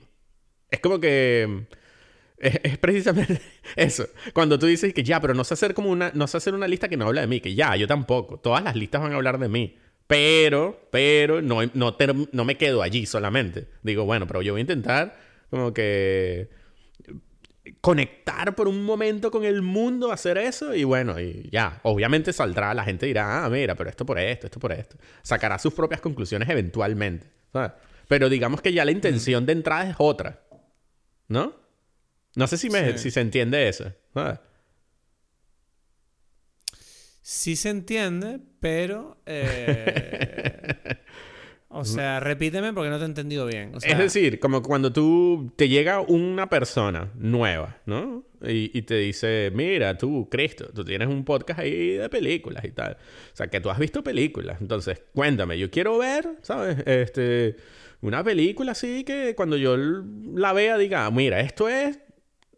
Es 0.70 0.80
como 0.80 1.00
que, 1.00 1.66
Es, 2.38 2.60
es 2.64 2.78
precisamente 2.80 3.42
eso. 3.76 4.08
Cuando 4.34 4.60
tú 4.60 4.66
dices 4.68 4.94
que 4.94 5.04
ya, 5.04 5.20
pero 5.22 5.34
no 5.34 5.44
sé 5.44 5.54
hacer 5.56 5.74
como 5.76 5.90
una, 5.92 6.12
no 6.16 6.28
sé 6.28 6.38
hacer 6.38 6.54
una 6.56 6.68
lista 6.68 6.90
que 6.90 6.98
no 6.98 7.08
habla 7.08 7.22
de 7.22 7.28
mí, 7.28 7.42
que 7.42 7.56
ya, 7.56 7.76
yo 7.76 7.88
tampoco. 7.88 8.40
Todas 8.40 8.64
las 8.64 8.76
listas 8.76 9.02
van 9.02 9.14
a 9.14 9.16
hablar 9.18 9.40
de 9.40 9.50
mí. 9.50 9.78
Pero, 10.08 10.90
pero 10.92 11.42
no, 11.42 11.60
no, 11.74 11.98
no 12.34 12.46
me 12.46 12.58
quedo 12.58 12.82
allí 12.82 13.06
solamente. 13.06 13.68
Digo, 13.84 14.06
bueno, 14.06 14.28
pero 14.28 14.42
yo 14.42 14.54
voy 14.54 14.62
a 14.62 14.64
intentar 14.64 15.18
como 15.50 15.74
que 15.74 16.50
conectar 17.80 18.56
por 18.56 18.68
un 18.68 18.84
momento 18.84 19.32
con 19.32 19.46
el 19.46 19.62
mundo, 19.62 20.12
hacer 20.12 20.38
eso 20.38 20.74
y 20.76 20.84
bueno, 20.84 21.20
y 21.20 21.50
ya. 21.52 21.80
Obviamente 21.84 22.34
saldrá, 22.34 22.74
la 22.74 22.84
gente 22.84 23.06
dirá, 23.06 23.46
ah, 23.46 23.50
mira, 23.50 23.76
pero 23.76 23.90
esto 23.90 24.06
por 24.06 24.20
esto, 24.20 24.48
esto 24.48 24.60
por 24.60 24.72
esto. 24.72 24.98
Sacará 25.22 25.58
sus 25.60 25.74
propias 25.74 26.02
conclusiones 26.02 26.50
eventualmente. 26.50 27.28
¿sabes? 27.54 27.72
Pero 28.08 28.28
digamos 28.30 28.62
que 28.62 28.74
ya 28.74 28.84
la 28.86 28.92
intención 28.92 29.46
de 29.46 29.54
entrada 29.54 29.90
es 29.90 29.96
otra. 30.00 30.42
¿No? 31.28 31.56
No 32.36 32.48
sé 32.48 32.58
si, 32.58 32.70
me, 32.70 32.92
Sí. 32.94 32.98
si 32.98 33.12
se 33.12 33.22
entiende 33.22 33.68
eso. 33.70 33.94
¿sabes? 34.14 34.40
Sí 37.22 37.56
se 37.56 37.70
entiende, 37.70 38.40
pero... 38.60 39.22
eh, 39.26 40.76
o 41.74 41.86
sea, 41.86 42.20
repíteme 42.20 42.74
porque 42.74 42.90
no 42.90 42.98
te 42.98 43.04
he 43.04 43.08
entendido 43.08 43.46
bien. 43.46 43.74
O 43.76 43.80
sea, 43.80 43.92
es 43.92 43.98
decir, 43.98 44.40
como 44.40 44.62
cuando 44.62 44.92
tú 44.92 45.52
te 45.56 45.70
llega 45.70 46.02
una 46.02 46.50
persona 46.50 47.12
nueva, 47.16 47.78
¿no? 47.86 48.24
Y, 48.44 48.76
y 48.78 48.82
te 48.84 48.96
dice, 48.96 49.52
mira, 49.54 49.98
tú, 49.98 50.28
Cristo, 50.30 50.70
tú 50.74 50.84
tienes 50.84 51.08
un 51.08 51.24
podcast 51.24 51.60
ahí 51.60 51.92
de 51.92 52.10
películas 52.10 52.64
y 52.66 52.72
tal. 52.72 52.94
O 53.34 53.36
sea, 53.36 53.48
que 53.48 53.62
tú 53.62 53.70
has 53.70 53.78
visto 53.80 54.04
películas. 54.04 54.60
Entonces, 54.62 55.02
cuéntame, 55.14 55.58
yo 55.60 55.70
quiero 55.70 55.98
ver, 55.98 56.28
¿sabes? 56.42 56.78
Este, 56.86 57.56
una 58.02 58.24
película 58.24 58.72
así 58.72 59.04
que 59.04 59.36
cuando 59.36 59.58
yo 59.58 59.78
la 59.78 60.54
vea 60.54 60.78
diga, 60.78 61.10
mira, 61.12 61.40
esto 61.40 61.70
es 61.70 62.00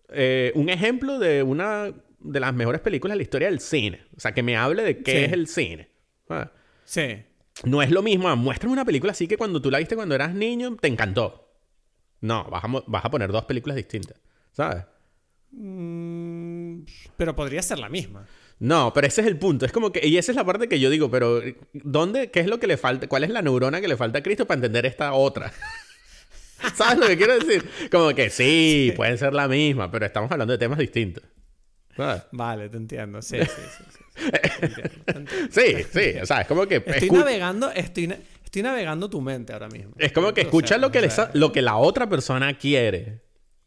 eh, 0.10 0.52
un 0.56 0.70
ejemplo 0.70 1.20
de 1.20 1.44
una 1.44 1.92
de 2.20 2.40
las 2.40 2.54
mejores 2.54 2.80
películas 2.80 3.14
de 3.16 3.18
la 3.18 3.24
historia 3.24 3.50
del 3.50 3.60
cine. 3.60 4.02
O 4.16 4.20
sea, 4.22 4.34
que 4.34 4.42
me 4.44 4.56
hable 4.56 4.84
de 4.84 5.00
qué 5.00 5.12
Sí. 5.12 5.24
es 5.26 5.34
el 5.34 5.48
cine. 5.48 5.90
¿sabes? 6.28 6.48
Sí. 6.86 7.24
No 7.64 7.82
es 7.82 7.92
lo 7.92 8.02
mismo, 8.02 8.28
ah, 8.28 8.36
muéstrame 8.36 8.74
una 8.74 8.86
película 8.86 9.12
así 9.12 9.28
que 9.28 9.38
cuando 9.38 9.62
tú 9.62 9.70
la 9.70 9.78
viste 9.78 9.96
cuando 9.96 10.16
eras 10.16 10.34
niño, 10.34 10.76
te 10.80 10.88
encantó. 10.88 11.50
No, 12.22 12.46
vas 12.46 12.64
a, 12.64 12.68
vas 12.88 13.06
a 13.06 13.12
poner 13.12 13.32
dos 13.32 13.46
películas 13.46 13.76
distintas, 13.76 14.18
¿sabes? 14.52 14.86
Mm, 15.52 16.82
pero 17.16 17.36
podría 17.36 17.62
ser 17.62 17.80
la 17.80 17.90
misma. 17.90 18.26
No, 18.60 18.92
pero 18.94 19.08
ese 19.08 19.22
es 19.22 19.28
el 19.28 19.38
punto. 19.38 19.66
Es 19.66 19.72
como 19.72 19.92
que, 19.92 20.06
y 20.08 20.18
esa 20.18 20.32
es 20.32 20.36
la 20.36 20.46
parte 20.46 20.68
que 20.68 20.80
yo 20.80 20.90
digo, 20.90 21.12
pero 21.12 21.42
¿dónde, 21.74 22.32
qué 22.32 22.40
es 22.40 22.48
lo 22.48 22.60
que 22.60 22.68
le 22.68 22.78
falta? 22.78 23.08
¿Cuál 23.08 23.24
es 23.24 23.30
la 23.30 23.42
neurona 23.42 23.82
que 23.82 23.88
le 23.88 23.98
falta 23.98 24.20
a 24.20 24.24
Cristo 24.24 24.48
para 24.48 24.58
entender 24.58 24.86
esta 24.86 25.14
otra? 25.14 25.52
¿Sabes 26.76 26.98
lo 26.98 27.08
que 27.08 27.18
quiero 27.18 27.38
decir? 27.38 27.70
Como 27.92 28.14
que 28.16 28.30
sí, 28.30 28.94
pueden 28.96 29.18
ser 29.18 29.34
la 29.34 29.48
misma, 29.48 29.92
pero 29.92 30.06
estamos 30.06 30.32
hablando 30.32 30.54
de 30.54 30.58
temas 30.58 30.80
distintos. 30.80 31.24
¿Sabes? 31.96 32.24
Vale, 32.32 32.70
te 32.70 32.78
entiendo. 32.78 33.22
Sí, 33.22 33.38
sí, 33.40 33.46
sí. 33.46 33.84
sí, 33.98 34.03
sí. 35.50 35.76
Sí, 35.92 36.20
o 36.22 36.26
sea, 36.26 36.42
es 36.42 36.48
como 36.48 36.66
que... 36.68 36.84
Estoy 36.86 37.10
navegando, 37.10 37.72
estoy, 37.72 38.08
na- 38.08 38.18
estoy 38.44 38.62
navegando 38.62 39.10
tu 39.10 39.22
mente 39.22 39.54
ahora 39.54 39.68
mismo. 39.70 39.94
Es 39.98 40.12
como 40.12 40.34
que 40.34 40.48
O 40.52 40.68
sea, 40.68 40.78
lo 40.78 40.92
que, 40.92 41.00
o 41.00 41.02
sea, 41.02 41.10
sa- 41.12 41.32
lo 41.34 41.52
que 41.52 41.62
la 41.62 41.78
otra 41.78 42.08
persona 42.08 42.58
quiere. 42.58 43.22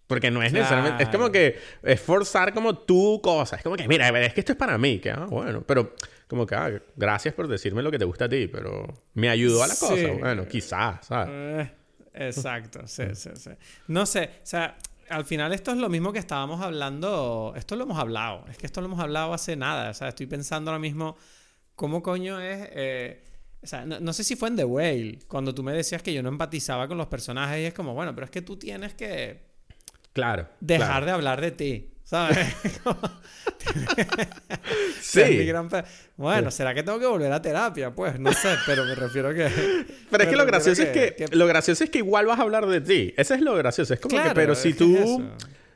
Porque 0.06 0.30
no 0.30 0.40
es 0.42 0.52
necesariamente... 0.52 1.02
Es 1.02 1.08
como 1.08 1.30
Claro. 1.30 1.32
que 1.32 1.58
es 1.82 2.00
forzar 2.00 2.54
como 2.54 2.78
tu 2.78 3.20
cosa. 3.20 3.56
Es 3.56 3.62
como 3.64 3.74
que, 3.76 3.88
mira, 3.88 4.08
es 4.24 4.34
que 4.34 4.40
esto 4.40 4.52
es 4.52 4.58
para 4.58 4.78
mí. 4.78 5.00
Que, 5.00 5.10
ah, 5.10 5.26
bueno. 5.28 5.64
Pero 5.66 5.94
como 6.28 6.46
que, 6.46 6.54
ah, 6.54 6.70
gracias 6.94 7.34
por 7.34 7.48
decirme 7.48 7.82
lo 7.82 7.90
que 7.90 7.98
te 7.98 8.04
gusta 8.04 8.26
a 8.26 8.28
ti. 8.28 8.46
Pero 8.46 8.86
me 9.14 9.28
ayudó 9.28 9.64
a 9.64 9.66
la 9.66 9.74
cosa. 9.74 9.96
Sí. 9.96 10.06
Bueno, 10.20 10.46
quizás, 10.46 11.04
¿sabes? 11.06 11.28
Eh, 11.32 11.70
exacto, 12.14 12.86
sí, 12.86 13.02
sí, 13.14 13.30
sí. 13.34 13.50
No 13.88 14.06
sé, 14.06 14.30
o 14.44 14.46
sea, 14.46 14.76
al 15.08 15.24
final 15.24 15.52
esto 15.52 15.70
es 15.72 15.78
lo 15.78 15.88
mismo 15.88 16.12
que 16.12 16.18
estábamos 16.18 16.60
hablando, 16.60 17.52
esto 17.56 17.76
lo 17.76 17.84
hemos 17.84 17.98
hablado, 17.98 18.44
es 18.48 18.58
que 18.58 18.66
esto 18.66 18.80
lo 18.80 18.86
hemos 18.86 19.00
hablado 19.00 19.32
hace 19.32 19.56
nada, 19.56 19.90
o 19.90 19.94
sea, 19.94 20.08
estoy 20.08 20.26
pensando 20.26 20.70
ahora 20.70 20.78
mismo 20.80 21.16
cómo 21.74 22.02
coño 22.02 22.40
es... 22.40 22.68
eh, 22.72 23.22
o 23.62 23.66
sea, 23.66 23.84
no, 23.84 23.98
no 24.00 24.12
sé 24.12 24.22
si 24.22 24.36
fue 24.36 24.48
en 24.48 24.56
The 24.56 24.64
Whale, 24.64 25.18
cuando 25.26 25.54
tú 25.54 25.62
me 25.62 25.72
decías 25.72 26.02
que 26.02 26.12
yo 26.12 26.22
no 26.22 26.28
empatizaba 26.28 26.86
con 26.88 26.98
los 26.98 27.06
personajes 27.08 27.60
y 27.60 27.64
es 27.64 27.74
como, 27.74 27.94
bueno, 27.94 28.14
pero 28.14 28.24
es 28.26 28.30
que 28.30 28.42
tú 28.42 28.56
tienes 28.56 28.94
que 28.94 29.44
Claro. 30.12 30.48
dejar 30.60 30.88
claro. 30.88 31.06
de 31.06 31.12
hablar 31.12 31.40
de 31.40 31.50
ti, 31.50 31.90
¿sabes? 32.04 32.38
Sí. 35.12 35.20
Es 35.20 35.30
mi 35.38 35.44
gran 35.46 35.68
pe- 35.68 35.84
Bueno, 36.16 36.50
¿será 36.50 36.74
que 36.74 36.82
tengo 36.82 36.98
que 36.98 37.06
volver 37.06 37.30
a 37.32 37.40
terapia? 37.40 37.94
Pues 37.94 38.18
no 38.18 38.32
sé, 38.32 38.54
pero 38.66 38.84
me 38.84 38.94
refiero 38.94 39.32
que... 39.34 39.48
Pero 40.10 40.22
es 40.24 40.28
que 40.30 40.36
lo 40.36 40.46
gracioso 40.46 40.82
es 40.82 40.88
que, 40.90 41.26
lo 41.32 41.46
gracioso 41.46 41.84
es 41.84 41.90
que 41.90 41.98
igual 41.98 42.26
vas 42.26 42.38
a 42.38 42.42
hablar 42.42 42.66
de 42.66 42.80
ti. 42.80 43.14
Ese 43.16 43.34
es 43.34 43.40
lo 43.40 43.54
gracioso. 43.54 43.94
Es 43.94 44.00
como 44.00 44.10
que, 44.16 44.22
Claro, 44.22 44.34
pero 44.34 44.52
es 44.54 44.58
si 44.60 44.72
que 44.72 44.78
tú 44.78 44.96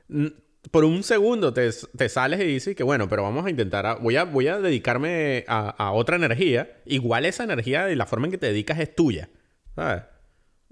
es 0.08 0.32
por 0.70 0.84
un 0.84 1.02
segundo 1.02 1.52
te, 1.54 1.70
te 1.96 2.08
sales 2.08 2.38
y 2.40 2.44
dices 2.44 2.76
que 2.76 2.82
bueno, 2.82 3.08
pero 3.08 3.22
vamos 3.22 3.46
a 3.46 3.50
intentar, 3.50 3.86
a- 3.86 3.94
voy 3.94 4.16
a, 4.16 4.24
voy 4.24 4.46
a 4.48 4.58
dedicarme 4.58 5.44
a, 5.48 5.70
a 5.70 5.92
otra 5.92 6.16
energía. 6.16 6.80
Igual 6.86 7.24
esa 7.26 7.44
energía 7.44 7.90
y 7.90 7.96
la 7.96 8.06
forma 8.06 8.26
en 8.26 8.32
que 8.32 8.38
te 8.38 8.46
dedicas 8.46 8.78
es 8.78 8.94
tuya. 8.94 9.28
¿Sabes? 9.74 10.02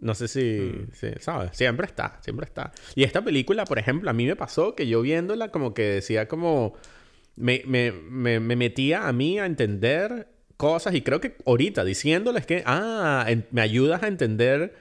No 0.00 0.14
sé 0.14 0.28
si, 0.28 0.42
Mm. 0.42 0.92
si- 0.92 1.20
¿sabes? 1.20 1.50
Siempre 1.56 1.86
está, 1.86 2.18
siempre 2.22 2.44
está. 2.46 2.70
Y 2.94 3.04
esta 3.04 3.22
película, 3.22 3.64
por 3.64 3.78
ejemplo, 3.78 4.10
a 4.10 4.12
mí 4.12 4.26
me 4.26 4.36
pasó 4.36 4.74
que 4.74 4.86
yo 4.86 5.00
viéndola 5.02 5.48
como 5.48 5.74
que 5.74 5.82
decía 5.82 6.28
como... 6.28 6.74
Me, 7.38 7.62
me, 7.66 7.92
me, 7.92 8.40
me 8.40 8.56
metía 8.56 9.06
a 9.08 9.12
mí 9.12 9.38
a 9.38 9.46
entender 9.46 10.28
cosas 10.56 10.94
y 10.94 11.02
creo 11.02 11.20
que 11.20 11.36
ahorita 11.46 11.84
diciéndoles 11.84 12.46
que, 12.46 12.62
ah, 12.66 13.24
en- 13.28 13.46
me 13.52 13.60
ayudas 13.60 14.02
a 14.02 14.08
entender 14.08 14.74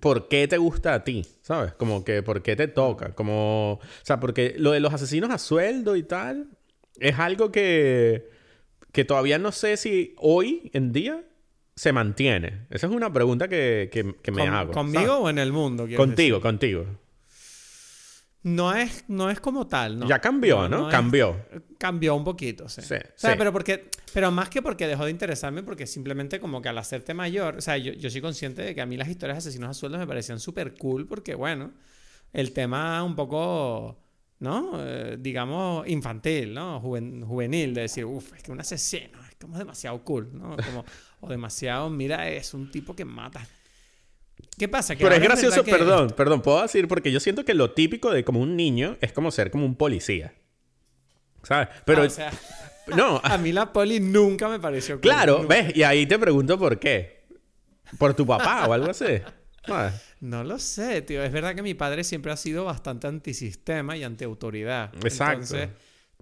por 0.00 0.28
qué 0.28 0.46
te 0.48 0.58
gusta 0.58 0.94
a 0.94 1.04
ti, 1.04 1.22
¿sabes? 1.42 1.72
Como 1.74 2.04
que 2.04 2.22
por 2.22 2.42
qué 2.42 2.54
te 2.56 2.68
toca, 2.68 3.14
como, 3.14 3.72
o 3.74 3.80
sea, 4.02 4.20
porque 4.20 4.54
lo 4.58 4.72
de 4.72 4.80
los 4.80 4.92
asesinos 4.94 5.30
a 5.30 5.38
sueldo 5.38 5.96
y 5.96 6.02
tal 6.02 6.48
es 6.98 7.18
algo 7.18 7.50
que, 7.50 8.28
que 8.92 9.04
todavía 9.04 9.38
no 9.38 9.52
sé 9.52 9.76
si 9.76 10.14
hoy 10.18 10.70
en 10.74 10.92
día 10.92 11.22
se 11.76 11.92
mantiene. 11.92 12.66
Esa 12.70 12.86
es 12.88 12.92
una 12.92 13.10
pregunta 13.12 13.48
que, 13.48 13.88
que, 13.90 14.14
que 14.22 14.30
me 14.32 14.42
Con- 14.44 14.52
hago. 14.54 14.72
¿Conmigo 14.72 15.06
¿sabes? 15.06 15.24
o 15.24 15.30
en 15.30 15.38
el 15.38 15.50
mundo? 15.52 15.86
Contigo, 15.96 16.36
decir? 16.36 16.42
contigo. 16.42 16.84
No 18.42 18.74
es, 18.74 19.04
no 19.08 19.28
es 19.30 19.38
como 19.38 19.66
tal, 19.66 19.98
¿no? 19.98 20.08
Ya 20.08 20.18
cambió, 20.18 20.66
¿no? 20.68 20.88
es- 20.88 20.94
cambió. 20.94 21.36
cambió 21.78 22.14
un 22.14 22.24
poquito, 22.24 22.68
sí. 22.70 22.80
Sí, 22.80 22.94
o 22.94 22.98
sea, 23.16 23.32
sí. 23.32 23.36
pero 23.38 23.52
porque... 23.52 23.90
Pero 24.14 24.30
más 24.30 24.48
que 24.48 24.62
porque 24.62 24.86
dejó 24.86 25.04
de 25.04 25.10
interesarme, 25.10 25.62
porque 25.62 25.86
simplemente 25.86 26.40
como 26.40 26.62
que 26.62 26.68
al 26.70 26.78
hacerte 26.78 27.12
mayor... 27.14 27.56
O 27.56 27.60
sea, 27.60 27.76
yo, 27.76 27.92
yo 27.92 28.08
soy 28.10 28.20
consciente 28.22 28.62
de 28.62 28.74
que 28.74 28.80
a 28.80 28.86
mí 28.86 28.96
las 28.96 29.08
historias 29.08 29.36
de 29.36 29.38
asesinos 29.48 29.68
a 29.70 29.74
sueldos 29.74 30.00
me 30.00 30.06
parecían 30.06 30.40
súper 30.40 30.74
cool 30.74 31.06
porque, 31.06 31.34
bueno, 31.34 31.72
el 32.32 32.52
tema 32.52 33.02
un 33.04 33.14
poco... 33.14 33.98
¿No? 34.38 34.70
Eh, 34.78 35.18
digamos, 35.20 35.86
infantil, 35.86 36.54
¿no? 36.54 36.80
Juven- 36.80 37.22
juvenil, 37.26 37.74
de 37.74 37.82
decir, 37.82 38.06
uff, 38.06 38.32
es 38.34 38.42
que 38.42 38.50
un 38.50 38.58
asesino 38.58 39.18
es 39.28 39.36
como 39.38 39.58
demasiado 39.58 40.02
cool, 40.02 40.30
¿no? 40.32 40.56
Como, 40.56 40.82
o 41.20 41.28
demasiado, 41.28 41.90
mira, 41.90 42.26
es 42.30 42.54
un 42.54 42.70
tipo 42.70 42.96
que 42.96 43.04
mata. 43.04 43.46
¿Qué 44.58 44.68
pasa? 44.68 44.94
Que 44.96 45.02
Pero 45.04 45.14
es 45.14 45.22
gracioso, 45.22 45.64
que- 45.64 45.70
perdón, 45.70 46.10
perdón, 46.16 46.42
puedo 46.42 46.60
decir, 46.62 46.86
porque 46.88 47.10
yo 47.12 47.20
siento 47.20 47.44
que 47.44 47.54
lo 47.54 47.72
típico 47.72 48.10
de 48.10 48.24
como 48.24 48.40
un 48.40 48.56
niño 48.56 48.96
es 49.00 49.12
como 49.12 49.30
ser 49.30 49.50
como 49.50 49.64
un 49.64 49.74
policía. 49.76 50.34
¿Sabes? 51.42 51.68
Pero, 51.86 52.02
Ah, 52.02 52.06
o 52.06 52.10
sea, 52.10 52.30
no, 52.96 53.20
a 53.24 53.38
mí 53.38 53.52
la 53.52 53.72
poli 53.72 54.00
nunca 54.00 54.48
me 54.48 54.60
pareció 54.60 54.96
cool, 54.96 55.00
claro, 55.02 55.38
nunca. 55.42 55.54
¿ves? 55.54 55.76
Y 55.76 55.82
ahí 55.82 56.04
te 56.06 56.18
pregunto 56.18 56.58
por 56.58 56.78
qué. 56.78 57.20
¿Por 57.98 58.14
tu 58.14 58.26
papá 58.26 58.66
o 58.68 58.72
algo 58.72 58.90
así? 58.90 59.20
¿Sabes? 59.66 59.94
No 60.20 60.44
lo 60.44 60.58
sé, 60.58 61.00
tío. 61.00 61.22
Es 61.24 61.32
verdad 61.32 61.54
que 61.54 61.62
mi 61.62 61.72
padre 61.72 62.04
siempre 62.04 62.30
ha 62.30 62.36
sido 62.36 62.66
bastante 62.66 63.06
antisistema 63.06 63.96
y 63.96 64.04
antiautoridad. 64.04 64.92
Exacto. 65.02 65.32
Entonces, 65.56 65.68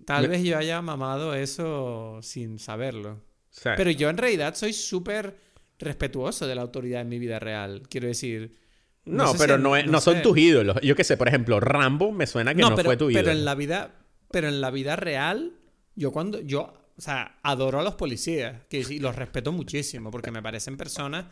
tal 0.05 0.23
Me- 0.23 0.29
vez 0.29 0.45
yo 0.45 0.57
haya 0.57 0.81
mamado 0.81 1.35
eso 1.35 2.21
sin 2.23 2.61
saberlo. 2.61 3.21
Pero 3.65 3.91
yo 3.91 4.09
en 4.09 4.17
realidad 4.17 4.55
soy 4.55 4.73
súper 4.73 5.37
respetuoso 5.79 6.47
de 6.47 6.55
la 6.55 6.63
autoridad 6.63 7.01
en 7.03 7.09
mi 7.09 7.19
vida 7.19 7.39
real. 7.39 7.83
Quiero 7.89 8.07
decir... 8.09 8.57
no, 9.05 9.33
sé 9.33 9.39
pero 9.39 9.59
no, 9.59 9.77
es- 9.77 9.87
no 9.87 10.01
sé. 10.01 10.13
son 10.13 10.23
tus 10.23 10.37
ídolos. 10.39 10.81
Yo 10.83 10.95
qué 10.97 11.05
sé, 11.05 11.17
por 11.17 11.29
ejemplo, 11.29 11.61
Rambo 11.61 12.13
me 12.13 12.27
suena 12.27 12.55
que 12.55 12.61
no, 12.63 12.75
pero, 12.75 12.89
fue 12.89 12.97
tu 12.97 13.11
ídolo. 13.11 13.25
pero 13.25 13.37
en 13.37 13.45
la 13.45 13.55
vida, 13.55 13.95
pero 14.31 14.49
en 14.49 14.61
la 14.61 14.71
vida 14.71 14.97
real, 14.97 15.53
yo 15.95 16.11
cuando 16.13 16.41
yo, 16.41 16.75
o 16.97 17.01
sea, 17.01 17.39
adoro 17.43 17.79
a 17.81 17.83
los 17.85 17.95
policías, 17.95 18.65
que 18.69 18.83
sí, 18.85 18.99
los 18.99 19.15
respeto 19.17 19.53
muchísimo 19.53 20.11
porque 20.11 20.31
me 20.33 20.43
parecen 20.43 20.77
personas, 20.77 21.27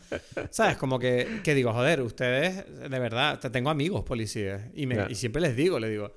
sabes, 0.51 0.77
como 0.77 0.99
que, 0.99 1.41
que 1.43 1.55
digo, 1.55 1.73
joder, 1.73 2.03
ustedes, 2.03 2.65
de 2.89 2.99
verdad, 3.01 3.41
te- 3.41 3.51
tengo 3.51 3.71
amigos 3.71 4.05
policías 4.05 4.63
y, 4.75 4.87
me, 4.87 5.07
y 5.11 5.15
siempre 5.17 5.43
les 5.43 5.57
digo, 5.57 5.79
le 5.81 5.89
digo, 5.91 6.13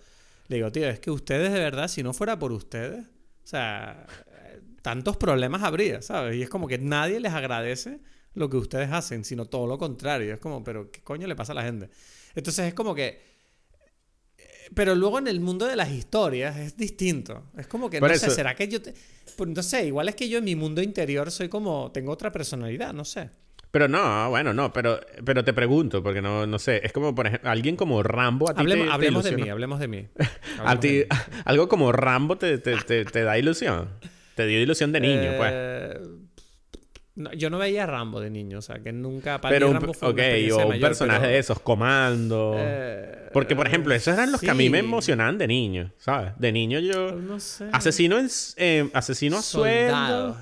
le 0.48 0.56
digo, 0.58 0.72
tío, 0.72 0.88
es 0.88 1.00
que 1.00 1.10
ustedes 1.12 1.52
de 1.52 1.60
verdad, 1.60 1.88
si 1.88 2.04
no 2.04 2.14
fuera 2.14 2.38
por 2.40 2.52
ustedes, 2.52 3.06
o 3.44 3.48
sea, 3.48 4.06
tantos 4.84 5.18
problemas 5.18 5.64
habría, 5.64 6.02
¿sabes? 6.02 6.36
Y 6.38 6.44
es 6.44 6.50
como 6.50 6.68
que 6.68 6.78
nadie 6.78 7.20
les 7.20 7.34
agradece 7.34 8.00
lo 8.36 8.50
que 8.50 8.58
ustedes 8.58 8.92
hacen, 8.92 9.24
sino 9.26 9.46
todo 9.46 9.68
lo 9.68 9.78
contrario. 9.78 10.34
Es 10.34 10.40
como, 10.40 10.64
pero 10.64 10.92
¿qué 10.92 11.02
coño 11.02 11.28
le 11.28 11.36
pasa 11.36 11.52
a 11.52 11.56
la 11.56 11.64
gente? 11.64 11.90
Entonces 12.36 12.68
es 12.68 12.74
como 12.74 12.94
que 12.96 13.30
pero 14.76 14.94
luego 14.94 15.18
en 15.18 15.28
el 15.28 15.40
mundo 15.40 15.66
de 15.66 15.76
las 15.76 15.90
historias 15.90 16.56
es 16.58 16.78
distinto. 16.78 17.44
Es 17.58 17.66
como 17.68 17.90
que, 17.90 18.00
Por 18.00 18.10
no 18.10 18.16
eso- 18.16 18.30
sé, 18.30 18.36
¿será 18.36 18.54
que 18.56 18.68
yo 18.68 18.80
te...? 18.82 18.94
Pues 19.36 19.50
no 19.50 19.64
sé, 19.64 19.88
igual 19.88 20.10
es 20.10 20.16
que 20.16 20.30
yo 20.30 20.38
en 20.38 20.44
mi 20.44 20.56
mundo 20.56 20.82
interior 20.82 21.32
soy 21.32 21.50
como... 21.50 21.92
Tengo 21.92 22.12
otra 22.12 22.32
personalidad, 22.32 22.94
no 22.94 23.04
sé. 23.04 23.30
Pero 23.72 23.88
no, 23.88 24.30
bueno, 24.30 24.54
no, 24.54 24.72
pero, 24.72 25.00
pero 25.26 25.44
te 25.44 25.54
pregunto, 25.54 26.02
porque 26.04 26.22
no, 26.22 26.46
no 26.48 26.60
sé, 26.60 26.82
es 26.84 26.92
como, 26.92 27.14
por 27.16 27.26
ejemplo, 27.28 27.50
alguien 27.50 27.76
como 27.76 28.02
Rambo 28.04 28.50
a 28.50 28.54
ti 28.54 28.60
Hablemos, 28.62 28.86
te, 28.86 28.90
te 28.90 28.94
hablemos 28.94 29.24
de 29.24 29.30
ilusiona? 29.30 29.46
mí, 29.46 29.50
hablemos 29.52 29.80
de 29.80 29.88
mí. 29.88 30.08
A 30.60 30.72
Hablemos 30.72 30.80
ti, 30.80 30.88
de 30.90 31.06
mí. 31.06 31.20
algo 31.46 31.68
como 31.70 31.92
Rambo 31.92 32.38
te, 32.38 32.58
te, 32.60 32.78
te, 32.78 33.06
te 33.06 33.24
da 33.24 33.38
ilusión. 33.40 33.90
Te 34.36 34.46
dio 34.46 34.62
ilusión 34.62 34.92
de 34.92 35.00
niño, 35.02 35.34
pues. 35.38 35.54
No, 37.20 37.34
yo 37.34 37.50
no 37.50 37.58
veía 37.58 37.84
a 37.84 37.86
Rambo 37.86 38.22
de 38.22 38.30
niño, 38.30 38.60
o 38.60 38.62
sea, 38.62 38.80
que 38.80 38.94
nunca... 38.94 39.42
Para 39.42 39.54
Pero, 39.54 39.68
mí 39.68 39.74
Rambo 39.74 39.94
fue 39.94 40.08
o 40.08 40.12
un 40.12 40.80
personaje 40.80 41.20
pero, 41.20 41.32
de 41.34 41.38
esos, 41.38 41.60
comando. 41.60 42.56
eh, 42.58 43.30
Porque, 43.34 43.58
por 43.58 43.68
ejemplo, 43.68 43.94
esos 43.94 44.14
eran 44.14 44.32
los 44.32 44.40
que 44.40 44.50
a 44.50 44.54
mí 44.54 44.70
me 44.70 44.80
emocionaban 44.80 45.38
de 45.38 45.46
niño, 45.46 45.92
¿sabes? 45.98 46.32
De 46.38 46.54
niño 46.54 46.80
yo... 46.80 47.12
No 47.12 47.42
sé. 47.42 47.68
Asesino, 47.74 48.18
en, 48.20 48.30
eh, 48.56 48.90
asesino 48.94 49.38
a 49.38 49.42
sueldo. 49.42 50.38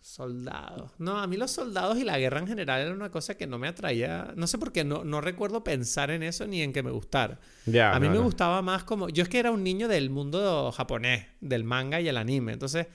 Soldados. 0.00 0.92
No, 0.98 1.18
a 1.18 1.26
mí 1.26 1.36
los 1.36 1.50
soldados 1.50 1.98
y 1.98 2.04
la 2.04 2.18
guerra 2.18 2.38
en 2.38 2.46
general 2.46 2.80
era 2.80 2.94
una 2.94 3.10
cosa 3.10 3.36
que 3.36 3.46
no 3.46 3.58
me 3.58 3.68
atraía. 3.68 4.32
No 4.36 4.46
sé 4.46 4.56
por 4.56 4.72
qué, 4.72 4.84
no, 4.84 5.04
no 5.04 5.20
recuerdo 5.20 5.64
pensar 5.64 6.10
en 6.10 6.22
eso 6.22 6.46
ni 6.46 6.62
en 6.62 6.72
que 6.72 6.82
me 6.82 6.92
gustara. 6.92 7.40
A 7.66 8.00
mí 8.00 8.06
no, 8.06 8.12
me 8.12 8.18
no. 8.18 8.22
gustaba 8.22 8.62
más 8.62 8.84
como... 8.84 9.10
Yo 9.10 9.22
es 9.22 9.28
que 9.28 9.38
era 9.38 9.50
un 9.50 9.62
niño 9.62 9.86
del 9.86 10.08
mundo 10.08 10.72
japonés, 10.72 11.26
del 11.42 11.64
manga 11.64 12.00
y 12.00 12.08
el 12.08 12.16
anime. 12.16 12.54
Entonces, 12.54 12.86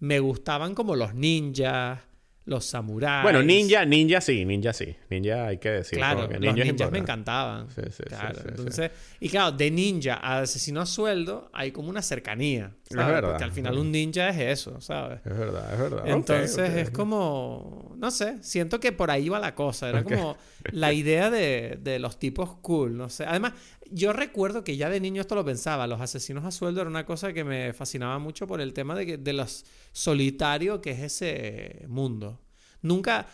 me 0.00 0.18
gustaban 0.18 0.74
como 0.74 0.96
los 0.96 1.14
ninjas, 1.14 2.00
los 2.46 2.64
samuráis. 2.64 3.24
Bueno, 3.24 3.42
ninja, 3.42 3.84
ninja 3.84 4.20
sí, 4.20 4.44
ninja 4.44 4.72
sí. 4.72 4.96
Ninja 5.10 5.48
hay 5.48 5.58
que 5.58 5.68
decir. 5.68 5.98
Claro, 5.98 6.28
que 6.28 6.34
los 6.34 6.40
ninja 6.40 6.62
es 6.62 6.68
ninjas 6.72 6.90
me 6.92 6.98
encantaban. 6.98 7.68
Sí, 7.70 7.82
sí, 7.86 7.90
sí, 7.98 8.02
claro, 8.04 8.34
sí, 8.36 8.40
sí. 8.42 8.48
entonces, 8.48 8.90
y 9.20 9.28
claro, 9.28 9.52
de 9.52 9.70
ninja 9.70 10.14
a 10.14 10.38
asesino 10.38 10.80
a 10.80 10.86
sueldo 10.86 11.50
hay 11.52 11.72
como 11.72 11.88
una 11.90 12.02
cercanía, 12.02 12.72
¿sabes? 12.88 13.06
verdad, 13.06 13.30
Porque 13.30 13.44
al 13.44 13.52
final 13.52 13.74
es 13.74 13.80
un 13.80 13.90
ninja 13.90 14.28
es 14.28 14.38
eso, 14.60 14.80
¿sabes? 14.80 15.20
Es 15.24 15.36
verdad, 15.36 15.72
es 15.72 15.78
verdad. 15.78 16.02
Entonces 16.06 16.74
es 16.76 16.90
como, 16.90 17.94
no 17.98 18.10
sé, 18.12 18.40
siento 18.42 18.78
que 18.78 18.92
por 18.92 19.10
ahí 19.10 19.28
va 19.28 19.40
la 19.40 19.56
cosa. 19.56 19.88
Era 19.88 20.04
como 20.04 20.36
la 20.70 20.92
idea 20.92 21.30
de, 21.30 21.78
de 21.82 21.98
los 21.98 22.18
tipos 22.18 22.56
cool, 22.62 22.96
no 22.96 23.10
sé. 23.10 23.24
Además, 23.24 23.54
yo 23.92 24.12
recuerdo 24.12 24.64
que 24.64 24.76
ya 24.76 24.88
de 24.90 25.00
niño 25.00 25.20
esto 25.20 25.34
lo 25.34 25.44
pensaba. 25.44 25.86
Los 25.86 26.00
asesinos 26.00 26.44
a 26.44 26.50
sueldo 26.50 26.80
era 26.80 26.90
una 26.90 27.04
cosa 27.06 27.32
que 27.32 27.44
me 27.44 27.72
fascinaba 27.72 28.18
mucho 28.18 28.46
por 28.46 28.60
el 28.60 28.72
tema 28.72 28.94
de, 28.94 29.06
que- 29.06 29.16
de 29.18 29.32
los 29.32 29.64
solitario 29.92 30.80
que 30.80 30.90
es 30.92 31.00
ese 31.00 31.84
mundo. 31.88 32.40
Nunca... 32.82 33.26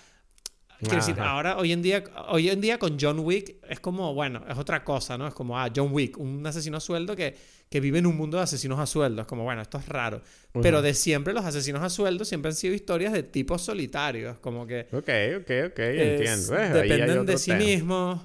Quiero 0.78 0.96
decir, 0.96 1.14
ahora, 1.20 1.58
hoy 1.58 1.70
en 1.70 1.80
día, 1.80 2.02
hoy 2.28 2.48
en 2.48 2.60
día 2.60 2.76
con 2.76 2.96
John 3.00 3.20
Wick 3.20 3.54
es 3.68 3.78
como, 3.78 4.14
bueno, 4.14 4.42
es 4.48 4.58
otra 4.58 4.82
cosa, 4.82 5.16
¿no? 5.16 5.28
Es 5.28 5.32
como, 5.34 5.56
ah, 5.56 5.70
John 5.72 5.90
Wick, 5.92 6.18
un 6.18 6.44
asesino 6.44 6.78
a 6.78 6.80
sueldo 6.80 7.14
que, 7.14 7.36
que 7.70 7.78
vive 7.78 8.00
en 8.00 8.06
un 8.06 8.16
mundo 8.16 8.36
de 8.38 8.42
asesinos 8.42 8.80
a 8.80 8.86
sueldo. 8.86 9.22
Es 9.22 9.28
como, 9.28 9.44
bueno, 9.44 9.62
esto 9.62 9.78
es 9.78 9.86
raro. 9.88 10.20
Pero 10.60 10.82
de 10.82 10.92
siempre 10.94 11.34
los 11.34 11.44
asesinos 11.44 11.82
a 11.84 11.88
sueldo 11.88 12.24
siempre 12.24 12.48
han 12.50 12.56
sido 12.56 12.74
historias 12.74 13.12
de 13.12 13.22
tipos 13.22 13.62
solitarios, 13.62 14.38
como 14.40 14.66
que 14.66 14.88
Ok, 14.92 15.08
ok, 15.42 15.50
ok, 15.70 15.78
es- 15.78 16.20
entiendo. 16.20 16.56
hay 16.56 16.72
dependen 16.88 17.26
de 17.26 17.38
sí 17.38 17.52
mismos. 17.64 18.20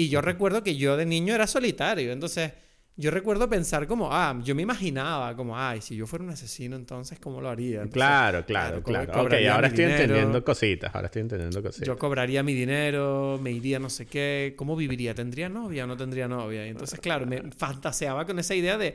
Y 0.00 0.08
yo 0.10 0.20
recuerdo 0.20 0.62
que 0.62 0.76
yo 0.76 0.96
de 0.96 1.04
niño 1.06 1.34
era 1.34 1.48
solitario, 1.48 2.12
entonces 2.12 2.52
yo 2.94 3.10
recuerdo 3.10 3.48
pensar 3.48 3.88
como, 3.88 4.12
ah, 4.12 4.38
yo 4.44 4.54
me 4.54 4.62
imaginaba 4.62 5.34
como, 5.34 5.58
ay, 5.58 5.80
si 5.80 5.96
yo 5.96 6.06
fuera 6.06 6.24
un 6.24 6.30
asesino, 6.30 6.76
entonces 6.76 7.18
¿cómo 7.18 7.40
lo 7.40 7.48
haría? 7.48 7.82
Entonces, 7.82 7.94
Claro, 7.94 8.46
claro, 8.46 8.80
claro, 8.84 9.10
claro. 9.12 9.22
Ok, 9.26 9.34
ahora 9.50 9.66
estoy 9.66 9.86
dinero. 9.86 10.02
entendiendo 10.04 10.44
cositas. 10.44 10.94
Ahora 10.94 11.06
estoy 11.06 11.22
entendiendo 11.22 11.60
cositas. 11.60 11.84
Yo 11.84 11.98
cobraría 11.98 12.44
mi 12.44 12.54
dinero, 12.54 13.40
me 13.42 13.50
iría 13.50 13.80
no 13.80 13.90
sé 13.90 14.06
qué, 14.06 14.54
¿cómo 14.56 14.76
viviría? 14.76 15.14
¿Tendría 15.16 15.48
novia 15.48 15.82
o 15.82 15.86
no 15.88 15.96
tendría 15.96 16.28
novia? 16.28 16.64
Y 16.64 16.70
entonces, 16.70 17.00
claro, 17.00 17.26
me 17.26 17.42
fantaseaba 17.56 18.24
con 18.24 18.38
esa 18.38 18.54
idea 18.54 18.78
de 18.78 18.94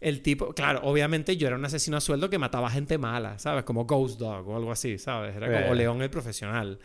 el 0.00 0.20
tipo, 0.20 0.52
claro, 0.52 0.80
obviamente 0.82 1.36
yo 1.36 1.46
era 1.46 1.54
un 1.54 1.64
asesino 1.64 1.96
a 1.96 2.00
sueldo 2.00 2.28
que 2.28 2.38
mataba 2.38 2.68
gente 2.70 2.98
mala, 2.98 3.38
¿sabes? 3.38 3.62
Como 3.62 3.84
Ghost 3.84 4.18
Dog 4.18 4.48
o 4.48 4.56
algo 4.56 4.72
así, 4.72 4.98
¿sabes? 4.98 5.36
Era 5.36 5.46
como 5.46 5.74
Eh. 5.74 5.76
León 5.76 6.02
el 6.02 6.10
profesional. 6.10 6.80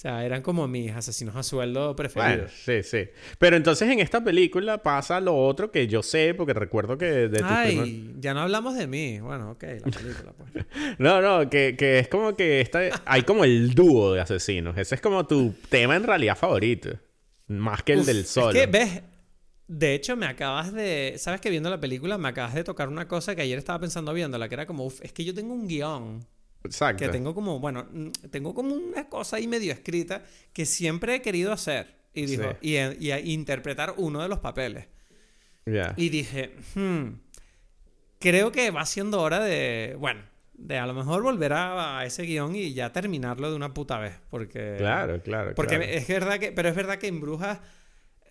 O 0.00 0.02
sea, 0.02 0.24
eran 0.24 0.40
como 0.40 0.66
mis 0.66 0.92
asesinos 0.92 1.36
a 1.36 1.42
sueldo 1.42 1.80
Bueno, 1.94 1.96
preferidos. 1.96 2.52
sí, 2.64 2.82
sí. 2.82 3.10
Pero 3.38 3.56
entonces 3.56 3.86
en 3.86 4.00
esta 4.00 4.24
película 4.24 4.82
pasa 4.82 5.20
lo 5.20 5.36
otro 5.36 5.70
que 5.70 5.88
yo 5.88 6.02
sé, 6.02 6.32
porque 6.32 6.54
recuerdo 6.54 6.96
que 6.96 7.04
de 7.04 7.38
tu 7.40 7.44
Ay, 7.46 7.76
primer- 7.76 8.18
ya 8.20 8.32
no 8.32 8.40
hablamos 8.40 8.74
de 8.78 8.86
mí. 8.86 9.20
Bueno, 9.20 9.50
ok, 9.50 9.62
la 9.62 9.90
película, 9.90 10.32
pues. 10.32 10.64
No, 10.98 11.20
no, 11.20 11.50
que, 11.50 11.76
que 11.76 11.98
es 11.98 12.08
como 12.08 12.34
que 12.34 12.62
esta... 12.62 12.80
hay 13.04 13.24
como 13.24 13.44
el 13.44 13.74
dúo 13.74 14.14
de 14.14 14.22
asesinos. 14.22 14.78
Ese 14.78 14.94
es 14.94 15.02
como 15.02 15.26
tu 15.26 15.52
tema 15.68 15.96
en 15.96 16.04
realidad 16.04 16.34
favorito. 16.34 16.98
Más 17.48 17.82
que 17.82 17.92
el 17.92 17.98
Uf, 18.00 18.06
del 18.06 18.24
solo. 18.24 18.52
Es 18.52 18.54
que, 18.54 18.66
ves, 18.72 19.02
de 19.68 19.92
hecho, 19.94 20.16
me 20.16 20.24
acabas 20.24 20.72
de. 20.72 21.16
¿Sabes 21.18 21.42
que 21.42 21.50
viendo 21.50 21.68
la 21.68 21.78
película 21.78 22.16
me 22.16 22.28
acabas 22.30 22.54
de 22.54 22.64
tocar 22.64 22.88
una 22.88 23.06
cosa 23.06 23.36
que 23.36 23.42
ayer 23.42 23.58
estaba 23.58 23.78
pensando 23.80 24.14
viéndola? 24.14 24.48
Que 24.48 24.54
era 24.54 24.64
como, 24.64 24.86
uf, 24.86 25.02
es 25.02 25.12
que 25.12 25.26
yo 25.26 25.34
tengo 25.34 25.52
un 25.52 25.68
guion. 25.68 26.24
Exacto. 26.64 27.04
Que 27.04 27.10
tengo 27.10 27.34
como, 27.34 27.58
bueno, 27.60 27.86
mm, 27.90 28.10
tengo 28.30 28.54
como 28.54 28.74
una 28.74 29.08
cosa 29.08 29.36
ahí 29.36 29.46
medio 29.46 29.72
escrita 29.72 30.22
que 30.52 30.66
siempre 30.66 31.14
he 31.16 31.22
querido 31.22 31.52
hacer. 31.52 31.94
Y 32.12 32.26
dijo, 32.26 32.42
Sí. 32.60 32.76
y, 32.76 33.06
y 33.06 33.10
a 33.12 33.20
interpretar 33.20 33.94
uno 33.96 34.20
de 34.22 34.28
los 34.28 34.40
papeles. 34.40 34.86
Y 35.96 36.08
dije, 36.08 36.56
hmm, 36.74 37.10
creo 38.18 38.50
que 38.52 38.70
va 38.70 38.84
siendo 38.86 39.20
hora 39.22 39.40
de, 39.40 39.96
bueno, 39.98 40.22
de 40.54 40.78
a 40.78 40.86
lo 40.86 40.94
mejor 40.94 41.22
volver 41.22 41.52
a, 41.52 42.00
a 42.00 42.04
ese 42.06 42.24
guion 42.24 42.54
y 42.56 42.74
ya 42.74 42.92
terminarlo 42.92 43.48
de 43.50 43.56
una 43.56 43.72
puta 43.72 43.98
vez. 43.98 44.14
Porque. 44.30 44.74
Claro, 44.78 45.22
claro, 45.22 45.54
Porque 45.54 45.76
claro. 45.76 45.92
es 45.92 46.08
verdad 46.08 46.38
que, 46.38 46.52
pero 46.52 46.68
es 46.68 46.74
verdad 46.74 46.98
que 46.98 47.06
en 47.06 47.20
Brujas, 47.20 47.60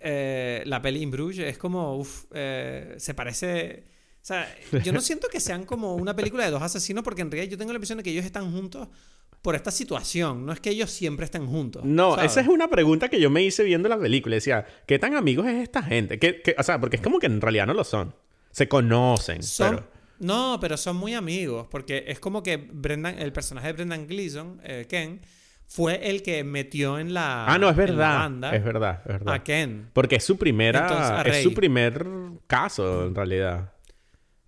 eh, 0.01 0.61
la 0.65 0.81
peli 0.81 1.01
en 1.01 1.11
Bruges 1.11 1.45
es 1.47 1.57
como, 1.57 1.97
uf, 1.97 2.25
eh, 2.33 2.95
se 2.97 3.13
parece, 3.13 3.85
sea, 4.29 4.55
yo 4.83 4.93
no 4.93 5.01
siento 5.01 5.27
que 5.31 5.39
sean 5.39 5.65
como 5.65 5.95
una 5.95 6.15
película 6.15 6.45
de 6.45 6.51
dos 6.51 6.61
asesinos 6.61 7.03
porque 7.03 7.21
en 7.21 7.31
realidad 7.31 7.51
yo 7.51 7.57
tengo 7.57 7.71
la 7.71 7.77
impresión 7.77 7.97
de 7.97 8.03
que 8.03 8.11
ellos 8.11 8.25
están 8.25 8.51
juntos 8.51 8.87
por 9.41 9.55
esta 9.55 9.71
situación, 9.71 10.45
no 10.45 10.51
es 10.51 10.59
que 10.59 10.69
ellos 10.69 10.89
siempre 10.91 11.23
estén 11.25 11.47
juntos. 11.47 11.83
No, 11.85 12.15
¿sabes? 12.15 12.31
esa 12.33 12.41
es 12.41 12.47
una 12.49 12.67
pregunta 12.67 13.07
que 13.07 13.21
yo 13.21 13.29
me 13.29 13.41
hice 13.41 13.63
viendo 13.63 13.87
la 13.87 13.97
película. 13.97 14.35
Decía, 14.35 14.65
¿qué 14.85 14.99
tan 14.99 15.15
amigos 15.15 15.47
es 15.47 15.55
esta 15.63 15.81
gente? 15.81 16.19
¿Qué- 16.19 16.41
qué- 16.41 16.55
o 16.57 16.63
sea, 16.63 16.79
porque 16.79 16.97
es 16.97 17.01
como 17.01 17.19
que 17.19 17.27
en 17.27 17.39
realidad 17.39 17.65
no 17.65 17.73
lo 17.73 17.83
son. 17.85 18.13
Se 18.51 18.67
conocen, 18.67 19.41
Son- 19.43 19.75
pero... 19.77 19.87
No, 20.19 20.57
pero 20.59 20.75
son 20.75 20.97
muy 20.97 21.13
amigos 21.13 21.67
porque 21.71 22.03
es 22.07 22.19
como 22.19 22.43
que 22.43 22.57
Brendan, 22.57 23.17
el 23.19 23.31
personaje 23.31 23.67
de 23.67 23.73
Brendan 23.73 24.05
Gleeson, 24.07 24.59
eh, 24.65 24.85
Ken, 24.89 25.21
fue 25.65 26.09
el 26.09 26.21
que 26.23 26.43
metió 26.43 26.99
en 26.99 27.13
la, 27.13 27.45
Ah, 27.45 27.57
no, 27.57 27.69
es 27.69 27.75
verdad. 27.77 28.19
banda 28.19 28.53
Es 28.53 28.61
verdad, 28.63 28.99
es 29.05 29.13
verdad. 29.13 29.33
a 29.35 29.43
Ken. 29.43 29.89
Porque 29.93 30.17
es 30.17 30.23
su 30.25 30.37
primera... 30.37 30.81
Entonces, 30.81 31.37
es 31.37 31.43
su 31.43 31.53
primer 31.53 32.05
caso, 32.47 33.05
en 33.07 33.15
realidad. 33.15 33.71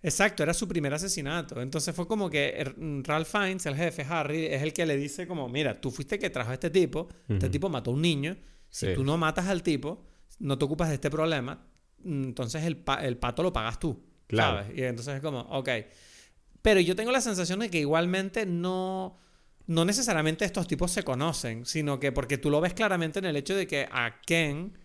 Exacto, 0.02 0.42
era 0.42 0.52
su 0.52 0.66
primer 0.66 0.92
asesinato. 0.92 1.60
Entonces 1.62 1.94
fue 1.94 2.06
como 2.08 2.28
que 2.28 2.54
er- 2.60 2.74
Ralph 3.06 3.28
Fiennes, 3.28 3.66
el 3.66 3.76
jefe, 3.76 4.04
Harry, 4.08 4.46
es 4.46 4.62
el 4.62 4.72
que 4.72 4.84
le 4.84 4.96
dice 4.96 5.26
como, 5.26 5.48
mira, 5.48 5.80
tú 5.80 5.90
fuiste 5.90 6.16
el 6.16 6.20
que 6.20 6.30
trajo 6.30 6.50
a 6.50 6.54
este 6.54 6.70
tipo, 6.70 7.08
este 7.28 7.48
tipo 7.48 7.68
mató 7.68 7.90
a 7.90 7.94
un 7.94 8.02
niño, 8.02 8.36
si 8.68 8.86
Sí. 8.88 8.94
tú 8.94 9.04
no 9.04 9.16
matas 9.16 9.46
al 9.46 9.62
tipo, 9.62 10.04
no 10.40 10.58
te 10.58 10.64
ocupas 10.64 10.88
de 10.88 10.94
este 10.94 11.08
problema, 11.10 11.64
mm, 12.02 12.24
entonces 12.24 12.64
el, 12.64 12.76
pa- 12.78 13.04
el 13.04 13.16
pato 13.16 13.42
lo 13.44 13.52
pagas 13.52 13.78
tú. 13.78 14.02
Claro. 14.26 14.62
¿Sabes? 14.64 14.78
Y 14.78 14.82
entonces 14.82 15.14
es 15.16 15.20
como, 15.20 15.40
ok. 15.40 15.68
Pero 16.62 16.80
yo 16.80 16.96
tengo 16.96 17.12
la 17.12 17.20
sensación 17.20 17.60
de 17.60 17.70
que 17.70 17.78
igualmente 17.80 18.44
no... 18.46 19.18
No 19.68 19.84
necesariamente 19.84 20.44
estos 20.44 20.66
tipos 20.66 20.90
se 20.90 21.04
conocen, 21.04 21.64
sino 21.66 22.00
que 22.00 22.10
porque 22.10 22.36
tú 22.36 22.50
lo 22.50 22.60
ves 22.60 22.74
claramente 22.74 23.20
en 23.20 23.26
el 23.26 23.36
hecho 23.36 23.54
de 23.54 23.68
que 23.68 23.86
a 23.92 24.20
Ken 24.26 24.76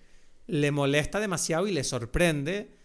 le 0.45 0.69
molesta 0.71 1.19
demasiado 1.19 1.67
y 1.67 1.71
le 1.71 1.83
sorprende 1.83 2.76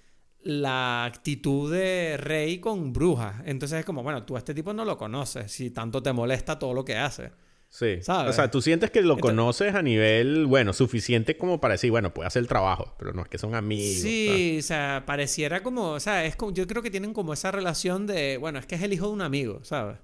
la 0.44 1.04
actitud 1.04 1.72
de 1.72 2.16
Rey 2.16 2.58
con 2.58 2.92
brujas. 2.92 3.36
Entonces 3.44 3.80
es 3.80 3.84
como, 3.84 4.02
bueno, 4.02 4.24
tú 4.24 4.36
a 4.36 4.38
este 4.38 4.54
tipo 4.54 4.72
no 4.72 4.84
lo 4.84 4.96
conoces 4.96 5.50
si 5.52 5.70
tanto 5.70 6.02
te 6.02 6.12
molesta 6.12 6.58
todo 6.58 6.74
lo 6.74 6.84
que 6.84 6.96
hace. 6.96 7.30
Sí. 7.68 8.02
¿Sabes? 8.02 8.30
O 8.30 8.32
sea, 8.34 8.50
tú 8.50 8.60
sientes 8.60 8.90
que 8.90 9.00
lo 9.00 9.14
Entonces- 9.14 9.30
conoces 9.30 9.74
a 9.74 9.80
nivel, 9.80 10.44
bueno, 10.46 10.74
suficiente 10.74 11.38
como 11.38 11.58
para 11.58 11.72
decir, 11.72 11.90
bueno, 11.90 12.12
puede 12.12 12.26
hacer 12.26 12.40
el 12.40 12.48
trabajo, 12.48 12.94
pero 12.98 13.14
no 13.14 13.22
es 13.22 13.28
que 13.28 13.38
son 13.38 13.54
amigos. 13.54 14.00
¿sabes? 14.00 14.02
Sí, 14.02 14.56
o 14.58 14.62
sea, 14.62 15.04
pareciera 15.06 15.62
como, 15.62 15.92
o 15.92 16.00
sea, 16.00 16.24
es 16.26 16.36
como, 16.36 16.52
yo 16.52 16.66
creo 16.66 16.82
que 16.82 16.90
tienen 16.90 17.14
como 17.14 17.32
esa 17.32 17.50
relación 17.50 18.06
de, 18.06 18.36
bueno, 18.36 18.58
es 18.58 18.66
que 18.66 18.74
es 18.74 18.82
el 18.82 18.92
hijo 18.92 19.06
de 19.06 19.12
un 19.14 19.22
amigo, 19.22 19.60
¿sabes? 19.64 19.96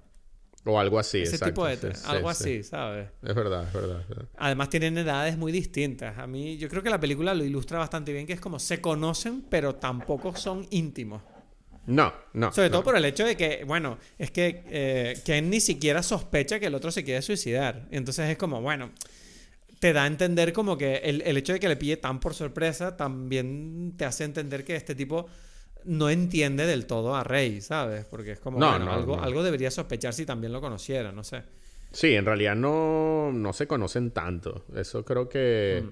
O 0.65 0.79
algo 0.79 0.99
así, 0.99 1.21
Ese 1.21 1.35
exacto. 1.35 1.53
tipo 1.53 1.65
de, 1.65 1.95
sí, 1.95 2.03
algo 2.05 2.33
sí. 2.33 2.43
así, 2.43 2.63
¿sabes? 2.63 3.07
Es 3.23 3.33
verdad, 3.33 3.67
es 3.67 3.73
verdad. 3.73 4.01
es 4.01 4.07
verdad. 4.09 4.25
Además 4.37 4.69
tienen 4.69 4.97
edades 4.97 5.37
muy 5.37 5.51
distintas. 5.51 6.17
A 6.17 6.27
mí, 6.27 6.57
yo 6.57 6.67
creo 6.67 6.83
que 6.83 6.89
la 6.89 6.99
película 6.99 7.33
lo 7.33 7.43
ilustra 7.43 7.79
bastante 7.79 8.11
bien, 8.11 8.27
que 8.27 8.33
es 8.33 8.41
como 8.41 8.59
se 8.59 8.81
conocen, 8.81 9.43
pero 9.49 9.75
tampoco 9.75 10.35
son 10.35 10.67
íntimos. 10.69 11.21
No, 11.87 12.13
no. 12.33 12.51
Sobre 12.51 12.69
no. 12.69 12.73
todo 12.73 12.83
por 12.83 12.97
el 12.97 13.05
hecho 13.05 13.25
de 13.25 13.35
que, 13.35 13.63
bueno, 13.65 13.97
es 14.17 14.31
que 14.31 14.63
eh, 14.67 15.19
Ken 15.25 15.49
ni 15.49 15.59
siquiera 15.59 16.03
sospecha 16.03 16.59
que 16.59 16.67
el 16.67 16.75
otro 16.75 16.91
se 16.91 17.03
quiere 17.03 17.21
suicidar. 17.21 17.87
Entonces 17.89 18.29
es 18.29 18.37
como, 18.37 18.61
bueno, 18.61 18.91
te 19.79 19.93
da 19.93 20.03
a 20.03 20.07
entender 20.07 20.53
como 20.53 20.77
que 20.77 20.97
el, 20.97 21.21
el 21.23 21.37
hecho 21.37 21.53
de 21.53 21.59
que 21.59 21.67
le 21.67 21.77
pille 21.77 21.97
tan 21.97 22.19
por 22.19 22.35
sorpresa 22.35 22.95
también 22.97 23.93
te 23.97 24.05
hace 24.05 24.25
entender 24.25 24.65
que 24.65 24.75
este 24.75 24.93
tipo 24.93 25.27
no 25.85 26.09
entiende 26.09 26.65
del 26.65 26.85
todo 26.85 27.15
a 27.15 27.23
Rey, 27.23 27.61
¿sabes? 27.61 28.05
Porque 28.05 28.33
es 28.33 28.39
como, 28.39 28.59
No, 28.59 28.69
bueno, 28.69 28.85
no, 28.85 28.93
algo, 28.93 29.17
no. 29.17 29.23
algo 29.23 29.43
debería 29.43 29.71
sospechar 29.71 30.13
si 30.13 30.25
también 30.25 30.53
lo 30.53 30.61
conociera, 30.61 31.11
no 31.11 31.23
sé. 31.23 31.43
Sí, 31.91 32.13
en 32.13 32.25
realidad 32.25 32.55
no, 32.55 33.31
no 33.33 33.53
se 33.53 33.67
conocen 33.67 34.11
tanto. 34.11 34.65
Eso 34.75 35.03
creo 35.03 35.27
que... 35.27 35.83
Mm. 35.83 35.89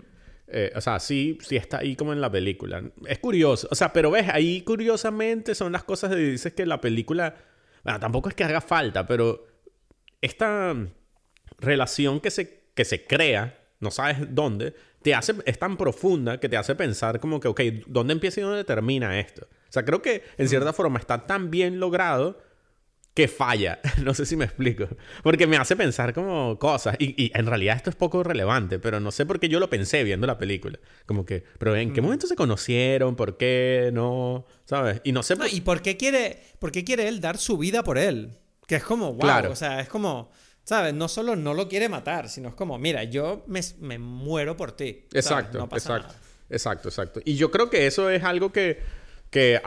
eh, 0.48 0.72
o 0.76 0.82
sea, 0.82 1.00
sí, 1.00 1.38
sí 1.42 1.56
está 1.56 1.80
ahí 1.80 1.96
como 1.96 2.14
en 2.14 2.22
la 2.22 2.32
película. 2.32 2.84
Es 3.08 3.20
curioso. 3.20 3.68
O 3.72 3.76
sea, 3.76 3.92
pero 3.92 4.12
ves, 4.12 4.28
ahí 4.30 4.62
curiosamente 4.62 5.56
son 5.56 5.72
las 5.72 5.84
cosas 5.84 6.12
de 6.12 6.18
dices 6.18 6.54
que 6.54 6.66
la 6.66 6.80
película... 6.80 7.36
Bueno, 7.84 8.00
tampoco 8.00 8.30
es 8.30 8.36
que 8.36 8.44
haga 8.44 8.62
falta, 8.62 9.08
pero 9.08 9.48
esta 10.22 10.76
relación 11.60 12.20
que 12.20 12.32
se, 12.32 12.70
que 12.76 12.86
se 12.86 13.06
crea 13.06 13.58
no 13.80 13.92
sabes 13.92 14.18
dónde, 14.34 14.76
te 15.08 15.16
hace, 15.16 15.36
es 15.45 15.58
tan 15.58 15.78
profunda 15.78 16.38
que 16.38 16.49
te 16.49 16.58
hace 16.58 16.76
pensar 16.76 17.22
como 17.22 17.39
que, 17.39 17.47
ok, 17.47 17.62
¿dónde 17.86 18.12
empieza 18.12 18.41
y 18.41 18.43
dónde 18.43 18.66
termina 18.66 19.18
esto? 19.22 19.47
O 19.49 19.72
sea, 19.72 19.86
creo 19.86 20.01
que 20.01 20.22
en 20.38 20.49
cierta 20.49 20.74
forma 20.74 20.99
está 20.99 21.26
tan 21.26 21.49
bien 21.49 21.80
logrado 21.80 22.38
que 23.14 23.30
falla. 23.30 23.80
No 24.03 24.14
sé 24.14 24.26
si 24.26 24.36
me 24.36 24.43
explico. 24.43 24.89
Porque 25.24 25.47
me 25.47 25.55
hace 25.55 25.78
pensar 25.78 26.14
como 26.14 26.60
cosas. 26.60 26.97
Y, 26.99 27.32
en 27.34 27.45
realidad 27.45 27.78
esto 27.78 27.89
es 27.89 27.95
poco 27.95 28.22
relevante, 28.22 28.80
pero 28.80 28.99
no 28.99 29.14
sé 29.14 29.26
por 29.26 29.39
qué 29.39 29.47
yo 29.47 29.62
lo 29.62 29.70
pensé 29.70 30.03
viendo 30.03 30.28
la 30.28 30.38
película. 30.38 30.78
Como 31.05 31.26
que, 31.26 31.45
pero 31.58 31.74
¿en 31.78 31.93
qué 31.93 32.01
momento 32.01 32.28
se 32.28 32.36
conocieron? 32.36 33.16
¿Por 33.16 33.38
qué? 33.38 33.91
No, 33.93 34.45
¿sabes? 34.66 34.99
Y 35.05 35.14
no 35.14 35.24
sé 35.24 35.38
por... 35.38 35.47
¿Y 35.47 35.62
por 35.62 35.82
qué, 35.82 35.95
quiere, 35.95 36.43
por 36.60 36.74
qué 36.74 36.84
quiere 36.84 37.08
él 37.08 37.22
dar 37.22 37.38
su 37.38 37.58
vida 37.58 37.82
por 37.82 37.97
él? 37.97 38.32
Que 38.68 38.76
es 38.76 38.84
como, 38.84 39.14
wow, 39.14 39.51
o 39.51 39.55
sea, 39.55 39.80
es 39.80 39.88
como... 39.88 40.30
¿Sabes? 40.68 40.93
No 40.93 41.07
solo 41.07 41.38
no 41.38 41.53
lo 41.53 41.70
quiere 41.70 41.88
matar, 41.88 42.28
sino 42.28 42.49
es 42.49 42.53
como, 42.53 42.78
mira, 42.78 43.05
yo 43.05 43.45
me, 43.47 43.61
me 43.80 43.97
muero 43.97 44.57
por 44.57 44.74
ti. 44.74 45.05
Exacto, 45.13 45.65
exacto. 45.72 46.13
Exacto, 46.49 46.89
exacto. 46.89 47.22
Y 47.24 47.36
yo 47.36 47.51
creo 47.51 47.70
que 47.70 47.88
eso 47.88 48.09
es 48.09 48.22
algo 48.26 48.51
que 48.51 48.80
que 49.30 49.61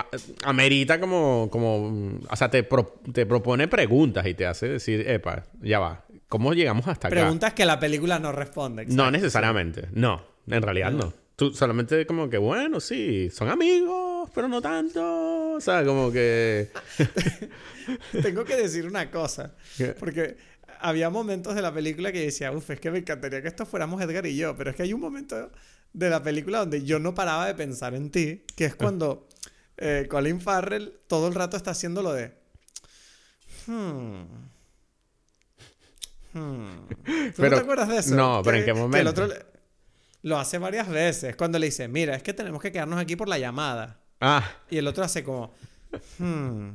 amerita 0.44 1.00
como, 1.00 1.48
como, 1.50 2.18
o 2.28 2.36
sea, 2.36 2.50
te, 2.50 2.66
te 3.12 3.26
propone 3.26 3.68
preguntas 3.68 4.26
y 4.26 4.34
te 4.34 4.46
hace 4.46 4.68
decir, 4.68 5.08
epa, 5.08 5.44
ya 5.62 5.78
va, 5.78 6.04
¿cómo 6.28 6.52
llegamos 6.52 6.86
hasta 6.86 7.08
acá? 7.08 7.16
Preguntas 7.16 7.54
que 7.54 7.64
la 7.64 7.78
película 7.80 8.18
no 8.18 8.32
responde. 8.32 8.84
no 8.86 9.10
necesariamente, 9.10 9.88
no, 9.92 10.22
en 10.46 10.62
realidad 10.62 10.92
no. 10.92 11.12
Tú 11.36 11.54
solamente 11.54 12.04
como 12.04 12.28
que, 12.28 12.36
bueno, 12.36 12.80
sí, 12.80 13.30
son 13.30 13.48
amigos, 13.48 14.30
pero 14.34 14.48
no 14.48 14.60
tanto, 14.60 15.54
o 15.54 15.60
sea, 15.60 15.82
como 15.84 16.12
que... 16.12 16.68
Tengo 18.22 18.44
que 18.44 18.56
decir 18.56 18.86
una 18.86 19.10
cosa, 19.10 19.54
porque 19.98 20.36
había 20.80 21.10
momentos 21.10 21.54
de 21.54 21.62
la 21.62 21.72
película 21.72 22.12
que 22.12 22.20
decía, 22.20 22.52
uff, 22.52 22.70
es 22.70 22.80
que 22.80 22.90
me 22.90 22.98
encantaría 22.98 23.42
que 23.42 23.48
esto 23.48 23.66
fuéramos 23.66 24.00
Edgar 24.02 24.26
y 24.26 24.36
yo, 24.36 24.56
pero 24.56 24.70
es 24.70 24.76
que 24.76 24.82
hay 24.82 24.92
un 24.92 25.00
momento 25.00 25.50
de 25.92 26.10
la 26.10 26.22
película 26.22 26.58
donde 26.58 26.84
yo 26.84 26.98
no 26.98 27.14
paraba 27.14 27.46
de 27.46 27.54
pensar 27.54 27.94
en 27.94 28.10
ti, 28.10 28.44
que 28.56 28.66
es 28.66 28.74
cuando 28.74 29.28
eh, 29.76 30.06
Colin 30.08 30.40
Farrell 30.40 30.92
todo 31.06 31.28
el 31.28 31.34
rato 31.34 31.56
está 31.56 31.72
haciendo 31.72 32.02
lo 32.02 32.12
de. 32.12 32.32
Hmm. 33.66 34.22
Hmm. 36.32 36.88
¿Tú 37.34 37.42
no 37.42 37.48
te 37.48 37.56
acuerdas 37.56 37.88
de 37.88 37.98
eso? 37.98 38.14
No, 38.14 38.42
pero 38.44 38.58
¿en 38.58 38.64
qué 38.64 38.72
momento? 38.72 38.98
el 38.98 39.06
otro 39.08 39.28
lo 40.22 40.38
hace 40.38 40.58
varias 40.58 40.88
veces. 40.88 41.34
Cuando 41.36 41.58
le 41.58 41.66
dice, 41.66 41.88
mira, 41.88 42.14
es 42.14 42.22
que 42.22 42.32
tenemos 42.32 42.60
que 42.60 42.70
quedarnos 42.70 43.00
aquí 43.00 43.16
por 43.16 43.28
la 43.28 43.38
llamada. 43.38 44.00
Ah. 44.20 44.48
Y 44.70 44.76
el 44.76 44.86
otro 44.86 45.02
hace 45.04 45.24
como. 45.24 45.52
Hmm. 46.18 46.70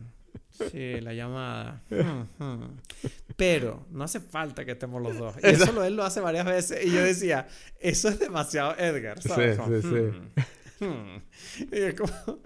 Sí, 0.71 0.99
la 1.01 1.13
llamada. 1.13 1.81
Hmm, 1.89 2.43
hmm". 2.43 2.77
Pero 3.35 3.85
no 3.91 4.03
hace 4.03 4.19
falta 4.19 4.63
que 4.65 4.71
estemos 4.71 5.01
los 5.01 5.17
dos. 5.17 5.35
Y 5.43 5.47
eso 5.47 5.83
él 5.83 5.95
lo 5.95 6.03
hace 6.03 6.21
varias 6.21 6.45
veces. 6.45 6.85
Y 6.85 6.91
yo 6.91 7.01
decía, 7.01 7.47
eso 7.79 8.09
es 8.09 8.19
demasiado 8.19 8.75
Edgar, 8.77 9.21
¿sabes? 9.21 9.57
Sí, 9.57 9.81
sí, 9.81 9.87
sí. 9.89 10.43
Hmm. 10.85 11.21
y 11.71 11.77
es 11.77 11.95
como, 11.95 12.39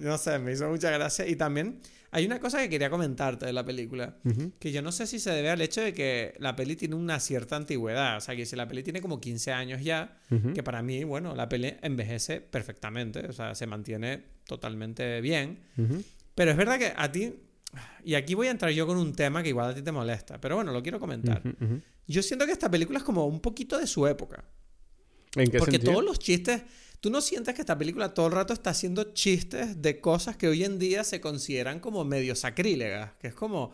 no 0.00 0.18
sé, 0.18 0.38
me 0.38 0.52
hizo 0.52 0.68
mucha 0.68 0.90
gracia. 0.90 1.26
Y 1.26 1.36
también 1.36 1.80
hay 2.10 2.24
una 2.24 2.40
cosa 2.40 2.58
que 2.60 2.68
quería 2.68 2.88
comentarte 2.88 3.46
de 3.46 3.52
la 3.52 3.64
película, 3.64 4.16
que 4.58 4.72
yo 4.72 4.80
no 4.80 4.92
sé 4.92 5.06
si 5.06 5.18
se 5.18 5.30
debe 5.30 5.50
al 5.50 5.60
hecho 5.60 5.82
de 5.82 5.92
que 5.92 6.34
la 6.38 6.56
peli 6.56 6.76
tiene 6.76 6.94
una 6.94 7.20
cierta 7.20 7.56
antigüedad. 7.56 8.16
O 8.16 8.20
sea, 8.20 8.34
que 8.36 8.46
si 8.46 8.56
la 8.56 8.66
peli 8.68 8.82
tiene 8.82 9.02
como 9.02 9.20
15 9.20 9.52
años 9.52 9.82
ya, 9.82 10.18
que 10.54 10.62
para 10.62 10.82
mí, 10.82 11.04
bueno, 11.04 11.34
la 11.34 11.48
peli 11.48 11.76
envejece 11.82 12.40
perfectamente, 12.40 13.26
o 13.26 13.32
sea, 13.32 13.54
se 13.54 13.66
mantiene 13.66 14.22
totalmente 14.46 15.20
bien. 15.20 15.60
Pero 16.34 16.50
es 16.50 16.56
verdad 16.56 16.78
que 16.78 16.92
a 16.96 17.12
ti, 17.12 17.34
y 18.04 18.14
aquí 18.14 18.34
voy 18.34 18.48
a 18.48 18.50
entrar 18.50 18.70
yo 18.72 18.86
con 18.86 18.96
un 18.96 19.12
tema 19.12 19.42
que 19.42 19.50
igual 19.50 19.70
a 19.70 19.74
ti 19.74 19.82
te 19.82 19.92
molesta, 19.92 20.40
pero 20.40 20.56
bueno, 20.56 20.72
lo 20.72 20.82
quiero 20.82 21.00
comentar. 21.00 21.42
Yo 22.06 22.22
siento 22.22 22.46
que 22.46 22.52
esta 22.52 22.70
película 22.70 22.98
es 22.98 23.04
como 23.04 23.26
un 23.26 23.40
poquito 23.40 23.78
de 23.78 23.86
su 23.86 24.06
época. 24.06 24.44
¿En 25.34 25.50
qué 25.50 25.58
Porque 25.58 25.78
todos 25.78 26.04
los 26.04 26.18
chistes 26.18 26.62
¿Tú 27.00 27.10
no 27.10 27.20
sientes 27.20 27.54
que 27.54 27.60
esta 27.60 27.76
película 27.76 28.14
todo 28.14 28.26
el 28.26 28.32
rato 28.32 28.52
está 28.52 28.70
haciendo 28.70 29.12
chistes 29.12 29.80
de 29.82 30.00
cosas 30.00 30.36
que 30.36 30.48
hoy 30.48 30.64
en 30.64 30.78
día 30.78 31.04
se 31.04 31.20
consideran 31.20 31.78
como 31.78 32.04
medio 32.04 32.34
sacrílegas? 32.34 33.12
Que 33.20 33.28
es 33.28 33.34
como 33.34 33.72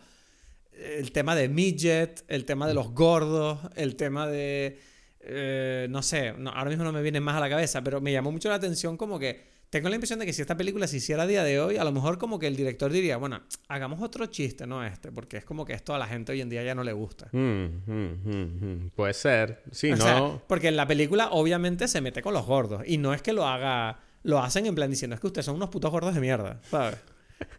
el 0.73 1.11
tema 1.11 1.35
de 1.35 1.49
midget, 1.49 2.23
el 2.27 2.45
tema 2.45 2.67
de 2.67 2.73
los 2.73 2.91
gordos, 2.91 3.59
el 3.75 3.95
tema 3.95 4.27
de... 4.27 4.79
Eh, 5.21 5.87
no 5.89 6.01
sé, 6.03 6.29
ahora 6.29 6.69
mismo 6.69 6.83
no 6.83 6.91
me 6.91 7.01
viene 7.01 7.21
más 7.21 7.37
a 7.37 7.39
la 7.39 7.49
cabeza, 7.49 7.81
pero 7.81 8.01
me 8.01 8.11
llamó 8.11 8.31
mucho 8.31 8.49
la 8.49 8.55
atención 8.55 8.97
como 8.97 9.17
que 9.17 9.52
tengo 9.73 9.89
la 9.89 9.95
impresión 9.95 10.19
de 10.19 10.27
que 10.27 10.33
si 10.33 10.41
esta 10.41 10.55
película 10.55 10.85
se 10.85 10.97
hiciera 10.97 11.23
a 11.23 11.25
día 11.25 11.43
de 11.43 11.59
hoy, 11.59 11.77
a 11.77 11.83
lo 11.83 11.91
mejor 11.91 12.19
como 12.19 12.37
que 12.37 12.45
el 12.45 12.55
director 12.55 12.91
diría, 12.91 13.17
bueno, 13.17 13.41
hagamos 13.67 14.03
otro 14.03 14.27
chiste, 14.27 14.67
no 14.67 14.85
este, 14.85 15.11
porque 15.11 15.37
es 15.37 15.45
como 15.45 15.65
que 15.65 15.73
esto 15.73 15.95
a 15.95 15.97
la 15.97 16.05
gente 16.05 16.31
hoy 16.31 16.41
en 16.41 16.49
día 16.49 16.61
ya 16.61 16.75
no 16.75 16.83
le 16.83 16.93
gusta. 16.93 17.27
Mm, 17.31 17.81
mm, 17.87 17.95
mm, 18.23 18.89
Puede 18.95 19.15
ser. 19.15 19.63
Sí, 19.71 19.89
no. 19.89 20.43
porque 20.47 20.67
en 20.67 20.75
la 20.75 20.85
película 20.85 21.29
obviamente 21.31 21.87
se 21.87 22.01
mete 22.01 22.21
con 22.21 22.35
los 22.35 22.45
gordos 22.45 22.83
y 22.85 22.99
no 22.99 23.15
es 23.15 23.23
que 23.23 23.33
lo 23.33 23.47
haga, 23.47 23.99
lo 24.21 24.43
hacen 24.43 24.67
en 24.67 24.75
plan 24.75 24.91
diciendo, 24.91 25.15
es 25.15 25.19
que 25.19 25.25
ustedes 25.25 25.47
son 25.47 25.55
unos 25.55 25.69
putos 25.69 25.89
gordos 25.89 26.13
de 26.13 26.21
mierda, 26.21 26.61
¿sabes? 26.69 26.99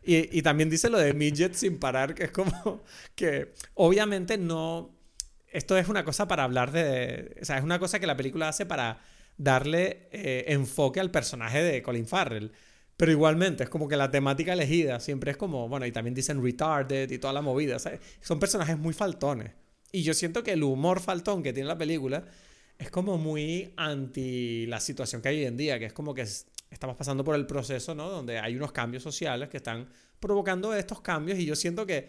Y, 0.05 0.39
y 0.39 0.43
también 0.43 0.71
dice 0.71 0.91
lo 0.91 0.99
de 0.99 1.15
midget 1.15 1.55
sin 1.55 1.81
parar, 1.81 2.15
que 2.15 2.23
es 2.23 2.31
como 2.31 2.85
que 3.17 3.55
obviamente 3.75 4.39
no... 4.39 4.95
Esto 5.49 5.77
es 5.77 5.89
una 5.89 6.05
cosa 6.05 6.29
para 6.29 6.45
hablar 6.45 6.71
de... 6.71 7.37
O 7.43 7.45
sea, 7.45 7.59
es 7.59 7.65
una 7.65 7.81
cosa 7.81 7.99
que 7.99 8.07
la 8.07 8.17
película 8.17 8.49
hace 8.49 8.67
para 8.67 9.01
darle 9.37 10.09
eh, 10.13 10.45
enfoque 10.49 11.01
al 11.01 11.11
personaje 11.11 11.63
de 11.63 11.83
Colin 11.83 12.07
Farrell. 12.07 12.53
Pero 12.97 13.11
igualmente, 13.11 13.65
es 13.65 13.71
como 13.71 13.89
que 13.89 13.97
la 13.97 14.11
temática 14.11 14.53
elegida 14.53 15.01
siempre 15.01 15.33
es 15.33 15.37
como, 15.37 15.69
bueno, 15.69 15.85
y 15.85 15.93
también 15.93 16.15
dicen 16.15 16.43
retarded 16.43 17.11
y 17.11 17.19
toda 17.19 17.33
la 17.33 17.43
movida. 17.43 17.77
Son 18.21 18.39
personajes 18.39 18.79
muy 18.79 18.95
faltones. 18.95 19.53
Y 19.91 20.03
yo 20.03 20.15
siento 20.15 20.43
que 20.43 20.53
el 20.53 20.63
humor 20.63 21.01
faltón 21.01 21.43
que 21.43 21.53
tiene 21.53 21.69
la 21.69 21.79
película 21.79 22.25
es 22.79 22.91
como 22.91 23.19
muy 23.19 23.73
anti 23.77 24.67
la 24.67 24.81
situación 24.81 25.23
que 25.23 25.29
hay 25.29 25.39
hoy 25.39 25.47
en 25.47 25.57
día, 25.57 25.79
que 25.79 25.87
es 25.87 25.93
como 25.93 26.15
que 26.15 26.27
estamos 26.71 26.97
pasando 26.97 27.25
por 27.25 27.37
el 27.37 27.47
proceso, 27.47 27.95
¿no? 27.95 28.09
Donde 28.09 28.39
hay 28.39 28.57
unos 28.57 28.73
cambios 28.73 29.03
sociales 29.03 29.49
que 29.49 29.59
están 29.59 29.89
provocando 30.21 30.75
estos 30.75 31.01
cambios 31.01 31.39
y 31.39 31.47
yo 31.47 31.55
siento 31.55 31.87
que 31.87 32.09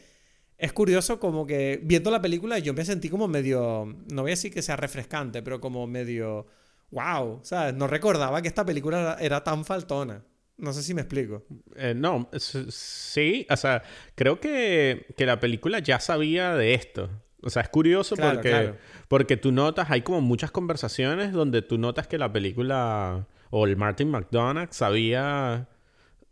es 0.58 0.74
curioso 0.74 1.20
como 1.20 1.46
que 1.46 1.80
viendo 1.84 2.10
la 2.10 2.22
película 2.22 2.60
yo 2.60 2.74
me 2.74 2.86
sentí 2.86 3.10
como 3.10 3.28
medio, 3.28 3.86
no 4.12 4.22
voy 4.22 4.32
a 4.32 4.34
decir 4.34 4.54
que 4.54 4.62
sea 4.62 4.76
refrescante, 4.76 5.42
pero 5.44 5.60
como 5.60 5.86
medio 5.86 6.48
wow, 6.92 7.40
¿sabes? 7.44 7.74
No 7.74 7.88
recordaba 7.88 8.42
que 8.42 8.48
esta 8.48 8.66
película 8.66 9.18
era, 9.20 9.44
tan 9.44 9.66
faltona. 9.66 10.24
No 10.58 10.72
sé 10.72 10.84
si 10.84 10.94
me 10.94 11.02
explico. 11.02 11.44
Eh, 11.76 11.94
no, 11.96 12.30
sí, 12.38 13.46
o 13.50 13.58
sea, 13.58 13.84
creo 14.16 14.40
que, 14.40 15.06
la 15.18 15.40
película 15.40 15.80
ya 15.80 16.00
sabía 16.00 16.56
de 16.56 16.74
esto. 16.74 17.10
O 17.42 17.50
sea, 17.50 17.62
es 17.62 17.70
curioso 17.70 18.16
porque, 18.16 18.74
porque 19.08 19.38
tú 19.38 19.52
notas, 19.52 19.92
hay 19.92 20.02
como 20.02 20.22
muchas 20.22 20.52
conversaciones 20.52 21.34
donde 21.34 21.62
tú 21.62 21.78
notas 21.78 22.08
que 22.08 22.18
la 22.18 22.32
película 22.32 23.28
o 23.52 23.66
el 23.68 23.76
Martin 23.76 24.10
McDonagh 24.10 24.74
sabía, 24.74 25.68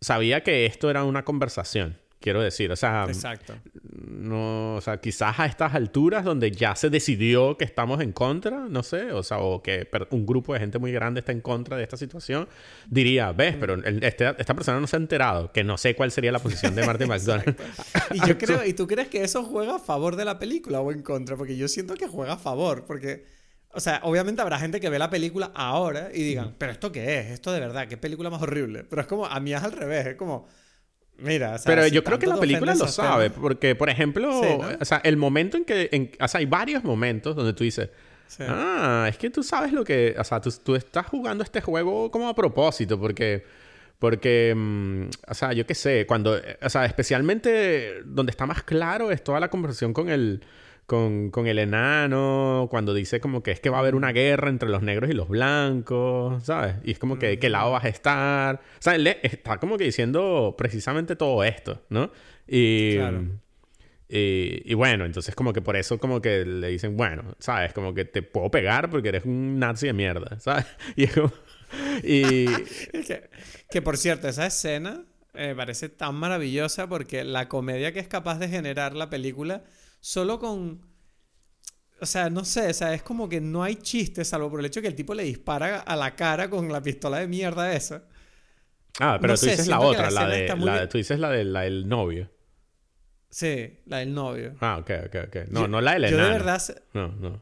sabía 0.02 0.42
que 0.42 0.66
esto 0.66 0.90
era 0.90 1.04
una 1.04 1.24
conversación 1.24 1.98
quiero 2.24 2.42
decir. 2.42 2.72
O 2.72 2.76
sea, 2.76 3.06
Exacto. 3.08 3.54
No, 3.84 4.38
o 4.38 4.63
sea, 4.84 4.98
quizás 4.98 5.40
a 5.40 5.46
estas 5.46 5.74
alturas 5.74 6.24
donde 6.24 6.52
ya 6.52 6.76
se 6.76 6.90
decidió 6.90 7.58
que 7.58 7.64
estamos 7.66 8.02
en 8.02 8.12
contra, 8.12 8.68
no 8.70 8.84
sé, 8.84 9.12
o 9.12 9.24
sea, 9.24 9.40
o 9.40 9.64
que 9.64 9.88
un 10.12 10.26
grupo 10.26 10.54
de 10.54 10.60
gente 10.60 10.78
muy 10.78 10.92
grande 10.92 11.22
está 11.22 11.32
en 11.32 11.42
contra 11.42 11.78
de 11.78 11.84
esta 11.84 11.98
situación, 11.98 12.48
diría, 12.90 13.32
ves, 13.32 13.56
pero 13.60 13.76
este, 13.84 14.30
esta 14.38 14.54
persona 14.54 14.80
no 14.80 14.88
se 14.88 14.96
ha 14.96 15.00
enterado, 15.00 15.52
que 15.52 15.64
no 15.64 15.78
sé 15.78 15.96
cuál 15.96 16.12
sería 16.12 16.32
la 16.32 16.40
posición 16.40 16.76
de 16.76 16.84
Martin 16.86 17.08
McDonald. 17.08 17.56
y 18.14 18.28
yo 18.28 18.38
creo, 18.38 18.66
¿y 18.66 18.74
tú 18.74 18.86
crees 18.86 19.08
que 19.08 19.24
eso 19.24 19.44
juega 19.44 19.78
a 19.78 19.80
favor 19.80 20.16
de 20.16 20.26
la 20.26 20.38
película 20.38 20.82
o 20.82 20.92
en 20.92 21.02
contra? 21.02 21.36
Porque 21.36 21.58
yo 21.58 21.68
siento 21.68 21.96
que 21.96 22.08
juega 22.08 22.34
a 22.34 22.38
favor, 22.38 22.86
porque... 22.86 23.26
O 23.76 23.80
sea, 23.80 24.02
obviamente 24.04 24.40
habrá 24.40 24.60
gente 24.60 24.80
que 24.80 24.88
ve 24.90 25.00
la 25.00 25.10
película 25.10 25.52
ahora 25.56 26.10
y 26.14 26.22
digan, 26.22 26.54
pero 26.60 26.72
¿esto 26.72 26.92
qué 26.92 27.20
es? 27.20 27.32
¿Esto 27.32 27.52
de 27.52 27.60
verdad? 27.60 27.88
¿Qué 27.88 27.98
película 27.98 28.30
más 28.30 28.44
horrible? 28.44 28.84
Pero 28.84 29.02
es 29.02 29.08
como, 29.08 29.26
a 29.26 29.40
mí 29.40 29.52
es 29.52 29.64
al 29.64 29.72
revés, 29.72 30.06
es 30.06 30.16
como, 30.16 30.48
Mira, 31.18 31.58
pero 31.66 31.88
yo 31.88 32.04
creo 32.04 32.20
que 32.20 32.28
la 32.28 32.38
película 32.38 32.76
lo 32.76 32.88
sabe, 32.88 33.30
porque 33.30 33.76
por 33.76 33.90
ejemplo, 33.90 34.42
o 34.80 34.86
sea, 34.86 35.02
el 35.04 35.18
momento 35.18 35.58
en 35.58 35.66
que, 35.66 36.12
o 36.20 36.28
sea, 36.28 36.40
hay 36.40 36.46
varios 36.46 36.84
momentos 36.84 37.36
donde 37.36 37.54
tú 37.54 37.64
dices, 37.64 37.90
ah, 38.40 39.06
es 39.08 39.18
que 39.18 39.30
tú 39.30 39.44
sabes 39.44 39.72
lo 39.72 39.84
que, 39.84 40.16
o 40.18 40.24
sea, 40.24 40.42
tú, 40.42 40.76
estás 40.76 41.06
jugando 41.08 41.44
este 41.44 41.62
juego 41.62 42.10
como 42.12 42.28
a 42.28 42.36
propósito, 42.36 43.00
porque, 43.00 43.46
porque, 44.00 44.54
mm, 44.56 45.04
o 45.28 45.34
sea, 45.34 45.54
yo 45.54 45.66
qué 45.66 45.76
sé, 45.76 46.06
cuando, 46.06 46.40
o 46.62 46.70
sea, 46.70 46.86
especialmente 46.86 48.02
donde 48.06 48.32
está 48.32 48.46
más 48.46 48.64
claro 48.64 49.12
es 49.12 49.24
toda 49.24 49.40
la 49.40 49.50
conversación 49.50 49.94
con 49.94 50.10
el 50.10 50.44
con, 50.86 51.32
con, 51.32 51.48
el 51.48 51.60
enano, 51.60 52.68
cuando 52.70 52.94
dice 52.94 53.20
como 53.20 53.42
que 53.42 53.52
es 53.52 53.60
que 53.60 53.70
va 53.70 53.78
a 53.78 53.80
haber 53.80 53.96
una 53.96 54.12
guerra 54.12 54.50
entre 54.50 54.70
los 54.70 54.82
negros 54.82 55.10
y 55.10 55.14
los 55.14 55.30
blancos, 55.30 56.44
¿sabes? 56.44 56.76
Y 56.84 56.92
es 56.92 57.00
como 57.00 57.18
que, 57.18 57.40
¿qué 57.40 57.50
lado 57.50 57.72
vas 57.72 57.86
a 57.86 57.90
estar? 57.90 58.56
O 58.56 58.82
sea, 58.82 58.96
él 58.96 59.08
está 59.08 59.58
como 59.58 59.78
que 59.78 59.86
diciendo 59.86 60.56
precisamente 60.58 61.16
todo 61.16 61.44
esto, 61.44 61.82
¿no? 61.90 62.12
Y, 62.48 62.98
y, 64.10 64.74
bueno, 64.76 65.06
entonces 65.06 65.34
como 65.34 65.54
que 65.54 65.62
por 65.62 65.76
eso 65.76 65.98
como 65.98 66.22
que 66.22 66.46
le 66.46 66.68
dicen, 66.68 66.96
bueno, 66.98 67.36
¿sabes? 67.40 67.74
Como 67.74 67.94
que 67.94 68.06
te 68.06 68.22
puedo 68.22 68.52
pegar 68.52 68.90
porque 68.90 69.10
eres 69.10 69.26
un 69.26 69.58
nazi 69.60 69.88
de 69.88 69.94
mierda, 69.94 70.40
¿sabes? 70.40 70.66
Y 70.96 71.06
es 71.06 71.14
como... 71.14 71.32
Y... 72.04 72.46
que, 73.08 73.30
que 73.72 73.82
por 73.82 73.98
cierto, 73.98 74.28
esa 74.28 74.46
escena 74.46 75.06
me 75.34 75.56
parece 75.56 75.90
tan 75.90 76.16
maravillosa 76.16 76.88
porque 76.88 77.24
la 77.24 77.50
comedia 77.50 77.92
que 77.92 78.00
es 78.00 78.08
capaz 78.08 78.38
de 78.38 78.50
generar 78.50 78.94
la 78.94 79.10
película 79.10 79.64
solo 80.06 80.38
con... 80.38 80.82
o 82.02 82.06
sea, 82.06 82.30
no 82.30 82.44
sé, 82.44 82.68
o 82.70 82.74
sea, 82.74 82.94
es 82.94 83.02
como 83.04 83.30
que 83.30 83.40
no 83.40 83.64
hay 83.64 83.76
chiste, 83.78 84.26
salvo 84.26 84.50
por 84.50 84.60
el 84.60 84.66
hecho 84.66 84.82
que 84.82 84.88
el 84.90 84.96
tipo 84.96 85.14
le 85.14 85.24
dispara 85.24 85.80
a 85.80 85.96
la 85.96 86.14
cara 86.16 86.50
con 86.50 86.70
la 86.72 86.82
pistola 86.84 87.20
de 87.20 87.28
mierda 87.28 87.72
esa. 87.74 88.04
Ah, 89.00 89.18
pero 89.22 89.34
No 89.34 89.40
tú 89.40 89.46
sé, 89.46 89.52
dices 89.52 89.68
la 89.68 89.80
otra, 89.80 90.12
la 90.12 90.28
la, 90.28 90.28
de, 90.28 90.48
la- 90.50 90.56
bien- 90.76 90.90
tú 90.90 90.98
dices 90.98 91.18
la, 91.20 91.30
de, 91.30 91.46
la 91.46 91.62
del 91.62 91.88
novio. 91.88 92.30
Sí, 93.30 93.80
la 93.86 94.00
del 94.00 94.14
novio. 94.14 94.56
Ah, 94.60 94.78
ok, 94.80 94.92
ok, 95.06 95.16
ok. 95.30 95.36
No, 95.50 95.62
Yo- 95.62 95.68
no 95.70 95.80
la 95.82 95.94
del 95.94 96.04
Yo 96.04 96.18
de 96.18 96.24
enano. 96.24 96.34
verdad, 96.34 96.62
No, 96.94 97.08
no. 97.08 97.42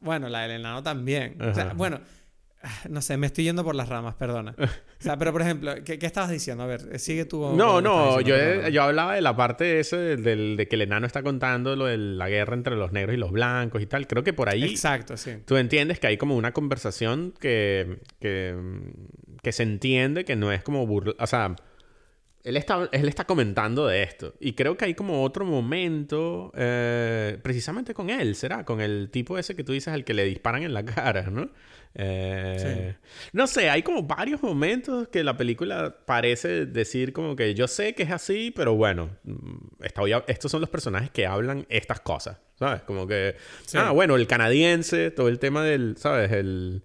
bueno, 0.00 0.28
la 0.30 0.40
del 0.42 0.52
enano 0.52 0.82
también. 0.82 1.40
O 1.42 1.54
sea, 1.54 1.74
bueno, 1.74 2.00
no 2.88 3.02
sé, 3.02 3.18
me 3.18 3.26
estoy 3.26 3.44
yendo 3.44 3.62
por 3.62 3.74
las 3.74 3.88
ramas, 3.90 4.14
perdona. 4.14 4.54
O 5.00 5.02
sea, 5.02 5.16
pero 5.16 5.32
por 5.32 5.40
ejemplo, 5.40 5.72
¿qué, 5.82 5.98
qué 5.98 6.04
estabas 6.04 6.30
diciendo? 6.30 6.62
A 6.62 6.66
ver, 6.66 6.98
sigue 6.98 7.26
con 7.26 7.56
No, 7.56 7.80
no, 7.80 8.20
yo, 8.20 8.36
yo 8.68 8.82
hablaba 8.82 9.14
de 9.14 9.22
la 9.22 9.34
parte 9.34 9.64
del, 9.82 10.22
del- 10.22 10.56
de 10.58 10.68
que 10.68 10.76
el 10.76 10.82
enano 10.82 11.06
está 11.06 11.22
contando 11.22 11.74
lo 11.74 11.86
de 11.86 11.96
la 11.96 12.28
guerra 12.28 12.54
entre 12.54 12.76
los 12.76 12.92
negros 12.92 13.14
y 13.14 13.18
los 13.18 13.30
blancos 13.32 13.80
y 13.80 13.86
tal. 13.86 14.06
Creo 14.06 14.22
que 14.22 14.34
por 14.34 14.50
ahí 14.50 14.62
Exacto, 14.64 15.16
sí. 15.16 15.32
tú 15.46 15.56
entiendes 15.56 15.98
que 16.00 16.06
hay 16.06 16.18
como 16.18 16.36
una 16.36 16.52
conversación 16.52 17.32
que, 17.40 17.98
que, 18.20 18.54
que 19.42 19.52
se 19.52 19.62
entiende 19.62 20.24
que 20.26 20.36
no 20.36 20.52
es 20.52 20.62
como 20.62 20.86
burla. 20.86 21.14
O 21.18 21.26
sea, 21.26 21.56
él 22.44 22.56
está, 22.56 22.88
él 22.92 23.08
está 23.08 23.24
comentando 23.24 23.86
de 23.86 24.02
esto. 24.02 24.34
Y 24.40 24.54
creo 24.54 24.76
que 24.76 24.86
hay 24.86 24.94
como 24.94 25.22
otro 25.22 25.44
momento, 25.44 26.50
eh, 26.56 27.38
precisamente 27.42 27.92
con 27.94 28.10
él, 28.10 28.34
¿será? 28.34 28.64
Con 28.64 28.80
el 28.80 29.10
tipo 29.10 29.36
ese 29.38 29.54
que 29.54 29.64
tú 29.64 29.72
dices, 29.72 29.92
al 29.92 30.04
que 30.04 30.14
le 30.14 30.24
disparan 30.24 30.62
en 30.62 30.72
la 30.74 30.84
cara, 30.84 31.28
¿no? 31.30 31.50
Eh, 31.94 32.94
No 33.32 33.46
sé, 33.46 33.68
hay 33.68 33.82
como 33.82 34.02
varios 34.04 34.42
momentos 34.42 35.08
que 35.08 35.24
la 35.24 35.36
película 35.36 35.96
parece 36.06 36.66
decir 36.66 37.12
como 37.12 37.34
que 37.36 37.54
yo 37.54 37.66
sé 37.68 37.94
que 37.94 38.04
es 38.04 38.10
así, 38.10 38.52
pero 38.54 38.74
bueno, 38.74 39.10
mm, 39.24 39.82
esta- 39.84 40.02
estos 40.28 40.50
son 40.50 40.60
los 40.60 40.70
personajes 40.70 41.10
que 41.10 41.26
hablan 41.26 41.66
estas 41.68 42.00
cosas, 42.00 42.38
¿sabes? 42.58 42.82
Como 42.82 43.06
que, 43.06 43.36
Sí. 43.66 43.76
ah, 43.78 43.90
bueno, 43.90 44.16
el 44.16 44.26
canadiense, 44.26 45.10
todo 45.10 45.28
el 45.28 45.38
tema 45.38 45.64
del, 45.64 45.96
¿sabes? 45.98 46.30
El, 46.32 46.82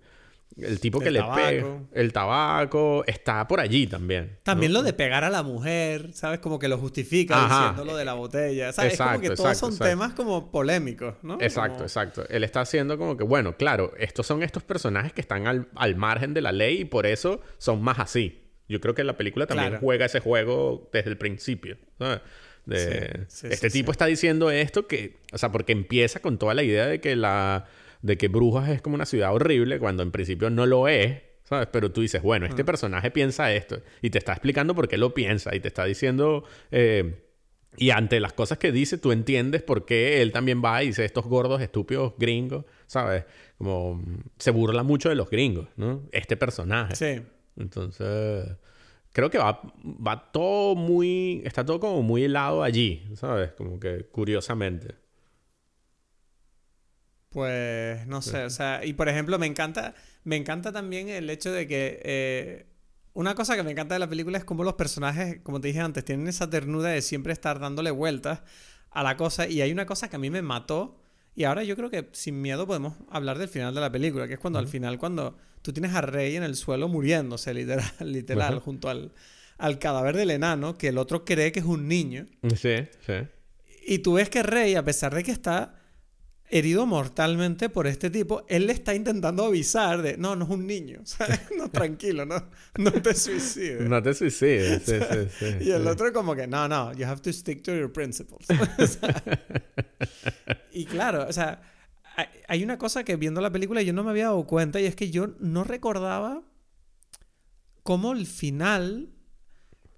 el 0.57 0.79
tipo 0.79 0.99
que 0.99 1.11
le 1.11 1.19
tabaco. 1.19 1.41
pega, 1.41 1.79
el 1.93 2.13
tabaco, 2.13 3.03
está 3.07 3.45
por 3.47 3.59
allí 3.59 3.87
también. 3.87 4.39
También 4.43 4.71
¿no? 4.71 4.79
lo 4.79 4.83
de 4.83 4.93
pegar 4.93 5.23
a 5.25 5.29
la 5.29 5.43
mujer, 5.43 6.13
¿sabes? 6.13 6.39
Como 6.39 6.59
que 6.59 6.67
lo 6.69 6.77
justifica 6.77 7.45
Ajá. 7.45 7.59
diciendo 7.69 7.85
lo 7.91 7.97
de 7.97 8.05
la 8.05 8.13
botella. 8.13 8.71
¿Sabes? 8.71 8.93
es 8.93 8.97
como 8.99 9.09
Exacto, 9.09 9.21
que 9.21 9.27
todos 9.35 9.39
exacto, 9.49 9.59
son 9.59 9.69
exacto. 9.73 9.89
temas 9.91 10.13
como 10.13 10.51
polémicos, 10.51 11.15
¿no? 11.23 11.37
Exacto, 11.41 11.73
Como- 11.73 11.83
exacto. 11.85 12.23
Él 12.29 12.43
está 12.45 12.61
haciendo 12.61 12.97
como 12.97 13.17
que, 13.17 13.23
bueno, 13.25 13.57
claro, 13.57 13.91
estos 13.97 14.25
son 14.25 14.43
estos 14.43 14.63
personajes 14.63 15.11
que 15.11 15.19
están 15.21 15.45
al, 15.47 15.67
al 15.75 15.95
margen 15.97 16.33
de 16.33 16.41
la 16.41 16.51
ley 16.53 16.81
y 16.81 16.85
por 16.85 17.05
eso 17.05 17.41
son 17.57 17.81
más 17.81 17.99
así. 17.99 18.41
Yo 18.69 18.79
creo 18.79 18.95
que 18.95 19.03
la 19.03 19.17
película 19.17 19.45
también 19.47 19.69
Claro. 19.71 19.81
juega 19.83 20.05
ese 20.05 20.21
juego 20.21 20.89
desde 20.93 21.09
el 21.09 21.17
principio. 21.17 21.77
¿sabes? 21.99 22.21
De, 22.65 23.25
Sí, 23.27 23.41
sí, 23.41 23.47
este 23.51 23.69
sí, 23.69 23.79
tipo 23.79 23.91
está 23.91 24.05
diciendo 24.07 24.49
esto 24.49 24.87
que, 24.87 25.17
o 25.33 25.37
sea, 25.37 25.51
porque 25.51 25.71
empieza 25.73 26.19
con 26.19 26.39
toda 26.39 26.53
la 26.55 26.63
idea 26.63 26.87
de 26.87 26.99
que 26.99 27.15
la, 27.15 27.65
de 28.05 28.17
que 28.19 28.27
Brujas 28.27 28.69
es 28.69 28.83
como 28.83 28.93
una 28.93 29.07
ciudad 29.07 29.33
horrible 29.33 29.79
cuando 29.79 30.03
en 30.03 30.11
principio 30.11 30.51
no 30.51 30.67
lo 30.67 30.87
es, 30.87 31.23
¿sabes? 31.43 31.67
Pero 31.71 31.91
tú 31.91 32.01
dices, 32.01 32.21
bueno, 32.21 32.45
este 32.45 32.63
personaje 32.63 33.09
piensa 33.09 33.51
esto 33.51 33.81
y 33.99 34.11
te 34.11 34.19
está 34.19 34.33
explicando 34.33 34.75
por 34.75 34.87
qué 34.87 34.97
lo 34.97 35.15
piensa 35.15 35.55
y 35.55 35.59
te 35.59 35.69
está 35.69 35.85
diciendo, 35.85 36.43
eh, 36.69 37.23
y 37.77 37.89
ante 37.89 38.19
las 38.19 38.33
cosas 38.33 38.59
que 38.59 38.71
dice, 38.71 38.99
tú 38.99 39.11
entiendes 39.11 39.63
por 39.63 39.85
qué 39.85 40.21
él 40.21 40.31
también 40.31 40.61
va 40.63 40.83
y 40.83 40.87
dice 40.87 41.03
estos 41.03 41.25
gordos 41.25 41.63
estúpidos 41.63 42.13
gringos, 42.19 42.65
¿sabes? 42.85 43.25
Como 43.57 43.95
mm, 43.95 44.17
se 44.37 44.51
burla 44.51 44.83
mucho 44.83 45.09
de 45.09 45.15
los 45.15 45.27
gringos, 45.27 45.67
¿no? 45.75 46.03
Este 46.11 46.37
personaje. 46.37 46.95
Sí. 46.95 47.23
Entonces, 47.57 48.45
creo 49.13 49.31
que 49.31 49.39
va, 49.39 49.63
va 49.83 50.31
todo 50.31 50.75
muy, 50.75 51.41
está 51.43 51.65
todo 51.65 51.79
como 51.79 52.03
muy 52.03 52.25
helado 52.25 52.61
allí, 52.61 53.09
¿sabes? 53.15 53.51
Como 53.53 53.79
que 53.79 54.05
curiosamente. 54.11 54.93
Pues 57.35 58.07
no 58.07 58.21
sé, 58.21 58.45
o 58.45 58.49
sea, 58.49 58.85
y 58.85 58.93
por 58.93 59.09
ejemplo, 59.09 59.37
me 59.37 59.45
encanta, 59.45 59.93
me 60.23 60.37
encanta 60.37 60.71
también 60.71 61.09
el 61.09 61.29
hecho 61.29 61.51
de 61.51 61.67
que 61.67 61.99
eh, 62.05 62.65
una 63.11 63.35
cosa 63.35 63.57
que 63.57 63.63
me 63.63 63.71
encanta 63.71 63.95
de 63.95 63.99
la 63.99 64.07
película 64.07 64.37
es 64.37 64.45
cómo 64.45 64.63
los 64.63 64.75
personajes, 64.75 65.41
como 65.43 65.59
te 65.59 65.67
dije 65.67 65.81
antes, 65.81 66.05
tienen 66.05 66.29
esa 66.29 66.49
ternura 66.49 66.91
de 66.91 67.01
siempre 67.01 67.33
estar 67.33 67.59
dándole 67.59 67.91
vueltas 67.91 68.39
a 68.89 69.03
la 69.03 69.17
cosa. 69.17 69.49
Y 69.49 69.59
hay 69.59 69.73
una 69.73 69.85
cosa 69.85 70.09
que 70.09 70.15
a 70.15 70.19
mí 70.19 70.29
me 70.29 70.41
mató, 70.41 70.97
y 71.35 71.43
ahora 71.43 71.65
yo 71.65 71.75
creo 71.75 71.89
que 71.89 72.07
sin 72.13 72.41
miedo 72.41 72.65
podemos 72.65 72.93
hablar 73.09 73.37
del 73.37 73.49
final 73.49 73.75
de 73.75 73.81
la 73.81 73.91
película, 73.91 74.29
que 74.29 74.35
es 74.35 74.39
cuando 74.39 74.59
al 74.59 74.69
final, 74.69 74.97
cuando 74.97 75.35
tú 75.61 75.73
tienes 75.73 75.93
a 75.93 75.99
Rey 75.99 76.37
en 76.37 76.43
el 76.43 76.55
suelo 76.55 76.87
muriéndose, 76.87 77.53
literal, 77.53 77.91
literal 77.99 78.59
junto 78.59 78.87
al, 78.87 79.11
al 79.57 79.77
cadáver 79.77 80.15
del 80.15 80.31
enano, 80.31 80.77
que 80.77 80.87
el 80.87 80.97
otro 80.97 81.25
cree 81.25 81.51
que 81.51 81.59
es 81.59 81.65
un 81.65 81.89
niño. 81.89 82.27
Sí, 82.55 82.75
sí. 83.05 83.27
Y 83.85 83.99
tú 83.99 84.13
ves 84.13 84.29
que 84.29 84.41
Rey, 84.41 84.75
a 84.75 84.85
pesar 84.85 85.13
de 85.13 85.21
que 85.21 85.31
está 85.31 85.81
herido 86.49 86.85
mortalmente 86.85 87.69
por 87.69 87.87
este 87.87 88.09
tipo, 88.09 88.45
él 88.47 88.67
le 88.67 88.73
está 88.73 88.93
intentando 88.93 89.45
avisar 89.45 90.01
de, 90.01 90.17
no, 90.17 90.35
no 90.35 90.45
es 90.45 90.51
un 90.51 90.67
niño, 90.67 91.01
¿sabes? 91.05 91.41
No, 91.57 91.69
tranquilo, 91.71 92.25
no, 92.25 92.47
no 92.77 92.91
te 92.91 93.13
suicides. 93.13 93.89
No 93.89 94.01
te 94.01 94.13
suicides. 94.13 94.83
Sí, 94.83 94.93
sí, 94.99 95.27
sí, 95.39 95.65
y 95.65 95.71
el 95.71 95.87
otro 95.87 96.11
como 96.13 96.35
que, 96.35 96.47
no, 96.47 96.67
no, 96.67 96.93
you 96.93 97.05
have 97.05 97.21
to 97.21 97.33
stick 97.33 97.63
to 97.63 97.75
your 97.75 97.91
principles. 97.91 98.47
Y 100.71 100.85
claro, 100.85 101.25
o 101.25 101.31
sea, 101.31 101.61
hay 102.49 102.61
una 102.61 102.77
cosa 102.77 103.05
que 103.05 103.15
viendo 103.15 103.39
la 103.39 103.49
película 103.49 103.81
yo 103.81 103.93
no 103.93 104.03
me 104.03 104.11
había 104.11 104.25
dado 104.25 104.45
cuenta 104.45 104.81
y 104.81 104.85
es 104.85 104.95
que 104.95 105.09
yo 105.09 105.35
no 105.39 105.63
recordaba 105.63 106.43
cómo 107.81 108.11
el 108.11 108.27
final 108.27 109.13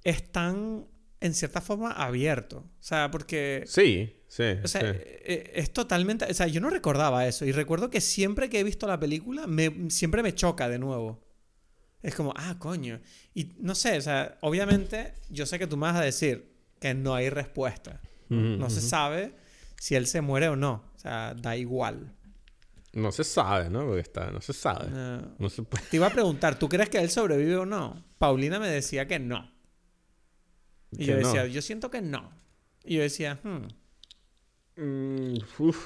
es 0.04 0.32
tan, 0.32 0.86
en 1.20 1.34
cierta 1.34 1.62
forma, 1.62 1.92
abierto. 1.92 2.58
O 2.60 2.84
sea, 2.84 3.10
porque... 3.10 3.64
Sí, 3.66 4.17
sí. 4.28 4.44
O 4.64 4.68
sea, 4.68 4.82
sí. 4.82 4.88
eh, 4.88 5.22
eh, 5.26 5.52
es 5.56 5.72
totalmente... 5.72 6.26
O 6.26 6.34
sea, 6.34 6.48
yo 6.48 6.62
no 6.62 6.70
recordaba 6.70 7.28
eso. 7.28 7.46
Y 7.46 7.52
recuerdo 7.52 7.90
que 7.90 8.02
siempre 8.02 8.50
que 8.50 8.60
he 8.60 8.64
visto 8.64 8.88
la 8.88 9.00
película, 9.00 9.48
me, 9.48 9.90
siempre 9.90 10.24
me 10.24 10.34
choca 10.36 10.70
de 10.70 10.80
nuevo. 10.80 11.24
Es 12.02 12.16
como, 12.16 12.34
ah, 12.38 12.56
coño. 12.60 13.00
Y 13.34 13.56
no 13.60 13.76
sé, 13.76 13.98
o 13.98 14.02
sea, 14.02 14.38
obviamente 14.42 15.14
yo 15.30 15.46
sé 15.46 15.60
que 15.60 15.68
tú 15.68 15.78
me 15.78 15.88
vas 15.88 15.96
a 15.98 16.02
decir 16.02 16.54
que 16.80 16.94
no 16.94 17.16
hay 17.16 17.30
respuesta. 17.30 18.02
No 18.30 18.70
se 18.70 18.82
sabe 18.82 19.34
si 19.80 19.96
él 19.96 20.06
se 20.06 20.22
muere 20.22 20.50
o 20.50 20.56
no. 20.56 20.84
O 20.96 21.00
sea, 21.00 21.34
da 21.34 21.56
igual. 21.56 22.14
No 22.94 23.12
se 23.12 23.24
sabe, 23.24 23.70
¿no? 23.70 23.86
Porque 23.86 24.02
está, 24.02 24.32
no 24.32 24.42
se 24.42 24.54
sabe. 24.54 24.90
No. 24.90 25.36
No 25.38 25.50
se 25.50 25.64
puede. 25.64 25.84
Te 25.90 25.98
iba 25.98 26.08
a 26.08 26.12
preguntar, 26.12 26.58
¿tú 26.58 26.68
crees 26.68 26.90
que 26.90 26.98
él 26.98 27.10
sobrevive 27.10 27.58
o 27.58 27.66
no? 27.66 28.04
Paulina 28.18 28.60
me 28.60 28.68
decía 28.70 29.08
que 29.08 29.20
no. 29.20 29.52
Y 30.92 30.98
Que 31.00 31.06
yo 31.06 31.18
no. 31.20 31.28
decía, 31.28 31.48
yo 31.48 31.62
siento 31.62 31.90
que 31.90 32.02
no. 32.02 32.32
Y 32.84 32.96
yo 32.96 33.02
decía, 33.02 33.40
hmm. 33.44 33.68
Mm, 34.78 35.38
uf. 35.60 35.86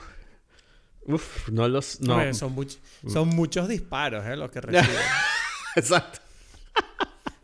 Uf, 1.05 1.49
no 1.49 1.67
los. 1.67 1.99
No. 2.01 2.33
Son, 2.33 2.55
much- 2.55 2.77
son 3.07 3.29
muchos 3.29 3.67
disparos, 3.67 4.25
¿eh? 4.25 4.35
Los 4.35 4.51
que 4.51 4.61
recibe. 4.61 4.93
Exacto. 5.75 6.19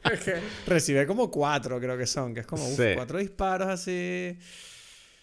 Recibe 0.68 1.06
como 1.06 1.30
cuatro, 1.32 1.80
creo 1.80 1.98
que 1.98 2.06
son. 2.06 2.34
Que 2.34 2.42
es 2.42 2.48
como, 2.48 2.64
uf, 2.68 2.78
Sí. 2.78 2.92
cuatro 2.96 3.18
disparos 3.20 3.68
así. 3.68 4.38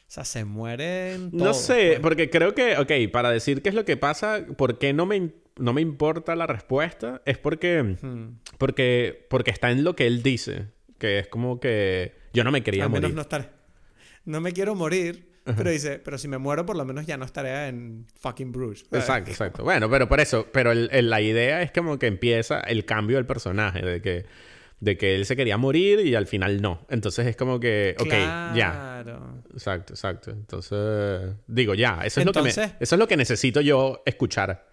O 0.06 0.10
sea, 0.14 0.24
se 0.24 0.44
mueren 0.44 1.30
No 1.32 1.44
todos, 1.44 1.60
sé, 1.60 1.86
pues. 1.92 2.00
porque 2.00 2.30
creo 2.30 2.54
que, 2.54 2.76
ok, 2.76 3.10
para 3.12 3.30
decir 3.30 3.62
qué 3.62 3.70
es 3.70 3.74
lo 3.74 3.84
que 3.84 3.96
pasa, 3.96 4.44
por 4.56 4.78
qué 4.78 4.92
no 4.92 5.06
me, 5.06 5.32
no 5.56 5.72
me 5.72 5.80
importa 5.80 6.36
la 6.36 6.46
respuesta, 6.46 7.22
es 7.24 7.38
porque, 7.38 7.82
Hmm. 7.82 8.38
porque, 8.58 9.26
porque 9.30 9.50
está 9.50 9.70
en 9.70 9.82
lo 9.82 9.96
que 9.96 10.06
él 10.06 10.22
dice, 10.22 10.68
que 10.98 11.18
es 11.20 11.28
como 11.28 11.58
que 11.58 12.14
yo 12.32 12.44
no 12.44 12.52
me 12.52 12.62
quería 12.62 12.84
Al 12.84 12.90
menos 12.90 13.02
morir. 13.02 13.14
no 13.16 13.22
estaré. 13.22 13.48
No 14.24 14.40
me 14.40 14.52
quiero 14.52 14.74
morir. 14.74 15.32
Pero 15.44 15.70
dice, 15.70 15.98
pero 16.02 16.16
si 16.16 16.26
me 16.26 16.38
muero, 16.38 16.64
por 16.64 16.74
lo 16.74 16.84
menos 16.86 17.04
ya 17.04 17.16
no 17.18 17.24
estaré 17.26 17.68
en 17.68 18.06
fucking 18.18 18.50
Bruges. 18.50 18.86
¿sabes? 18.90 19.04
Exacto, 19.04 19.30
exacto. 19.30 19.62
Bueno, 19.64 19.90
pero 19.90 20.08
por 20.08 20.18
eso, 20.20 20.46
pero 20.52 20.72
el- 20.72 20.88
el- 20.90 21.10
la 21.10 21.20
idea 21.20 21.60
es 21.60 21.70
como 21.70 21.98
que 21.98 22.06
empieza 22.06 22.60
el 22.60 22.84
cambio 22.86 23.16
del 23.18 23.26
personaje, 23.26 23.82
de 23.84 24.00
que, 24.00 24.24
de 24.80 24.96
que 24.96 25.14
él 25.14 25.26
se 25.26 25.36
quería 25.36 25.56
morir 25.58 26.00
y 26.00 26.14
al 26.14 26.26
final 26.26 26.62
no. 26.62 26.86
Entonces 26.88 27.26
es 27.26 27.36
como 27.36 27.60
que, 27.60 27.94
ok, 27.98 28.08
ya. 28.54 29.02
Claro. 29.04 29.42
Exacto, 29.52 29.92
exacto. 29.92 30.30
Entonces, 30.30 31.34
digo, 31.46 31.74
ya, 31.74 32.00
eso 32.04 32.20
es, 32.20 32.26
lo 32.26 32.32
que 32.32 32.40
me- 32.42 32.48
eso 32.48 32.74
es 32.80 32.92
lo 32.98 33.06
que 33.06 33.16
necesito 33.18 33.60
yo 33.60 34.02
escuchar 34.06 34.66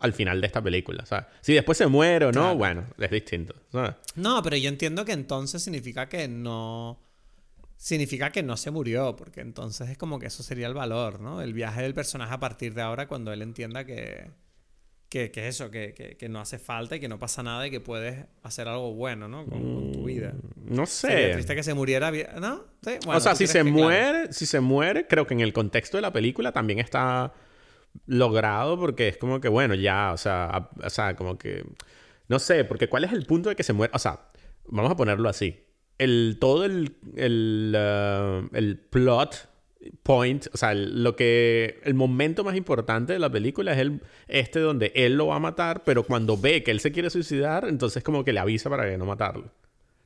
al 0.00 0.12
final 0.12 0.40
de 0.42 0.46
esta 0.46 0.60
película. 0.62 1.06
¿sabes? 1.06 1.26
Si 1.40 1.54
después 1.54 1.78
se 1.78 1.86
muere 1.86 2.26
o 2.26 2.32
no, 2.32 2.40
Claro. 2.42 2.56
bueno, 2.56 2.84
es 2.98 3.10
distinto. 3.10 3.54
¿sabes? 3.72 3.94
No, 4.16 4.42
pero 4.42 4.56
yo 4.58 4.68
entiendo 4.68 5.04
que 5.06 5.12
entonces 5.12 5.62
significa 5.62 6.08
que 6.10 6.28
no. 6.28 7.00
Significa 7.84 8.30
que 8.30 8.42
no 8.42 8.56
se 8.56 8.70
murió, 8.70 9.14
porque 9.14 9.42
entonces 9.42 9.90
es 9.90 9.98
como 9.98 10.18
que 10.18 10.24
eso 10.28 10.42
sería 10.42 10.66
el 10.68 10.72
valor, 10.72 11.20
¿no? 11.20 11.42
El 11.42 11.52
viaje 11.52 11.82
del 11.82 11.92
personaje 11.92 12.32
a 12.32 12.40
partir 12.40 12.72
de 12.72 12.80
ahora 12.80 13.06
cuando 13.08 13.30
él 13.30 13.42
entienda 13.42 13.84
que. 13.84 14.30
Que, 15.10 15.30
que 15.30 15.46
eso, 15.48 15.70
que, 15.70 15.92
que, 15.92 16.16
que 16.16 16.28
no 16.30 16.40
hace 16.40 16.58
falta 16.58 16.96
y 16.96 17.00
que 17.00 17.08
no 17.08 17.18
pasa 17.18 17.42
nada 17.42 17.66
y 17.66 17.70
que 17.70 17.80
puedes 17.80 18.24
hacer 18.42 18.68
algo 18.68 18.94
bueno, 18.94 19.28
¿no? 19.28 19.44
Con, 19.44 19.74
con 19.74 19.92
tu 19.92 20.04
vida. 20.04 20.32
No 20.64 20.86
Sería 20.86 21.26
sé. 21.28 21.32
triste 21.34 21.54
que 21.54 21.62
se 21.62 21.74
muriera. 21.74 22.10
¿No? 22.40 22.64
Sí, 22.82 22.92
bueno, 23.04 23.18
o 23.18 23.20
sea, 23.20 23.32
¿tú 23.32 23.38
si 23.38 23.46
se 23.46 23.60
claro? 23.60 23.70
muere, 23.70 24.32
si 24.32 24.46
se 24.46 24.60
muere, 24.60 25.06
creo 25.06 25.26
que 25.26 25.34
en 25.34 25.40
el 25.40 25.52
contexto 25.52 25.98
de 25.98 26.00
la 26.02 26.12
película 26.12 26.52
también 26.52 26.78
está 26.78 27.34
logrado 28.06 28.78
porque 28.78 29.08
es 29.08 29.16
como 29.18 29.40
que, 29.40 29.48
bueno, 29.48 29.74
ya, 29.74 30.12
o 30.12 30.16
sea, 30.16 30.46
a- 30.46 30.70
o 30.84 30.90
sea, 30.90 31.14
como 31.16 31.38
que, 31.38 31.64
no 32.28 32.38
sé, 32.38 32.64
porque 32.64 32.88
¿cuál 32.88 33.04
es 33.04 33.12
el 33.12 33.24
punto 33.26 33.50
de 33.50 33.56
que 33.56 33.62
se 33.62 33.72
muera? 33.72 33.92
O 33.94 33.98
sea, 33.98 34.20
vamos 34.66 34.90
a 34.90 34.96
ponerlo 34.96 35.28
así. 35.28 35.60
El, 35.98 36.38
todo 36.40 36.64
el, 36.64 36.96
el, 37.16 37.74
ah, 37.76 38.42
el 38.52 38.78
plot 38.78 39.48
point, 40.02 40.46
o 40.52 40.56
sea, 40.56 40.74
lo 40.74 41.16
que 41.16 41.80
el 41.84 41.94
momento 41.94 42.44
más 42.44 42.56
importante 42.56 43.12
de 43.12 43.18
la 43.18 43.30
película 43.30 43.72
es 43.72 43.78
el 43.78 44.00
este 44.28 44.60
donde 44.60 44.92
él 44.94 45.16
lo 45.16 45.28
va 45.28 45.36
a 45.36 45.40
matar, 45.40 45.84
pero 45.84 46.04
cuando 46.04 46.36
ve 46.36 46.62
que 46.62 46.70
él 46.70 46.80
se 46.80 46.92
quiere 46.92 47.10
suicidar, 47.10 47.66
entonces 47.68 48.02
como 48.02 48.24
que 48.24 48.32
le 48.32 48.40
avisa 48.40 48.70
para 48.70 48.88
que 48.88 48.96
no 48.96 49.04
matarlo. 49.04 49.50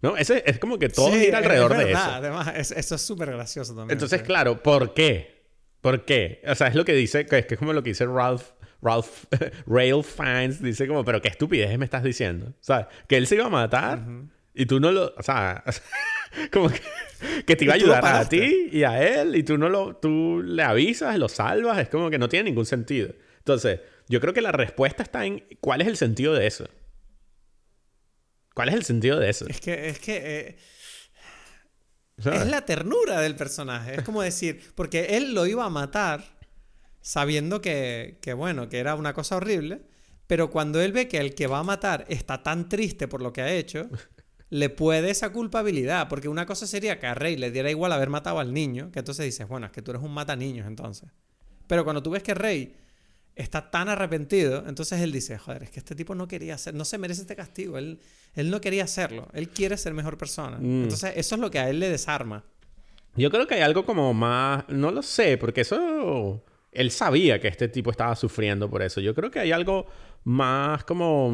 ¿No? 0.01 0.17
Ese 0.17 0.45
es 0.47 0.61
como 0.61 0.79
que 0.79 0.89
todo 0.89 1.11
gira 1.11 1.39
alrededor 1.39 1.77
de 1.77 1.91
eso. 1.91 2.01
Además, 2.01 2.53
eso 2.55 2.95
es 2.95 3.03
súper 3.03 3.33
gracioso 3.33 3.75
también. 3.75 3.97
Entonces, 3.97 4.23
claro, 4.23 4.63
¿por 4.63 4.95
qué? 4.95 5.43
¿Por 5.81 6.05
qué? 6.05 6.41
O 6.47 6.55
sea, 6.55 6.69
es 6.69 6.77
lo 6.77 6.85
que 6.85 6.95
dice, 6.95 7.27
que 7.27 7.39
es, 7.39 7.47
que 7.47 7.55
es 7.55 7.59
como 7.59 7.73
lo 7.73 7.83
que 7.83 7.91
dice 7.91 8.07
Ralph, 8.07 8.51
Ralph, 8.81 9.25
Rail 9.67 10.05
Fans, 10.05 10.63
dice 10.63 10.87
como, 10.87 11.05
pero 11.05 11.21
qué 11.21 11.29
estupidez 11.29 11.77
me 11.79 11.85
estás 11.85 12.05
diciendo. 12.05 12.47
O 12.47 12.65
sea, 12.65 12.89
que 13.09 13.17
él 13.17 13.27
se 13.27 13.35
iba 13.35 13.47
a 13.47 13.51
matar 13.51 14.07
y 14.59 14.67
tú 14.67 14.81
no 14.81 14.91
lo, 14.91 15.15
o 15.17 15.23
sea, 15.23 15.63
como 16.53 16.69
que, 16.69 16.81
que 17.47 17.55
te 17.55 17.65
iba 17.65 17.75
a 17.75 17.77
ayudar 17.77 18.05
a 18.05 18.29
ti 18.29 18.69
y 18.73 18.83
a 18.83 19.01
él 19.01 19.37
y 19.37 19.45
tú 19.45 19.57
no 19.57 19.69
lo, 19.69 19.95
tú 19.95 20.43
le 20.45 20.65
avisas, 20.65 21.17
lo 21.17 21.29
salvas, 21.29 21.79
es 21.79 21.89
como 21.89 22.11
que 22.11 22.19
no 22.19 22.29
tiene 22.29 22.51
ningún 22.51 22.67
sentido. 22.67 23.15
Entonces, 23.39 23.81
yo 24.09 24.21
creo 24.21 24.35
que 24.35 24.43
la 24.43 24.51
respuesta 24.51 25.05
está 25.05 25.25
en 25.25 25.45
cuál 25.61 25.81
es 25.81 25.87
el 25.87 25.97
sentido 25.97 26.35
de 26.35 26.49
eso. 26.49 26.69
¿Cuál 28.53 28.71
es 28.71 28.75
el 28.75 28.85
sentido 28.85 29.21
de 29.21 29.31
eso? 29.31 29.47
Es 29.47 29.61
que, 29.61 29.91
es 29.91 30.01
que 30.01 30.17
eh, 30.17 30.57
es 32.17 32.47
la 32.49 32.67
ternura 32.67 33.21
del 33.21 33.37
personaje. 33.37 33.95
Es 33.95 34.03
como 34.03 34.23
decir, 34.23 34.61
porque 34.75 35.17
él 35.17 35.35
lo 35.35 35.47
iba 35.47 35.65
a 35.65 35.71
matar 35.71 36.37
sabiendo 37.01 37.61
que, 37.61 38.19
que, 38.21 38.33
bueno, 38.33 38.69
que 38.69 38.81
era 38.81 38.97
una 38.97 39.15
cosa 39.15 39.37
horrible, 39.37 39.83
pero 40.27 40.51
cuando 40.51 40.81
él 40.81 40.91
ve 40.91 41.07
que 41.07 41.19
el 41.19 41.37
que 41.37 41.47
va 41.47 41.61
a 41.61 41.63
matar 41.63 42.05
está 42.09 42.43
tan 42.43 42.69
triste 42.69 43.07
por 43.07 43.23
lo 43.23 43.33
que 43.33 43.43
ha 43.43 43.53
hecho, 43.53 43.89
le 44.51 44.71
puede 44.71 45.11
esa 45.11 45.31
culpabilidad, 45.31 46.09
porque 46.09 46.29
una 46.29 46.47
cosa 46.47 46.67
sería 46.67 46.99
que 46.99 47.07
a 47.07 47.15
Rey 47.15 47.37
le 47.37 47.51
diera 47.51 47.71
igual 47.71 47.93
haber 47.93 48.09
matado 48.09 48.39
al 48.39 48.53
niño, 48.53 48.91
que 48.93 49.01
entonces 49.01 49.25
dices, 49.25 49.47
bueno, 49.47 49.67
es 49.67 49.73
que 49.73 49.83
tú 49.83 49.91
eres 49.91 50.03
un 50.03 50.13
mata 50.13 50.37
niños 50.37 50.67
entonces. 50.67 51.11
Pero 51.67 51.85
cuando 51.85 52.03
tú 52.03 52.11
ves 52.11 52.23
que 52.23 52.35
Rey 52.35 52.75
está 53.37 53.71
tan 53.71 53.89
arrepentido, 53.89 54.65
entonces 54.67 55.01
él 55.01 55.13
dice, 55.13 55.39
joder, 55.39 55.63
es 55.63 55.71
que 55.71 55.79
este 55.79 55.95
tipo 55.95 56.15
no 56.15 56.27
quería 56.27 56.55
hacer, 56.55 56.75
no 56.75 56.85
se 56.85 56.99
merece 56.99 57.21
este 57.21 57.37
castigo, 57.37 57.79
él, 57.79 58.01
él 58.35 58.51
no 58.51 58.61
quería 58.61 58.85
hacerlo, 58.85 59.29
él 59.33 59.51
quiere 59.51 59.77
ser 59.77 59.95
mejor 59.95 60.19
persona. 60.19 60.59
Mm. 60.59 60.83
Entonces 60.85 61.13
eso 61.15 61.35
es 61.35 61.41
lo 61.41 61.51
que 61.51 61.59
a 61.59 61.69
él 61.69 61.79
le 61.79 61.89
desarma. 61.89 62.45
Yo 63.17 63.31
creo 63.31 63.47
que 63.47 63.55
hay 63.55 63.63
algo 63.63 63.85
como 63.85 64.15
más, 64.15 64.65
no 64.69 64.91
lo 64.91 65.03
sé, 65.03 65.39
porque 65.39 65.61
eso, 65.61 66.43
él 66.73 66.91
sabía 66.91 67.41
que 67.41 67.49
este 67.49 67.69
tipo 67.69 67.91
estaba 67.91 68.17
sufriendo 68.17 68.69
por 68.71 68.83
eso. 68.83 69.01
Yo 69.01 69.15
creo 69.15 69.31
que 69.31 69.41
hay 69.41 69.53
algo 69.53 69.87
más 70.25 70.85
como... 70.85 71.33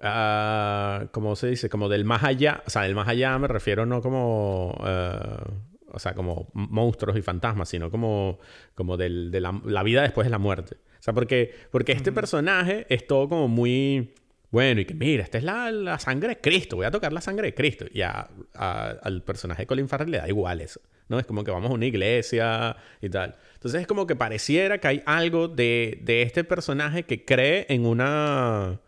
Uh, 0.00 1.08
¿Cómo 1.12 1.36
se 1.36 1.48
dice? 1.48 1.68
Como 1.68 1.88
del 1.88 2.04
más 2.04 2.24
allá. 2.24 2.62
O 2.66 2.70
sea, 2.70 2.82
del 2.82 2.94
más 2.94 3.08
allá 3.08 3.38
me 3.38 3.48
refiero 3.48 3.86
no 3.86 4.00
como... 4.00 4.70
Uh, 4.80 5.70
o 5.92 5.98
sea, 5.98 6.14
como 6.14 6.50
monstruos 6.54 7.16
y 7.16 7.22
fantasmas, 7.22 7.68
sino 7.68 7.90
como, 7.90 8.38
como 8.74 8.96
del, 8.96 9.30
de 9.30 9.40
la, 9.40 9.82
vida 9.82 10.02
después 10.02 10.26
de 10.26 10.30
la 10.30 10.38
muerte. 10.38 10.76
O 10.76 11.02
sea, 11.02 11.14
porque, 11.14 11.52
porque 11.70 11.92
este 11.92 12.12
personaje 12.12 12.86
es 12.88 13.06
todo 13.06 13.28
como 13.28 13.48
muy... 13.48 14.14
Bueno, 14.50 14.80
y 14.80 14.84
que 14.84 14.94
mira, 14.94 15.22
esta 15.22 15.38
es 15.38 15.44
la, 15.44 15.70
la, 15.70 15.98
sangre 16.00 16.30
de 16.30 16.40
Cristo, 16.40 16.76
voy 16.76 16.86
a 16.86 16.90
tocar 16.90 17.12
la 17.12 17.20
sangre 17.20 17.48
de 17.48 17.54
Cristo. 17.54 17.86
Y 17.92 18.02
a, 18.02 18.28
al 18.54 19.22
personaje 19.22 19.62
de 19.62 19.66
Colin 19.66 19.88
Farrell 19.88 20.10
le 20.10 20.18
da 20.18 20.28
igual 20.28 20.60
eso, 20.60 20.80
¿no? 21.08 21.20
Es 21.20 21.26
como 21.26 21.44
que 21.44 21.52
vamos 21.52 21.70
a 21.70 21.74
una 21.74 21.86
iglesia 21.86 22.76
y 23.00 23.08
tal. 23.08 23.36
Entonces 23.54 23.80
es 23.82 23.86
como 23.86 24.06
que 24.08 24.16
pareciera 24.16 24.78
que 24.78 24.88
hay 24.88 25.02
algo 25.06 25.46
de, 25.46 26.00
de 26.02 26.22
este 26.22 26.42
personaje 26.44 27.04
que 27.04 27.24
cree 27.24 27.66
en 27.68 27.86
una... 27.86 28.80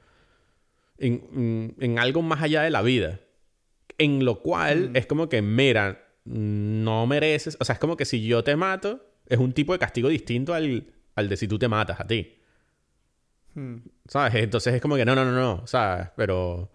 En, 0.99 1.74
en, 1.80 1.99
algo 1.99 2.22
más 2.22 2.43
allá 2.43 2.62
de 2.62 2.70
la 2.70 2.82
vida. 2.82 3.20
En 3.99 4.24
lo 4.24 4.40
cual 4.40 4.90
es 4.95 5.07
como 5.07 5.28
que, 5.28 5.43
mira, 5.43 6.12
no 6.24 7.07
mereces, 7.07 7.57
o 7.61 7.64
sea, 7.64 7.74
es 7.74 7.78
como 7.78 7.97
que 7.97 8.05
si 8.05 8.24
yo 8.24 8.45
te 8.45 8.57
mato, 8.57 9.05
es 9.26 9.38
un 9.38 9.53
tipo 9.53 9.72
de 9.72 9.78
castigo 9.78 10.09
distinto 10.09 10.55
al, 10.55 10.86
al 11.14 11.28
de 11.28 11.36
si 11.36 11.49
tú 11.49 11.59
te 11.59 11.68
matas 11.68 12.01
a 12.01 12.07
ti. 12.07 12.38
Hmm. 13.55 13.78
¿Sabes? 14.07 14.34
Entonces 14.36 14.74
es 14.74 14.80
como 14.80 14.97
que 14.97 15.05
no, 15.05 15.14
no, 15.14 15.24
no, 15.24 15.32
no, 15.32 15.66
¿sabes? 15.66 16.09
Pero 16.16 16.70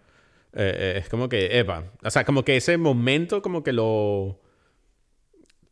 eh, 0.52 0.74
eh, 0.76 0.98
es 0.98 1.08
como 1.08 1.28
que, 1.28 1.58
epa, 1.58 1.92
o 2.02 2.10
sea, 2.10 2.24
como 2.24 2.44
que 2.44 2.56
ese 2.56 2.76
momento 2.76 3.42
como 3.42 3.62
que 3.62 3.72
lo... 3.72 4.40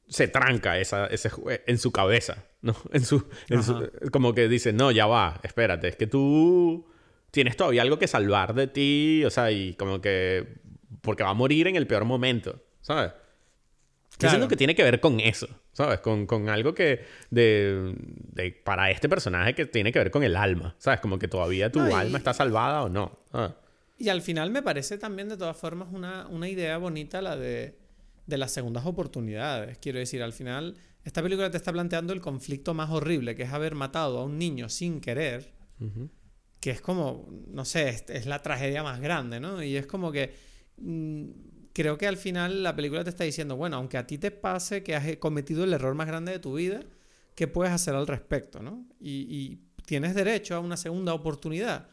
Se 0.09 0.29
tranca 0.29 0.79
esa, 0.79 1.09
ese, 1.09 1.31
en 1.67 1.79
su 1.79 1.91
cabeza, 1.91 2.45
¿no? 2.63 2.77
En 2.93 3.05
su, 3.05 3.27
en 3.49 3.65
su, 3.65 3.91
Como 4.13 4.35
que 4.35 4.49
dice, 4.49 4.73
no, 4.73 4.93
ya 4.93 5.07
va, 5.07 5.41
espérate, 5.43 5.89
es 5.89 5.97
que 5.97 6.07
tú 6.07 6.87
tienes 7.37 7.55
todavía 7.55 7.83
algo 7.83 7.99
que 7.99 8.09
salvar 8.09 8.55
de 8.55 8.67
ti, 8.67 9.23
o 9.27 9.29
sea, 9.29 9.51
y 9.51 9.75
como 9.75 10.01
que... 10.01 10.55
Porque 11.03 11.23
va 11.23 11.29
a 11.29 11.35
morir 11.35 11.67
en 11.67 11.77
el 11.77 11.87
peor 11.87 12.07
momento, 12.07 12.65
¿sabes? 12.81 13.13
Yo 14.19 14.31
siento 14.31 14.49
que 14.49 14.57
tiene 14.57 14.75
que 14.75 14.83
ver 14.83 15.01
con 15.01 15.21
eso, 15.21 15.47
¿sabes? 15.75 16.01
Con, 16.01 16.25
con 16.25 16.49
algo 16.49 16.75
que 16.75 17.05
de, 17.29 17.95
de, 18.33 18.53
para 18.53 18.91
este 18.91 19.07
personaje 19.11 19.55
que 19.55 19.67
tiene 19.67 19.93
que 19.93 19.99
ver 19.99 20.11
con 20.11 20.25
el 20.25 20.35
alma, 20.35 20.77
¿sabes? 20.79 21.01
Como 21.01 21.19
que 21.19 21.29
todavía 21.29 21.71
tu 21.71 21.79
alma 21.81 22.17
está 22.17 22.33
salvada 22.33 22.85
o 22.85 22.89
no. 22.89 23.19
Y 23.99 24.09
al 24.09 24.23
final 24.23 24.51
me 24.51 24.63
parece 24.63 24.97
también 24.97 25.29
de 25.29 25.37
todas 25.37 25.59
formas 25.59 25.89
una, 25.93 26.27
una 26.29 26.49
idea 26.49 26.79
bonita 26.79 27.21
la 27.21 27.37
de, 27.37 27.77
de 28.27 28.39
las 28.39 28.51
segundas 28.51 28.87
oportunidades. 28.87 29.77
Quiero 29.77 29.99
decir, 29.99 30.23
al 30.23 30.33
final 30.33 30.79
esta 31.05 31.23
película 31.23 31.51
te 31.51 31.59
está 31.59 31.71
planteando 31.71 32.15
el 32.15 32.23
conflicto 32.23 32.73
más 32.73 32.89
horrible, 32.89 33.35
que 33.35 33.43
es 33.43 33.53
haber 33.53 33.75
matado 33.75 34.21
a 34.21 34.25
un 34.25 34.39
niño 34.39 34.71
sin 34.71 35.03
querer, 35.03 35.53
que 36.67 36.73
es 36.73 36.81
como, 36.81 37.29
no 37.47 37.65
sé, 37.65 37.91
es, 37.91 38.05
es, 38.09 38.27
la 38.27 38.43
tragedia 38.43 38.83
más 38.83 39.01
grande, 39.01 39.39
¿no? 39.39 39.63
Y 39.63 39.77
es 39.77 39.87
como 39.87 40.11
que... 40.11 40.35
Mm, 40.79 41.27
creo 41.73 41.97
que 41.97 42.09
al 42.09 42.17
final 42.17 42.65
la 42.65 42.75
película 42.75 43.05
te 43.05 43.11
está 43.11 43.23
diciendo, 43.23 43.55
bueno, 43.55 43.77
aunque 43.77 43.99
a 43.99 44.05
ti 44.05 44.19
te 44.19 44.33
pase 44.33 44.83
que 44.83 44.97
has 44.97 45.17
cometido 45.19 45.63
el 45.63 45.73
error 45.73 45.95
más 45.95 46.09
grande 46.09 46.33
de 46.33 46.41
tu 46.41 46.55
vida, 46.55 46.81
¿qué 47.37 47.47
puedes 47.47 47.73
hacer 47.73 47.95
al 47.95 48.09
respecto? 48.09 48.61
¿no? 48.65 48.85
Y, 48.99 49.61
tienes 49.85 50.17
derecho 50.17 50.57
a 50.57 50.59
una 50.59 50.77
segunda 50.77 51.15
oportunidad. 51.15 51.87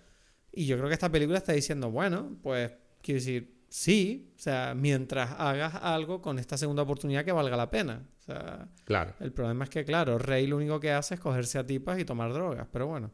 Y 0.51 0.65
yo 0.65 0.76
creo 0.78 0.88
que 0.88 0.95
esta 0.95 1.11
película 1.11 1.38
está 1.38 1.53
diciendo, 1.53 1.91
bueno, 1.91 2.36
pues 2.41 2.71
quiero 3.03 3.19
decir, 3.19 3.53
sí, 3.69 4.34
o 4.36 4.39
sea, 4.39 4.74
mientras 4.76 5.36
hagas 5.38 5.76
algo 5.76 6.19
con 6.19 6.39
esta 6.39 6.57
segunda 6.57 6.82
oportunidad 6.82 7.24
que 7.24 7.32
valga 7.32 7.55
la 7.55 7.69
pena. 7.69 8.07
O 8.17 8.21
sea, 8.24 8.67
claro. 8.86 9.13
el 9.19 9.32
problema 9.32 9.65
es 9.65 9.69
que, 9.69 9.86
claro, 9.86 10.17
Rey 10.17 10.47
lo 10.47 10.57
único 10.57 10.80
que 10.80 10.91
hace 10.91 11.13
es 11.13 11.19
cogerse 11.19 11.59
a 11.59 11.67
tipas 11.67 11.99
y 11.99 12.05
tomar 12.05 12.34
drogas, 12.34 12.67
pero 12.71 12.88
bueno. 12.88 13.11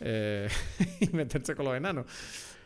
Eh, 0.00 0.48
y 1.00 1.08
meterse 1.08 1.54
con 1.54 1.66
los 1.66 1.76
enanos. 1.76 2.06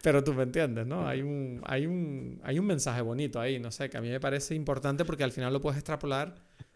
Pero 0.03 0.25
tú 0.25 0.35
me 0.35 0.43
entiendes, 0.43 0.85
¿no? 0.85 1.07
Hay 1.07 1.23
un, 1.23 1.63
hay, 1.65 1.87
un, 1.87 2.41
hay 2.43 2.59
un 2.59 2.67
mensaje 2.67 3.01
bonito 3.03 3.41
ahí, 3.41 3.61
no 3.61 3.71
sé, 3.71 3.89
que 3.89 3.97
a 3.97 4.01
mí 4.01 4.11
me 4.11 4.19
parece 4.19 4.55
importante 4.57 5.05
porque 5.05 5.23
al 5.23 5.31
final 5.31 5.53
lo 5.53 5.61
puedes 5.61 5.79
extrapolar 5.79 6.35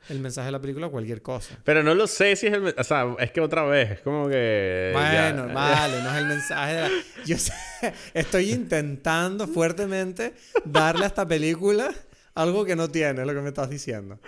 el 0.08 0.20
mensaje 0.20 0.46
de 0.46 0.52
la 0.52 0.60
película 0.60 0.86
a 0.86 0.90
cualquier 0.90 1.22
cosa. 1.22 1.58
Pero 1.64 1.82
no 1.82 1.92
lo 1.94 2.06
sé 2.06 2.36
si 2.36 2.46
es 2.46 2.52
el... 2.52 2.72
O 2.78 2.84
sea, 2.84 3.16
es 3.18 3.32
que 3.32 3.40
otra 3.40 3.64
vez, 3.64 3.90
es 3.90 4.00
como 4.00 4.28
que... 4.28 4.90
Bueno, 4.92 5.52
vale, 5.52 6.02
no 6.02 6.10
es 6.12 6.16
el 6.18 6.26
mensaje 6.26 6.74
de 6.74 6.80
la... 6.82 6.90
Yo 7.24 7.36
sé, 7.36 7.52
estoy 8.14 8.52
intentando 8.52 9.48
fuertemente 9.48 10.34
darle 10.64 11.04
a 11.04 11.08
esta 11.08 11.26
película 11.26 11.92
algo 12.36 12.64
que 12.64 12.76
no 12.76 12.88
tiene, 12.88 13.24
lo 13.24 13.34
que 13.34 13.40
me 13.40 13.48
estás 13.48 13.68
diciendo. 13.68 14.18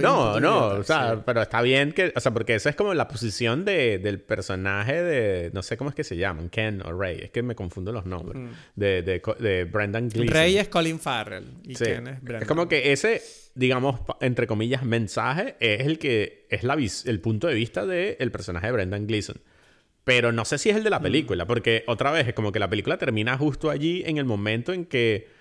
No, 0.00 0.40
no, 0.40 0.66
o 0.68 0.84
sea, 0.84 1.22
pero 1.24 1.42
está 1.42 1.62
bien 1.62 1.92
que, 1.92 2.12
o 2.14 2.20
sea, 2.20 2.32
porque 2.32 2.54
esa 2.54 2.70
es 2.70 2.76
como 2.76 2.94
la 2.94 3.08
posición 3.08 3.64
de, 3.64 3.98
del 3.98 4.20
personaje 4.20 5.02
de, 5.02 5.50
no 5.52 5.62
sé 5.62 5.76
cómo 5.76 5.90
es 5.90 5.96
que 5.96 6.04
se 6.04 6.16
llaman, 6.16 6.48
Ken 6.48 6.82
o 6.84 6.92
Ray, 6.92 7.20
es 7.22 7.30
que 7.30 7.42
me 7.42 7.54
confundo 7.54 7.92
los 7.92 8.04
nombres, 8.04 8.42
de, 8.74 9.02
de, 9.02 9.22
de, 9.38 9.64
Brendan 9.64 10.08
Gleeson. 10.08 10.34
Ray 10.34 10.58
es 10.58 10.68
Colin 10.68 10.98
Farrell 10.98 11.46
y 11.62 11.74
Ken 11.74 12.08
es 12.08 12.22
Brendan. 12.22 12.42
Es 12.42 12.48
como 12.48 12.68
que 12.68 12.92
ese, 12.92 13.22
digamos, 13.54 14.00
entre 14.20 14.46
comillas, 14.46 14.84
mensaje 14.84 15.56
es 15.60 15.86
el 15.86 15.98
que 15.98 16.46
es 16.50 16.64
la 16.64 16.78
el 16.78 17.20
punto 17.20 17.46
de 17.46 17.54
vista 17.54 17.86
del 17.86 18.30
personaje 18.30 18.66
de 18.66 18.72
Brendan 18.72 19.06
Gleeson. 19.06 19.40
Pero 20.04 20.32
no 20.32 20.44
sé 20.44 20.58
si 20.58 20.70
es 20.70 20.76
el 20.76 20.84
de 20.84 20.90
la 20.90 21.00
mm. 21.00 21.02
película, 21.02 21.46
porque 21.46 21.84
otra 21.86 22.10
vez 22.10 22.26
es 22.26 22.34
como 22.34 22.50
que 22.50 22.58
la 22.58 22.70
película 22.70 22.98
termina 22.98 23.36
justo 23.36 23.68
allí 23.68 24.02
en 24.06 24.16
el 24.16 24.24
momento 24.24 24.72
en 24.72 24.86
que 24.86 25.37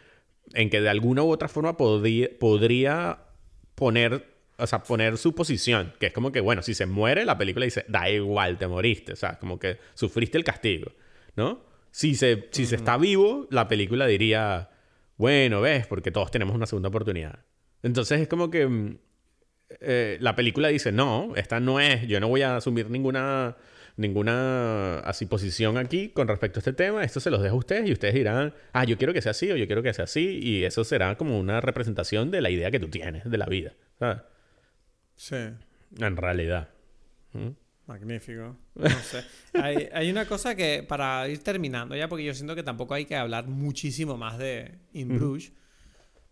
en 0.53 0.69
que 0.69 0.81
de 0.81 0.89
alguna 0.89 1.23
u 1.23 1.31
otra 1.31 1.47
forma 1.47 1.77
podría, 1.77 2.29
podría 2.39 3.19
poner, 3.75 4.25
o 4.57 4.67
sea, 4.67 4.83
poner 4.83 5.17
su 5.17 5.35
posición, 5.35 5.93
que 5.99 6.07
es 6.07 6.13
como 6.13 6.31
que, 6.31 6.41
bueno, 6.41 6.61
si 6.61 6.73
se 6.73 6.85
muere, 6.85 7.25
la 7.25 7.37
película 7.37 7.65
dice, 7.65 7.85
da 7.87 8.09
igual, 8.09 8.57
te 8.57 8.67
moriste, 8.67 9.13
o 9.13 9.15
sea, 9.15 9.37
como 9.39 9.59
que 9.59 9.77
sufriste 9.93 10.37
el 10.37 10.43
castigo, 10.43 10.91
¿no? 11.35 11.65
Si 11.91 12.15
se, 12.15 12.47
si 12.51 12.65
se 12.65 12.75
está 12.75 12.97
vivo, 12.97 13.47
la 13.49 13.67
película 13.67 14.05
diría, 14.07 14.69
bueno, 15.17 15.61
ves, 15.61 15.87
porque 15.87 16.11
todos 16.11 16.31
tenemos 16.31 16.55
una 16.55 16.65
segunda 16.65 16.89
oportunidad. 16.89 17.39
Entonces 17.83 18.21
es 18.21 18.27
como 18.27 18.49
que 18.49 18.67
mm, 18.67 18.97
eh, 19.81 20.17
la 20.21 20.35
película 20.35 20.69
dice, 20.69 20.91
no, 20.91 21.33
esta 21.35 21.59
no 21.59 21.79
es, 21.79 22.07
yo 22.07 22.19
no 22.19 22.27
voy 22.27 22.41
a 22.41 22.57
asumir 22.57 22.89
ninguna 22.89 23.55
ninguna 23.97 24.99
así 24.99 25.25
posición 25.25 25.77
aquí 25.77 26.09
con 26.09 26.27
respecto 26.27 26.59
a 26.59 26.61
este 26.61 26.73
tema. 26.73 27.03
Esto 27.03 27.19
se 27.19 27.29
los 27.29 27.41
dejo 27.41 27.55
a 27.55 27.59
ustedes 27.59 27.89
y 27.89 27.91
ustedes 27.93 28.13
dirán, 28.13 28.53
ah, 28.73 28.85
yo 28.85 28.97
quiero 28.97 29.11
que 29.13 29.21
sea 29.21 29.31
así 29.31 29.51
o 29.51 29.57
yo 29.57 29.65
quiero 29.67 29.83
que 29.83 29.93
sea 29.93 30.05
así. 30.05 30.39
Y 30.41 30.63
eso 30.63 30.83
será 30.83 31.17
como 31.17 31.39
una 31.39 31.59
representación 31.61 32.31
de 32.31 32.41
la 32.41 32.49
idea 32.49 32.71
que 32.71 32.79
tú 32.79 32.87
tienes 32.87 33.29
de 33.29 33.37
la 33.37 33.47
vida. 33.47 33.73
¿sabes? 33.99 34.21
Sí. 35.15 35.35
En 35.99 36.15
realidad. 36.17 36.69
¿Mm? 37.33 37.49
Magnífico. 37.87 38.57
No 38.75 38.89
sé. 38.89 39.23
hay, 39.53 39.89
hay, 39.93 40.11
una 40.11 40.25
cosa 40.25 40.55
que, 40.55 40.85
para 40.87 41.27
ir 41.29 41.39
terminando 41.39 41.95
ya, 41.95 42.07
porque 42.07 42.25
yo 42.25 42.33
siento 42.33 42.53
que 42.55 42.63
tampoco 42.63 42.93
hay 42.93 43.05
que 43.05 43.15
hablar 43.15 43.47
muchísimo 43.47 44.17
más 44.17 44.37
de 44.37 44.77
In 44.93 45.17
Bruges. 45.17 45.53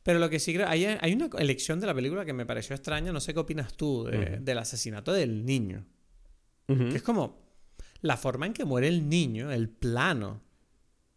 Pero 0.04 0.20
lo 0.20 0.30
que 0.30 0.38
sí 0.38 0.54
creo, 0.54 0.68
hay, 0.68 0.86
hay 0.86 1.14
una 1.14 1.30
elección 1.40 1.80
de 1.80 1.88
la 1.88 1.96
película 1.96 2.26
que 2.26 2.34
me 2.34 2.46
pareció 2.46 2.76
extraña, 2.76 3.12
no 3.12 3.20
sé 3.20 3.34
qué 3.34 3.40
opinas 3.40 3.74
tú, 3.74 4.04
de- 4.04 4.38
del 4.40 4.58
asesinato 4.60 5.12
del 5.14 5.46
niño. 5.46 5.86
Que 6.68 6.98
es 6.98 7.02
como 7.02 7.45
la 8.02 8.18
forma 8.18 8.46
en 8.46 8.54
que 8.54 8.66
muere 8.66 8.88
el 8.88 9.10
niño, 9.10 9.52
el 9.52 9.70
plano 9.70 10.42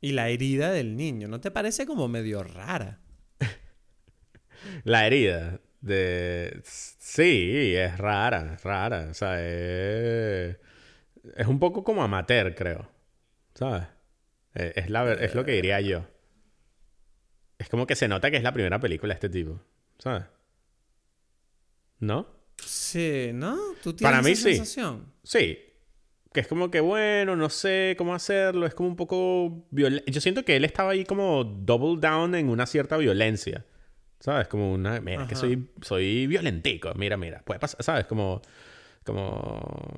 y 0.00 0.12
la 0.12 0.28
herida 0.28 0.70
del 0.70 0.96
niño. 0.96 1.28
¿No 1.28 1.40
te 1.40 1.50
parece 1.50 1.86
como 1.86 2.08
medio 2.08 2.42
rara? 2.42 3.00
La 4.84 5.06
herida 5.06 5.60
de... 5.80 6.60
Sí, 6.64 7.74
es 7.76 7.98
rara, 7.98 8.54
es 8.54 8.62
rara. 8.62 9.08
O 9.10 9.14
sea, 9.14 9.40
es... 9.44 10.56
Es 11.36 11.46
un 11.46 11.58
poco 11.58 11.84
como 11.84 12.02
amateur, 12.02 12.54
creo. 12.54 12.90
¿Sabes? 13.54 13.84
Eh, 14.54 14.72
Es, 14.76 14.90
la, 14.90 15.12
es 15.12 15.34
lo 15.34 15.44
que 15.44 15.52
diría 15.52 15.80
yo. 15.80 16.06
Es 17.58 17.68
como 17.68 17.86
que 17.86 17.96
se 17.96 18.08
nota 18.08 18.30
que 18.30 18.36
es 18.36 18.42
la 18.42 18.52
primera 18.52 18.78
película 18.80 19.12
de 19.12 19.16
este 19.16 19.28
tipo. 19.28 19.60
¿Sabes? 19.98 20.24
¿No? 21.98 22.28
Sí, 22.64 23.30
¿no? 23.34 23.56
¿Tú 23.82 23.94
tienes 23.94 24.12
Para 24.12 24.22
mí 24.22 24.30
esa 24.30 24.48
sí. 24.48 24.56
sensación? 24.56 25.12
Sí. 25.24 25.58
Que 26.38 26.42
es 26.42 26.46
como 26.46 26.70
que, 26.70 26.78
bueno, 26.78 27.34
no 27.34 27.50
sé 27.50 27.96
cómo 27.98 28.14
hacerlo. 28.14 28.64
Es 28.64 28.72
como 28.72 28.88
un 28.88 28.94
poco... 28.94 29.66
violen- 29.72 30.04
Yo 30.06 30.20
siento 30.20 30.44
que 30.44 30.54
él 30.54 30.64
estaba 30.64 30.92
ahí 30.92 31.02
como 31.04 31.42
double 31.42 31.98
down 32.00 32.36
en 32.36 32.48
una 32.48 32.64
cierta 32.64 32.96
violencia. 32.96 33.66
¿Sabes? 34.20 34.46
Como 34.46 34.72
una... 34.72 35.00
Mira, 35.00 35.26
que 35.26 35.34
Ajá. 35.34 35.40
soy, 35.40 35.68
soy 35.82 36.28
violentico. 36.28 36.92
Mira, 36.94 37.16
mira. 37.16 37.42
Puede 37.44 37.58
pasar, 37.58 37.82
¿sabes? 37.82 38.06
Como... 38.06 38.40
Como... 39.02 39.96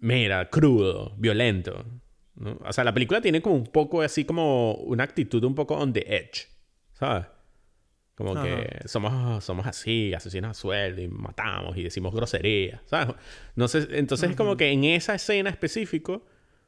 Mira, 0.00 0.50
crudo, 0.50 1.14
violento. 1.16 1.86
¿no? 2.34 2.58
O 2.62 2.72
sea, 2.74 2.84
la 2.84 2.92
película 2.92 3.22
tiene 3.22 3.40
como 3.40 3.54
un 3.54 3.64
poco 3.64 4.02
así 4.02 4.26
como 4.26 4.74
una 4.74 5.04
actitud 5.04 5.42
un 5.42 5.54
poco 5.54 5.74
on 5.76 5.94
the 5.94 6.04
edge. 6.06 6.48
¿Sabes? 6.92 7.28
Como 8.16 8.32
Ajá. 8.36 8.44
que 8.44 8.88
somos, 8.88 9.44
somos 9.44 9.66
así, 9.66 10.14
asesinos 10.14 10.50
a 10.50 10.54
sueldo 10.54 11.02
y 11.02 11.08
matamos 11.08 11.76
y 11.76 11.82
decimos 11.82 12.14
groserías, 12.14 12.80
¿sabes? 12.86 13.14
No 13.54 13.68
sé, 13.68 13.86
entonces 13.92 14.30
es 14.30 14.36
como 14.36 14.56
que 14.56 14.70
en 14.70 14.84
esa 14.84 15.14
escena 15.14 15.50
específico 15.50 16.24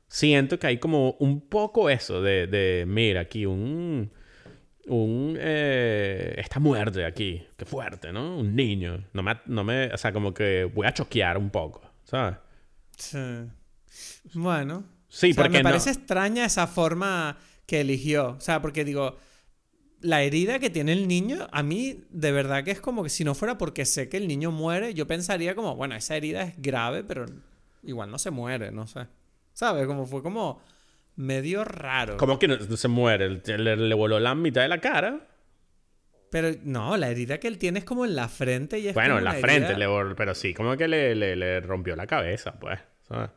siento 0.09 0.59
que 0.59 0.67
hay 0.67 0.79
como 0.79 1.13
un 1.21 1.41
poco 1.41 1.89
eso 1.91 2.21
de, 2.23 2.47
de 2.47 2.85
mira, 2.87 3.23
aquí 3.23 3.47
un... 3.47 4.11
Un... 4.91 5.37
eh, 5.39 6.35
esta 6.39 6.61
muerte 6.61 7.05
aquí, 7.05 7.47
qué 7.59 7.65
fuerte, 7.67 8.11
¿no? 8.13 8.39
Un 8.39 8.55
niño. 8.57 9.05
No 9.13 9.23
me, 9.23 9.39
no 9.47 9.63
me... 9.65 9.87
O 9.93 9.99
sea, 9.99 10.13
como 10.13 10.33
que 10.33 10.65
voy 10.65 10.87
a 10.87 10.95
choquear 10.95 11.37
un 11.37 11.51
poco, 11.51 11.83
¿sabes? 12.05 12.37
Sí. 12.97 13.19
Bueno. 14.35 14.85
Sí, 15.09 15.31
O 15.31 15.35
sea, 15.35 15.45
porque 15.45 15.59
me 15.59 15.63
no- 15.63 15.69
parece 15.71 15.91
extraña 15.91 16.45
esa 16.45 16.67
forma 16.67 17.37
que 17.67 17.81
eligió. 17.83 18.31
O 18.31 18.41
sea, 18.41 18.63
porque 18.63 18.85
digo, 18.85 19.17
la 20.01 20.23
herida 20.23 20.59
que 20.59 20.71
tiene 20.71 20.93
el 20.93 21.09
niño, 21.09 21.49
a 21.51 21.63
mí 21.63 22.05
de 22.11 22.33
verdad 22.33 22.65
que 22.65 22.71
es 22.71 22.81
como 22.81 23.03
que 23.03 23.09
si 23.11 23.25
no 23.25 23.35
fuera 23.35 23.59
porque 23.59 23.85
sé 23.85 24.09
que 24.09 24.17
el 24.17 24.29
niño 24.29 24.51
muere, 24.53 24.95
yo 24.95 25.07
pensaría 25.07 25.55
como, 25.55 25.75
bueno, 25.77 25.95
esa 25.97 26.17
herida 26.17 26.43
es 26.43 26.55
grave, 26.61 27.03
pero 27.05 27.27
igual 27.83 28.11
no 28.11 28.19
se 28.19 28.31
muere, 28.31 28.71
no 28.71 28.87
sé. 28.87 29.07
¿Sabes? 29.53 29.87
Como 29.87 30.07
fue 30.07 30.23
como 30.23 30.63
medio 31.17 31.65
raro. 31.65 32.17
Como 32.17 32.39
que 32.39 32.47
no, 32.47 32.59
se 32.77 32.89
muere, 32.89 33.41
le, 33.45 33.77
le 33.77 33.95
voló 33.95 34.21
la 34.21 34.35
mitad 34.37 34.63
de 34.63 34.69
la 34.69 34.79
cara. 34.81 35.27
Pero 36.31 36.51
no, 36.63 36.97
la 36.97 37.09
herida 37.11 37.39
que 37.41 37.49
él 37.49 37.59
tiene 37.59 37.79
es 37.81 37.85
como 37.85 38.05
en 38.05 38.15
la 38.15 38.29
frente 38.29 38.79
y 38.79 38.89
es 38.89 38.95
Bueno, 38.95 39.19
en 39.19 39.25
la 39.25 39.33
frente, 39.35 39.73
herida- 39.73 39.79
le 39.79 39.89
vol- 39.89 40.15
pero 40.17 40.35
sí, 40.35 40.53
como 40.55 40.77
que 40.77 40.87
le, 40.87 41.15
le- 41.15 41.35
le 41.37 41.61
rompió 41.61 41.97
la 41.97 42.07
cabeza, 42.07 42.53
pues. 42.61 42.79
¿sabes? 43.09 43.31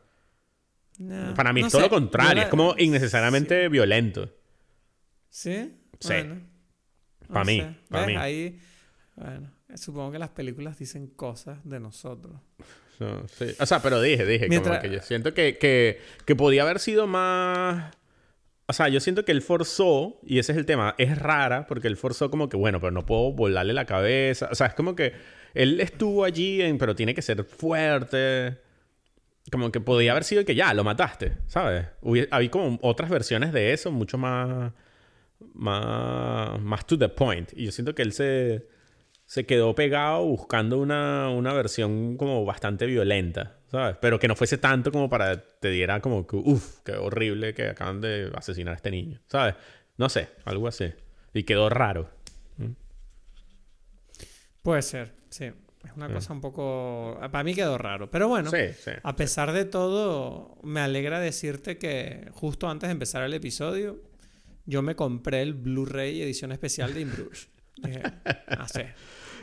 No, 0.98 1.32
Para 1.34 1.52
mí 1.54 1.62
no 1.62 1.66
es 1.68 1.72
todo 1.72 1.80
sé, 1.82 1.88
lo 1.88 1.94
contrario, 1.94 2.34
la- 2.36 2.42
es 2.42 2.48
como 2.48 2.74
innecesariamente 2.78 3.68
violento. 3.70 4.28
¿Sí? 5.30 5.74
Sí. 5.98 6.08
Bueno, 6.08 6.40
Pa' 7.32 7.40
no 7.40 7.44
mí, 7.46 7.60
sé. 7.60 7.74
pa' 7.88 7.98
¿Ves? 8.00 8.06
mí. 8.06 8.16
Ahí, 8.16 8.60
bueno, 9.16 9.50
supongo 9.74 10.12
que 10.12 10.18
las 10.18 10.30
películas 10.30 10.78
dicen 10.78 11.06
cosas 11.08 11.58
de 11.64 11.80
nosotros. 11.80 12.34
No, 13.00 13.26
sí. 13.28 13.46
O 13.58 13.66
sea, 13.66 13.80
pero 13.82 14.00
dije, 14.00 14.24
dije, 14.26 14.48
Mientras- 14.48 14.78
como 14.78 14.88
que 14.90 14.96
yo 14.96 15.02
siento 15.02 15.34
que, 15.34 15.58
que, 15.58 16.00
que 16.24 16.36
podía 16.36 16.62
haber 16.62 16.78
sido 16.78 17.06
más... 17.06 17.92
O 18.66 18.72
sea, 18.74 18.88
yo 18.88 19.00
siento 19.00 19.24
que 19.24 19.32
él 19.32 19.42
forzó, 19.42 20.18
y 20.22 20.38
ese 20.38 20.52
es 20.52 20.58
el 20.58 20.64
tema, 20.66 20.94
es 20.96 21.18
rara 21.18 21.66
porque 21.66 21.88
él 21.88 21.96
forzó 21.96 22.30
como 22.30 22.48
que, 22.48 22.56
bueno, 22.56 22.80
pero 22.80 22.92
no 22.92 23.04
puedo 23.04 23.32
volarle 23.32 23.72
la 23.74 23.84
cabeza. 23.86 24.48
O 24.50 24.54
sea, 24.54 24.68
es 24.68 24.74
como 24.74 24.94
que 24.94 25.12
él 25.52 25.80
estuvo 25.80 26.24
allí, 26.24 26.62
en, 26.62 26.78
pero 26.78 26.94
tiene 26.94 27.12
que 27.14 27.22
ser 27.22 27.42
fuerte. 27.44 28.58
Como 29.50 29.72
que 29.72 29.80
podía 29.80 30.12
haber 30.12 30.22
sido 30.24 30.44
que 30.44 30.54
ya, 30.54 30.72
lo 30.72 30.84
mataste, 30.84 31.32
¿sabes? 31.48 31.86
Hubi- 32.00 32.28
Había 32.30 32.50
como 32.50 32.78
otras 32.82 33.10
versiones 33.10 33.52
de 33.52 33.72
eso, 33.72 33.90
mucho 33.90 34.16
más, 34.16 34.72
más, 35.54 36.60
más 36.60 36.86
to 36.86 36.98
the 36.98 37.08
point. 37.08 37.50
Y 37.54 37.66
yo 37.66 37.72
siento 37.72 37.94
que 37.94 38.02
él 38.02 38.12
se, 38.12 38.66
se 39.26 39.46
quedó 39.46 39.74
pegado 39.74 40.24
buscando 40.24 40.78
una, 40.78 41.28
una 41.30 41.52
versión 41.52 42.16
como 42.16 42.44
bastante 42.44 42.86
violenta, 42.86 43.58
¿sabes? 43.70 43.96
Pero 44.00 44.18
que 44.18 44.28
no 44.28 44.36
fuese 44.36 44.58
tanto 44.58 44.90
como 44.92 45.08
para 45.08 45.40
te 45.42 45.70
diera 45.70 46.00
como 46.00 46.26
que, 46.26 46.36
uff, 46.36 46.80
qué 46.84 46.92
horrible 46.92 47.54
que 47.54 47.68
acaban 47.68 48.00
de 48.00 48.30
asesinar 48.34 48.72
a 48.72 48.76
este 48.76 48.90
niño, 48.90 49.20
¿sabes? 49.28 49.54
No 49.96 50.08
sé, 50.08 50.28
algo 50.44 50.68
así. 50.68 50.92
Y 51.34 51.44
quedó 51.44 51.68
raro. 51.68 52.08
Puede 54.62 54.82
ser, 54.82 55.12
sí. 55.28 55.46
Es 55.84 55.90
una 55.96 56.08
cosa 56.12 56.32
un 56.32 56.40
poco... 56.40 57.18
Para 57.20 57.42
mí 57.42 57.54
quedó 57.54 57.76
raro. 57.76 58.08
Pero 58.08 58.28
bueno, 58.28 58.50
Sí, 58.50 58.72
sí. 58.78 58.92
a 59.02 59.16
pesar 59.16 59.50
de 59.52 59.64
todo, 59.64 60.56
me 60.62 60.78
alegra 60.80 61.18
decirte 61.18 61.76
que 61.78 62.28
justo 62.34 62.68
antes 62.68 62.86
de 62.88 62.92
empezar 62.92 63.24
el 63.24 63.34
episodio, 63.34 64.00
yo 64.66 64.82
me 64.82 64.94
compré 64.96 65.42
el 65.42 65.54
Blu-ray 65.54 66.22
edición 66.22 66.52
especial 66.52 66.94
de 66.94 67.00
In 67.02 67.12
Bruges. 67.12 67.48
Dije, 67.82 68.02
ah, 68.48 68.66
sí. 68.68 68.82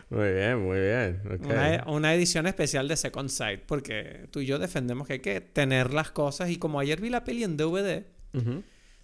Muy 0.09 0.31
bien, 0.33 0.59
muy 0.65 0.79
bien. 0.79 1.21
Una, 1.41 1.83
una 1.87 2.15
edición 2.15 2.47
especial 2.47 2.87
de 2.87 2.97
Second 2.97 3.29
Sight, 3.29 3.61
porque 3.67 4.27
tú 4.31 4.39
y 4.39 4.45
yo 4.47 4.57
defendemos 4.57 5.05
que 5.07 5.13
hay 5.13 5.19
que 5.19 5.39
tener 5.41 5.93
las 5.93 6.11
cosas. 6.11 6.49
Y 6.49 6.57
como 6.57 6.79
ayer 6.79 6.99
vi 6.99 7.09
la 7.09 7.23
peli 7.23 7.43
en 7.43 7.57
DVD, 7.57 8.05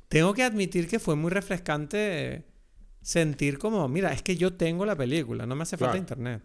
tengo 0.07 0.33
que 0.33 0.43
admitir 0.43 0.87
que 0.87 0.97
fue 0.99 1.15
muy 1.15 1.29
refrescante 1.31 2.45
sentir 3.01 3.59
como, 3.59 3.87
mira, 3.87 4.11
es 4.13 4.23
que 4.23 4.35
yo 4.35 4.53
tengo 4.53 4.85
la 4.85 4.95
película, 4.95 5.45
no 5.45 5.55
me 5.55 5.63
hace 5.63 5.77
falta 5.77 5.91
Claro. 5.91 5.99
internet. 5.99 6.41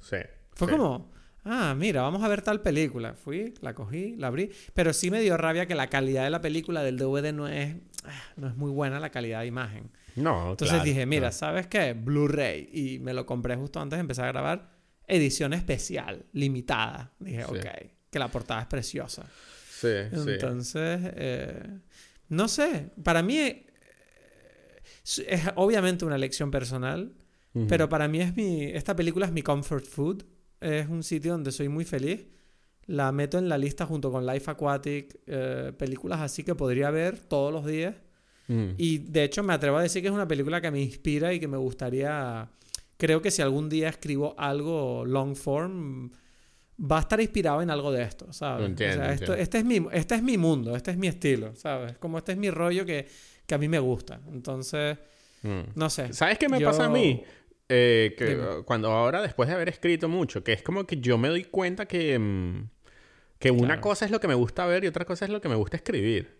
Sí. 0.00 0.16
Fue 0.54 0.66
sí. 0.68 0.72
como, 0.74 1.10
ah, 1.44 1.74
mira, 1.76 2.00
vamos 2.02 2.22
a 2.22 2.28
ver 2.28 2.40
tal 2.40 2.62
película. 2.62 3.12
Fui, 3.14 3.52
la 3.60 3.74
cogí, 3.74 4.16
la 4.16 4.28
abrí, 4.28 4.50
pero 4.72 4.94
sí 4.94 5.10
me 5.10 5.20
dio 5.20 5.36
rabia 5.36 5.66
que 5.66 5.74
la 5.74 5.88
calidad 5.88 6.24
de 6.24 6.30
la 6.30 6.40
película 6.40 6.82
del 6.82 6.96
DVD 6.96 7.32
no 7.34 7.46
es, 7.46 7.76
no 8.36 8.48
es 8.48 8.56
muy 8.56 8.70
buena 8.70 8.98
la 9.00 9.10
calidad 9.10 9.40
de 9.40 9.46
imagen. 9.46 9.90
No, 10.16 10.50
Entonces 10.50 10.68
claro, 10.74 10.84
dije, 10.84 11.06
mira. 11.06 11.30
¿sabes 11.32 11.66
qué? 11.68 11.92
Blu-ray. 11.94 12.68
Y 12.72 12.98
me 12.98 13.12
lo 13.14 13.24
compré 13.26 13.54
justo 13.56 13.80
antes 13.80 13.96
de 13.96 14.00
empezar 14.00 14.24
a 14.26 14.32
grabar. 14.32 14.70
Edición 15.06 15.52
especial, 15.52 16.26
limitada. 16.32 17.12
Dije, 17.18 17.44
Sí. 17.44 17.50
ok, 17.56 17.66
que 18.10 18.18
la 18.18 18.28
portada 18.28 18.62
es 18.62 18.66
preciosa. 18.66 19.24
Sí, 19.70 19.88
sí. 20.12 20.30
Entonces, 20.30 21.00
eh, 21.14 21.78
no 22.30 22.48
sé, 22.48 22.90
para 23.02 23.22
mí 23.22 23.38
eh, 23.38 23.66
es, 25.26 25.42
obviamente 25.56 26.04
una 26.04 26.16
elección 26.16 26.50
personal, 26.50 27.12
pero 27.68 27.88
para 27.88 28.06
mí 28.06 28.20
es 28.20 28.36
mi, 28.36 28.64
esta 28.64 28.94
película 28.94 29.26
es 29.26 29.32
mi 29.32 29.42
comfort 29.42 29.84
food, 29.84 30.22
es 30.60 30.86
un 30.88 31.02
sitio 31.02 31.32
donde 31.32 31.50
soy 31.52 31.68
muy 31.68 31.84
feliz. 31.84 32.26
La 32.88 33.12
meto 33.12 33.38
en 33.38 33.48
la 33.48 33.56
lista 33.56 33.86
junto 33.86 34.10
con 34.10 34.26
Life 34.26 34.50
Aquatic, 34.50 35.20
eh, 35.26 35.72
películas 35.78 36.20
así 36.20 36.42
que 36.42 36.54
podría 36.54 36.90
ver 36.90 37.18
todos 37.18 37.52
los 37.52 37.64
días. 37.64 37.94
Mm. 38.48 38.70
Y 38.76 38.98
de 38.98 39.24
hecho 39.24 39.42
me 39.42 39.52
atrevo 39.52 39.76
a 39.76 39.82
decir 39.82 40.02
que 40.02 40.08
es 40.08 40.14
una 40.14 40.26
película 40.26 40.60
que 40.60 40.70
me 40.70 40.80
inspira 40.80 41.32
y 41.32 41.38
que 41.40 41.46
me 41.48 41.56
gustaría... 41.58 42.50
Creo 42.96 43.22
que 43.22 43.30
si 43.30 43.42
algún 43.42 43.68
día 43.68 43.88
escribo 43.90 44.34
algo 44.38 45.04
long 45.06 45.36
form, 45.36 46.10
va 46.80 46.96
a 46.96 47.00
estar 47.00 47.20
inspirado 47.20 47.62
en 47.62 47.70
algo 47.70 47.92
de 47.92 48.02
esto, 48.02 48.32
¿sabes? 48.32 48.66
Entiendo, 48.66 49.02
o 49.02 49.04
sea, 49.04 49.12
esto, 49.12 49.34
este, 49.34 49.58
es 49.58 49.64
mi, 49.64 49.86
este 49.92 50.14
es 50.16 50.22
mi 50.22 50.36
mundo, 50.38 50.74
este 50.74 50.90
es 50.90 50.96
mi 50.96 51.06
estilo, 51.08 51.54
¿sabes? 51.54 51.96
Como 51.98 52.18
este 52.18 52.32
es 52.32 52.38
mi 52.38 52.50
rollo 52.50 52.84
que, 52.86 53.06
que 53.46 53.54
a 53.54 53.58
mí 53.58 53.68
me 53.68 53.78
gusta. 53.78 54.20
Entonces, 54.32 54.98
Mm. 55.42 55.60
no 55.76 55.88
sé. 55.88 56.12
¿Sabes 56.12 56.36
qué 56.38 56.48
me 56.48 56.58
Yo- 56.58 56.66
pasa 56.68 56.86
a 56.86 56.88
mí? 56.88 57.22
Eh, 57.68 58.14
que 58.18 58.62
cuando 58.64 58.90
ahora, 58.90 59.20
después 59.22 59.48
de 59.48 59.54
haber 59.54 59.68
escrito 59.68 60.08
mucho, 60.08 60.42
que 60.42 60.52
es 60.54 60.62
como 60.62 60.84
que 60.84 60.96
yo 60.96 61.16
me 61.18 61.28
doy 61.28 61.44
cuenta 61.44 61.86
que, 61.86 62.18
mm, 62.18 62.68
que 63.38 63.50
una 63.50 63.80
cosa 63.80 64.04
es 64.04 64.10
lo 64.10 64.20
que 64.20 64.28
me 64.28 64.34
gusta 64.34 64.66
ver 64.66 64.84
y 64.84 64.88
otra 64.88 65.04
cosa 65.04 65.24
es 65.24 65.30
lo 65.30 65.40
que 65.40 65.48
me 65.48 65.54
gusta 65.54 65.76
escribir. 65.76 66.38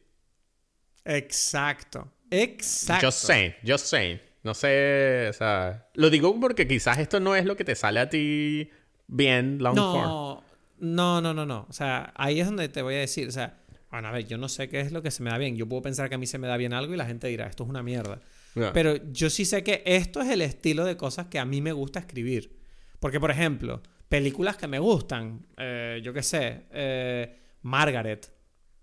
Exacto. 1.05 2.13
Exacto. 2.31 3.07
Just 3.07 3.25
saying, 3.25 3.55
just 3.67 3.87
saying. 3.87 4.21
No 4.43 4.55
sé, 4.55 5.29
o 5.29 5.33
sea, 5.33 5.89
lo 5.95 6.11
digo 6.11 6.39
porque 6.41 6.67
quizás 6.67 6.99
esto 6.99 7.21
no 7.21 7.35
es 7.35 7.45
lo 7.45 7.57
que 7.57 7.65
te 7.65 7.75
sale 7.75 8.01
a 8.01 8.09
ti 8.09 8.71
bien 9.07 9.59
long 9.61 9.77
form. 9.77 10.09
No, 10.09 10.43
no, 10.79 11.21
no, 11.21 11.35
no, 11.35 11.47
no. 11.47 11.67
O 11.69 11.73
sea, 11.73 12.13
ahí 12.17 12.41
es 12.41 12.47
donde 12.47 12.69
te 12.69 12.83
voy 12.83 12.95
a 12.95 12.99
decir, 12.99 13.29
o 13.29 13.33
sea, 13.33 13.59
bueno, 13.91 14.09
a 14.09 14.13
ver, 14.13 14.27
yo 14.27 14.39
no 14.39 14.49
sé 14.49 14.69
qué 14.69 14.81
es 14.81 14.93
lo 14.93 15.03
que 15.03 15.11
se 15.11 15.23
me 15.23 15.31
da 15.31 15.39
bien. 15.39 15.57
Yo 15.57 15.69
puedo 15.69 15.83
pensar 15.83 16.09
que 16.09 16.15
a 16.15 16.19
mí 16.19 16.27
se 16.27 16.39
me 16.39 16.47
da 16.47 16.57
bien 16.57 16.73
algo 16.73 16.95
y 16.95 16.97
la 16.97 17.07
gente 17.07 17.27
dirá, 17.29 17.47
esto 17.47 17.65
es 17.65 17.71
una 17.71 17.83
mierda. 17.83 18.21
No. 18.55 18.73
Pero 18.73 18.97
yo 19.13 19.31
sí 19.31 19.45
sé 19.45 19.63
que 19.63 19.83
esto 19.87 20.21
es 20.21 20.29
el 20.29 20.43
estilo 20.43 20.85
de 20.85 20.97
cosas 20.97 21.27
que 21.27 21.39
a 21.39 21.45
mí 21.45 21.61
me 21.61 21.73
gusta 21.73 22.01
escribir. 22.01 22.59
Porque, 23.01 23.21
por 23.21 23.31
ejemplo, 23.31 23.83
películas 24.09 24.57
que 24.57 24.67
me 24.67 24.79
gustan, 24.79 25.47
eh, 25.57 26.01
yo 26.03 26.13
qué 26.13 26.23
sé, 26.23 26.67
eh, 26.71 27.39
Margaret, 27.63 28.33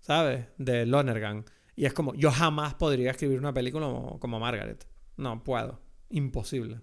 ¿sabes? 0.00 0.46
De 0.58 0.86
Lonergan. 0.86 1.44
Y 1.74 1.84
es 1.84 1.92
como, 1.92 2.14
yo 2.14 2.30
jamás 2.30 2.74
podría 2.74 3.10
escribir 3.10 3.38
una 3.38 3.52
película 3.52 3.86
como, 3.86 4.18
como 4.18 4.40
Margaret. 4.40 4.86
No 5.16 5.42
puedo. 5.44 5.80
Imposible. 6.10 6.80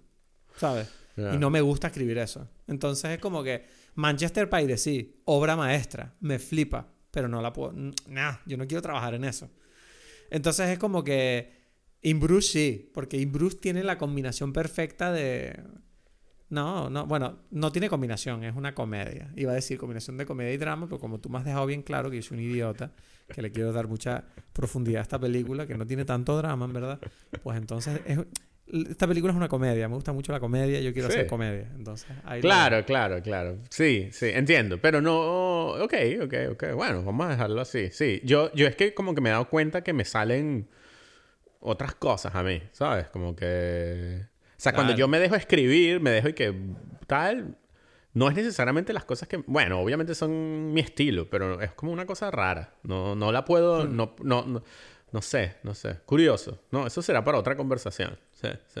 ¿sabes? 0.56 0.88
Y 1.16 1.38
no 1.38 1.50
me 1.50 1.60
gusta 1.60 1.88
escribir 1.88 2.18
eso. 2.18 2.48
Entonces 2.66 3.12
es 3.12 3.18
como 3.18 3.42
que 3.44 3.64
Manchester 3.94 4.46
by 4.46 4.66
the 4.66 4.76
Sea, 4.76 5.04
obra 5.26 5.56
maestra, 5.56 6.14
me 6.20 6.38
flipa, 6.38 6.88
pero 7.10 7.28
no 7.28 7.40
la 7.40 7.52
puedo. 7.52 7.72
Nah, 8.08 8.36
yo 8.46 8.56
no 8.56 8.66
quiero 8.66 8.82
trabajar 8.82 9.14
en 9.14 9.24
eso. 9.24 9.50
Entonces 10.30 10.70
es 10.70 10.78
como 10.78 11.04
que 11.04 11.52
In 12.02 12.18
Bruges 12.18 12.50
sí, 12.50 12.90
porque 12.92 13.16
In 13.16 13.30
Bruges 13.30 13.60
tiene 13.60 13.84
la 13.84 13.96
combinación 13.96 14.52
perfecta 14.52 15.12
de. 15.12 15.62
No, 16.50 16.90
no, 16.90 17.06
bueno, 17.06 17.38
no 17.50 17.72
tiene 17.72 17.88
combinación, 17.88 18.44
es 18.44 18.54
una 18.54 18.74
comedia. 18.74 19.30
Iba 19.34 19.52
a 19.52 19.54
decir 19.54 19.78
combinación 19.78 20.16
de 20.18 20.26
comedia 20.26 20.52
y 20.52 20.56
drama, 20.56 20.86
pero 20.86 21.00
como 21.00 21.18
tú 21.18 21.28
me 21.30 21.38
has 21.38 21.44
dejado 21.44 21.66
bien 21.66 21.82
claro 21.82 22.10
que 22.10 22.16
yo 22.16 22.22
soy 22.22 22.36
un 22.38 22.44
idiota, 22.44 22.92
que 23.32 23.40
le 23.42 23.50
quiero 23.50 23.72
dar 23.72 23.88
mucha 23.88 24.24
profundidad 24.52 25.00
a 25.00 25.02
esta 25.02 25.18
película, 25.18 25.66
que 25.66 25.76
no 25.76 25.86
tiene 25.86 26.04
tanto 26.04 26.36
drama, 26.36 26.66
en 26.66 26.72
verdad, 26.74 27.00
pues 27.42 27.56
entonces 27.56 28.00
es- 28.06 28.20
esta 28.66 29.06
película 29.06 29.32
es 29.32 29.36
una 29.36 29.48
comedia, 29.48 29.88
me 29.88 29.94
gusta 29.94 30.12
mucho 30.12 30.32
la 30.32 30.40
comedia, 30.40 30.80
yo 30.80 30.92
quiero 30.92 31.08
Sí. 31.08 31.14
hacer 31.16 31.26
comedia. 31.26 31.70
Entonces, 31.76 32.08
ahí 32.24 32.40
lo- 32.40 32.48
Claro, 32.48 32.84
claro, 32.84 33.22
claro. 33.22 33.58
Sí, 33.70 34.08
sí, 34.12 34.26
entiendo. 34.32 34.78
Pero 34.80 35.00
no... 35.02 35.68
Ok, 35.82 35.94
ok, 36.22 36.34
ok. 36.52 36.64
Bueno, 36.74 37.02
vamos 37.04 37.26
a 37.26 37.30
dejarlo 37.30 37.60
así. 37.60 37.90
Sí, 37.90 38.20
yo, 38.24 38.52
yo 38.54 38.66
es 38.66 38.74
que 38.76 38.94
como 38.94 39.14
que 39.14 39.20
me 39.20 39.28
he 39.30 39.32
dado 39.32 39.48
cuenta 39.50 39.82
que 39.82 39.92
me 39.92 40.04
salen 40.04 40.68
otras 41.60 41.94
cosas 41.94 42.34
a 42.34 42.42
mí, 42.42 42.62
¿sabes? 42.72 43.08
Como 43.08 43.34
que... 43.36 44.26
O 44.56 44.60
sea, 44.60 44.72
cuando 44.72 44.94
yo 44.94 45.08
me 45.08 45.18
dejo 45.18 45.34
escribir, 45.34 46.00
me 46.00 46.10
dejo 46.10 46.28
y 46.28 46.34
que 46.34 46.54
tal... 47.06 47.58
No 48.12 48.28
es 48.28 48.36
necesariamente 48.36 48.92
las 48.92 49.04
cosas 49.04 49.28
que... 49.28 49.38
Bueno, 49.38 49.80
obviamente 49.80 50.14
son 50.14 50.72
mi 50.72 50.80
estilo, 50.80 51.28
pero 51.28 51.60
es 51.60 51.72
como 51.72 51.90
una 51.90 52.06
cosa 52.06 52.30
rara. 52.30 52.74
No, 52.84 53.16
no 53.16 53.32
la 53.32 53.44
puedo... 53.44 53.84
Hmm. 53.84 53.96
No, 53.96 54.14
no, 54.22 54.44
no, 54.46 54.62
no 55.10 55.22
sé, 55.22 55.56
no 55.64 55.74
sé. 55.74 56.00
Curioso. 56.06 56.62
No, 56.70 56.86
eso 56.86 57.02
será 57.02 57.24
para 57.24 57.38
otra 57.38 57.56
conversación. 57.56 58.16
Sí, 58.30 58.48
sí. 58.72 58.80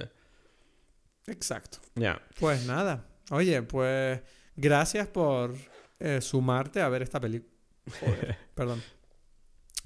Exacto. 1.26 1.78
Ya. 1.96 2.22
Pues 2.38 2.64
nada. 2.66 3.06
Oye, 3.30 3.62
pues 3.62 4.20
gracias 4.54 5.08
por 5.08 5.54
eh, 5.98 6.20
sumarte 6.20 6.80
a 6.80 6.88
ver 6.88 7.02
esta 7.02 7.20
película. 7.20 7.52
Perdón. 8.54 8.82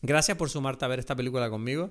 Gracias 0.01 0.37
por 0.37 0.49
sumarte 0.49 0.85
a 0.85 0.89
ver 0.89 1.01
esta 1.01 1.17
película 1.17 1.51
conmigo. 1.51 1.91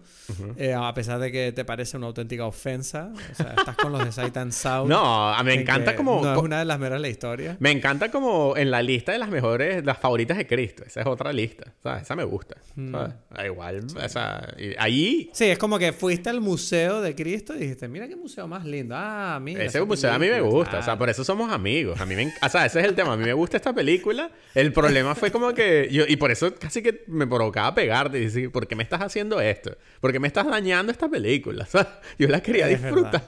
Eh, 0.56 0.74
a 0.74 0.94
pesar 0.94 1.20
de 1.20 1.30
que 1.30 1.52
te 1.52 1.66
parece 1.66 1.98
una 1.98 2.08
auténtica 2.08 2.46
ofensa. 2.46 3.12
O 3.14 3.36
sea, 3.36 3.54
estás 3.58 3.76
con 3.76 3.92
los 3.92 4.06
de 4.06 4.14
Sight 4.14 4.38
and 4.38 4.54
Sound. 4.54 4.90
No, 4.90 5.34
me 5.44 5.54
en 5.54 5.62
encanta 5.62 5.94
como... 5.96 6.22
No 6.24 6.34
es 6.34 6.38
una 6.40 6.60
de 6.60 6.66
las 6.66 6.80
meras 6.80 6.98
de 6.98 7.02
la 7.02 7.10
historia. 7.10 7.58
Me 7.60 7.72
encanta 7.72 8.10
como 8.10 8.56
en 8.56 8.72
la 8.72 8.82
lista 8.82 9.12
de 9.12 9.20
las 9.20 9.30
mejores, 9.30 9.84
las 9.84 9.98
favoritas 9.98 10.38
de 10.38 10.48
Cristo. 10.48 10.84
Esa 10.86 11.02
es 11.02 11.08
otra 11.08 11.34
lista. 11.34 11.74
¿sabes? 11.84 12.04
Esa 12.04 12.16
me 12.16 12.24
gusta. 12.24 12.56
Mm. 12.76 12.92
¿sabes? 12.92 13.14
Da 13.30 13.46
igual. 13.46 13.90
Sea, 14.08 14.54
y- 14.58 14.74
ahí... 14.78 15.30
Sí, 15.34 15.46
es 15.46 15.58
como 15.58 15.78
que 15.78 15.92
fuiste 15.92 16.30
al 16.30 16.40
Museo 16.40 17.02
de 17.02 17.14
Cristo 17.14 17.56
y 17.56 17.60
dijiste, 17.60 17.90
mira 17.90 18.08
qué 18.08 18.16
museo 18.16 18.48
más 18.48 18.64
lindo. 18.64 18.96
Ah, 18.98 19.38
mira. 19.42 19.64
Ese 19.64 19.80
esa 19.80 19.86
museo 19.86 20.14
a 20.14 20.20
mí 20.20 20.30
me 20.30 20.40
gusta. 20.40 20.70
O 20.70 20.72
sea, 20.76 20.84
claro. 20.84 21.00
por 21.00 21.10
eso 21.10 21.26
somos 21.26 21.52
amigos. 21.52 22.00
A 22.00 22.06
mí 22.06 22.16
me... 22.16 22.34
O 22.42 22.50
sea, 22.50 22.66
ese 22.66 22.80
es 22.80 22.86
el 22.86 22.96
tema. 22.96 23.14
A 23.14 23.18
mí 23.18 23.26
me 23.26 23.34
gusta 23.34 23.58
esta 23.58 23.74
película. 23.74 24.32
El 24.56 24.72
problema 24.72 25.14
fue 25.14 25.30
como 25.30 25.54
que... 25.54 25.90
Yo... 25.92 26.06
Y 26.08 26.16
por 26.16 26.32
eso 26.32 26.56
casi 26.56 26.82
que 26.82 27.04
me 27.08 27.28
provocaba 27.28 27.76
pegarte 28.04 28.20
y 28.20 28.26
decir, 28.26 28.52
¿por 28.52 28.68
qué 28.68 28.76
me 28.76 28.84
estás 28.84 29.02
haciendo 29.02 29.40
esto? 29.42 29.76
¿Por 30.02 30.12
qué 30.12 30.20
me 30.20 30.28
estás 30.28 30.48
dañando 30.48 30.92
esta 30.92 31.10
película? 31.10 31.68
Yo 32.20 32.28
la 32.28 32.42
quería 32.42 32.70
Es 32.70 32.82
disfrutar. 32.82 33.12
verdad. 33.12 33.24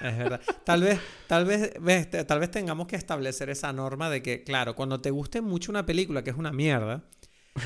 Es 0.00 0.18
verdad. 0.18 0.40
Tal 0.64 0.82
vez, 0.82 1.00
tal 1.26 1.44
vez, 1.44 1.72
ves, 1.80 2.08
tal 2.26 2.38
vez 2.40 2.50
tengamos 2.50 2.86
que 2.86 2.96
establecer 2.96 3.50
esa 3.50 3.72
norma 3.72 4.10
de 4.10 4.22
que, 4.22 4.44
claro, 4.44 4.74
cuando 4.76 5.00
te 5.00 5.10
guste 5.10 5.40
mucho 5.40 5.72
una 5.72 5.86
película 5.86 6.22
que 6.22 6.30
es 6.30 6.36
una 6.36 6.52
mierda, 6.52 7.02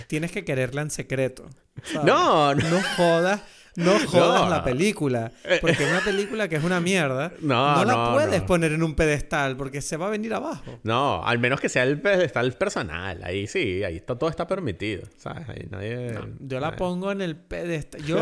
tienes 0.07 0.33
que 0.33 0.45
quererla 0.45 0.83
en 0.83 0.91
secreto. 0.91 1.49
¿sabes? 1.85 2.05
No, 2.07 2.55
no. 2.55 2.69
No 2.71 2.81
jodas, 2.97 3.43
no 3.77 3.99
jodas 4.07 4.43
No. 4.43 4.51
la 4.51 4.65
película. 4.65 5.33
Porque 5.61 5.85
una 5.85 6.01
película 6.01 6.49
que 6.49 6.57
es 6.57 6.65
una 6.65 6.81
mierda, 6.81 7.33
No, 7.41 7.77
no, 7.77 7.85
la 7.85 7.93
no, 7.93 8.13
puedes 8.15 8.41
poner 8.43 8.73
en 8.73 8.83
un 8.83 8.95
pedestal 8.95 9.57
porque 9.57 9.81
se 9.81 9.97
va 9.97 10.07
a 10.07 10.11
venir 10.11 10.35
abajo. 10.35 10.79
No, 10.83 11.25
al 11.25 11.39
menos 11.39 11.61
que 11.61 11.69
sea 11.69 11.83
el 11.85 12.01
pedestal 12.01 12.53
personal. 12.53 13.23
Ahí 13.25 13.47
sí, 13.47 13.83
ahí 13.85 13.97
está, 13.97 14.17
todo 14.19 14.29
está 14.31 14.47
permitido. 14.47 15.03
¿Sabes? 15.17 15.49
Ahí 15.49 15.67
nadie... 15.71 16.13
Yo 16.41 16.61
la 16.61 16.69
nadie- 16.71 16.79
pongo 16.79 17.13
en 17.13 17.21
el 17.23 17.37
pedestal. 17.37 18.03
Yo, 18.05 18.19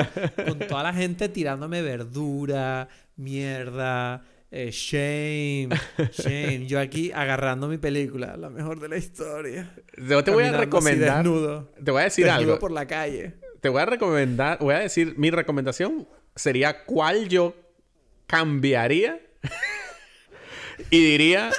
con 0.46 0.58
toda 0.60 0.82
la 0.82 0.92
gente 0.92 1.28
tirándome 1.28 1.82
verdura, 1.82 2.88
mierda, 3.16 4.22
eh, 4.50 4.70
shame, 4.72 5.68
shame. 6.12 6.66
Yo 6.66 6.80
aquí 6.80 7.12
agarrando 7.12 7.68
mi 7.68 7.78
película, 7.78 8.36
la 8.36 8.50
mejor 8.50 8.80
de 8.80 8.88
la 8.88 8.96
historia. 8.96 9.70
Yo 9.96 10.22
te 10.24 10.30
voy 10.30 10.44
a 10.44 10.52
recomendar. 10.52 11.22
desnudo, 11.22 11.70
Te 11.82 11.90
voy 11.90 12.00
a 12.00 12.04
decir 12.04 12.28
algo. 12.28 12.58
por 12.58 12.70
la 12.72 12.86
calle. 12.86 13.34
Te 13.60 13.68
voy 13.68 13.82
a 13.82 13.86
recomendar. 13.86 14.58
Voy 14.58 14.74
a 14.74 14.78
decir. 14.78 15.14
Mi 15.16 15.30
recomendación 15.30 16.08
sería 16.34 16.84
cuál 16.84 17.28
yo 17.28 17.54
cambiaría. 18.26 19.20
y 20.90 21.04
diría. 21.04 21.50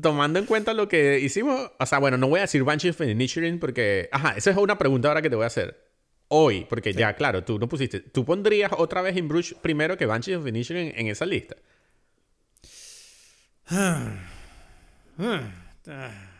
Tomando 0.00 0.38
en 0.38 0.46
cuenta 0.46 0.72
lo 0.72 0.88
que 0.88 1.20
hicimos. 1.20 1.70
O 1.78 1.86
sea, 1.86 1.98
bueno, 1.98 2.16
no 2.16 2.28
voy 2.28 2.38
a 2.38 2.42
decir 2.42 2.64
Banshee 2.64 2.90
of 2.90 3.00
porque. 3.60 4.08
Ajá, 4.10 4.34
esa 4.36 4.50
es 4.50 4.56
una 4.56 4.78
pregunta 4.78 5.08
ahora 5.08 5.22
que 5.22 5.30
te 5.30 5.36
voy 5.36 5.44
a 5.44 5.48
hacer. 5.48 5.92
Hoy, 6.34 6.66
porque 6.66 6.94
ya, 6.94 7.14
claro, 7.14 7.44
tú 7.44 7.58
no 7.58 7.68
pusiste. 7.68 8.00
¿Tú 8.00 8.24
pondrías 8.24 8.72
otra 8.78 9.02
vez 9.02 9.14
In 9.18 9.28
Bruges 9.28 9.54
primero 9.60 9.98
que 9.98 10.06
Banshee 10.06 10.34
of 10.34 10.46
Inisherin 10.46 10.94
en 10.96 11.08
esa 11.08 11.26
lista? 11.26 11.56
Ah, 13.66 14.14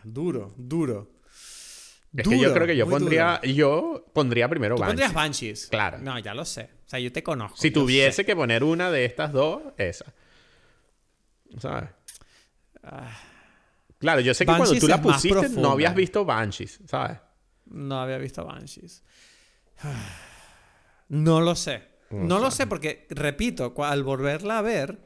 duro, 0.03 0.55
duro. 0.57 1.11
Es 2.15 2.29
que 2.29 2.39
yo 2.39 2.53
creo 2.53 2.67
que 2.67 2.77
yo 2.77 2.89
pondría. 2.89 3.41
duro. 3.43 3.53
Yo 3.55 4.05
pondría 4.13 4.49
primero 4.49 4.75
Tú 4.77 4.81
Banshee. 4.81 4.91
pondrías 4.91 5.15
Banshees. 5.15 5.67
Claro. 5.69 5.99
No, 5.99 6.19
ya 6.19 6.35
lo 6.35 6.45
sé. 6.45 6.69
O 6.87 6.89
sea, 6.89 6.99
yo 6.99 7.11
te 7.11 7.23
conozco. 7.23 7.57
Si 7.57 7.71
tuviese 7.71 8.13
sé. 8.13 8.25
que 8.27 8.37
poner 8.37 8.65
una 8.65 8.91
de 8.91 9.05
estas 9.07 9.33
dos, 9.33 9.63
esa. 9.79 10.05
¿Sabes? 11.59 11.89
Claro, 13.99 14.21
yo 14.21 14.35
sé 14.35 14.45
que 14.45 14.47
cuando 14.47 14.65
Banshees 14.65 14.81
tú 14.81 14.89
la 14.89 15.01
pusiste 15.01 15.49
no 15.51 15.71
habías 15.71 15.95
visto 15.95 16.25
Banshees, 16.25 16.81
¿sabes? 16.87 17.19
No 17.67 18.01
había 18.01 18.19
visto 18.19 18.45
Banshees. 18.45 19.03
No 21.09 21.41
lo 21.41 21.55
sé. 21.55 21.83
No 22.11 22.41
lo 22.41 22.51
sé 22.51 22.67
porque, 22.67 23.07
repito, 23.11 23.73
al 23.85 24.03
volverla 24.03 24.59
a 24.59 24.63
ver, 24.63 24.99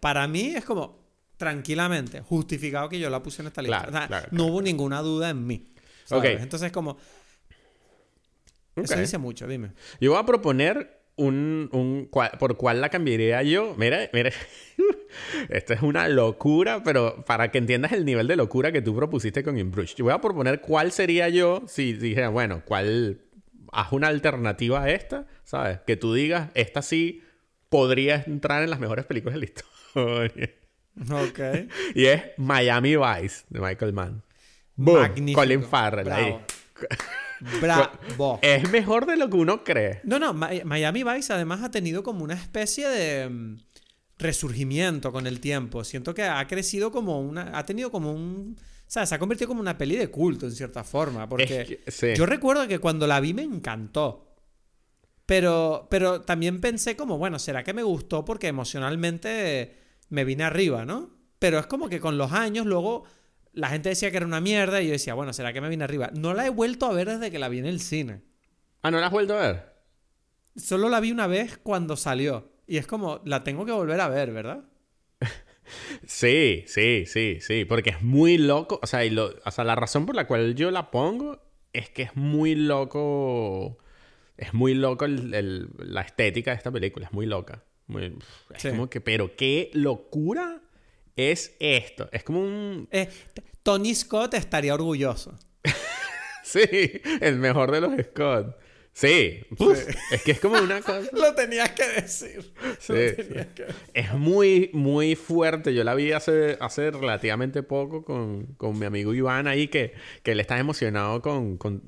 para 0.00 0.26
mí 0.26 0.54
es 0.54 0.64
como 0.64 1.04
tranquilamente 1.36 2.22
justificado 2.22 2.88
que 2.88 2.98
yo 2.98 3.10
la 3.10 3.22
puse 3.22 3.42
en 3.42 3.48
esta 3.48 3.60
lista. 3.60 3.82
Claro, 3.82 3.90
O 3.90 3.98
sea, 3.98 4.06
claro, 4.08 4.28
no 4.30 4.46
hubo 4.46 4.62
ninguna 4.62 5.02
duda 5.02 5.28
en 5.28 5.46
mí. 5.46 5.74
¿Sabes? 6.06 6.34
Ok. 6.36 6.42
Entonces, 6.42 6.72
como. 6.72 6.96
Eso 8.76 8.94
Ok. 8.94 9.00
dice 9.00 9.18
mucho, 9.18 9.46
dime. 9.46 9.72
Yo 10.00 10.12
voy 10.12 10.20
a 10.20 10.24
proponer 10.26 11.00
un, 11.16 11.68
un 11.72 12.10
por 12.38 12.56
cuál 12.56 12.80
la 12.80 12.88
cambiaría 12.90 13.42
yo. 13.42 13.74
Mira, 13.78 14.08
mira. 14.12 14.30
Esto 15.48 15.72
es 15.72 15.80
una 15.82 16.08
locura, 16.08 16.82
pero 16.82 17.24
para 17.24 17.50
que 17.50 17.56
entiendas 17.58 17.92
el 17.92 18.04
nivel 18.04 18.26
de 18.26 18.36
locura 18.36 18.72
que 18.72 18.82
tú 18.82 18.94
propusiste 18.94 19.42
con 19.42 19.56
In 19.58 19.70
Bruges. 19.70 19.94
Yo 19.94 20.04
voy 20.04 20.12
a 20.12 20.20
proponer 20.20 20.60
cuál 20.60 20.92
sería 20.92 21.28
yo 21.30 21.64
si 21.68 21.94
dijera, 21.94 22.28
bueno, 22.28 22.62
cuál 22.66 23.22
haz 23.72 23.92
una 23.92 24.08
alternativa 24.08 24.82
a 24.82 24.90
esta, 24.90 25.26
¿sabes? 25.44 25.80
Que 25.86 25.96
tú 25.96 26.12
digas, 26.12 26.50
esta 26.54 26.82
sí 26.82 27.22
podría 27.70 28.22
entrar 28.26 28.62
en 28.62 28.68
las 28.70 28.78
mejores 28.78 29.06
películas 29.06 29.40
de 29.40 29.40
la 29.40 29.46
historia. 29.46 30.50
Ok. 31.10 31.70
Y 31.94 32.06
es 32.06 32.22
Miami 32.36 32.96
Vice 32.96 33.44
de 33.48 33.60
Michael 33.60 33.92
Mann. 33.94 34.22
Boom. 34.76 35.00
Magnífico. 35.00 35.40
Colin 35.40 35.62
Farrell 35.64 36.12
ahí. 36.12 36.36
Bravo. 37.60 37.90
Bravo. 38.08 38.38
Es 38.42 38.70
mejor 38.70 39.06
de 39.06 39.16
lo 39.16 39.28
que 39.28 39.36
uno 39.36 39.62
cree. 39.64 40.00
No, 40.04 40.18
no, 40.18 40.32
Mi- 40.34 40.62
Miami 40.64 41.02
Vice 41.04 41.32
además 41.32 41.62
ha 41.62 41.70
tenido 41.70 42.02
como 42.02 42.24
una 42.24 42.34
especie 42.34 42.88
de 42.88 43.28
mm, 43.28 43.56
resurgimiento 44.18 45.12
con 45.12 45.26
el 45.26 45.40
tiempo. 45.40 45.84
Siento 45.84 46.14
que 46.14 46.22
ha 46.24 46.46
crecido 46.46 46.90
como 46.90 47.20
una. 47.20 47.56
Ha 47.58 47.64
tenido 47.66 47.90
como 47.90 48.12
un. 48.12 48.56
O 48.58 48.88
sea, 48.90 49.04
se 49.04 49.14
ha 49.14 49.18
convertido 49.18 49.48
como 49.48 49.60
una 49.60 49.76
peli 49.76 49.96
de 49.96 50.08
culto 50.10 50.46
en 50.46 50.52
cierta 50.52 50.84
forma. 50.84 51.28
Porque 51.28 51.60
Es 51.60 51.68
que- 51.68 51.90
sí. 51.90 52.08
yo 52.16 52.24
recuerdo 52.26 52.66
que 52.68 52.78
cuando 52.78 53.06
la 53.06 53.20
vi 53.20 53.34
me 53.34 53.42
encantó. 53.42 54.22
Pero, 55.26 55.88
pero 55.90 56.20
también 56.20 56.60
pensé 56.60 56.94
como, 56.96 57.18
bueno, 57.18 57.38
¿será 57.40 57.64
que 57.64 57.74
me 57.74 57.82
gustó 57.82 58.24
porque 58.24 58.46
emocionalmente 58.46 59.76
me 60.08 60.24
vine 60.24 60.44
arriba, 60.44 60.84
¿no? 60.84 61.10
Pero 61.40 61.58
es 61.58 61.66
como 61.66 61.88
que 61.88 61.98
con 61.98 62.16
los 62.16 62.32
años 62.32 62.64
luego 62.64 63.04
la 63.56 63.68
gente 63.70 63.88
decía 63.88 64.10
que 64.12 64.18
era 64.18 64.26
una 64.26 64.40
mierda 64.40 64.80
y 64.80 64.86
yo 64.86 64.92
decía, 64.92 65.14
bueno, 65.14 65.32
¿será 65.32 65.52
que 65.52 65.60
me 65.60 65.68
vine 65.68 65.82
arriba? 65.84 66.10
No 66.14 66.32
la 66.34 66.46
he 66.46 66.50
vuelto 66.50 66.86
a 66.86 66.92
ver 66.92 67.08
desde 67.08 67.30
que 67.30 67.38
la 67.40 67.48
vi 67.48 67.58
en 67.58 67.66
el 67.66 67.80
cine. 67.80 68.22
Ah, 68.82 68.90
¿no 68.92 69.00
la 69.00 69.06
has 69.06 69.12
vuelto 69.12 69.34
a 69.36 69.40
ver? 69.40 69.72
Solo 70.56 70.88
la 70.88 71.00
vi 71.00 71.10
una 71.10 71.26
vez 71.26 71.58
cuando 71.58 71.96
salió. 71.96 72.52
Y 72.68 72.76
es 72.76 72.86
como, 72.86 73.20
la 73.24 73.42
tengo 73.44 73.66
que 73.66 73.72
volver 73.72 74.00
a 74.00 74.08
ver, 74.08 74.30
¿verdad? 74.32 74.64
Sí, 76.04 76.62
sí, 76.68 77.04
sí, 77.06 77.38
sí. 77.40 77.64
Porque 77.64 77.90
es 77.90 78.02
muy 78.02 78.38
loco. 78.38 78.78
O 78.82 78.86
sea, 78.86 79.04
y 79.04 79.10
lo- 79.10 79.34
o 79.44 79.50
sea, 79.50 79.64
la 79.64 79.74
razón 79.74 80.06
por 80.06 80.14
la 80.14 80.26
cual 80.26 80.54
yo 80.54 80.70
la 80.70 80.90
pongo 80.92 81.40
es 81.72 81.90
que 81.90 82.02
es 82.02 82.14
muy 82.16 82.54
loco. 82.54 83.78
Es 84.36 84.54
muy 84.54 84.74
loco 84.74 85.06
el- 85.06 85.34
el- 85.34 85.68
la 85.78 86.02
estética 86.02 86.52
de 86.52 86.58
esta 86.58 86.70
película. 86.70 87.06
Es 87.06 87.12
muy 87.12 87.26
loca. 87.26 87.64
Muy- 87.88 88.16
es 88.54 88.62
Sí. 88.62 88.68
como 88.70 88.88
que, 88.88 89.00
pero 89.00 89.34
qué 89.36 89.70
locura 89.74 90.62
es 91.16 91.56
esto. 91.58 92.08
Es 92.12 92.22
como 92.22 92.40
un. 92.40 92.88
Eh, 92.92 93.08
Tony 93.62 93.94
Scott 93.94 94.34
estaría 94.34 94.74
orgulloso. 94.74 95.38
Sí, 96.42 96.60
el 97.20 97.38
mejor 97.40 97.72
de 97.72 97.80
los 97.80 97.92
Scott. 98.10 98.56
Sí, 98.92 99.40
Uf, 99.58 99.76
es 100.12 100.22
que 100.22 100.30
es 100.30 100.40
como 100.40 100.56
una 100.58 100.80
cosa. 100.80 101.02
Lo 101.12 101.34
tenías 101.34 101.72
que 101.72 101.86
decir. 102.00 102.52
Sí, 102.78 102.92
Lo 102.92 103.08
sí. 103.08 103.14
tenías 103.16 103.46
que- 103.48 103.66
Es 103.92 104.12
muy, 104.14 104.70
muy 104.72 105.16
fuerte. 105.16 105.74
Yo 105.74 105.82
la 105.82 105.94
vi 105.96 106.12
hace, 106.12 106.56
hace 106.60 106.92
relativamente 106.92 107.64
poco 107.64 108.04
con, 108.04 108.46
con 108.56 108.78
mi 108.78 108.86
amigo 108.86 109.12
Iván 109.12 109.48
ahí, 109.48 109.66
que, 109.68 109.92
que 110.22 110.30
él 110.32 110.40
está 110.40 110.56
emocionado 110.58 111.20
con, 111.20 111.56
con 111.58 111.82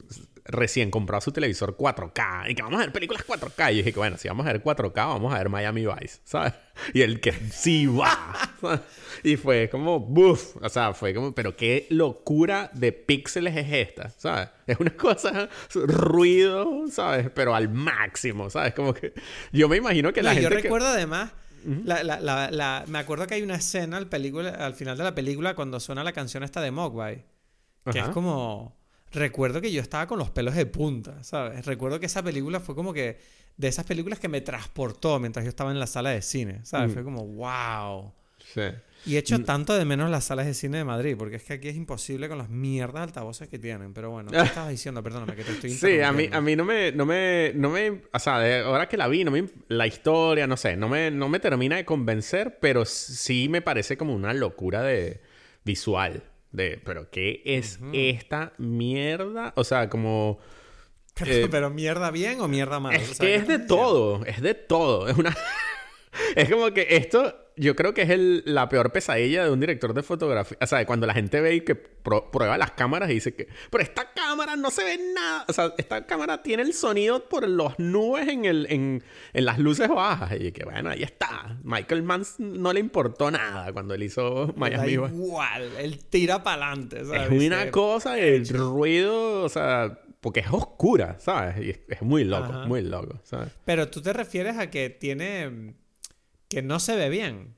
recién 0.49 0.91
comprado 0.91 1.21
su 1.21 1.31
televisor 1.31 1.77
4K 1.77 2.51
y 2.51 2.55
que 2.55 2.63
vamos 2.63 2.79
a 2.81 2.85
ver 2.85 2.93
películas 2.93 3.25
4K. 3.27 3.71
Y 3.73 3.77
yo 3.77 3.79
dije 3.79 3.93
que 3.93 3.99
bueno, 3.99 4.17
si 4.17 4.29
vamos 4.29 4.47
a 4.47 4.53
ver 4.53 4.63
4K, 4.63 4.93
vamos 4.95 5.33
a 5.33 5.39
ver 5.39 5.49
Miami 5.49 5.87
Vice, 5.87 6.21
¿sabes? 6.25 6.55
Y 6.95 7.03
él 7.03 7.21
que 7.21 7.33
sí 7.33 7.87
va. 7.87 8.17
¿sabes? 8.61 8.81
Y 9.25 9.37
fue 9.37 9.69
como, 9.69 9.99
buf, 10.01 10.57
o 10.63 10.69
sea, 10.69 10.95
fue 10.95 11.13
como, 11.13 11.33
pero 11.35 11.57
qué 11.57 11.87
locura 11.91 12.71
de 12.73 12.93
píxeles 12.93 13.57
es 13.57 13.67
esta, 13.73 14.11
¿sabes? 14.11 14.49
Es 14.67 14.79
una 14.79 14.91
cosa, 14.97 15.49
ruido, 15.75 16.87
¿sabes? 16.91 17.29
Pero 17.35 17.55
al 17.55 17.69
máximo, 17.69 18.49
¿sabes? 18.51 18.75
Como 18.75 18.95
que 18.95 19.13
yo 19.53 19.69
me 19.69 19.77
imagino 19.77 20.13
que 20.13 20.23
la 20.23 20.31
No, 20.31 20.35
gente 20.35 20.45
yo 20.51 20.57
que- 20.57 20.63
recuerdo 20.63 20.87
además, 20.89 21.33
la, 21.85 22.03
la- 22.05 22.21
la- 22.21 22.51
la- 22.51 22.85
me 22.87 22.99
acuerdo 22.99 23.27
que 23.27 23.35
hay 23.35 23.43
una 23.43 23.57
escena 23.57 23.97
al, 23.97 24.07
película, 24.09 24.51
al 24.51 24.75
final 24.75 24.97
de 24.97 25.05
la 25.05 25.15
película 25.15 25.55
cuando 25.55 25.81
suena 25.81 26.05
la 26.05 26.13
canción 26.13 26.43
esta 26.45 26.61
de 26.61 26.71
Mogwai, 26.71 27.25
que 27.91 27.99
Ajá. 27.99 28.09
es 28.09 28.15
como... 28.15 28.78
Recuerdo 29.13 29.61
que 29.61 29.73
yo 29.73 29.81
estaba 29.81 30.07
con 30.07 30.19
los 30.19 30.31
pelos 30.31 30.55
de 30.55 30.67
punta, 30.67 31.23
¿sabes? 31.25 31.65
Recuerdo 31.67 31.99
que 32.01 32.07
esa 32.07 32.23
película 32.23 32.61
fue 32.61 32.75
como 32.75 32.93
que 32.93 33.19
de 33.57 33.69
esas 33.69 33.85
películas 33.85 34.19
que 34.19 34.29
me 34.29 34.41
transportó 34.41 35.19
mientras 35.19 35.45
yo 35.45 35.49
estaba 35.49 35.71
en 35.71 35.81
la 35.81 35.87
sala 35.87 36.11
de 36.11 36.23
cine, 36.23 36.61
¿sabes? 36.65 36.91
Mm. 36.91 36.95
Fue 36.95 37.05
como, 37.05 37.27
wow. 37.27 38.13
Sí. 38.55 38.63
Y 39.07 39.17
he 39.17 39.19
hecho 39.19 39.43
tanto 39.45 39.77
de 39.77 39.85
menos 39.85 40.11
las 40.11 40.25
salas 40.25 40.47
de 40.47 40.55
cine 40.55 40.79
de 40.79 40.85
Madrid, 40.85 41.17
porque 41.17 41.37
es 41.37 41.45
que 41.45 41.55
aquí 41.55 41.69
es 41.69 41.77
imposible 41.77 42.29
con 42.29 42.39
las 42.39 42.51
mierdas 42.51 43.05
altavoces 43.05 43.49
que 43.49 43.59
tienen. 43.59 43.95
Pero 43.95 44.11
bueno, 44.11 44.31
¿qué 44.31 44.39
estabas 44.43 44.71
diciendo? 44.71 45.03
Perdóname, 45.03 45.35
que 45.35 45.45
te 45.45 45.53
estoy 45.53 45.71
Sí, 45.71 46.01
a 46.01 46.13
mí, 46.13 46.29
a 46.31 46.41
mí 46.41 46.57
no 46.57 46.65
me, 46.65 46.93
no 46.93 47.07
me, 47.07 47.53
no 47.55 47.71
me, 47.71 48.03
o 48.13 48.19
sea, 48.19 48.39
de 48.41 48.61
ahora 48.61 48.89
que 48.89 48.97
la 48.97 49.09
vi, 49.09 49.25
no 49.25 49.31
me, 49.31 49.47
la 49.69 49.87
historia, 49.87 50.47
no 50.47 50.57
sé, 50.57 50.77
no 50.77 50.89
me, 50.89 51.11
no 51.11 51.29
me 51.29 51.41
termina 51.41 51.77
de 51.77 51.85
convencer, 51.85 52.59
pero 52.61 52.85
sí 52.85 53.49
me 53.49 53.63
parece 53.63 53.97
como 53.97 54.15
una 54.15 54.35
locura 54.35 54.83
de 54.83 55.21
visual, 55.65 56.23
de, 56.53 56.81
pero 56.85 57.11
¿qué 57.11 57.43
es 57.45 57.79
esta 57.93 58.53
mierda? 58.59 59.53
O 59.57 59.65
sea, 59.65 59.89
como, 59.89 60.39
Pero, 61.15 61.33
eh, 61.33 61.49
pero 61.51 61.71
mierda 61.71 62.11
bien 62.11 62.41
o 62.41 62.49
mierda 62.49 62.81
mal. 62.81 62.95
es 62.95 63.11
O 63.11 63.15
sea, 63.15 63.27
que 63.27 63.33
¿qué 63.33 63.35
es 63.37 63.49
de 63.49 63.59
todo, 63.59 64.25
es 64.25 64.41
de 64.41 64.55
todo, 64.55 65.09
es 65.09 65.17
una, 65.17 65.37
es 66.37 66.51
como 66.51 66.73
que 66.73 66.87
esto, 66.91 67.35
yo 67.59 67.75
creo 67.77 67.93
que 67.95 68.03
es 68.03 68.11
el- 68.11 68.43
la 68.47 68.69
peor 68.69 68.93
pesadilla 68.93 69.45
de 69.45 69.51
un 69.51 69.61
director 69.61 69.93
de 69.95 70.03
fotografía. 70.03 70.57
O 70.61 70.67
sea, 70.67 70.85
cuando 70.87 71.07
la 71.07 71.15
gente 71.15 71.41
ve 71.41 71.55
y 71.57 71.61
que 71.63 71.75
pro- 71.75 72.31
prueba 72.31 72.57
las 72.59 72.71
cámaras 72.73 73.11
y 73.11 73.15
dice 73.15 73.35
que, 73.35 73.49
pero 73.71 73.83
esta 73.83 74.13
cámara 74.15 74.57
no 74.57 74.71
se 74.71 74.85
ve 74.85 74.99
nada. 75.15 75.45
O 75.49 75.53
sea, 75.53 75.75
esta 75.79 76.07
cámara 76.07 76.43
tiene 76.43 76.63
el 76.63 76.73
sonido 76.75 77.29
por 77.29 77.47
las 77.49 77.79
nubes 77.79 78.29
en, 78.29 78.45
el, 78.45 78.67
en, 78.71 79.03
en 79.33 79.45
las 79.45 79.59
luces 79.59 79.89
bajas. 79.89 80.33
Y 80.41 80.53
que 80.53 80.65
bueno, 80.65 80.91
ahí 80.91 81.03
está. 81.03 81.59
Michael 81.65 82.03
Mann 82.03 82.23
no 82.39 82.73
le 82.73 82.81
importó 82.81 83.31
nada 83.31 83.73
cuando 83.73 83.95
él 83.95 84.03
hizo 84.03 84.47
Da 84.47 84.53
Miami 84.57 84.97
Vice. 84.97 85.15
igual, 85.15 85.71
él 85.79 85.99
tira 86.09 86.43
para 86.43 86.67
adelante. 86.69 87.01
Es 87.01 87.31
una 87.31 87.71
cosa 87.71 88.15
del 88.15 88.49
ruido, 88.49 89.43
o 89.43 89.49
sea, 89.49 89.99
porque 90.21 90.41
es 90.41 90.49
oscura, 90.51 91.17
¿sabes? 91.21 91.65
Y 91.65 91.71
es, 91.71 91.81
es 91.89 92.03
muy 92.03 92.25
loco, 92.25 92.45
Ajá. 92.53 92.67
muy 92.67 92.83
loco, 92.83 93.21
¿sabes? 93.23 93.51
Pero 93.65 93.89
tú 93.89 94.01
te 94.03 94.13
refieres 94.13 94.57
a 94.59 94.69
que 94.71 94.91
tiene... 94.91 95.75
que 96.49 96.63
no 96.63 96.81
se 96.81 96.97
ve 96.97 97.09
bien. 97.11 97.57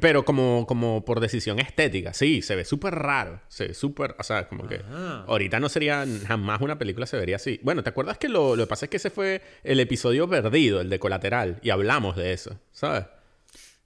Pero 0.00 0.24
como, 0.24 0.66
como 0.68 1.04
por 1.04 1.18
decisión 1.18 1.58
estética, 1.58 2.14
sí, 2.14 2.42
se 2.42 2.54
ve 2.54 2.64
súper 2.64 2.94
raro. 2.94 3.40
Se 3.48 3.68
ve 3.68 3.74
súper, 3.74 4.14
o 4.20 4.22
sea, 4.22 4.46
como 4.48 4.68
que 4.68 4.76
Ajá. 4.76 5.24
ahorita 5.26 5.58
no 5.58 5.68
sería, 5.68 6.06
jamás 6.28 6.60
una 6.60 6.78
película 6.78 7.06
se 7.06 7.16
vería 7.16 7.36
así. 7.36 7.58
Bueno, 7.64 7.82
¿te 7.82 7.90
acuerdas 7.90 8.16
que 8.16 8.28
lo, 8.28 8.54
lo 8.54 8.64
que 8.64 8.68
pasa 8.68 8.86
es 8.86 8.90
que 8.90 8.98
ese 8.98 9.10
fue 9.10 9.42
el 9.64 9.80
episodio 9.80 10.28
perdido, 10.28 10.80
el 10.80 10.90
de 10.90 11.00
Colateral, 11.00 11.58
y 11.62 11.70
hablamos 11.70 12.14
de 12.14 12.32
eso, 12.32 12.60
¿sabes? 12.70 13.06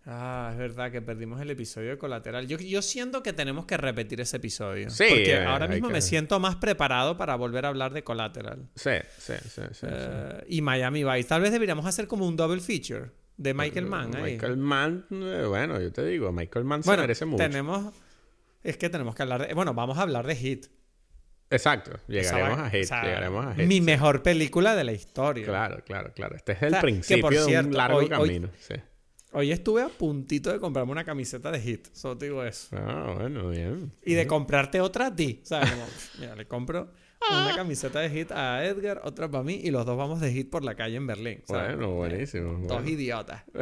Ah, 0.05 0.51
es 0.53 0.59
verdad 0.59 0.93
que 0.93 1.01
perdimos 1.01 1.41
el 1.41 1.49
episodio 1.49 1.89
de 1.89 1.97
Colateral. 1.97 2.47
Yo, 2.47 2.59
yo 2.59 2.83
siento 2.83 3.23
que 3.23 3.33
tenemos 3.33 3.65
que 3.65 3.79
repetir 3.79 4.21
ese 4.21 4.37
episodio. 4.37 4.91
Sí, 4.91 5.07
Porque 5.09 5.33
eh, 5.33 5.45
ahora 5.47 5.67
mismo 5.69 5.89
que- 5.89 5.95
me 5.95 6.03
siento 6.03 6.39
más 6.39 6.57
preparado 6.57 7.17
para 7.17 7.35
volver 7.37 7.65
a 7.65 7.69
hablar 7.69 7.95
de 7.95 8.05
Colateral. 8.05 8.69
Sí, 8.75 8.91
sí, 9.17 9.33
sí, 9.43 9.49
sí. 9.49 9.63
sí. 9.73 9.87
Eh, 9.89 10.45
y 10.49 10.61
Miami 10.61 11.03
Vice. 11.05 11.29
Tal 11.31 11.41
vez 11.41 11.53
deberíamos 11.53 11.87
hacer 11.87 12.07
como 12.07 12.29
un 12.29 12.37
double 12.37 12.61
feature 12.61 13.13
de 13.37 13.55
Michael 13.55 13.87
Mann 13.87 14.15
ahí. 14.17 14.33
Michael 14.35 14.57
Mann, 14.57 15.07
eh, 15.11 15.45
bueno, 15.49 15.81
yo 15.81 15.93
te 15.93 16.05
digo, 16.05 16.31
Michael 16.33 16.65
Mann 16.65 16.83
se 16.83 16.89
bueno, 16.91 17.03
merece 17.03 17.25
mucho. 17.25 17.43
tenemos... 17.43 17.93
Es 18.63 18.77
que 18.79 18.89
tenemos 18.89 19.15
que 19.15 19.23
hablar 19.23 19.47
de... 19.47 19.55
Bueno, 19.55 19.75
vamos 19.75 19.99
a 19.99 20.03
hablar 20.03 20.27
de 20.27 20.37
Hit. 20.37 20.67
Exacto, 21.51 21.93
llegaremos 22.09 22.59
a 22.59 22.71
Hit, 22.71 22.85
o 22.85 22.87
sea, 22.87 23.03
llegaremos 23.05 23.47
a 23.47 23.55
Hit. 23.55 23.67
Mi 23.67 23.75
sí. 23.77 23.81
mejor 23.83 24.23
película 24.23 24.75
de 24.75 24.85
la 24.85 24.93
historia. 24.93 25.45
Claro, 25.47 25.83
claro, 25.85 26.13
claro. 26.15 26.35
Este 26.37 26.53
es 26.53 26.63
el 26.63 26.69
O 26.69 26.71
sea, 26.71 26.81
que 26.81 26.85
principio 26.87 27.47
de 27.47 27.59
un 27.61 27.75
largo 27.75 27.99
hoy- 27.99 28.05
hoy- 28.05 28.11
camino. 28.11 28.49
Sí. 28.59 28.75
Hoy 29.37 29.51
estuve 29.53 29.83
a 29.83 29.89
puntito 29.89 30.53
de 30.53 30.61
comprarme 30.61 30.93
una 30.93 31.05
camiseta 31.05 31.51
de 31.51 31.61
Hit. 31.61 31.89
Solo 31.93 32.17
te 32.17 32.27
digo 32.27 32.45
eso. 32.45 32.69
Ah, 32.77 33.15
bueno, 33.19 33.51
bien. 33.51 33.93
Y 34.05 34.15
de 34.15 34.27
comprarte 34.29 34.81
otra 34.81 35.09
a 35.09 35.15
ti. 35.17 35.41
¿Sabes? 35.45 35.71
Como, 35.73 35.87
mira, 36.21 36.37
le 36.37 36.47
compro 36.47 36.93
una 37.31 37.53
camiseta 37.57 38.01
de 38.01 38.11
Hit 38.11 38.33
a 38.33 38.65
Edgar, 38.65 39.01
otra 39.05 39.31
para 39.31 39.45
mí, 39.45 39.61
y 39.63 39.71
los 39.71 39.85
dos 39.87 39.97
vamos 39.97 40.21
de 40.21 40.33
Hit 40.33 40.51
por 40.51 40.65
la 40.65 40.75
calle 40.75 40.97
en 40.97 41.07
Berlín. 41.07 41.43
¿sabes? 41.47 41.77
Bueno, 41.77 41.93
buenísimo. 41.95 42.53
Dos 42.61 42.69
bueno. 42.69 42.89
idiotas. 42.89 43.43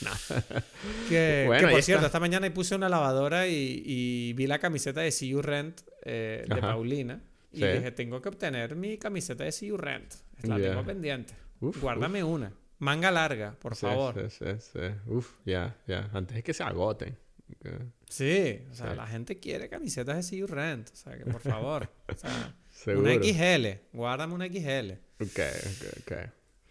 que, 1.08 1.44
Bueno, 1.46 1.60
que, 1.60 1.70
por 1.72 1.78
está. 1.80 1.82
cierto, 1.82 2.06
esta 2.06 2.20
mañana 2.20 2.52
puse 2.52 2.74
una 2.74 2.88
lavadora 2.88 3.46
y, 3.46 3.82
y 3.84 4.32
vi 4.34 4.46
la 4.46 4.58
camiseta 4.58 5.00
de 5.00 5.10
See 5.10 5.28
You 5.28 5.42
Rent 5.42 5.80
eh, 6.04 6.44
de 6.48 6.52
Ajá. 6.54 6.60
Paulina. 6.72 7.20
Y 7.52 7.58
Sí. 7.58 7.66
dije, 7.66 7.90
tengo 7.92 8.22
que 8.22 8.28
obtener 8.28 8.76
mi 8.76 8.96
camiseta 8.96 9.44
de 9.44 9.52
See 9.52 9.68
You 9.68 9.76
Rent. 9.76 10.14
La 10.42 10.58
Ya. 10.58 10.70
tengo 10.70 10.84
pendiente. 10.84 11.34
Uf, 11.60 11.80
Guárdame 11.80 12.22
una. 12.24 12.52
Manga 12.78 13.10
larga, 13.10 13.56
por 13.60 13.74
Sí, 13.74 13.82
favor. 13.82 14.30
Sí, 14.30 14.44
sí, 14.44 14.68
sí. 14.72 14.78
Uf, 15.06 15.34
ya, 15.44 15.76
ya. 15.86 16.08
Antes 16.14 16.36
de 16.36 16.42
que 16.42 16.54
se 16.54 16.62
agoten. 16.62 17.18
Ok, 17.52 17.68
Sí, 18.08 18.60
o 18.70 18.74
sea, 18.74 18.94
la 18.94 19.06
gente 19.06 19.38
quiere 19.38 19.68
camisetas 19.68 20.16
de 20.16 20.22
See 20.22 20.38
You 20.38 20.46
Rent. 20.46 20.88
O 20.90 20.96
sea, 20.96 21.18
que 21.18 21.24
por 21.26 21.40
favor. 21.42 21.90
o 22.08 22.14
sea, 22.16 22.54
Seguro. 22.82 23.12
una 23.12 23.22
XL. 23.22 23.66
Guárdame 23.92 24.34
una 24.34 24.46
XL. 24.46 24.92
Ok, 25.20 25.38
ok, 25.38 25.98
ok. 26.00 26.12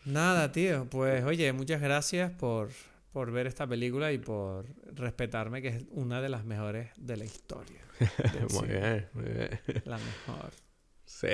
Nada, 0.05 0.51
tío. 0.51 0.85
Pues 0.89 1.23
oye, 1.23 1.53
muchas 1.53 1.81
gracias 1.81 2.31
por, 2.31 2.69
por 3.11 3.31
ver 3.31 3.45
esta 3.47 3.67
película 3.67 4.11
y 4.11 4.17
por 4.17 4.65
respetarme, 4.95 5.61
que 5.61 5.67
es 5.67 5.83
una 5.91 6.21
de 6.21 6.29
las 6.29 6.45
mejores 6.45 6.89
de 6.97 7.17
la 7.17 7.25
historia. 7.25 7.81
Muy 8.53 8.67
bien, 8.69 9.07
muy 9.13 9.25
bien. 9.25 9.59
La 9.83 9.97
mejor. 9.97 10.51
Sí. 11.05 11.27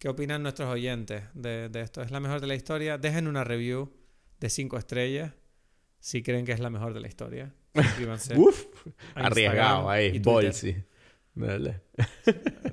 ¿Qué 0.00 0.08
opinan 0.08 0.42
nuestros 0.42 0.68
oyentes 0.68 1.22
de, 1.34 1.68
de 1.68 1.80
esto? 1.82 2.02
¿Es 2.02 2.10
la 2.10 2.18
mejor 2.18 2.40
de 2.40 2.48
la 2.48 2.56
historia? 2.56 2.98
Dejen 2.98 3.28
una 3.28 3.44
review 3.44 3.92
de 4.40 4.50
5 4.50 4.76
estrellas 4.76 5.32
si 6.00 6.22
creen 6.22 6.44
que 6.44 6.52
es 6.52 6.58
la 6.58 6.68
mejor 6.70 6.94
de 6.94 7.00
la 7.00 7.06
historia. 7.08 7.54
Suscríbanse. 7.74 8.36
Uf, 8.36 8.66
arriesgado 9.14 9.88
ahí. 9.88 10.18
Twitter. 10.20 10.84
Dale. 11.34 11.80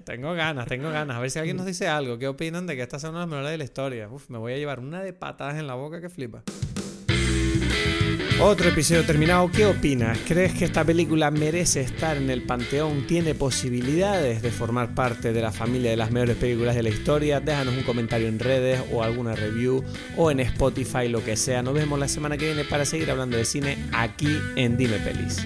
Tengo 0.03 0.33
ganas, 0.33 0.67
tengo 0.67 0.89
ganas. 0.89 1.17
A 1.17 1.19
ver 1.19 1.31
si 1.31 1.39
alguien 1.39 1.57
nos 1.57 1.65
dice 1.65 1.87
algo. 1.87 2.17
¿Qué 2.17 2.27
opinan 2.27 2.67
de 2.67 2.75
que 2.75 2.81
esta 2.81 2.99
sea 2.99 3.09
una 3.09 3.19
de 3.19 3.25
las 3.25 3.29
mejores 3.29 3.51
de 3.51 3.57
la 3.57 3.63
historia? 3.63 4.09
Uf, 4.09 4.29
me 4.29 4.37
voy 4.37 4.53
a 4.53 4.57
llevar 4.57 4.79
una 4.79 5.01
de 5.01 5.13
patadas 5.13 5.57
en 5.57 5.67
la 5.67 5.75
boca 5.75 6.01
que 6.01 6.09
flipa. 6.09 6.43
Otro 8.39 8.69
episodio 8.69 9.03
terminado. 9.03 9.49
¿Qué 9.51 9.65
opinas? 9.65 10.19
¿Crees 10.27 10.53
que 10.53 10.65
esta 10.65 10.85
película 10.85 11.31
merece 11.31 11.81
estar 11.81 12.17
en 12.17 12.29
el 12.29 12.43
panteón? 12.43 13.07
¿Tiene 13.07 13.33
posibilidades 13.33 14.43
de 14.43 14.51
formar 14.51 14.93
parte 14.93 15.33
de 15.33 15.41
la 15.41 15.51
familia 15.51 15.89
de 15.89 15.97
las 15.97 16.11
mejores 16.11 16.37
películas 16.37 16.75
de 16.75 16.83
la 16.83 16.89
historia? 16.89 17.39
Déjanos 17.39 17.75
un 17.75 17.83
comentario 17.83 18.27
en 18.27 18.37
redes 18.37 18.79
o 18.91 19.01
alguna 19.01 19.35
review 19.35 19.83
o 20.17 20.29
en 20.29 20.39
Spotify, 20.41 21.07
lo 21.09 21.23
que 21.23 21.35
sea. 21.35 21.63
Nos 21.63 21.73
vemos 21.73 21.97
la 21.97 22.07
semana 22.07 22.37
que 22.37 22.45
viene 22.45 22.63
para 22.63 22.85
seguir 22.85 23.09
hablando 23.09 23.37
de 23.37 23.43
cine 23.43 23.77
aquí 23.91 24.37
en 24.55 24.77
Dime 24.77 24.99
Pelis. 24.99 25.43